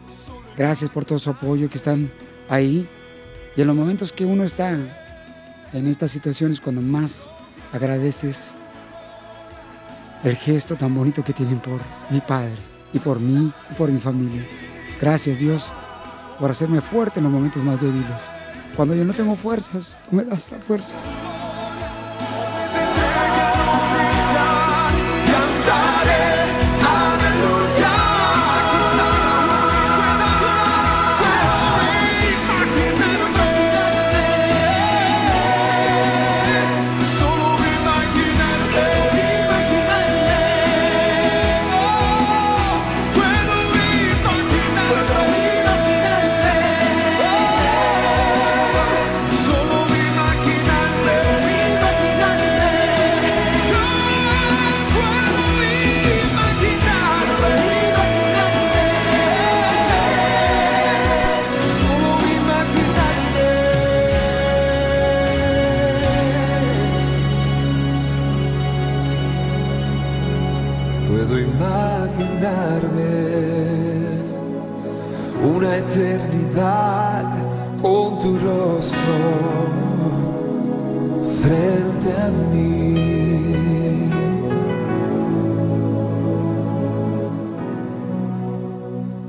Gracias 0.56 0.92
por 0.92 1.04
todo 1.04 1.18
su 1.18 1.32
apoyo 1.32 1.68
que 1.68 1.80
están 1.80 2.12
ahí. 2.48 2.88
Y 3.56 3.62
en 3.62 3.68
los 3.68 3.76
momentos 3.76 4.12
que 4.12 4.24
uno 4.24 4.44
está 4.44 4.78
en 5.74 5.88
estas 5.88 6.12
situaciones, 6.12 6.62
cuando 6.62 6.84
más 6.84 7.28
agradeces 7.74 8.54
el 10.24 10.36
gesto 10.36 10.76
tan 10.76 10.94
bonito 10.94 11.24
que 11.24 11.34
tienen 11.34 11.60
por 11.60 11.80
mi 12.12 12.22
padre 12.22 12.60
y 12.94 13.00
por 13.00 13.20
mí 13.20 13.52
y 13.72 13.74
por 13.74 13.90
mi 13.90 14.00
familia. 14.00 14.46
Gracias 15.02 15.40
Dios 15.40 15.72
por 16.40 16.52
hacerme 16.52 16.82
fuerte 16.82 17.20
en 17.20 17.26
los 17.26 17.34
momentos 17.34 17.64
más 17.64 17.80
débiles. 17.82 18.30
Cuando 18.76 18.96
yo 18.96 19.04
no 19.04 19.14
tengo 19.14 19.36
fuerzas, 19.36 20.00
tú 20.10 20.16
me 20.16 20.24
das 20.24 20.52
la 20.52 20.60
fuerza. 20.60 20.96
Eternidad 76.60 77.24
con 77.82 78.20
tu 78.20 78.38
rostro 78.38 79.00
frente 81.42 82.10
a 82.22 82.30
mí. 82.52 84.10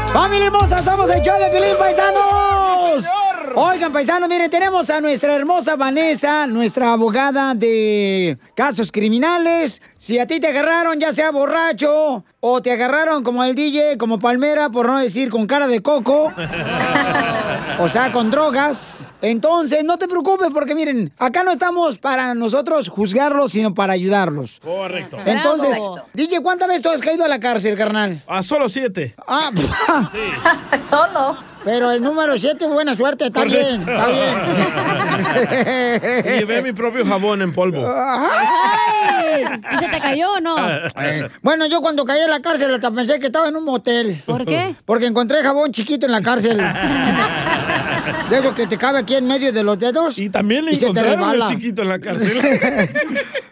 ¡Familia 0.07 0.47
hermosa! 0.47 0.77
¡Somos 0.83 1.09
el 1.09 1.21
show 1.21 1.39
de 1.39 1.49
Pilín 1.49 1.77
Paisanos! 1.77 2.22
Oigan, 3.83 3.91
paisanos, 3.91 4.29
miren, 4.29 4.49
tenemos 4.49 4.89
a 4.89 5.01
nuestra 5.01 5.35
hermosa 5.35 5.75
Vanessa, 5.75 6.47
nuestra 6.47 6.93
abogada 6.93 7.53
de 7.53 8.37
casos 8.55 8.93
criminales. 8.93 9.81
Si 9.97 10.17
a 10.19 10.25
ti 10.25 10.39
te 10.39 10.47
agarraron, 10.47 11.01
ya 11.01 11.11
sea 11.11 11.31
borracho, 11.31 12.23
o 12.39 12.61
te 12.61 12.71
agarraron 12.71 13.23
como 13.23 13.43
el 13.43 13.55
DJ, 13.55 13.97
como 13.97 14.19
Palmera, 14.19 14.69
por 14.69 14.87
no 14.87 14.99
decir 14.99 15.29
con 15.29 15.47
cara 15.47 15.67
de 15.67 15.81
coco, 15.81 16.31
o 17.77 17.89
sea, 17.89 18.13
con 18.13 18.31
drogas, 18.31 19.09
entonces 19.21 19.83
no 19.83 19.97
te 19.97 20.07
preocupes, 20.07 20.47
porque 20.53 20.75
miren, 20.75 21.11
acá 21.17 21.43
no 21.43 21.51
estamos 21.51 21.99
para 21.99 22.33
nosotros 22.33 22.87
juzgarlos, 22.87 23.51
sino 23.51 23.73
para 23.73 23.91
ayudarlos. 23.91 24.61
Correcto. 24.61 25.17
Entonces, 25.25 25.77
DJ, 26.13 26.41
¿cuántas 26.41 26.69
veces 26.69 26.83
tú 26.83 26.89
has 26.89 27.01
caído 27.01 27.25
a 27.25 27.27
la 27.27 27.41
cárcel, 27.41 27.75
carnal? 27.75 28.23
A 28.27 28.43
solo 28.43 28.69
siete. 28.69 29.13
Ah, 29.27 29.51
solo. 30.81 31.52
Pero 31.63 31.91
el 31.91 32.01
número 32.01 32.37
7, 32.37 32.67
buena 32.67 32.95
suerte, 32.95 33.27
está 33.27 33.45
bien, 33.45 33.81
está 33.81 34.07
bien. 34.07 34.35
Y 36.25 36.39
llevé 36.39 36.61
mi 36.61 36.73
propio 36.73 37.05
jabón 37.05 37.41
en 37.41 37.53
polvo. 37.53 37.85
Ay. 37.87 39.43
¿Y 39.73 39.77
se 39.77 39.87
te 39.87 39.99
cayó 39.99 40.33
o 40.33 40.39
no? 40.41 40.55
Eh, 41.01 41.29
Bueno, 41.41 41.65
yo 41.67 41.81
cuando 41.81 42.03
caí 42.05 42.21
en 42.21 42.29
la 42.29 42.41
cárcel 42.41 42.73
hasta 42.73 42.91
pensé 42.91 43.19
que 43.19 43.27
estaba 43.27 43.47
en 43.47 43.55
un 43.55 43.63
motel. 43.65 44.21
¿Por 44.25 44.45
qué? 44.45 44.75
Porque 44.85 45.05
encontré 45.05 45.41
jabón 45.43 45.71
chiquito 45.71 46.05
en 46.05 46.11
la 46.11 46.21
cárcel. 46.21 46.57
De 48.29 48.39
eso 48.39 48.55
que 48.55 48.67
te 48.67 48.77
cabe 48.77 48.99
aquí 48.99 49.15
en 49.15 49.27
medio 49.27 49.51
de 49.51 49.63
los 49.63 49.77
dedos. 49.77 50.17
Y 50.17 50.29
también 50.29 50.65
le 50.65 50.75
se 50.75 50.85
te 50.85 50.99
encontraron 50.99 51.41
el 51.41 51.43
chiquito 51.47 51.81
en 51.81 51.89
la 51.89 51.99
cárcel. 51.99 52.39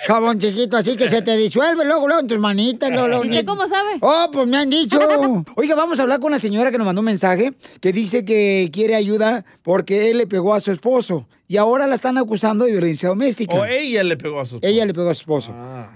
Jabón 0.07 0.39
chiquito, 0.39 0.77
así 0.77 0.95
que 0.95 1.09
se 1.09 1.21
te 1.21 1.37
disuelve 1.37 1.85
luego, 1.85 2.07
luego 2.07 2.21
en 2.21 2.27
tus 2.27 2.39
manitas. 2.39 2.89
Luego, 2.89 3.07
luego. 3.07 3.25
¿Y 3.25 3.29
usted 3.29 3.45
cómo 3.45 3.67
sabe? 3.67 3.89
Oh, 3.99 4.29
pues 4.31 4.47
me 4.47 4.57
han 4.57 4.69
dicho. 4.69 4.99
Oiga, 5.55 5.75
vamos 5.75 5.99
a 5.99 6.03
hablar 6.03 6.19
con 6.19 6.27
una 6.27 6.39
señora 6.39 6.71
que 6.71 6.77
nos 6.77 6.85
mandó 6.85 7.01
un 7.01 7.05
mensaje 7.05 7.53
que 7.79 7.91
dice 7.91 8.25
que 8.25 8.69
quiere 8.73 8.95
ayuda 8.95 9.45
porque 9.61 10.09
él 10.09 10.17
le 10.17 10.27
pegó 10.27 10.53
a 10.53 10.59
su 10.59 10.71
esposo 10.71 11.27
y 11.51 11.57
ahora 11.57 11.85
la 11.85 11.95
están 11.95 12.17
acusando 12.17 12.63
de 12.63 12.71
violencia 12.71 13.09
doméstica. 13.09 13.55
O 13.55 13.65
ella 13.65 14.03
le 14.03 14.15
pegó 14.15 14.39
a 14.39 14.45
su 14.45 14.59
Ella 14.61 14.85
le 14.85 14.93
pegó 14.93 15.09
a 15.09 15.13
su 15.13 15.21
esposo. 15.21 15.51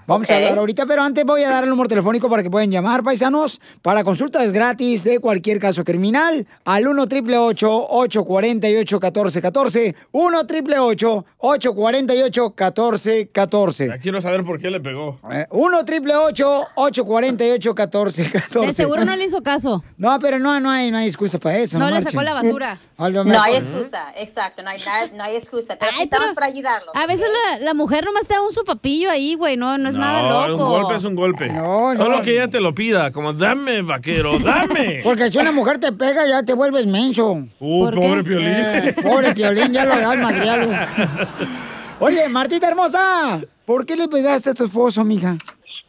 Vamos 0.06 0.26
Ok. 0.28 0.30
a 0.32 0.36
hablar 0.36 0.58
ahorita, 0.58 0.84
pero 0.84 1.02
antes 1.02 1.24
voy 1.24 1.44
a 1.44 1.48
dar 1.48 1.64
el 1.64 1.70
número 1.70 1.88
telefónico 1.88 2.28
para 2.28 2.42
que 2.42 2.50
puedan 2.50 2.70
llamar, 2.70 3.02
paisanos, 3.02 3.58
para 3.80 4.04
consultas 4.04 4.52
gratis 4.52 5.02
de 5.02 5.18
cualquier 5.18 5.58
caso 5.58 5.82
criminal 5.82 6.46
al 6.66 6.86
1 6.86 7.02
888 7.04 7.86
848 7.88 8.96
1414 9.00 9.94
1 10.12 10.38
888 10.40 11.24
848 11.38 12.54
1414 12.56 13.86
Ya 13.88 13.98
quiero 13.98 14.20
saber 14.20 14.44
por 14.44 14.60
qué 14.60 14.70
le 14.70 14.80
pegó. 14.80 15.18
1 15.50 15.78
888 15.78 16.66
848 16.74 17.70
1414 17.74 18.66
De 18.66 18.72
seguro 18.74 19.04
no 19.04 19.16
le 19.16 19.24
hizo 19.24 19.42
caso. 19.42 19.82
No, 19.96 20.18
pero 20.18 20.38
no, 20.38 20.60
no 20.60 20.70
hay, 20.70 20.90
no 20.90 20.98
hay 20.98 21.06
excusa 21.06 21.38
para 21.38 21.56
eso. 21.58 21.78
No 21.78 21.86
le 21.86 21.92
marchen. 21.92 22.12
sacó 22.12 22.22
la 22.22 22.34
basura. 22.34 22.78
No 22.98 23.42
hay 23.42 23.54
excusa, 23.54 24.12
exacto, 24.16 24.62
no 24.62 24.68
hay, 24.70 24.78
nada- 24.84 25.10
no 25.14 25.22
hay 25.22 25.36
excusa, 25.36 25.45
pero 25.50 25.90
aquí 25.92 26.02
estamos 26.02 26.34
para 26.34 26.46
ayudarlos. 26.46 26.94
A 26.94 27.06
veces 27.06 27.26
la, 27.50 27.64
la 27.64 27.74
mujer 27.74 28.04
nomás 28.04 28.26
te 28.26 28.34
da 28.34 28.42
un 28.42 28.52
sopapillo 28.52 29.10
ahí, 29.10 29.34
güey, 29.34 29.56
no, 29.56 29.78
no 29.78 29.88
es 29.88 29.96
nada 29.96 30.22
loco. 30.22 30.64
un 30.64 30.70
golpe 30.70 30.94
es 30.96 31.04
un 31.04 31.14
golpe. 31.14 31.48
no. 31.48 31.96
Solo 31.96 32.22
que 32.22 32.32
ella 32.32 32.48
te 32.48 32.60
lo 32.60 32.74
pida, 32.74 33.10
como 33.12 33.32
dame, 33.32 33.82
vaquero, 33.82 34.38
dame. 34.38 35.00
Porque 35.04 35.30
si 35.30 35.38
una 35.38 35.52
mujer 35.52 35.78
te 35.78 35.92
pega, 35.92 36.26
ya 36.26 36.42
te 36.42 36.54
vuelves 36.54 36.86
menso. 36.86 37.44
Uh, 37.58 37.84
¿Por 37.84 37.94
pobre 37.94 38.22
qué? 38.22 38.30
Piolín. 38.30 38.48
Eh, 38.48 38.96
pobre 39.02 39.34
Piolín, 39.34 39.72
ya 39.72 39.84
lo 39.84 39.94
has 39.94 40.18
madreado. 40.18 40.68
Oye, 41.98 42.28
Martita 42.28 42.68
hermosa, 42.68 43.40
¿por 43.64 43.86
qué 43.86 43.96
le 43.96 44.06
pegaste 44.08 44.50
a 44.50 44.54
tu 44.54 44.64
esposo, 44.64 45.02
mija? 45.04 45.36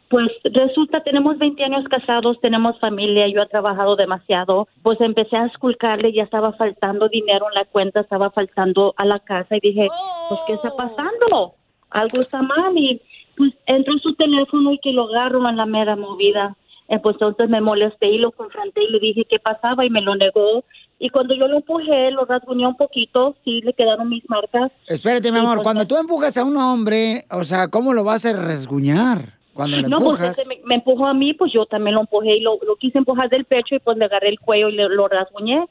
Pues 0.08 0.28
resulta, 0.42 1.02
tenemos 1.02 1.36
20 1.36 1.62
años 1.64 1.84
casados, 1.88 2.40
tenemos 2.40 2.78
familia, 2.80 3.28
yo 3.28 3.42
he 3.42 3.46
trabajado 3.46 3.94
demasiado. 3.94 4.66
Pues 4.82 4.98
empecé 5.02 5.36
a 5.36 5.46
esculcarle, 5.46 6.12
ya 6.14 6.22
estaba 6.22 6.52
faltando 6.54 7.08
dinero 7.08 7.46
en 7.48 7.54
la 7.54 7.66
cuenta, 7.66 8.00
estaba 8.00 8.30
faltando 8.30 8.94
a 8.96 9.04
la 9.04 9.18
casa 9.20 9.56
y 9.56 9.60
dije, 9.60 9.86
pues, 10.28 10.40
¿qué 10.46 10.54
está 10.54 10.70
pasando? 10.70 11.54
Algo 11.90 12.20
está 12.20 12.40
mal 12.42 12.76
y 12.76 13.00
pues 13.36 13.52
entró 13.66 13.92
en 13.92 14.00
su 14.00 14.14
teléfono 14.14 14.72
y 14.72 14.78
que 14.78 14.92
lo 14.92 15.08
agarro 15.08 15.46
en 15.48 15.56
la 15.56 15.66
mera 15.66 15.94
movida. 15.94 16.56
Eh, 16.88 16.98
pues 17.00 17.16
entonces 17.16 17.50
me 17.50 17.60
molesté 17.60 18.08
y 18.08 18.16
lo 18.16 18.32
confronté 18.32 18.84
y 18.84 18.90
le 18.90 18.98
dije 18.98 19.26
qué 19.28 19.38
pasaba 19.38 19.84
y 19.84 19.90
me 19.90 20.00
lo 20.00 20.16
negó. 20.16 20.64
Y 20.98 21.10
cuando 21.10 21.34
yo 21.34 21.46
lo 21.46 21.58
empujé, 21.58 22.10
lo 22.10 22.24
rasguñé 22.24 22.66
un 22.66 22.76
poquito, 22.76 23.36
sí, 23.44 23.60
le 23.60 23.74
quedaron 23.74 24.08
mis 24.08 24.28
marcas. 24.28 24.72
Espérate, 24.86 25.30
mi 25.30 25.38
amor, 25.38 25.56
pues, 25.56 25.64
cuando 25.64 25.86
tú 25.86 25.96
empujas 25.96 26.36
a 26.38 26.44
un 26.44 26.56
hombre, 26.56 27.26
o 27.30 27.44
sea, 27.44 27.68
¿cómo 27.68 27.92
lo 27.92 28.04
vas 28.04 28.24
a 28.24 28.32
resguñar? 28.32 29.37
Cuando 29.58 29.76
No, 29.88 29.98
pues 29.98 30.10
empujas. 30.20 30.38
este 30.38 30.48
me, 30.54 30.60
me 30.66 30.74
empujó 30.76 31.04
a 31.08 31.14
mí, 31.14 31.34
pues 31.34 31.52
yo 31.52 31.66
también 31.66 31.96
lo 31.96 32.02
empujé 32.02 32.36
y 32.36 32.40
lo, 32.42 32.60
lo 32.64 32.76
quise 32.76 32.98
empujar 32.98 33.28
del 33.28 33.44
pecho 33.44 33.74
y 33.74 33.80
pues 33.80 33.96
le 33.98 34.04
agarré 34.04 34.28
el 34.28 34.38
cuello 34.38 34.68
y 34.68 34.76
le, 34.76 34.88
lo 34.88 35.08
rasguñé. 35.08 35.64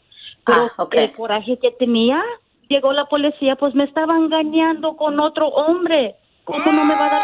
Pero 0.45 0.63
Ah, 0.77 0.83
ok. 0.83 0.95
el 0.95 1.11
coraje 1.13 1.57
que 1.61 1.71
tenía, 1.71 2.21
llegó 2.67 2.91
la 2.91 3.05
policía, 3.05 3.55
pues 3.55 3.73
me 3.75 3.85
estaba 3.85 4.17
engañando 4.17 4.97
con 4.97 5.17
otro 5.21 5.47
hombre. 5.47 6.15
¿Cómo 6.43 6.59
no 6.71 6.83
me 6.85 6.95
va 6.95 7.05
a 7.07 7.09
dar 7.09 7.21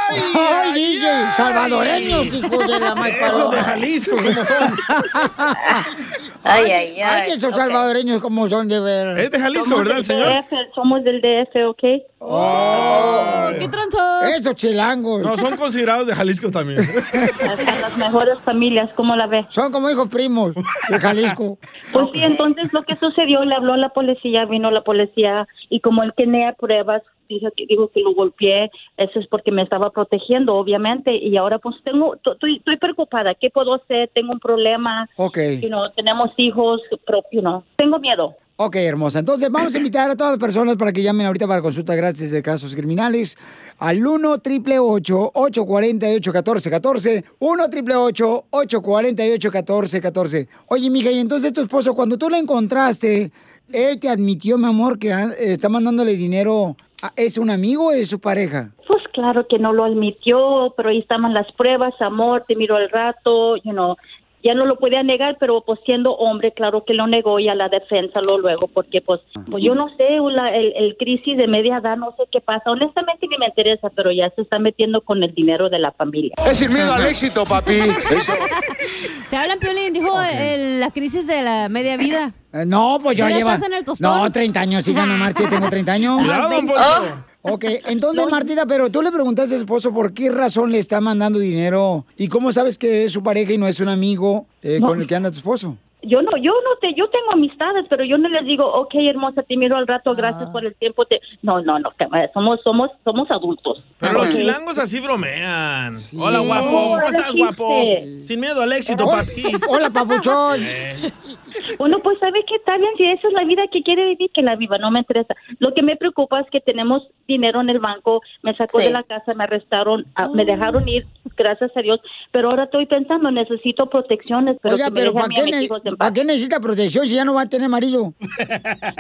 ¡Ay, 0.66 0.74
DJ! 0.74 1.32
Salvadoreños, 1.34 2.34
hijos 2.34 2.68
de 2.68 2.80
la 2.80 2.94
Eso 3.28 3.50
de 3.50 3.58
Jalisco, 3.58 4.16
¿cómo 4.16 4.46
son? 4.46 4.74
Ay, 6.46 6.72
ay, 6.72 7.02
Ay, 7.02 7.32
esos 7.32 7.56
salvadoreños, 7.56 8.22
como 8.22 8.50
son 8.50 8.68
de 8.68 8.80
ver. 8.82 9.18
Es 9.20 9.32
de 9.32 9.40
Jalisco, 9.40 9.64
Somos 9.70 9.80
¿verdad, 9.80 9.98
el 10.00 10.06
señor? 10.06 10.28
DF, 10.44 10.74
somos 10.76 11.04
del 11.04 11.22
DF, 11.22 11.56
¿ok? 11.70 11.84
Oh, 12.26 13.50
¡Qué 13.60 13.68
tronzo! 13.68 14.00
Esos 14.36 14.56
chilangos. 14.56 15.22
No, 15.22 15.36
son 15.38 15.58
considerados 15.58 16.08
de 16.08 16.16
Jalisco 16.16 16.50
también. 16.50 16.80
Hasta 17.50 17.80
las 17.82 17.98
mejores 17.98 18.40
familias, 18.40 18.90
¿cómo 18.96 19.16
la 19.16 19.28
ve? 19.28 19.46
Son 19.50 19.72
como 19.72 19.90
hijos 19.90 20.10
primos 20.10 20.54
de 20.56 21.00
Jalisco. 21.00 21.58
Pues 21.92 22.08
sí, 22.14 22.24
entonces 22.24 22.74
lo 22.74 22.82
que 22.84 22.96
sucedió, 22.96 23.44
le 23.46 23.54
habló 23.56 23.74
a 23.74 23.78
la 23.78 23.90
policía, 23.90 24.46
vino 24.46 24.72
la 24.72 24.82
policía 24.82 25.48
y 25.70 25.80
como 25.80 26.02
él 26.02 26.12
tenía 26.18 26.54
pruebas, 26.54 27.04
dijo 27.30 27.50
que, 27.56 27.66
dijo 27.68 27.90
que 27.94 28.00
lo 28.02 28.14
golpeé, 28.16 28.72
eso 28.98 29.20
es 29.20 29.28
porque 29.28 29.52
me 29.52 29.62
estaba 29.62 29.92
protegiendo, 29.92 30.56
obviamente, 30.56 31.16
y 31.16 31.38
ahora 31.38 31.60
pues 31.60 31.76
tengo, 31.84 32.16
to- 32.24 32.34
estoy, 32.34 32.58
estoy 32.58 32.78
preocupada, 32.78 33.36
¿qué 33.36 33.52
puedo 33.52 33.76
hacer? 33.76 34.10
Tengo 34.16 34.32
un 34.34 34.40
problema, 34.40 35.08
Ok. 35.18 35.38
you 35.62 35.68
know, 35.68 35.90
tenemos 35.96 36.32
hijos, 36.38 36.82
pero, 37.06 37.22
you 37.32 37.42
know, 37.42 37.64
tengo 37.76 38.00
miedo. 38.00 38.36
Ok, 38.56 38.76
hermosa. 38.76 39.20
Entonces 39.20 39.50
vamos 39.50 39.74
a 39.74 39.78
invitar 39.80 40.10
a 40.12 40.16
todas 40.16 40.34
las 40.34 40.40
personas 40.40 40.78
para 40.78 40.92
que 40.94 41.02
llamen 41.02 41.26
ahorita 41.26 41.48
para 41.48 41.62
consulta 41.62 41.96
gratis 41.96 42.30
de 42.32 42.42
casos 42.44 42.76
criminales 42.76 43.36
al 43.80 44.06
1 44.06 44.30
888 44.32 45.32
848 45.34 46.32
1414 46.32 47.26
1 47.40 47.64
888 47.64 48.46
848 48.52 49.50
1414 49.52 50.48
Oye, 50.68 50.90
mija, 50.90 51.12
y 51.12 51.20
entonces 51.20 51.52
tu 51.54 51.62
esposo, 51.62 51.94
cuando 51.96 52.18
tú 52.18 52.30
lo 52.30 52.36
encontraste, 52.38 53.32
él 53.72 54.00
te 54.00 54.10
admitió, 54.10 54.58
mi 54.58 54.68
amor, 54.68 55.00
que 55.00 55.12
ah, 55.12 55.32
está 55.40 55.68
mandándole 55.70 56.16
dinero. 56.16 56.76
a- 57.02 57.12
¿Es 57.16 57.38
un 57.38 57.50
amigo 57.50 57.88
o 57.88 57.92
es 57.92 58.08
su 58.10 58.20
pareja? 58.20 58.70
Pues 58.88 59.02
claro 59.14 59.46
que 59.50 59.58
no 59.60 59.74
lo 59.74 59.84
admitió, 59.84 60.74
pero 60.78 60.90
ahí 60.90 61.00
estaban 61.00 61.34
las 61.34 61.52
pruebas, 61.54 61.94
amor, 62.02 62.44
te 62.48 62.56
miro 62.56 62.76
al 62.76 62.90
rato, 62.90 63.56
you 63.58 63.72
know, 63.72 63.96
ya 64.44 64.54
no 64.54 64.66
lo 64.66 64.78
podía 64.78 65.02
negar, 65.04 65.38
pero 65.40 65.62
pues 65.62 65.80
siendo 65.86 66.12
hombre, 66.16 66.52
claro 66.52 66.84
que 66.86 66.94
lo 66.94 67.08
negó 67.08 67.40
y 67.40 67.48
a 67.50 67.56
la 67.56 67.70
defensa 67.70 68.22
lo 68.22 68.38
luego, 68.38 68.68
porque 68.68 69.02
pues, 69.02 69.22
pues 69.50 69.64
yo 69.64 69.74
no 69.76 69.88
sé, 69.96 70.04
la- 70.32 70.54
el, 70.56 70.74
el 70.76 70.98
crisis 70.98 71.38
de 71.38 71.48
media 71.48 71.78
edad, 71.78 71.96
no 71.98 72.14
sé 72.18 72.24
qué 72.32 72.42
pasa, 72.42 72.70
honestamente 72.72 73.26
ni 73.28 73.38
me 73.38 73.46
interesa, 73.48 73.90
pero 73.96 74.12
ya 74.12 74.30
se 74.36 74.42
está 74.42 74.60
metiendo 74.60 75.02
con 75.02 75.24
el 75.24 75.34
dinero 75.34 75.70
de 75.70 75.80
la 75.80 75.92
familia. 75.94 76.34
Es 76.46 76.58
sin 76.58 76.74
miedo 76.74 76.94
al 76.94 77.06
éxito, 77.06 77.46
papi. 77.46 77.74
Te 79.30 79.36
hablan, 79.38 79.60
Piolín, 79.60 79.94
dijo 79.94 80.10
el- 80.22 80.80
la 80.80 80.92
crisis 80.92 81.26
de 81.28 81.42
la 81.42 81.70
media 81.70 81.98
vida. 81.98 82.32
Eh, 82.54 82.66
no, 82.68 83.00
pues 83.02 83.18
ya 83.18 83.30
¿Ya 83.30 83.38
lleva. 83.38 83.54
estás 83.56 83.68
en 83.70 83.76
el 83.76 83.86
tostón? 83.86 84.22
No, 84.24 84.32
30 84.32 84.60
años, 84.60 84.84
sí, 84.84 84.94
no 84.94 85.06
marche, 85.06 85.46
tengo 85.48 85.70
30 85.70 85.92
años. 85.94 86.20
Don 86.28 86.66
Poncho. 86.68 87.26
Ok, 87.44 87.66
entonces, 87.86 88.26
Martita, 88.30 88.66
pero 88.66 88.90
tú 88.90 89.02
le 89.02 89.12
preguntaste 89.12 89.54
a 89.56 89.58
su 89.58 89.64
esposo 89.64 89.94
por 89.94 90.14
qué 90.14 90.30
razón 90.30 90.72
le 90.72 90.80
está 90.80 91.00
mandando 91.02 91.40
dinero 91.40 92.06
y 92.18 92.28
cómo 92.28 92.52
sabes 92.52 92.78
que 92.78 93.04
es 93.06 93.12
su 93.12 93.22
pareja 93.22 93.54
y 93.54 93.58
no 93.58 93.68
es 93.68 93.80
un 93.80 93.90
amigo 93.90 94.48
eh, 94.62 94.80
No. 94.82 94.88
con 94.88 95.02
el 95.02 95.08
que 95.08 95.16
anda 95.16 95.30
tu 95.30 95.38
esposo. 95.38 95.78
Yo 96.06 96.22
no, 96.22 96.32
yo 96.36 96.52
no 96.52 96.76
te, 96.82 96.94
yo 96.98 97.10
tengo 97.10 97.32
amistades, 97.32 97.86
pero 97.90 98.04
yo 98.04 98.18
no 98.18 98.28
les 98.28 98.46
digo, 98.46 98.66
ok, 98.66 98.94
hermosa, 99.10 99.42
te 99.44 99.56
miro 99.56 99.78
al 99.78 99.88
rato, 99.88 100.14
gracias 100.14 100.50
por 100.50 100.66
el 100.66 100.76
tiempo. 100.76 101.06
Te... 101.06 101.22
No, 101.42 101.62
no, 101.62 101.80
no, 101.80 101.94
somos, 102.34 102.60
somos, 102.62 102.92
somos 103.06 103.32
adultos. 103.32 103.82
Pero 104.00 104.14
los 104.14 104.30
chilangos 104.30 104.78
así 104.78 105.00
bromean. 105.00 105.98
Hola, 106.20 106.40
guapo. 106.40 106.66
¿Cómo 106.66 107.00
estás, 107.00 107.34
guapo? 107.34 107.86
Sin 108.22 108.40
miedo 108.42 108.62
al 108.62 108.74
éxito, 108.74 109.06
papi. 109.06 109.44
Hola, 109.70 109.90
papuchón. 109.90 110.60
Bueno, 111.78 112.00
pues 112.00 112.20
sabe 112.20 112.44
que 112.48 112.56
está 112.56 112.78
bien, 112.78 112.92
si 112.98 113.06
esa 113.06 113.28
es 113.28 113.34
la 113.34 113.44
vida 113.46 113.64
que 113.72 113.84
quiere 113.84 114.06
vivir, 114.10 114.32
que 114.34 114.42
la 114.42 114.56
viva, 114.56 114.78
no 114.78 114.92
me 114.92 115.00
interesa. 115.00 115.36
Lo 115.60 115.74
que 115.74 115.82
me 115.84 115.96
preocupa 115.96 116.40
es 116.42 116.48
que 116.50 116.60
tenemos 116.62 117.04
dinero 117.28 117.62
en 117.62 117.70
el 117.70 117.80
banco, 117.80 118.22
me 118.42 118.56
sacó 118.56 118.80
Sí. 118.80 118.86
de 118.86 118.92
la 118.92 119.04
casa, 119.04 119.34
me 119.34 119.44
arrestaron, 119.46 120.06
ah, 120.16 120.28
me 120.34 120.46
dejaron 120.46 120.88
ir, 120.88 121.06
gracias 121.38 121.72
a 121.76 121.82
Dios, 121.82 122.00
pero 122.32 122.50
ahora 122.50 122.66
estoy 122.66 122.86
pensando, 122.86 123.32
necesito 123.32 123.90
protecciones, 123.90 124.58
pero 124.62 124.76
Oiga, 124.76 124.86
que 124.86 124.92
me 124.92 125.00
pero 125.02 125.14
¿para 125.14 125.28
qué, 125.30 125.42
a 125.42 125.44
mis 125.46 125.56
ne- 125.56 125.64
hijos 125.64 125.82
en 125.86 125.92
paz. 125.96 125.98
¿para 126.10 126.14
qué 126.14 126.26
necesita 126.26 126.60
protección 126.60 127.08
si 127.08 127.16
ya 127.16 127.26
no 127.26 127.34
va 127.34 127.42
a 127.42 127.50
tener 127.50 127.70
marido? 127.70 128.14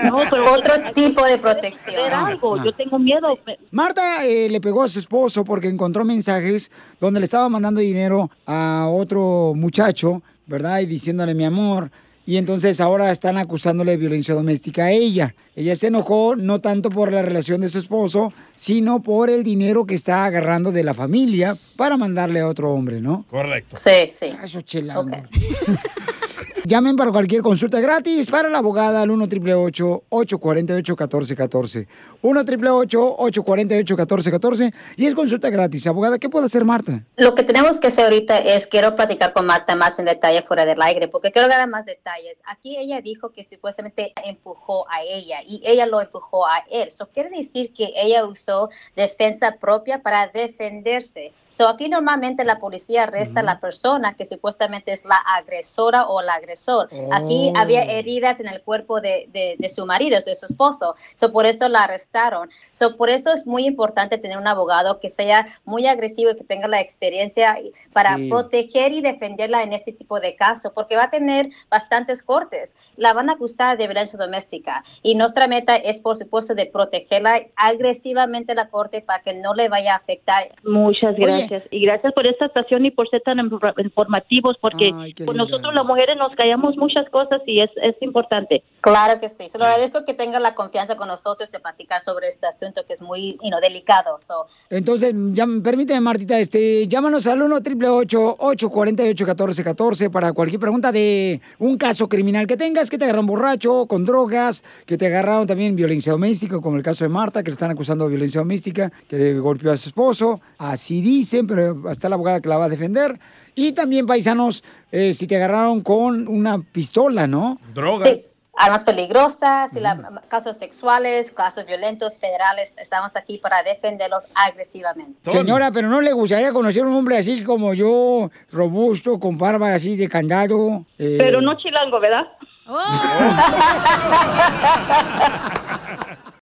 No, 0.03 0.19
pero 0.29 0.45
Otro 0.51 0.73
tipo 0.93 1.25
de 1.25 1.37
protección. 1.37 2.11
Algo, 2.13 2.55
Ah. 2.55 2.61
yo 2.65 2.71
tengo 2.73 2.97
miedo. 2.99 3.37
Marta 3.71 4.25
eh, 4.25 4.49
le 4.49 4.61
pegó 4.61 4.83
a 4.83 4.87
su 4.87 4.99
esposo 4.99 5.43
porque 5.43 5.67
encontró 5.67 6.05
mensajes 6.05 6.71
donde 6.99 7.19
le 7.19 7.25
estaba 7.25 7.49
mandando 7.49 7.81
dinero 7.81 8.29
a 8.45 8.87
otro 8.89 9.53
muchacho, 9.55 10.21
¿verdad? 10.45 10.79
Y 10.79 10.85
diciéndole 10.85 11.33
mi 11.33 11.45
amor. 11.45 11.91
Y 12.25 12.37
entonces 12.37 12.79
ahora 12.79 13.11
están 13.11 13.37
acusándole 13.37 13.91
de 13.91 13.97
violencia 13.97 14.33
doméstica 14.33 14.85
a 14.85 14.91
ella. 14.91 15.35
Ella 15.55 15.75
se 15.75 15.87
enojó 15.87 16.35
no 16.35 16.61
tanto 16.61 16.89
por 16.89 17.11
la 17.11 17.21
relación 17.21 17.61
de 17.61 17.69
su 17.69 17.79
esposo, 17.79 18.31
sino 18.55 19.01
por 19.03 19.29
el 19.29 19.43
dinero 19.43 19.85
que 19.85 19.95
está 19.95 20.25
agarrando 20.25 20.71
de 20.71 20.83
la 20.83 20.93
familia 20.93 21.53
para 21.77 21.97
mandarle 21.97 22.39
a 22.39 22.47
otro 22.47 22.71
hombre, 22.71 23.01
¿no? 23.01 23.25
Correcto. 23.29 23.75
Sí, 23.75 24.09
sí. 24.09 24.33
Eso 24.43 24.61
chilango. 24.61 25.11
Llamen 26.65 26.95
para 26.95 27.11
cualquier 27.11 27.41
consulta 27.41 27.81
gratis 27.81 28.29
para 28.29 28.47
la 28.47 28.59
abogada 28.59 29.01
al 29.01 29.11
1 29.11 29.25
888 29.25 30.03
848 30.07 30.93
1414 30.93 31.87
1 32.21 32.39
888 32.39 33.15
848 33.17 33.95
1414 33.97 34.73
y 34.95 35.05
es 35.05 35.13
consulta 35.13 35.49
gratis. 35.49 35.85
Abogada, 35.87 36.17
¿qué 36.19 36.29
puede 36.29 36.45
hacer 36.45 36.63
Marta? 36.63 37.03
Lo 37.17 37.35
que 37.35 37.43
tenemos 37.43 37.81
que 37.81 37.87
hacer 37.87 38.05
ahorita 38.05 38.39
es, 38.39 38.67
quiero 38.67 38.95
platicar 38.95 39.33
con 39.33 39.45
Marta 39.45 39.75
más 39.75 39.99
en 39.99 40.05
detalle 40.05 40.41
fuera 40.41 40.65
del 40.65 40.81
aire, 40.81 41.09
porque 41.09 41.33
quiero 41.33 41.49
dar 41.49 41.67
más 41.67 41.83
detalles. 41.83 42.39
Aquí 42.45 42.77
ella 42.77 43.01
dijo 43.01 43.33
que 43.33 43.43
supuestamente 43.43 44.13
empujó 44.23 44.89
a 44.89 45.01
ella 45.01 45.39
y 45.45 45.61
ella 45.65 45.85
lo 45.85 45.99
empujó 45.99 46.47
a 46.47 46.59
él. 46.71 46.87
Eso 46.87 47.09
quiere 47.13 47.29
decir 47.29 47.73
que 47.73 47.91
ella 47.97 48.25
usó 48.25 48.69
defensa 48.95 49.57
propia 49.59 50.01
para 50.01 50.27
defenderse. 50.27 51.33
So 51.51 51.67
aquí 51.67 51.87
normalmente 51.87 52.43
la 52.45 52.57
policía 52.57 53.03
arresta 53.03 53.41
a 53.41 53.43
la 53.43 53.59
persona 53.59 54.15
que 54.15 54.25
supuestamente 54.25 54.91
es 54.91 55.05
la 55.05 55.17
agresora 55.17 56.07
o 56.07 56.21
la 56.23 56.33
agresora 56.33 56.52
agresor. 56.53 56.89
Aquí 57.11 57.51
Oh. 57.53 57.57
había 57.57 57.83
heridas 57.83 58.39
en 58.39 58.47
el 58.47 58.61
cuerpo 58.61 59.01
de, 59.01 59.27
de- 59.31 59.55
de 59.57 59.69
su 59.69 59.85
marido, 59.85 60.19
de 60.25 60.35
su 60.35 60.45
esposo. 60.45 60.95
So, 61.15 61.31
por 61.31 61.45
eso 61.45 61.67
la 61.67 61.83
arrestaron. 61.83 62.49
So, 62.71 62.95
por 62.97 63.09
eso 63.09 63.33
es 63.33 63.45
muy 63.47 63.65
importante 63.65 64.17
tener 64.17 64.37
un 64.37 64.47
abogado 64.47 64.99
que 64.99 65.09
sea 65.09 65.47
muy 65.65 65.87
agresivo 65.87 66.31
y 66.31 66.35
que 66.35 66.43
tenga 66.43 66.67
la 66.67 66.79
experiencia 66.79 67.57
para 67.93 68.17
Sí. 68.17 68.29
proteger 68.29 68.91
y 68.93 69.01
defenderla 69.01 69.63
en 69.63 69.73
este 69.73 69.91
tipo 69.93 70.19
de 70.19 70.35
casos, 70.35 70.71
porque 70.73 70.95
va 70.95 71.05
a 71.05 71.09
tener 71.09 71.49
bastantes 71.69 72.21
cortes. 72.23 72.75
La 72.97 73.13
van 73.13 73.29
a 73.29 73.33
acusar 73.33 73.77
de 73.77 73.87
violencia 73.87 74.17
doméstica 74.19 74.83
y 75.01 75.15
nuestra 75.15 75.47
meta 75.47 75.75
es, 75.75 75.99
por 75.99 76.15
supuesto, 76.15 76.53
de 76.55 76.65
protegerla 76.67 77.39
agresivamente 77.55 78.51
en 78.51 78.57
la 78.57 78.69
corte 78.69 79.01
para 79.01 79.21
que 79.23 79.33
no 79.33 79.53
le 79.53 79.69
vaya 79.69 79.93
a 79.93 79.97
afectar. 79.97 80.49
Muchas 80.63 81.15
gracias. 81.15 81.63
Y 81.71 81.81
gracias 81.81 82.13
por 82.13 82.27
esta 82.27 82.45
estación 82.45 82.85
y 82.85 82.91
por 82.91 83.09
ser 83.09 83.21
tan 83.21 83.37
infor- 83.39 83.73
informativos, 83.83 84.57
porque 84.61 84.91
qué 85.15 85.25
por 85.25 85.35
linda. 85.35 85.45
nosotros 85.49 85.73
las 85.73 85.85
mujeres 85.85 86.17
nos 86.17 86.33
callamos 86.43 86.75
muchas 86.75 87.09
cosas 87.09 87.41
y 87.45 87.61
es, 87.61 87.69
es 87.81 87.95
importante. 88.01 88.63
Claro 88.81 89.19
que 89.21 89.29
sí. 89.29 89.47
Se 89.47 89.57
lo 89.57 89.63
agradezco 89.63 90.03
que 90.03 90.13
tenga 90.13 90.41
la 90.41 90.53
confianza 90.55 90.97
con 90.97 91.07
nosotros 91.07 91.49
de 91.51 91.59
platicar 91.61 92.01
sobre 92.01 92.27
este 92.27 92.47
asunto 92.47 92.85
que 92.85 92.93
es 92.93 93.01
muy 93.01 93.37
you 93.41 93.49
know, 93.49 93.61
delicado. 93.61 94.19
So, 94.19 94.47
Entonces, 94.69 95.13
ya, 95.31 95.45
permíteme, 95.63 96.01
Martita, 96.01 96.37
este, 96.37 96.85
llámanos 96.87 97.27
al 97.27 97.41
1 97.41 97.55
888 97.55 98.35
848 98.39 99.25
1414 99.25 100.09
para 100.09 100.33
cualquier 100.33 100.59
pregunta 100.59 100.91
de 100.91 101.39
un 101.59 101.77
caso 101.77 102.09
criminal 102.09 102.45
que 102.45 102.57
tengas, 102.57 102.89
que 102.89 102.97
te 102.97 103.05
agarraron 103.05 103.25
borracho, 103.25 103.85
con 103.85 104.03
drogas, 104.03 104.65
que 104.85 104.97
te 104.97 105.07
agarraron 105.07 105.47
también 105.47 105.77
violencia 105.77 106.11
doméstica, 106.11 106.59
como 106.59 106.75
el 106.75 106.83
caso 106.83 107.05
de 107.05 107.09
Marta, 107.09 107.41
que 107.41 107.51
le 107.51 107.53
están 107.53 107.71
acusando 107.71 108.03
de 108.03 108.09
violencia 108.09 108.41
doméstica, 108.41 108.91
que 109.07 109.17
le 109.17 109.39
golpeó 109.39 109.71
a 109.71 109.77
su 109.77 109.89
esposo. 109.89 110.41
Así 110.57 110.99
dicen, 110.99 111.47
pero 111.47 111.83
hasta 111.87 112.09
la 112.09 112.15
abogada 112.15 112.41
que 112.41 112.49
la 112.49 112.57
va 112.57 112.65
a 112.65 112.69
defender. 112.69 113.17
Y 113.55 113.73
también, 113.73 114.07
paisanos, 114.07 114.63
eh, 114.95 115.13
si 115.13 115.25
te 115.27 115.35
agarraron 115.35 115.81
con 115.81 116.27
una 116.27 116.59
pistola, 116.61 117.25
¿no? 117.25 117.59
Sí, 117.97 118.23
armas 118.55 118.83
peligrosas, 118.83 119.75
y 119.75 119.79
la- 119.79 120.21
casos 120.29 120.55
sexuales, 120.55 121.31
casos 121.31 121.65
violentos 121.65 122.19
federales. 122.19 122.75
Estamos 122.77 123.09
aquí 123.15 123.39
para 123.39 123.63
defenderlos 123.63 124.25
agresivamente. 124.35 125.31
Señora, 125.31 125.71
pero 125.71 125.89
no 125.89 125.99
le 125.99 126.13
gustaría 126.13 126.53
conocer 126.53 126.85
un 126.85 126.93
hombre 126.93 127.17
así 127.17 127.43
como 127.43 127.73
yo, 127.73 128.29
robusto, 128.51 129.19
con 129.19 129.35
barba 129.39 129.73
así 129.73 129.95
de 129.97 130.07
candado. 130.07 130.85
eh, 130.99 131.15
Pero 131.17 131.41
no 131.41 131.57
chilango, 131.57 131.99
¿verdad? 131.99 132.25